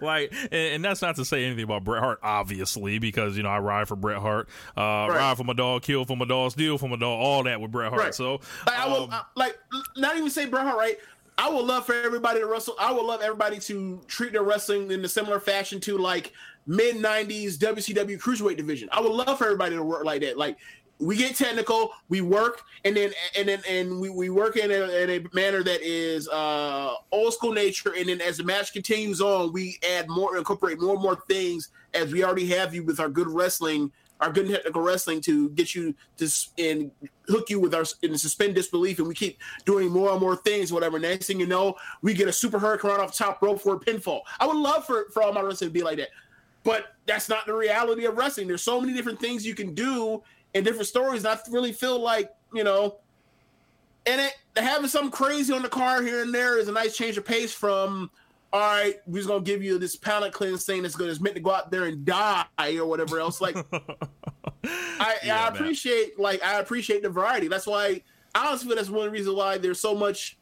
like, 0.00 0.32
and, 0.32 0.52
and 0.74 0.84
that's 0.84 1.02
not 1.02 1.16
to 1.16 1.24
say 1.24 1.44
anything 1.44 1.64
about 1.64 1.82
Bret 1.84 2.00
Hart, 2.02 2.20
obviously, 2.22 2.98
because 2.98 3.36
you 3.36 3.42
know 3.42 3.48
I 3.48 3.58
ride 3.58 3.88
for 3.88 3.96
Bret 3.96 4.18
Hart, 4.18 4.48
uh, 4.76 4.80
ride 5.10 5.36
for 5.36 5.44
my 5.44 5.52
dog, 5.52 5.82
kill 5.82 6.04
for 6.04 6.16
my 6.16 6.24
dog, 6.26 6.52
steal 6.52 6.78
for 6.78 6.88
my 6.88 6.96
dog, 6.96 7.18
all 7.20 7.42
that 7.44 7.60
with 7.60 7.72
Bret 7.72 7.88
Hart. 7.90 8.00
Right. 8.02 8.14
So, 8.14 8.40
Like, 8.66 8.78
I 8.78 8.86
will 8.88 9.04
um, 9.04 9.10
I- 9.12 9.22
like 9.36 9.58
not 9.96 10.16
even 10.16 10.30
say 10.30 10.46
Bret 10.46 10.64
Hart, 10.64 10.78
right? 10.78 10.96
I 11.38 11.48
would 11.48 11.64
love 11.64 11.86
for 11.86 11.94
everybody 11.94 12.40
to 12.40 12.46
wrestle. 12.46 12.74
I 12.78 12.92
would 12.92 13.04
love 13.04 13.22
everybody 13.22 13.58
to 13.60 14.00
treat 14.06 14.32
their 14.32 14.42
wrestling 14.42 14.90
in 14.90 15.04
a 15.04 15.08
similar 15.08 15.40
fashion 15.40 15.80
to 15.80 15.96
like 15.96 16.32
mid 16.66 16.96
'90s 16.96 17.56
WCW 17.56 18.20
cruiserweight 18.20 18.56
division. 18.58 18.88
I 18.92 19.00
would 19.00 19.12
love 19.12 19.38
for 19.38 19.44
everybody 19.46 19.74
to 19.76 19.82
work 19.82 20.04
like 20.04 20.20
that. 20.20 20.36
Like 20.36 20.58
we 21.00 21.16
get 21.16 21.34
technical, 21.34 21.90
we 22.08 22.20
work, 22.20 22.62
and 22.84 22.96
then 22.96 23.12
and 23.36 23.48
then 23.48 23.62
and 23.68 24.00
we, 24.00 24.10
we 24.10 24.30
work 24.30 24.56
in 24.56 24.70
a, 24.70 25.02
in 25.02 25.10
a 25.10 25.26
manner 25.34 25.62
that 25.62 25.80
is 25.82 26.28
uh, 26.28 26.92
old 27.10 27.32
school 27.32 27.52
nature. 27.52 27.94
And 27.96 28.08
then 28.08 28.20
as 28.20 28.36
the 28.36 28.44
match 28.44 28.72
continues 28.72 29.20
on, 29.20 29.52
we 29.52 29.78
add 29.96 30.08
more, 30.08 30.36
incorporate 30.36 30.80
more 30.80 30.94
and 30.94 31.02
more 31.02 31.22
things 31.28 31.70
as 31.94 32.12
we 32.12 32.22
already 32.22 32.46
have 32.48 32.74
you 32.74 32.84
with 32.84 33.00
our 33.00 33.08
good 33.08 33.28
wrestling 33.28 33.90
our 34.20 34.30
good 34.30 34.48
technical 34.48 34.82
wrestling 34.82 35.20
to 35.22 35.48
get 35.50 35.74
you 35.74 35.94
to 36.18 36.28
and 36.58 36.90
hook 37.28 37.48
you 37.48 37.58
with 37.58 37.74
our 37.74 37.84
and 38.02 38.20
suspend 38.20 38.54
disbelief, 38.54 38.98
and 38.98 39.08
we 39.08 39.14
keep 39.14 39.38
doing 39.64 39.88
more 39.90 40.10
and 40.10 40.20
more 40.20 40.36
things. 40.36 40.72
Whatever. 40.72 40.98
Next 40.98 41.26
thing 41.26 41.40
you 41.40 41.46
know, 41.46 41.74
we 42.02 42.14
get 42.14 42.28
a 42.28 42.32
super 42.32 42.58
hurricane 42.58 42.90
off 42.92 43.16
top 43.16 43.42
rope 43.42 43.60
for 43.60 43.74
a 43.74 43.80
pinfall. 43.80 44.20
I 44.38 44.46
would 44.46 44.56
love 44.56 44.86
for 44.86 45.06
for 45.12 45.22
all 45.22 45.32
my 45.32 45.40
wrestling 45.40 45.70
to 45.70 45.74
be 45.74 45.82
like 45.82 45.98
that, 45.98 46.08
but 46.64 46.94
that's 47.06 47.28
not 47.28 47.46
the 47.46 47.54
reality 47.54 48.04
of 48.04 48.16
wrestling. 48.16 48.46
There's 48.46 48.62
so 48.62 48.80
many 48.80 48.92
different 48.92 49.20
things 49.20 49.46
you 49.46 49.54
can 49.54 49.74
do 49.74 50.22
in 50.54 50.64
different 50.64 50.88
stories. 50.88 51.24
And 51.24 51.28
I 51.28 51.38
really 51.50 51.72
feel 51.72 51.98
like 51.98 52.30
you 52.52 52.64
know, 52.64 52.98
and 54.06 54.20
it 54.20 54.34
having 54.56 54.88
something 54.88 55.10
crazy 55.10 55.52
on 55.52 55.62
the 55.62 55.68
car 55.68 56.02
here 56.02 56.22
and 56.22 56.34
there 56.34 56.58
is 56.58 56.68
a 56.68 56.72
nice 56.72 56.96
change 56.96 57.16
of 57.16 57.24
pace 57.24 57.52
from. 57.52 58.10
All 58.52 58.58
right, 58.58 58.96
we're 59.06 59.18
just 59.18 59.28
gonna 59.28 59.42
give 59.42 59.62
you 59.62 59.78
this 59.78 59.94
palate 59.94 60.32
cleanse 60.32 60.64
thing 60.64 60.82
that's 60.82 60.96
gonna 60.96 61.14
meant 61.20 61.36
to 61.36 61.40
go 61.40 61.52
out 61.52 61.70
there 61.70 61.84
and 61.84 62.04
die 62.04 62.46
or 62.58 62.84
whatever 62.84 63.20
else. 63.20 63.40
Like, 63.40 63.56
I, 64.64 65.16
Yeah, 65.22 65.44
I 65.44 65.48
appreciate 65.48 66.18
like 66.18 66.42
I 66.42 66.58
appreciate 66.58 67.02
the 67.04 67.10
variety. 67.10 67.46
That's 67.46 67.66
why 67.66 68.02
I 68.34 68.48
honestly 68.48 68.66
feel 68.66 68.76
that's 68.76 68.90
one 68.90 69.06
of 69.06 69.12
the 69.12 69.18
reasons 69.18 69.36
why 69.36 69.58
there's 69.58 69.78
so 69.78 69.94
much, 69.94 70.36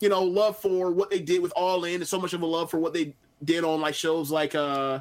you 0.00 0.08
know, 0.08 0.24
love 0.24 0.58
for 0.58 0.90
what 0.90 1.10
they 1.10 1.20
did 1.20 1.42
with 1.42 1.52
All 1.54 1.84
In, 1.84 1.96
and 1.96 2.08
so 2.08 2.20
much 2.20 2.32
of 2.32 2.42
a 2.42 2.46
love 2.46 2.72
for 2.72 2.80
what 2.80 2.92
they 2.92 3.14
did 3.44 3.62
on 3.62 3.80
like 3.80 3.94
shows 3.94 4.30
like 4.30 4.56
uh 4.56 4.98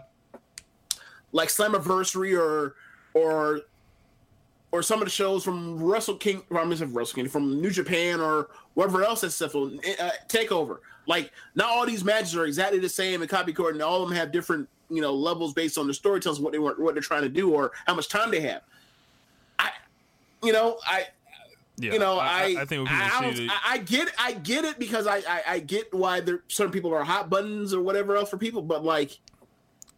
like 1.31 1.49
Slammiversary 1.49 2.37
or 2.39 2.75
or 3.13 3.61
or 4.75 4.83
some 4.83 5.01
of 5.01 5.05
the 5.05 5.11
shows 5.11 5.41
from 5.41 5.81
Russell 5.81 6.17
King, 6.17 6.43
I'm 6.51 6.75
saying 6.75 6.93
Wrestle 6.93 7.15
King, 7.15 7.29
from 7.29 7.61
New 7.61 7.71
Japan 7.71 8.19
or 8.19 8.49
whatever 8.73 9.05
else 9.05 9.21
that's 9.21 9.35
stuff 9.35 9.55
on 9.55 9.79
uh, 10.01 10.09
Takeover. 10.27 10.79
Like, 11.07 11.31
not 11.55 11.69
all 11.69 11.85
these 11.85 12.03
matches 12.03 12.35
are 12.35 12.45
exactly 12.45 12.79
the 12.79 12.89
same 12.89 13.21
and 13.21 13.31
copy 13.31 13.55
and 13.57 13.81
all 13.81 14.03
of 14.03 14.09
them 14.09 14.17
have 14.17 14.33
different, 14.33 14.67
you 14.89 15.01
know, 15.01 15.13
levels 15.13 15.53
based 15.53 15.77
on 15.77 15.87
the 15.87 15.93
storytellers, 15.93 16.41
what 16.41 16.51
they 16.51 16.59
want, 16.59 16.77
what 16.77 16.93
they're 16.93 17.01
trying 17.01 17.21
to 17.21 17.29
do, 17.29 17.53
or 17.53 17.71
how 17.87 17.95
much 17.95 18.09
time 18.09 18.31
they 18.31 18.41
have. 18.41 18.63
I, 19.59 19.69
you 20.43 20.51
know, 20.51 20.77
I, 20.85 21.05
yeah, 21.77 21.93
you 21.93 21.99
know, 21.99 22.19
I, 22.19 22.55
I, 22.59 22.65
think 22.65 22.89
I, 22.91 23.33
see. 23.33 23.47
I, 23.49 23.59
I 23.65 23.77
get, 23.77 24.11
I 24.19 24.33
get 24.33 24.65
it 24.65 24.77
because 24.77 25.07
I, 25.07 25.19
I, 25.19 25.43
I 25.47 25.59
get 25.59 25.93
why 25.93 26.19
there 26.19 26.41
certain 26.49 26.73
people 26.73 26.93
are 26.93 27.03
hot 27.05 27.29
buttons 27.29 27.73
or 27.73 27.81
whatever 27.81 28.17
else 28.17 28.29
for 28.29 28.37
people, 28.37 28.61
but 28.61 28.83
like, 28.83 29.19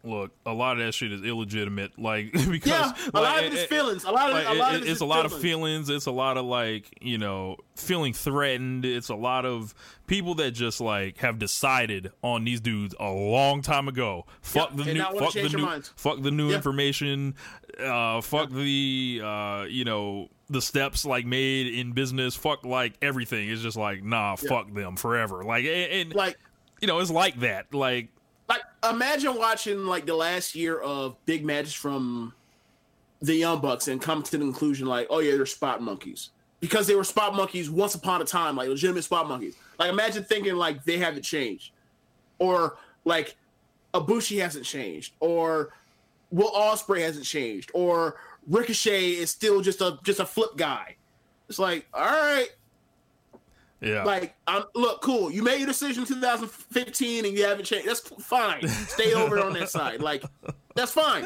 look, 0.04 0.30
a 0.46 0.52
lot 0.52 0.78
of 0.78 0.86
that 0.86 0.92
shit 0.92 1.12
is 1.12 1.22
illegitimate. 1.22 1.98
Like 1.98 2.32
because 2.32 2.66
Yeah, 2.66 2.92
a 3.14 3.20
lot 3.20 3.22
like, 3.36 3.46
of 3.46 3.52
it 3.52 3.58
is 3.58 3.64
feelings. 3.66 4.04
A 4.04 4.10
lot 4.10 4.28
of 4.30 4.34
like, 4.34 4.48
a 4.48 4.54
lot 4.54 4.74
it- 4.74 4.82
of 4.82 4.86
it 4.86 4.90
it's 4.90 5.00
a 5.00 5.04
lot 5.06 5.24
of 5.26 5.32
feelings. 5.32 5.42
feelings. 5.86 5.90
It's 5.90 6.06
a 6.06 6.10
lot 6.12 6.36
of 6.36 6.44
like 6.46 6.86
you 7.00 7.18
know 7.18 7.56
feeling 7.76 8.12
threatened. 8.12 8.84
It's 8.84 9.08
a 9.08 9.14
lot 9.14 9.44
of 9.44 9.74
people 10.06 10.34
that 10.36 10.52
just 10.52 10.80
like 10.80 11.18
have 11.18 11.38
decided 11.38 12.12
on 12.22 12.44
these 12.44 12.60
dudes 12.60 12.94
a 13.00 13.10
long 13.10 13.62
time 13.62 13.88
ago. 13.88 14.24
Fuck 14.42 14.74
the 14.76 14.82
and 14.84 14.94
new, 14.94 15.18
fuck 15.18 15.32
the 15.34 15.48
new, 15.48 15.58
minds. 15.64 15.92
fuck 15.96 16.22
the 16.22 16.30
new 16.30 16.50
Yeah. 16.50 16.56
information. 16.56 17.34
Uh, 17.78 18.20
fuck 18.20 18.50
the 18.50 19.20
uh, 19.24 19.64
you 19.68 19.84
know 19.84 20.28
the 20.50 20.62
steps 20.62 21.04
like 21.04 21.26
made 21.26 21.66
in 21.66 21.92
business. 21.92 22.34
Fuck 22.34 22.64
like 22.64 22.94
everything. 23.02 23.48
It's 23.50 23.62
just 23.62 23.76
like 23.76 24.02
nah, 24.02 24.36
fuck 24.36 24.72
them 24.72 24.96
forever. 24.96 25.44
Like 25.44 25.64
and, 25.64 25.92
and 25.92 26.14
Like 26.14 26.38
you 26.80 26.88
know 26.88 26.98
it's 27.00 27.10
like 27.10 27.40
that. 27.40 27.72
Like 27.74 28.08
like 28.48 28.62
imagine 28.88 29.36
watching 29.36 29.86
like 29.86 30.06
the 30.06 30.14
last 30.14 30.54
year 30.54 30.78
of 30.78 31.16
big 31.26 31.44
matches 31.44 31.74
from 31.74 32.32
the 33.20 33.34
Young 33.34 33.60
Bucks 33.60 33.88
and 33.88 34.00
come 34.00 34.22
to 34.22 34.30
the 34.30 34.38
conclusion 34.38 34.86
like, 34.86 35.06
oh 35.10 35.18
yeah, 35.18 35.32
they're 35.32 35.46
spot 35.46 35.82
monkeys 35.82 36.30
because 36.60 36.86
they 36.86 36.94
were 36.94 37.04
spot 37.04 37.34
monkeys 37.34 37.70
once 37.70 37.94
upon 37.94 38.22
a 38.22 38.24
time, 38.24 38.56
like 38.56 38.68
legitimate 38.68 39.04
spot 39.04 39.28
monkeys. 39.28 39.56
Like 39.78 39.90
imagine 39.90 40.24
thinking 40.24 40.56
like 40.56 40.84
they 40.84 40.98
haven't 40.98 41.22
changed, 41.22 41.72
or 42.38 42.76
like 43.04 43.36
Ibushi 43.94 44.40
hasn't 44.40 44.64
changed, 44.64 45.14
or 45.20 45.70
Will 46.30 46.50
Ospreay 46.52 47.00
hasn't 47.00 47.24
changed, 47.24 47.70
or 47.74 48.16
Ricochet 48.46 49.10
is 49.10 49.30
still 49.30 49.60
just 49.60 49.80
a 49.80 49.98
just 50.04 50.20
a 50.20 50.26
flip 50.26 50.56
guy. 50.56 50.96
It's 51.48 51.58
like, 51.58 51.86
all 51.94 52.04
right, 52.04 52.48
yeah, 53.80 54.04
like, 54.04 54.34
um, 54.46 54.64
look, 54.74 55.00
cool. 55.02 55.30
You 55.30 55.42
made 55.42 55.58
your 55.58 55.66
decision 55.66 56.02
in 56.02 56.08
2015 56.08 57.24
and 57.24 57.36
you 57.36 57.44
haven't 57.44 57.64
changed. 57.64 57.88
That's 57.88 58.00
fine. 58.00 58.66
Stay 58.66 59.14
over 59.14 59.38
on 59.38 59.52
that 59.54 59.70
side. 59.70 60.00
Like, 60.00 60.24
that's 60.74 60.92
fine. 60.92 61.24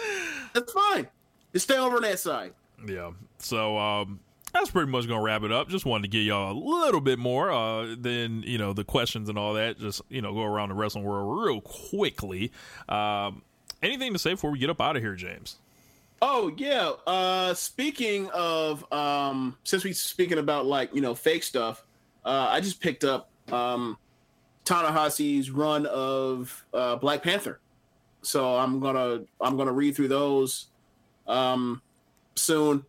That's 0.52 0.72
fine. 0.72 1.08
Just 1.52 1.64
stay 1.64 1.78
over 1.78 1.96
on 1.96 2.02
that 2.02 2.18
side. 2.18 2.52
Yeah. 2.86 3.12
So 3.38 3.78
um 3.78 4.20
that's 4.52 4.70
pretty 4.70 4.90
much 4.90 5.08
gonna 5.08 5.22
wrap 5.22 5.42
it 5.42 5.52
up. 5.52 5.68
Just 5.68 5.86
wanted 5.86 6.02
to 6.02 6.08
give 6.08 6.24
y'all 6.24 6.52
a 6.52 6.58
little 6.58 7.00
bit 7.00 7.18
more 7.18 7.50
uh 7.50 7.94
than, 7.98 8.42
you 8.42 8.58
know, 8.58 8.72
the 8.72 8.84
questions 8.84 9.28
and 9.28 9.38
all 9.38 9.54
that. 9.54 9.78
Just, 9.78 10.02
you 10.08 10.20
know, 10.20 10.32
go 10.34 10.42
around 10.42 10.70
the 10.70 10.74
wrestling 10.74 11.04
world 11.04 11.46
real 11.46 11.60
quickly. 11.60 12.50
Um 12.88 13.42
anything 13.82 14.12
to 14.12 14.18
say 14.18 14.32
before 14.32 14.50
we 14.50 14.58
get 14.58 14.70
up 14.70 14.80
out 14.80 14.96
of 14.96 15.02
here, 15.02 15.14
James? 15.14 15.56
Oh 16.20 16.52
yeah. 16.56 16.92
Uh, 17.04 17.52
speaking 17.52 18.30
of, 18.30 18.90
um, 18.92 19.56
since 19.64 19.82
we 19.82 19.92
speaking 19.92 20.38
about 20.38 20.66
like 20.66 20.94
you 20.94 21.00
know 21.00 21.16
fake 21.16 21.42
stuff, 21.42 21.84
uh, 22.24 22.48
I 22.50 22.60
just 22.60 22.80
picked 22.80 23.04
up 23.04 23.28
um, 23.52 23.96
Ta-Nehisi's 24.64 25.50
run 25.50 25.86
of 25.86 26.64
uh, 26.72 26.96
Black 26.96 27.22
Panther, 27.22 27.60
so 28.22 28.56
I'm 28.56 28.80
gonna 28.80 29.22
I'm 29.40 29.56
gonna 29.56 29.72
read 29.72 29.96
through 29.96 30.08
those 30.08 30.68
um, 31.26 31.82
soon. 32.34 32.84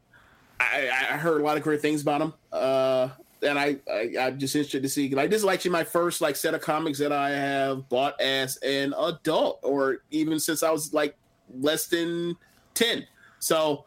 I, 0.59 0.89
I 1.11 1.17
heard 1.17 1.41
a 1.41 1.43
lot 1.43 1.57
of 1.57 1.63
great 1.63 1.81
things 1.81 2.01
about 2.01 2.21
him, 2.21 2.33
uh, 2.51 3.09
and 3.41 3.59
I, 3.59 3.77
I 3.91 4.13
I'm 4.19 4.39
just 4.39 4.55
interested 4.55 4.83
to 4.83 4.89
see. 4.89 5.09
Like 5.09 5.29
this 5.29 5.41
is 5.41 5.47
actually 5.47 5.71
my 5.71 5.83
first 5.83 6.21
like 6.21 6.35
set 6.35 6.53
of 6.53 6.61
comics 6.61 6.99
that 6.99 7.11
I 7.11 7.31
have 7.31 7.89
bought 7.89 8.19
as 8.21 8.57
an 8.57 8.93
adult, 8.97 9.59
or 9.63 10.03
even 10.11 10.39
since 10.39 10.63
I 10.63 10.71
was 10.71 10.93
like 10.93 11.15
less 11.59 11.87
than 11.87 12.35
ten. 12.73 13.05
So, 13.39 13.85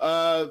uh, 0.00 0.46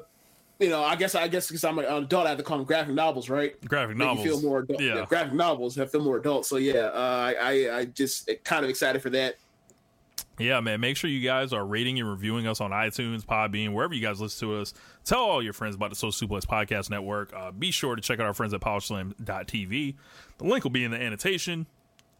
you 0.58 0.68
know, 0.68 0.82
I 0.82 0.96
guess 0.96 1.14
I 1.14 1.28
guess 1.28 1.48
because 1.48 1.64
I'm 1.64 1.78
an 1.78 1.84
adult, 1.84 2.26
I 2.26 2.30
have 2.30 2.38
to 2.38 2.44
call 2.44 2.56
them 2.58 2.66
graphic 2.66 2.94
novels, 2.94 3.28
right? 3.28 3.60
Graphic 3.66 3.96
Make 3.96 4.08
you 4.08 4.14
novels. 4.14 4.26
feel 4.26 4.42
more 4.42 4.58
adult. 4.60 4.80
Yeah. 4.80 5.04
graphic 5.08 5.32
novels 5.34 5.76
have 5.76 5.90
feel 5.90 6.02
more 6.02 6.16
adult. 6.16 6.46
So 6.46 6.56
yeah, 6.56 6.74
uh, 6.92 7.32
I, 7.34 7.34
I 7.40 7.78
I 7.78 7.84
just 7.86 8.30
kind 8.44 8.64
of 8.64 8.70
excited 8.70 9.02
for 9.02 9.10
that. 9.10 9.36
Yeah, 10.38 10.60
man. 10.60 10.80
Make 10.80 10.98
sure 10.98 11.08
you 11.08 11.26
guys 11.26 11.54
are 11.54 11.64
rating 11.64 11.98
and 11.98 12.08
reviewing 12.10 12.46
us 12.46 12.60
on 12.60 12.70
iTunes, 12.70 13.24
Podbean, 13.24 13.72
wherever 13.72 13.94
you 13.94 14.02
guys 14.02 14.20
listen 14.20 14.46
to 14.48 14.56
us. 14.60 14.74
Tell 15.04 15.20
all 15.20 15.42
your 15.42 15.54
friends 15.54 15.74
about 15.74 15.88
the 15.88 15.96
Social 15.96 16.28
Suplex 16.28 16.42
Podcast 16.42 16.90
Network. 16.90 17.32
Uh, 17.34 17.52
be 17.52 17.70
sure 17.70 17.96
to 17.96 18.02
check 18.02 18.20
out 18.20 18.26
our 18.26 18.34
friends 18.34 18.52
at 18.52 18.60
PowerSlam.tv. 18.60 19.94
The 20.38 20.44
link 20.44 20.62
will 20.64 20.70
be 20.70 20.84
in 20.84 20.90
the 20.90 21.00
annotation. 21.00 21.66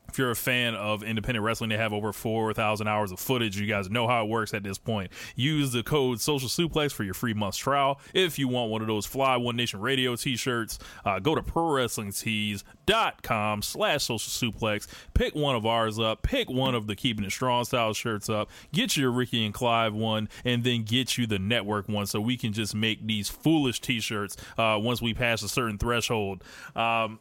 If 0.09 0.19
you're 0.19 0.31
a 0.31 0.37
fan 0.37 0.75
of 0.75 1.03
independent 1.03 1.45
wrestling, 1.45 1.71
they 1.71 1.77
have 1.77 1.93
over 1.93 2.13
4,000 2.13 2.89
hours 2.89 3.13
of 3.13 3.19
footage. 3.19 3.59
You 3.59 3.67
guys 3.67 3.91
know 3.91 4.09
how 4.09 4.25
it 4.25 4.29
works 4.29 4.55
at 4.55 4.63
this 4.63 4.79
point. 4.79 5.11
Use 5.35 5.73
the 5.73 5.83
code 5.83 6.21
Social 6.21 6.49
Suplex 6.49 6.93
for 6.93 7.05
your 7.05 7.15
free 7.15 7.35
month's 7.35 7.59
trial. 7.59 8.01
If 8.15 8.39
you 8.39 8.49
want 8.49 8.71
one 8.71 8.81
of 8.81 8.87
those 8.87 9.07
Fly 9.07 9.37
One 9.37 9.57
Nation 9.57 9.81
Radio 9.81 10.17
t-shirts, 10.17 10.79
uh, 11.05 11.19
go 11.19 11.35
to 11.35 11.43
ProWrestlingTees.com 11.43 13.63
slash 13.63 14.05
Social 14.05 14.53
Suplex. 14.53 14.87
Pick 15.15 15.35
one 15.35 15.57
of 15.57 15.67
ours 15.67 15.99
up. 15.99 16.23
Pick 16.23 16.49
one 16.49 16.75
of 16.75 16.87
the 16.87 16.97
Keeping 16.97 17.25
It 17.25 17.33
Strong 17.33 17.65
style 17.65 17.93
shirts 17.93 18.29
up. 18.29 18.51
Get 18.73 18.97
your 18.97 19.11
Ricky 19.11 19.45
and 19.45 19.53
Clive 19.53 19.95
one, 19.95 20.29
and 20.45 20.65
then 20.65 20.85
get 20.85 21.19
you 21.19 21.27
the 21.27 21.39
network 21.39 21.89
one 21.89 22.07
so 22.07 22.21
we 22.21 22.37
can 22.37 22.53
just 22.53 22.75
make 22.75 23.07
these 23.07 23.29
foolish 23.29 23.81
t-shirts 23.81 24.37
uh, 24.57 24.79
once 24.81 25.03
we 25.03 25.15
pass 25.15 25.43
a 25.43 25.49
certain 25.49 25.79
threshold. 25.79 26.45
Um, 26.75 27.19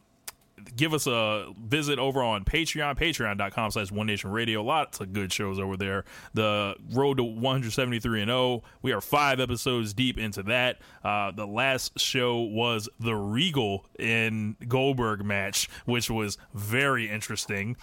give 0.76 0.94
us 0.94 1.06
a 1.06 1.52
visit 1.60 1.98
over 1.98 2.22
on 2.22 2.44
Patreon, 2.44 2.98
patreon.com 2.98 3.70
slash 3.70 3.90
One 3.90 4.06
Nation 4.06 4.30
Radio. 4.30 4.62
Lots 4.62 5.00
of 5.00 5.12
good 5.12 5.32
shows 5.32 5.58
over 5.58 5.76
there. 5.76 6.04
The 6.34 6.74
Road 6.92 7.18
to 7.18 7.24
173 7.24 8.22
and 8.22 8.28
0. 8.28 8.62
We 8.82 8.92
are 8.92 9.00
five 9.00 9.40
episodes 9.40 9.92
deep 9.94 10.18
into 10.18 10.42
that. 10.44 10.80
Uh, 11.04 11.30
the 11.32 11.46
last 11.46 11.98
show 11.98 12.40
was 12.40 12.88
the 12.98 13.14
Regal 13.14 13.86
in 13.98 14.56
Goldberg 14.66 15.24
match, 15.24 15.68
which 15.84 16.10
was 16.10 16.38
very 16.54 17.10
interesting. 17.10 17.76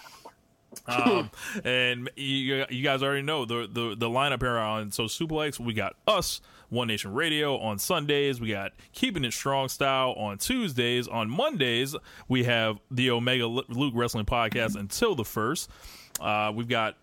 Um, 0.86 1.30
and 1.64 2.10
you, 2.16 2.64
you 2.68 2.82
guys 2.82 3.02
already 3.02 3.22
know 3.22 3.44
the, 3.44 3.68
the 3.70 3.94
the 3.96 4.08
lineup 4.08 4.40
here 4.42 4.56
on 4.56 4.92
so 4.92 5.04
Suplex. 5.04 5.58
We 5.58 5.74
got 5.74 5.96
us, 6.06 6.40
One 6.68 6.88
Nation 6.88 7.12
Radio 7.12 7.56
on 7.58 7.78
Sundays. 7.78 8.40
We 8.40 8.50
got 8.50 8.72
Keeping 8.92 9.24
It 9.24 9.32
Strong 9.32 9.68
Style 9.68 10.12
on 10.12 10.38
Tuesdays. 10.38 11.08
On 11.08 11.28
Mondays, 11.28 11.94
we 12.28 12.44
have 12.44 12.78
the 12.90 13.10
Omega 13.10 13.46
Luke 13.46 13.94
Wrestling 13.94 14.26
Podcast 14.26 14.76
until 14.76 15.14
the 15.14 15.24
first. 15.24 15.70
Uh, 16.20 16.52
we've 16.54 16.68
got 16.68 16.96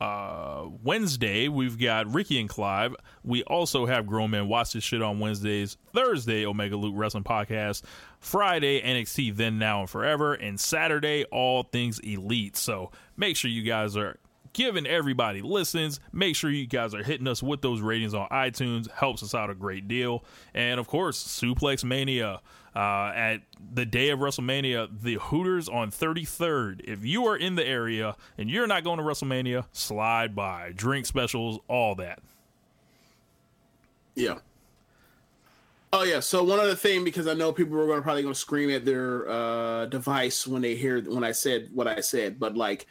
uh, 0.00 0.66
Wednesday, 0.84 1.48
we've 1.48 1.78
got 1.78 2.12
Ricky 2.12 2.38
and 2.38 2.48
Clive. 2.48 2.94
We 3.24 3.42
also 3.44 3.86
have 3.86 4.06
Grown 4.06 4.30
Men 4.30 4.48
Watch 4.48 4.72
This 4.72 4.84
Shit 4.84 5.02
on 5.02 5.18
Wednesdays. 5.18 5.76
Thursday, 5.92 6.46
Omega 6.46 6.76
Luke 6.76 6.94
Wrestling 6.96 7.24
Podcast. 7.24 7.82
Friday, 8.20 8.80
NXT 8.82 9.36
Then, 9.36 9.58
Now, 9.58 9.80
and 9.80 9.90
Forever. 9.90 10.34
And 10.34 10.58
Saturday, 10.58 11.24
All 11.30 11.62
Things 11.62 11.98
Elite. 12.00 12.56
So 12.56 12.90
make 13.16 13.36
sure 13.36 13.50
you 13.50 13.62
guys 13.62 13.96
are 13.96 14.18
giving 14.52 14.86
everybody 14.86 15.40
listens. 15.42 16.00
Make 16.12 16.34
sure 16.36 16.50
you 16.50 16.66
guys 16.66 16.94
are 16.94 17.02
hitting 17.02 17.28
us 17.28 17.42
with 17.42 17.62
those 17.62 17.80
ratings 17.80 18.14
on 18.14 18.28
iTunes. 18.28 18.90
Helps 18.90 19.22
us 19.22 19.34
out 19.34 19.50
a 19.50 19.54
great 19.54 19.88
deal. 19.88 20.24
And 20.54 20.80
of 20.80 20.88
course, 20.88 21.22
Suplex 21.22 21.84
Mania. 21.84 22.40
Uh, 22.76 23.10
at 23.12 23.38
the 23.74 23.84
day 23.84 24.10
of 24.10 24.20
WrestleMania, 24.20 24.88
the 25.02 25.14
Hooters 25.14 25.68
on 25.68 25.90
33rd. 25.90 26.82
If 26.84 27.04
you 27.04 27.26
are 27.26 27.36
in 27.36 27.56
the 27.56 27.66
area 27.66 28.14
and 28.36 28.48
you're 28.48 28.68
not 28.68 28.84
going 28.84 28.98
to 28.98 29.02
WrestleMania, 29.02 29.64
slide 29.72 30.36
by. 30.36 30.72
Drink 30.76 31.06
specials, 31.06 31.58
all 31.66 31.96
that. 31.96 32.20
Yeah. 34.14 34.38
Oh 35.92 36.02
yeah. 36.02 36.20
So 36.20 36.42
one 36.42 36.60
other 36.60 36.74
thing, 36.74 37.02
because 37.02 37.26
I 37.26 37.34
know 37.34 37.50
people 37.52 37.78
are 37.80 37.86
going 37.86 37.98
to 37.98 38.02
probably 38.02 38.22
going 38.22 38.34
to 38.34 38.40
scream 38.40 38.70
at 38.70 38.84
their 38.84 39.28
uh, 39.28 39.86
device 39.86 40.46
when 40.46 40.60
they 40.60 40.74
hear 40.74 41.00
when 41.02 41.24
I 41.24 41.32
said 41.32 41.70
what 41.72 41.86
I 41.86 42.00
said, 42.00 42.38
but 42.38 42.56
like, 42.56 42.86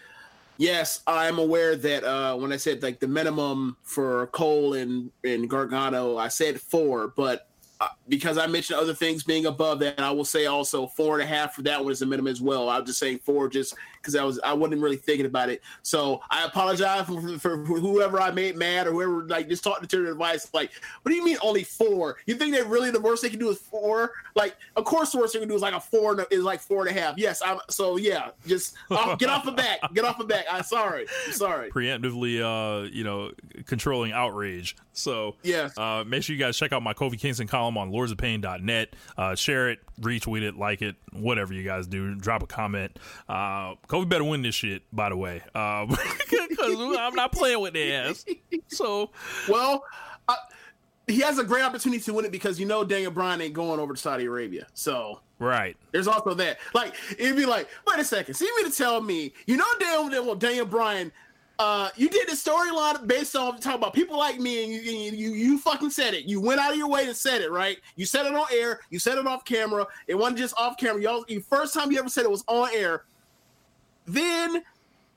yes, 0.57 1.01
I'm 1.05 1.37
aware 1.37 1.75
that 1.75 2.03
uh, 2.03 2.35
when 2.37 2.51
I 2.51 2.57
said 2.57 2.81
like 2.81 2.99
the 2.99 3.07
minimum 3.07 3.77
for 3.83 4.27
Cole 4.27 4.73
and 4.73 5.11
and 5.23 5.47
Gargano, 5.47 6.17
I 6.17 6.29
said 6.29 6.59
four, 6.59 7.09
but 7.09 7.49
uh, 7.79 7.89
because 8.09 8.39
I 8.39 8.47
mentioned 8.47 8.79
other 8.79 8.95
things 8.95 9.23
being 9.23 9.45
above 9.45 9.77
that, 9.79 9.99
I 9.99 10.09
will 10.09 10.25
say 10.25 10.47
also 10.47 10.87
four 10.87 11.19
and 11.19 11.23
a 11.23 11.27
half 11.27 11.53
for 11.53 11.61
that 11.63 11.83
one 11.83 11.91
is 11.91 11.99
the 11.99 12.07
minimum 12.07 12.31
as 12.31 12.41
well. 12.41 12.67
I'm 12.67 12.83
just 12.83 12.97
saying 12.97 13.19
four 13.19 13.47
just 13.47 13.75
because 14.07 14.15
I 14.19 14.23
was 14.23 14.39
I 14.43 14.53
wasn't 14.53 14.81
really 14.81 14.95
thinking 14.95 15.25
about 15.25 15.49
it. 15.49 15.61
So 15.83 16.21
I 16.29 16.45
apologize 16.45 17.05
for, 17.05 17.37
for, 17.39 17.57
whoever 17.57 18.21
I 18.21 18.31
made 18.31 18.55
mad 18.55 18.87
or 18.87 18.91
whoever 18.91 19.27
like 19.27 19.49
just 19.49 19.63
talking 19.63 19.85
to 19.87 20.01
their 20.03 20.11
advice. 20.13 20.47
Like, 20.53 20.71
what 21.01 21.11
do 21.11 21.15
you 21.15 21.23
mean 21.25 21.37
only 21.41 21.63
four? 21.65 22.17
You 22.25 22.35
think 22.35 22.55
that 22.55 22.67
really 22.67 22.89
the 22.89 23.01
worst 23.01 23.21
they 23.21 23.29
can 23.29 23.39
do 23.39 23.49
is 23.49 23.57
four? 23.57 24.13
Like, 24.35 24.55
of 24.77 24.85
course 24.85 25.11
the 25.11 25.17
worst 25.19 25.33
they 25.33 25.39
can 25.39 25.49
do 25.49 25.55
is 25.55 25.61
like 25.61 25.73
a 25.73 25.79
four 25.81 26.11
and 26.11 26.21
a- 26.21 26.33
is 26.33 26.43
like 26.43 26.61
four 26.61 26.87
and 26.87 26.95
a 26.97 26.99
half. 26.99 27.17
Yes, 27.17 27.41
I'm 27.45 27.59
so 27.69 27.97
yeah. 27.97 28.29
Just 28.47 28.75
off, 28.89 29.19
get 29.19 29.29
off 29.29 29.43
the 29.43 29.51
back. 29.51 29.79
Get 29.93 30.05
off 30.05 30.17
the 30.17 30.23
back. 30.23 30.45
I'm 30.49 30.63
sorry. 30.63 31.05
I'm 31.25 31.33
sorry. 31.33 31.69
Preemptively, 31.69 32.39
uh, 32.41 32.87
you 32.91 33.03
know, 33.03 33.31
controlling 33.65 34.13
outrage. 34.13 34.75
So, 34.93 35.35
Yes. 35.43 35.77
uh, 35.77 36.03
make 36.07 36.23
sure 36.23 36.35
you 36.35 36.41
guys 36.41 36.57
check 36.57 36.71
out 36.73 36.81
my 36.81 36.93
Kofi 36.93 37.19
Kingston 37.19 37.47
column 37.47 37.77
on 37.77 37.91
lordsofpain.net. 37.91 38.95
Uh, 39.15 39.35
share 39.35 39.69
it, 39.69 39.79
retweet 40.01 40.41
it, 40.41 40.57
like 40.57 40.81
it, 40.81 40.95
whatever 41.13 41.53
you 41.53 41.63
guys 41.63 41.85
do. 41.87 42.15
Drop 42.15 42.41
a 42.41 42.47
comment. 42.47 42.97
Uh, 43.29 43.75
Kofi 43.97 44.09
better 44.09 44.23
win 44.23 44.41
this 44.41 44.55
shit, 44.55 44.83
by 44.91 45.09
the 45.09 45.17
way. 45.17 45.41
Um, 45.55 45.89
because 45.89 46.97
I'm 46.97 47.15
not 47.15 47.31
playing 47.31 47.59
with 47.59 47.73
their 47.73 48.09
ass. 48.09 48.25
So, 48.67 49.09
Well, 49.49 49.83
uh, 50.27 50.35
he 51.07 51.19
has 51.21 51.39
a 51.39 51.43
great 51.43 51.63
opportunity 51.63 52.01
to 52.03 52.13
win 52.13 52.25
it 52.25 52.31
because 52.31 52.59
you 52.59 52.65
know 52.65 52.83
Daniel 52.83 53.11
Bryan 53.11 53.41
ain't 53.41 53.53
going 53.53 53.79
over 53.79 53.93
to 53.93 53.99
Saudi 53.99 54.25
Arabia. 54.25 54.67
So 54.73 55.21
right. 55.39 55.75
there's 55.91 56.07
also 56.07 56.33
that. 56.35 56.59
Like 56.75 56.93
it'd 57.17 57.35
be 57.35 57.45
like, 57.45 57.69
wait 57.87 57.99
a 57.99 58.03
second, 58.03 58.35
see 58.35 58.49
me 58.57 58.69
to 58.69 58.75
tell 58.75 59.01
me, 59.01 59.33
you 59.47 59.57
know 59.57 59.65
damn 59.79 60.25
well 60.25 60.35
Daniel 60.35 60.65
Bryan 60.65 61.11
uh, 61.59 61.89
you 61.95 62.09
did 62.09 62.27
the 62.27 62.33
storyline 62.33 63.07
based 63.07 63.35
on 63.35 63.59
talking 63.59 63.79
about 63.79 63.93
people 63.93 64.17
like 64.17 64.39
me, 64.39 64.63
and 64.63 64.73
you, 64.73 64.79
you 64.79 65.11
you 65.11 65.31
you 65.31 65.57
fucking 65.57 65.89
said 65.89 66.13
it. 66.13 66.25
You 66.25 66.39
went 66.39 66.59
out 66.59 66.71
of 66.71 66.77
your 66.77 66.87
way 66.87 67.05
to 67.05 67.15
said 67.15 67.41
it, 67.41 67.51
right? 67.51 67.77
You 67.95 68.05
said 68.05 68.25
it 68.27 68.35
on 68.35 68.45
air. 68.53 68.79
You 68.91 68.99
said 68.99 69.17
it 69.17 69.25
off 69.25 69.43
camera. 69.43 69.87
It 70.07 70.15
wasn't 70.15 70.37
just 70.37 70.53
off 70.57 70.77
camera. 70.77 71.01
Y'all, 71.01 71.25
the 71.27 71.39
first 71.39 71.73
time 71.73 71.91
you 71.91 71.97
ever 71.97 72.09
said 72.09 72.25
it 72.25 72.31
was 72.31 72.43
on 72.47 72.69
air. 72.73 73.05
Then 74.07 74.63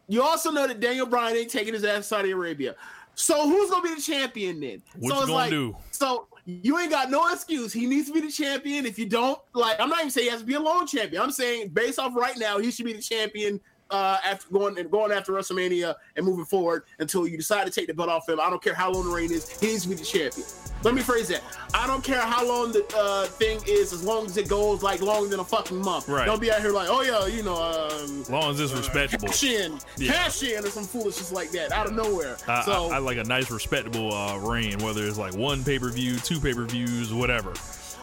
you 0.08 0.22
also 0.22 0.50
know 0.50 0.66
that 0.66 0.80
Daniel 0.80 1.06
Bryan 1.06 1.36
ain't 1.36 1.50
taking 1.50 1.72
his 1.72 1.84
ass 1.84 1.98
to 1.98 2.02
Saudi 2.02 2.32
Arabia. 2.32 2.74
So 3.14 3.48
who's 3.48 3.70
gonna 3.70 3.82
be 3.82 3.94
the 3.94 4.00
champion 4.00 4.60
then? 4.60 4.82
What 4.98 5.10
so 5.10 5.14
you 5.14 5.20
it's 5.20 5.26
gonna 5.26 5.32
like, 5.32 5.50
do? 5.50 5.76
So 5.92 6.26
you 6.46 6.78
ain't 6.78 6.90
got 6.90 7.10
no 7.10 7.30
excuse. 7.32 7.72
He 7.72 7.86
needs 7.86 8.08
to 8.08 8.14
be 8.14 8.20
the 8.20 8.32
champion. 8.32 8.86
If 8.86 8.98
you 8.98 9.06
don't, 9.06 9.38
like, 9.52 9.78
I'm 9.78 9.88
not 9.88 10.00
even 10.00 10.10
saying 10.10 10.26
he 10.26 10.30
has 10.30 10.40
to 10.40 10.46
be 10.46 10.54
a 10.54 10.60
lone 10.60 10.86
champion. 10.86 11.22
I'm 11.22 11.30
saying 11.30 11.68
based 11.68 11.98
off 11.98 12.16
right 12.16 12.36
now, 12.38 12.58
he 12.58 12.70
should 12.70 12.86
be 12.86 12.92
the 12.92 13.02
champion 13.02 13.60
uh, 13.90 14.18
after 14.24 14.48
going 14.52 14.78
and 14.78 14.90
going 14.90 15.12
after 15.12 15.32
WrestleMania 15.32 15.94
and 16.16 16.24
moving 16.26 16.44
forward 16.44 16.84
until 16.98 17.26
you 17.26 17.36
decide 17.36 17.64
to 17.66 17.72
take 17.72 17.86
the 17.86 17.94
belt 17.94 18.08
off 18.08 18.28
him. 18.28 18.40
I 18.40 18.50
don't 18.50 18.62
care 18.62 18.74
how 18.74 18.90
long 18.92 19.04
the 19.08 19.14
reign 19.14 19.30
is. 19.32 19.48
He 19.60 19.68
needs 19.68 19.82
to 19.82 19.88
be 19.88 19.94
the 19.96 20.04
champion. 20.04 20.46
Let 20.82 20.94
me 20.94 21.02
phrase 21.02 21.28
that. 21.28 21.42
I 21.74 21.86
don't 21.86 22.02
care 22.02 22.20
how 22.20 22.46
long 22.46 22.72
the 22.72 22.84
uh, 22.96 23.26
thing 23.26 23.60
is, 23.66 23.92
as 23.92 24.02
long 24.02 24.24
as 24.26 24.36
it 24.36 24.48
goes 24.48 24.82
like 24.82 25.02
longer 25.02 25.28
than 25.28 25.40
a 25.40 25.44
fucking 25.44 25.76
month. 25.76 26.08
Right. 26.08 26.24
Don't 26.24 26.40
be 26.40 26.50
out 26.50 26.60
here 26.60 26.72
like, 26.72 26.88
oh 26.90 27.02
yeah, 27.02 27.26
you 27.26 27.42
know, 27.42 27.56
um, 27.62 28.20
As 28.22 28.30
long 28.30 28.50
as 28.50 28.60
it's 28.60 28.72
respectable. 28.72 29.28
cash 29.28 29.44
in, 29.44 29.78
Yeah. 29.98 30.12
cash 30.12 30.42
in, 30.42 30.64
or 30.64 30.68
some 30.70 30.84
foolishness 30.84 31.32
like 31.32 31.50
that 31.50 31.72
out 31.72 31.86
of 31.86 31.92
nowhere. 31.94 32.36
I, 32.48 32.64
so 32.64 32.88
I, 32.90 32.96
I 32.96 32.98
like 32.98 33.18
a 33.18 33.24
nice, 33.24 33.50
respectable 33.50 34.12
uh, 34.14 34.38
reign, 34.38 34.78
whether 34.78 35.06
it's 35.06 35.18
like 35.18 35.34
one 35.34 35.62
pay 35.64 35.78
per 35.78 35.90
view, 35.90 36.16
two 36.16 36.40
pay 36.40 36.54
per 36.54 36.64
views, 36.64 37.12
whatever. 37.12 37.52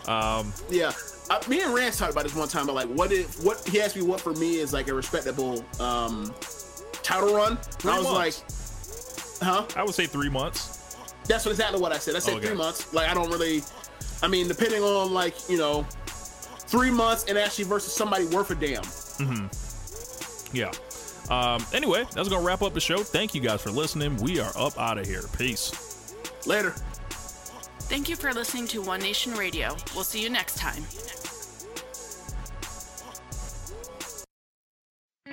Um, 0.08 0.54
Yeah, 0.70 0.92
uh, 1.30 1.40
me 1.50 1.62
and 1.62 1.74
Rance 1.74 1.98
talked 1.98 2.12
about 2.14 2.24
this 2.24 2.34
one 2.36 2.48
time. 2.48 2.66
But 2.66 2.76
like, 2.76 2.88
what 2.88 3.12
if 3.12 3.44
what 3.44 3.68
he 3.68 3.82
asked 3.82 3.96
me 3.96 4.02
what 4.04 4.22
for 4.22 4.34
me 4.34 4.58
is 4.58 4.72
like 4.74 4.88
a 4.88 4.94
respectable 4.94 5.66
um 5.80 6.34
title 7.04 7.36
run? 7.36 7.58
And 7.82 7.92
I 7.92 7.98
was 8.00 8.08
months. 8.08 9.42
like, 9.42 9.50
huh? 9.50 9.66
I 9.76 9.84
would 9.84 9.94
say 9.96 10.06
three 10.06 10.30
months. 10.30 10.96
That's 11.28 11.44
what 11.46 11.52
exactly 11.52 11.82
what 11.82 11.92
I 11.92 11.98
said. 11.98 12.16
I 12.16 12.20
said 12.20 12.36
Okay. 12.36 12.48
three 12.48 12.56
months. 12.56 12.94
Like 12.94 13.10
I 13.10 13.14
don't 13.14 13.30
really. 13.30 13.62
I 14.24 14.28
mean, 14.28 14.48
depending 14.48 14.82
on 14.82 15.14
like 15.14 15.36
you 15.50 15.58
know, 15.58 15.84
three 16.06 16.90
months 16.92 17.26
and 17.26 17.38
actually 17.38 17.66
versus 17.66 17.94
somebody 17.94 18.26
worth 18.28 18.50
a 18.52 18.56
damn. 18.56 19.50
Yeah. 20.54 20.72
Um, 21.30 21.66
anyway, 21.74 22.06
that's 22.14 22.30
gonna 22.30 22.46
wrap 22.46 22.62
up 22.62 22.74
the 22.74 22.80
show. 22.80 23.00
Thank 23.04 23.36
you 23.36 23.42
guys 23.42 23.62
for 23.62 23.70
listening. 23.70 24.16
We 24.18 24.40
are 24.40 24.52
up 24.58 24.80
out 24.80 24.98
of 24.98 25.06
here. 25.06 25.24
Peace. 25.38 25.74
Later. 26.46 26.74
Thank 27.90 28.10
you 28.10 28.18
for 28.18 28.34
listening 28.34 28.68
to 28.68 28.82
One 28.82 29.00
Nation 29.00 29.34
Radio. 29.34 29.74
We'll 29.96 30.04
see 30.04 30.22
you 30.22 30.30
next 30.30 30.58
time. 30.58 30.84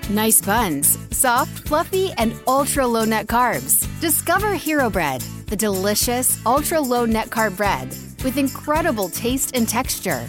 Nice 0.09 0.41
buns, 0.41 0.97
soft, 1.11 1.67
fluffy, 1.67 2.13
and 2.13 2.33
ultra 2.47 2.87
low 2.87 3.05
net 3.05 3.27
carbs. 3.27 3.89
Discover 4.01 4.55
Hero 4.55 4.89
Bread, 4.89 5.23
the 5.49 5.57
delicious 5.57 6.39
ultra 6.47 6.81
low 6.81 7.05
net 7.05 7.29
carb 7.29 7.57
bread 7.57 7.89
with 8.23 8.39
incredible 8.39 9.09
taste 9.09 9.57
and 9.57 9.69
texture. 9.69 10.29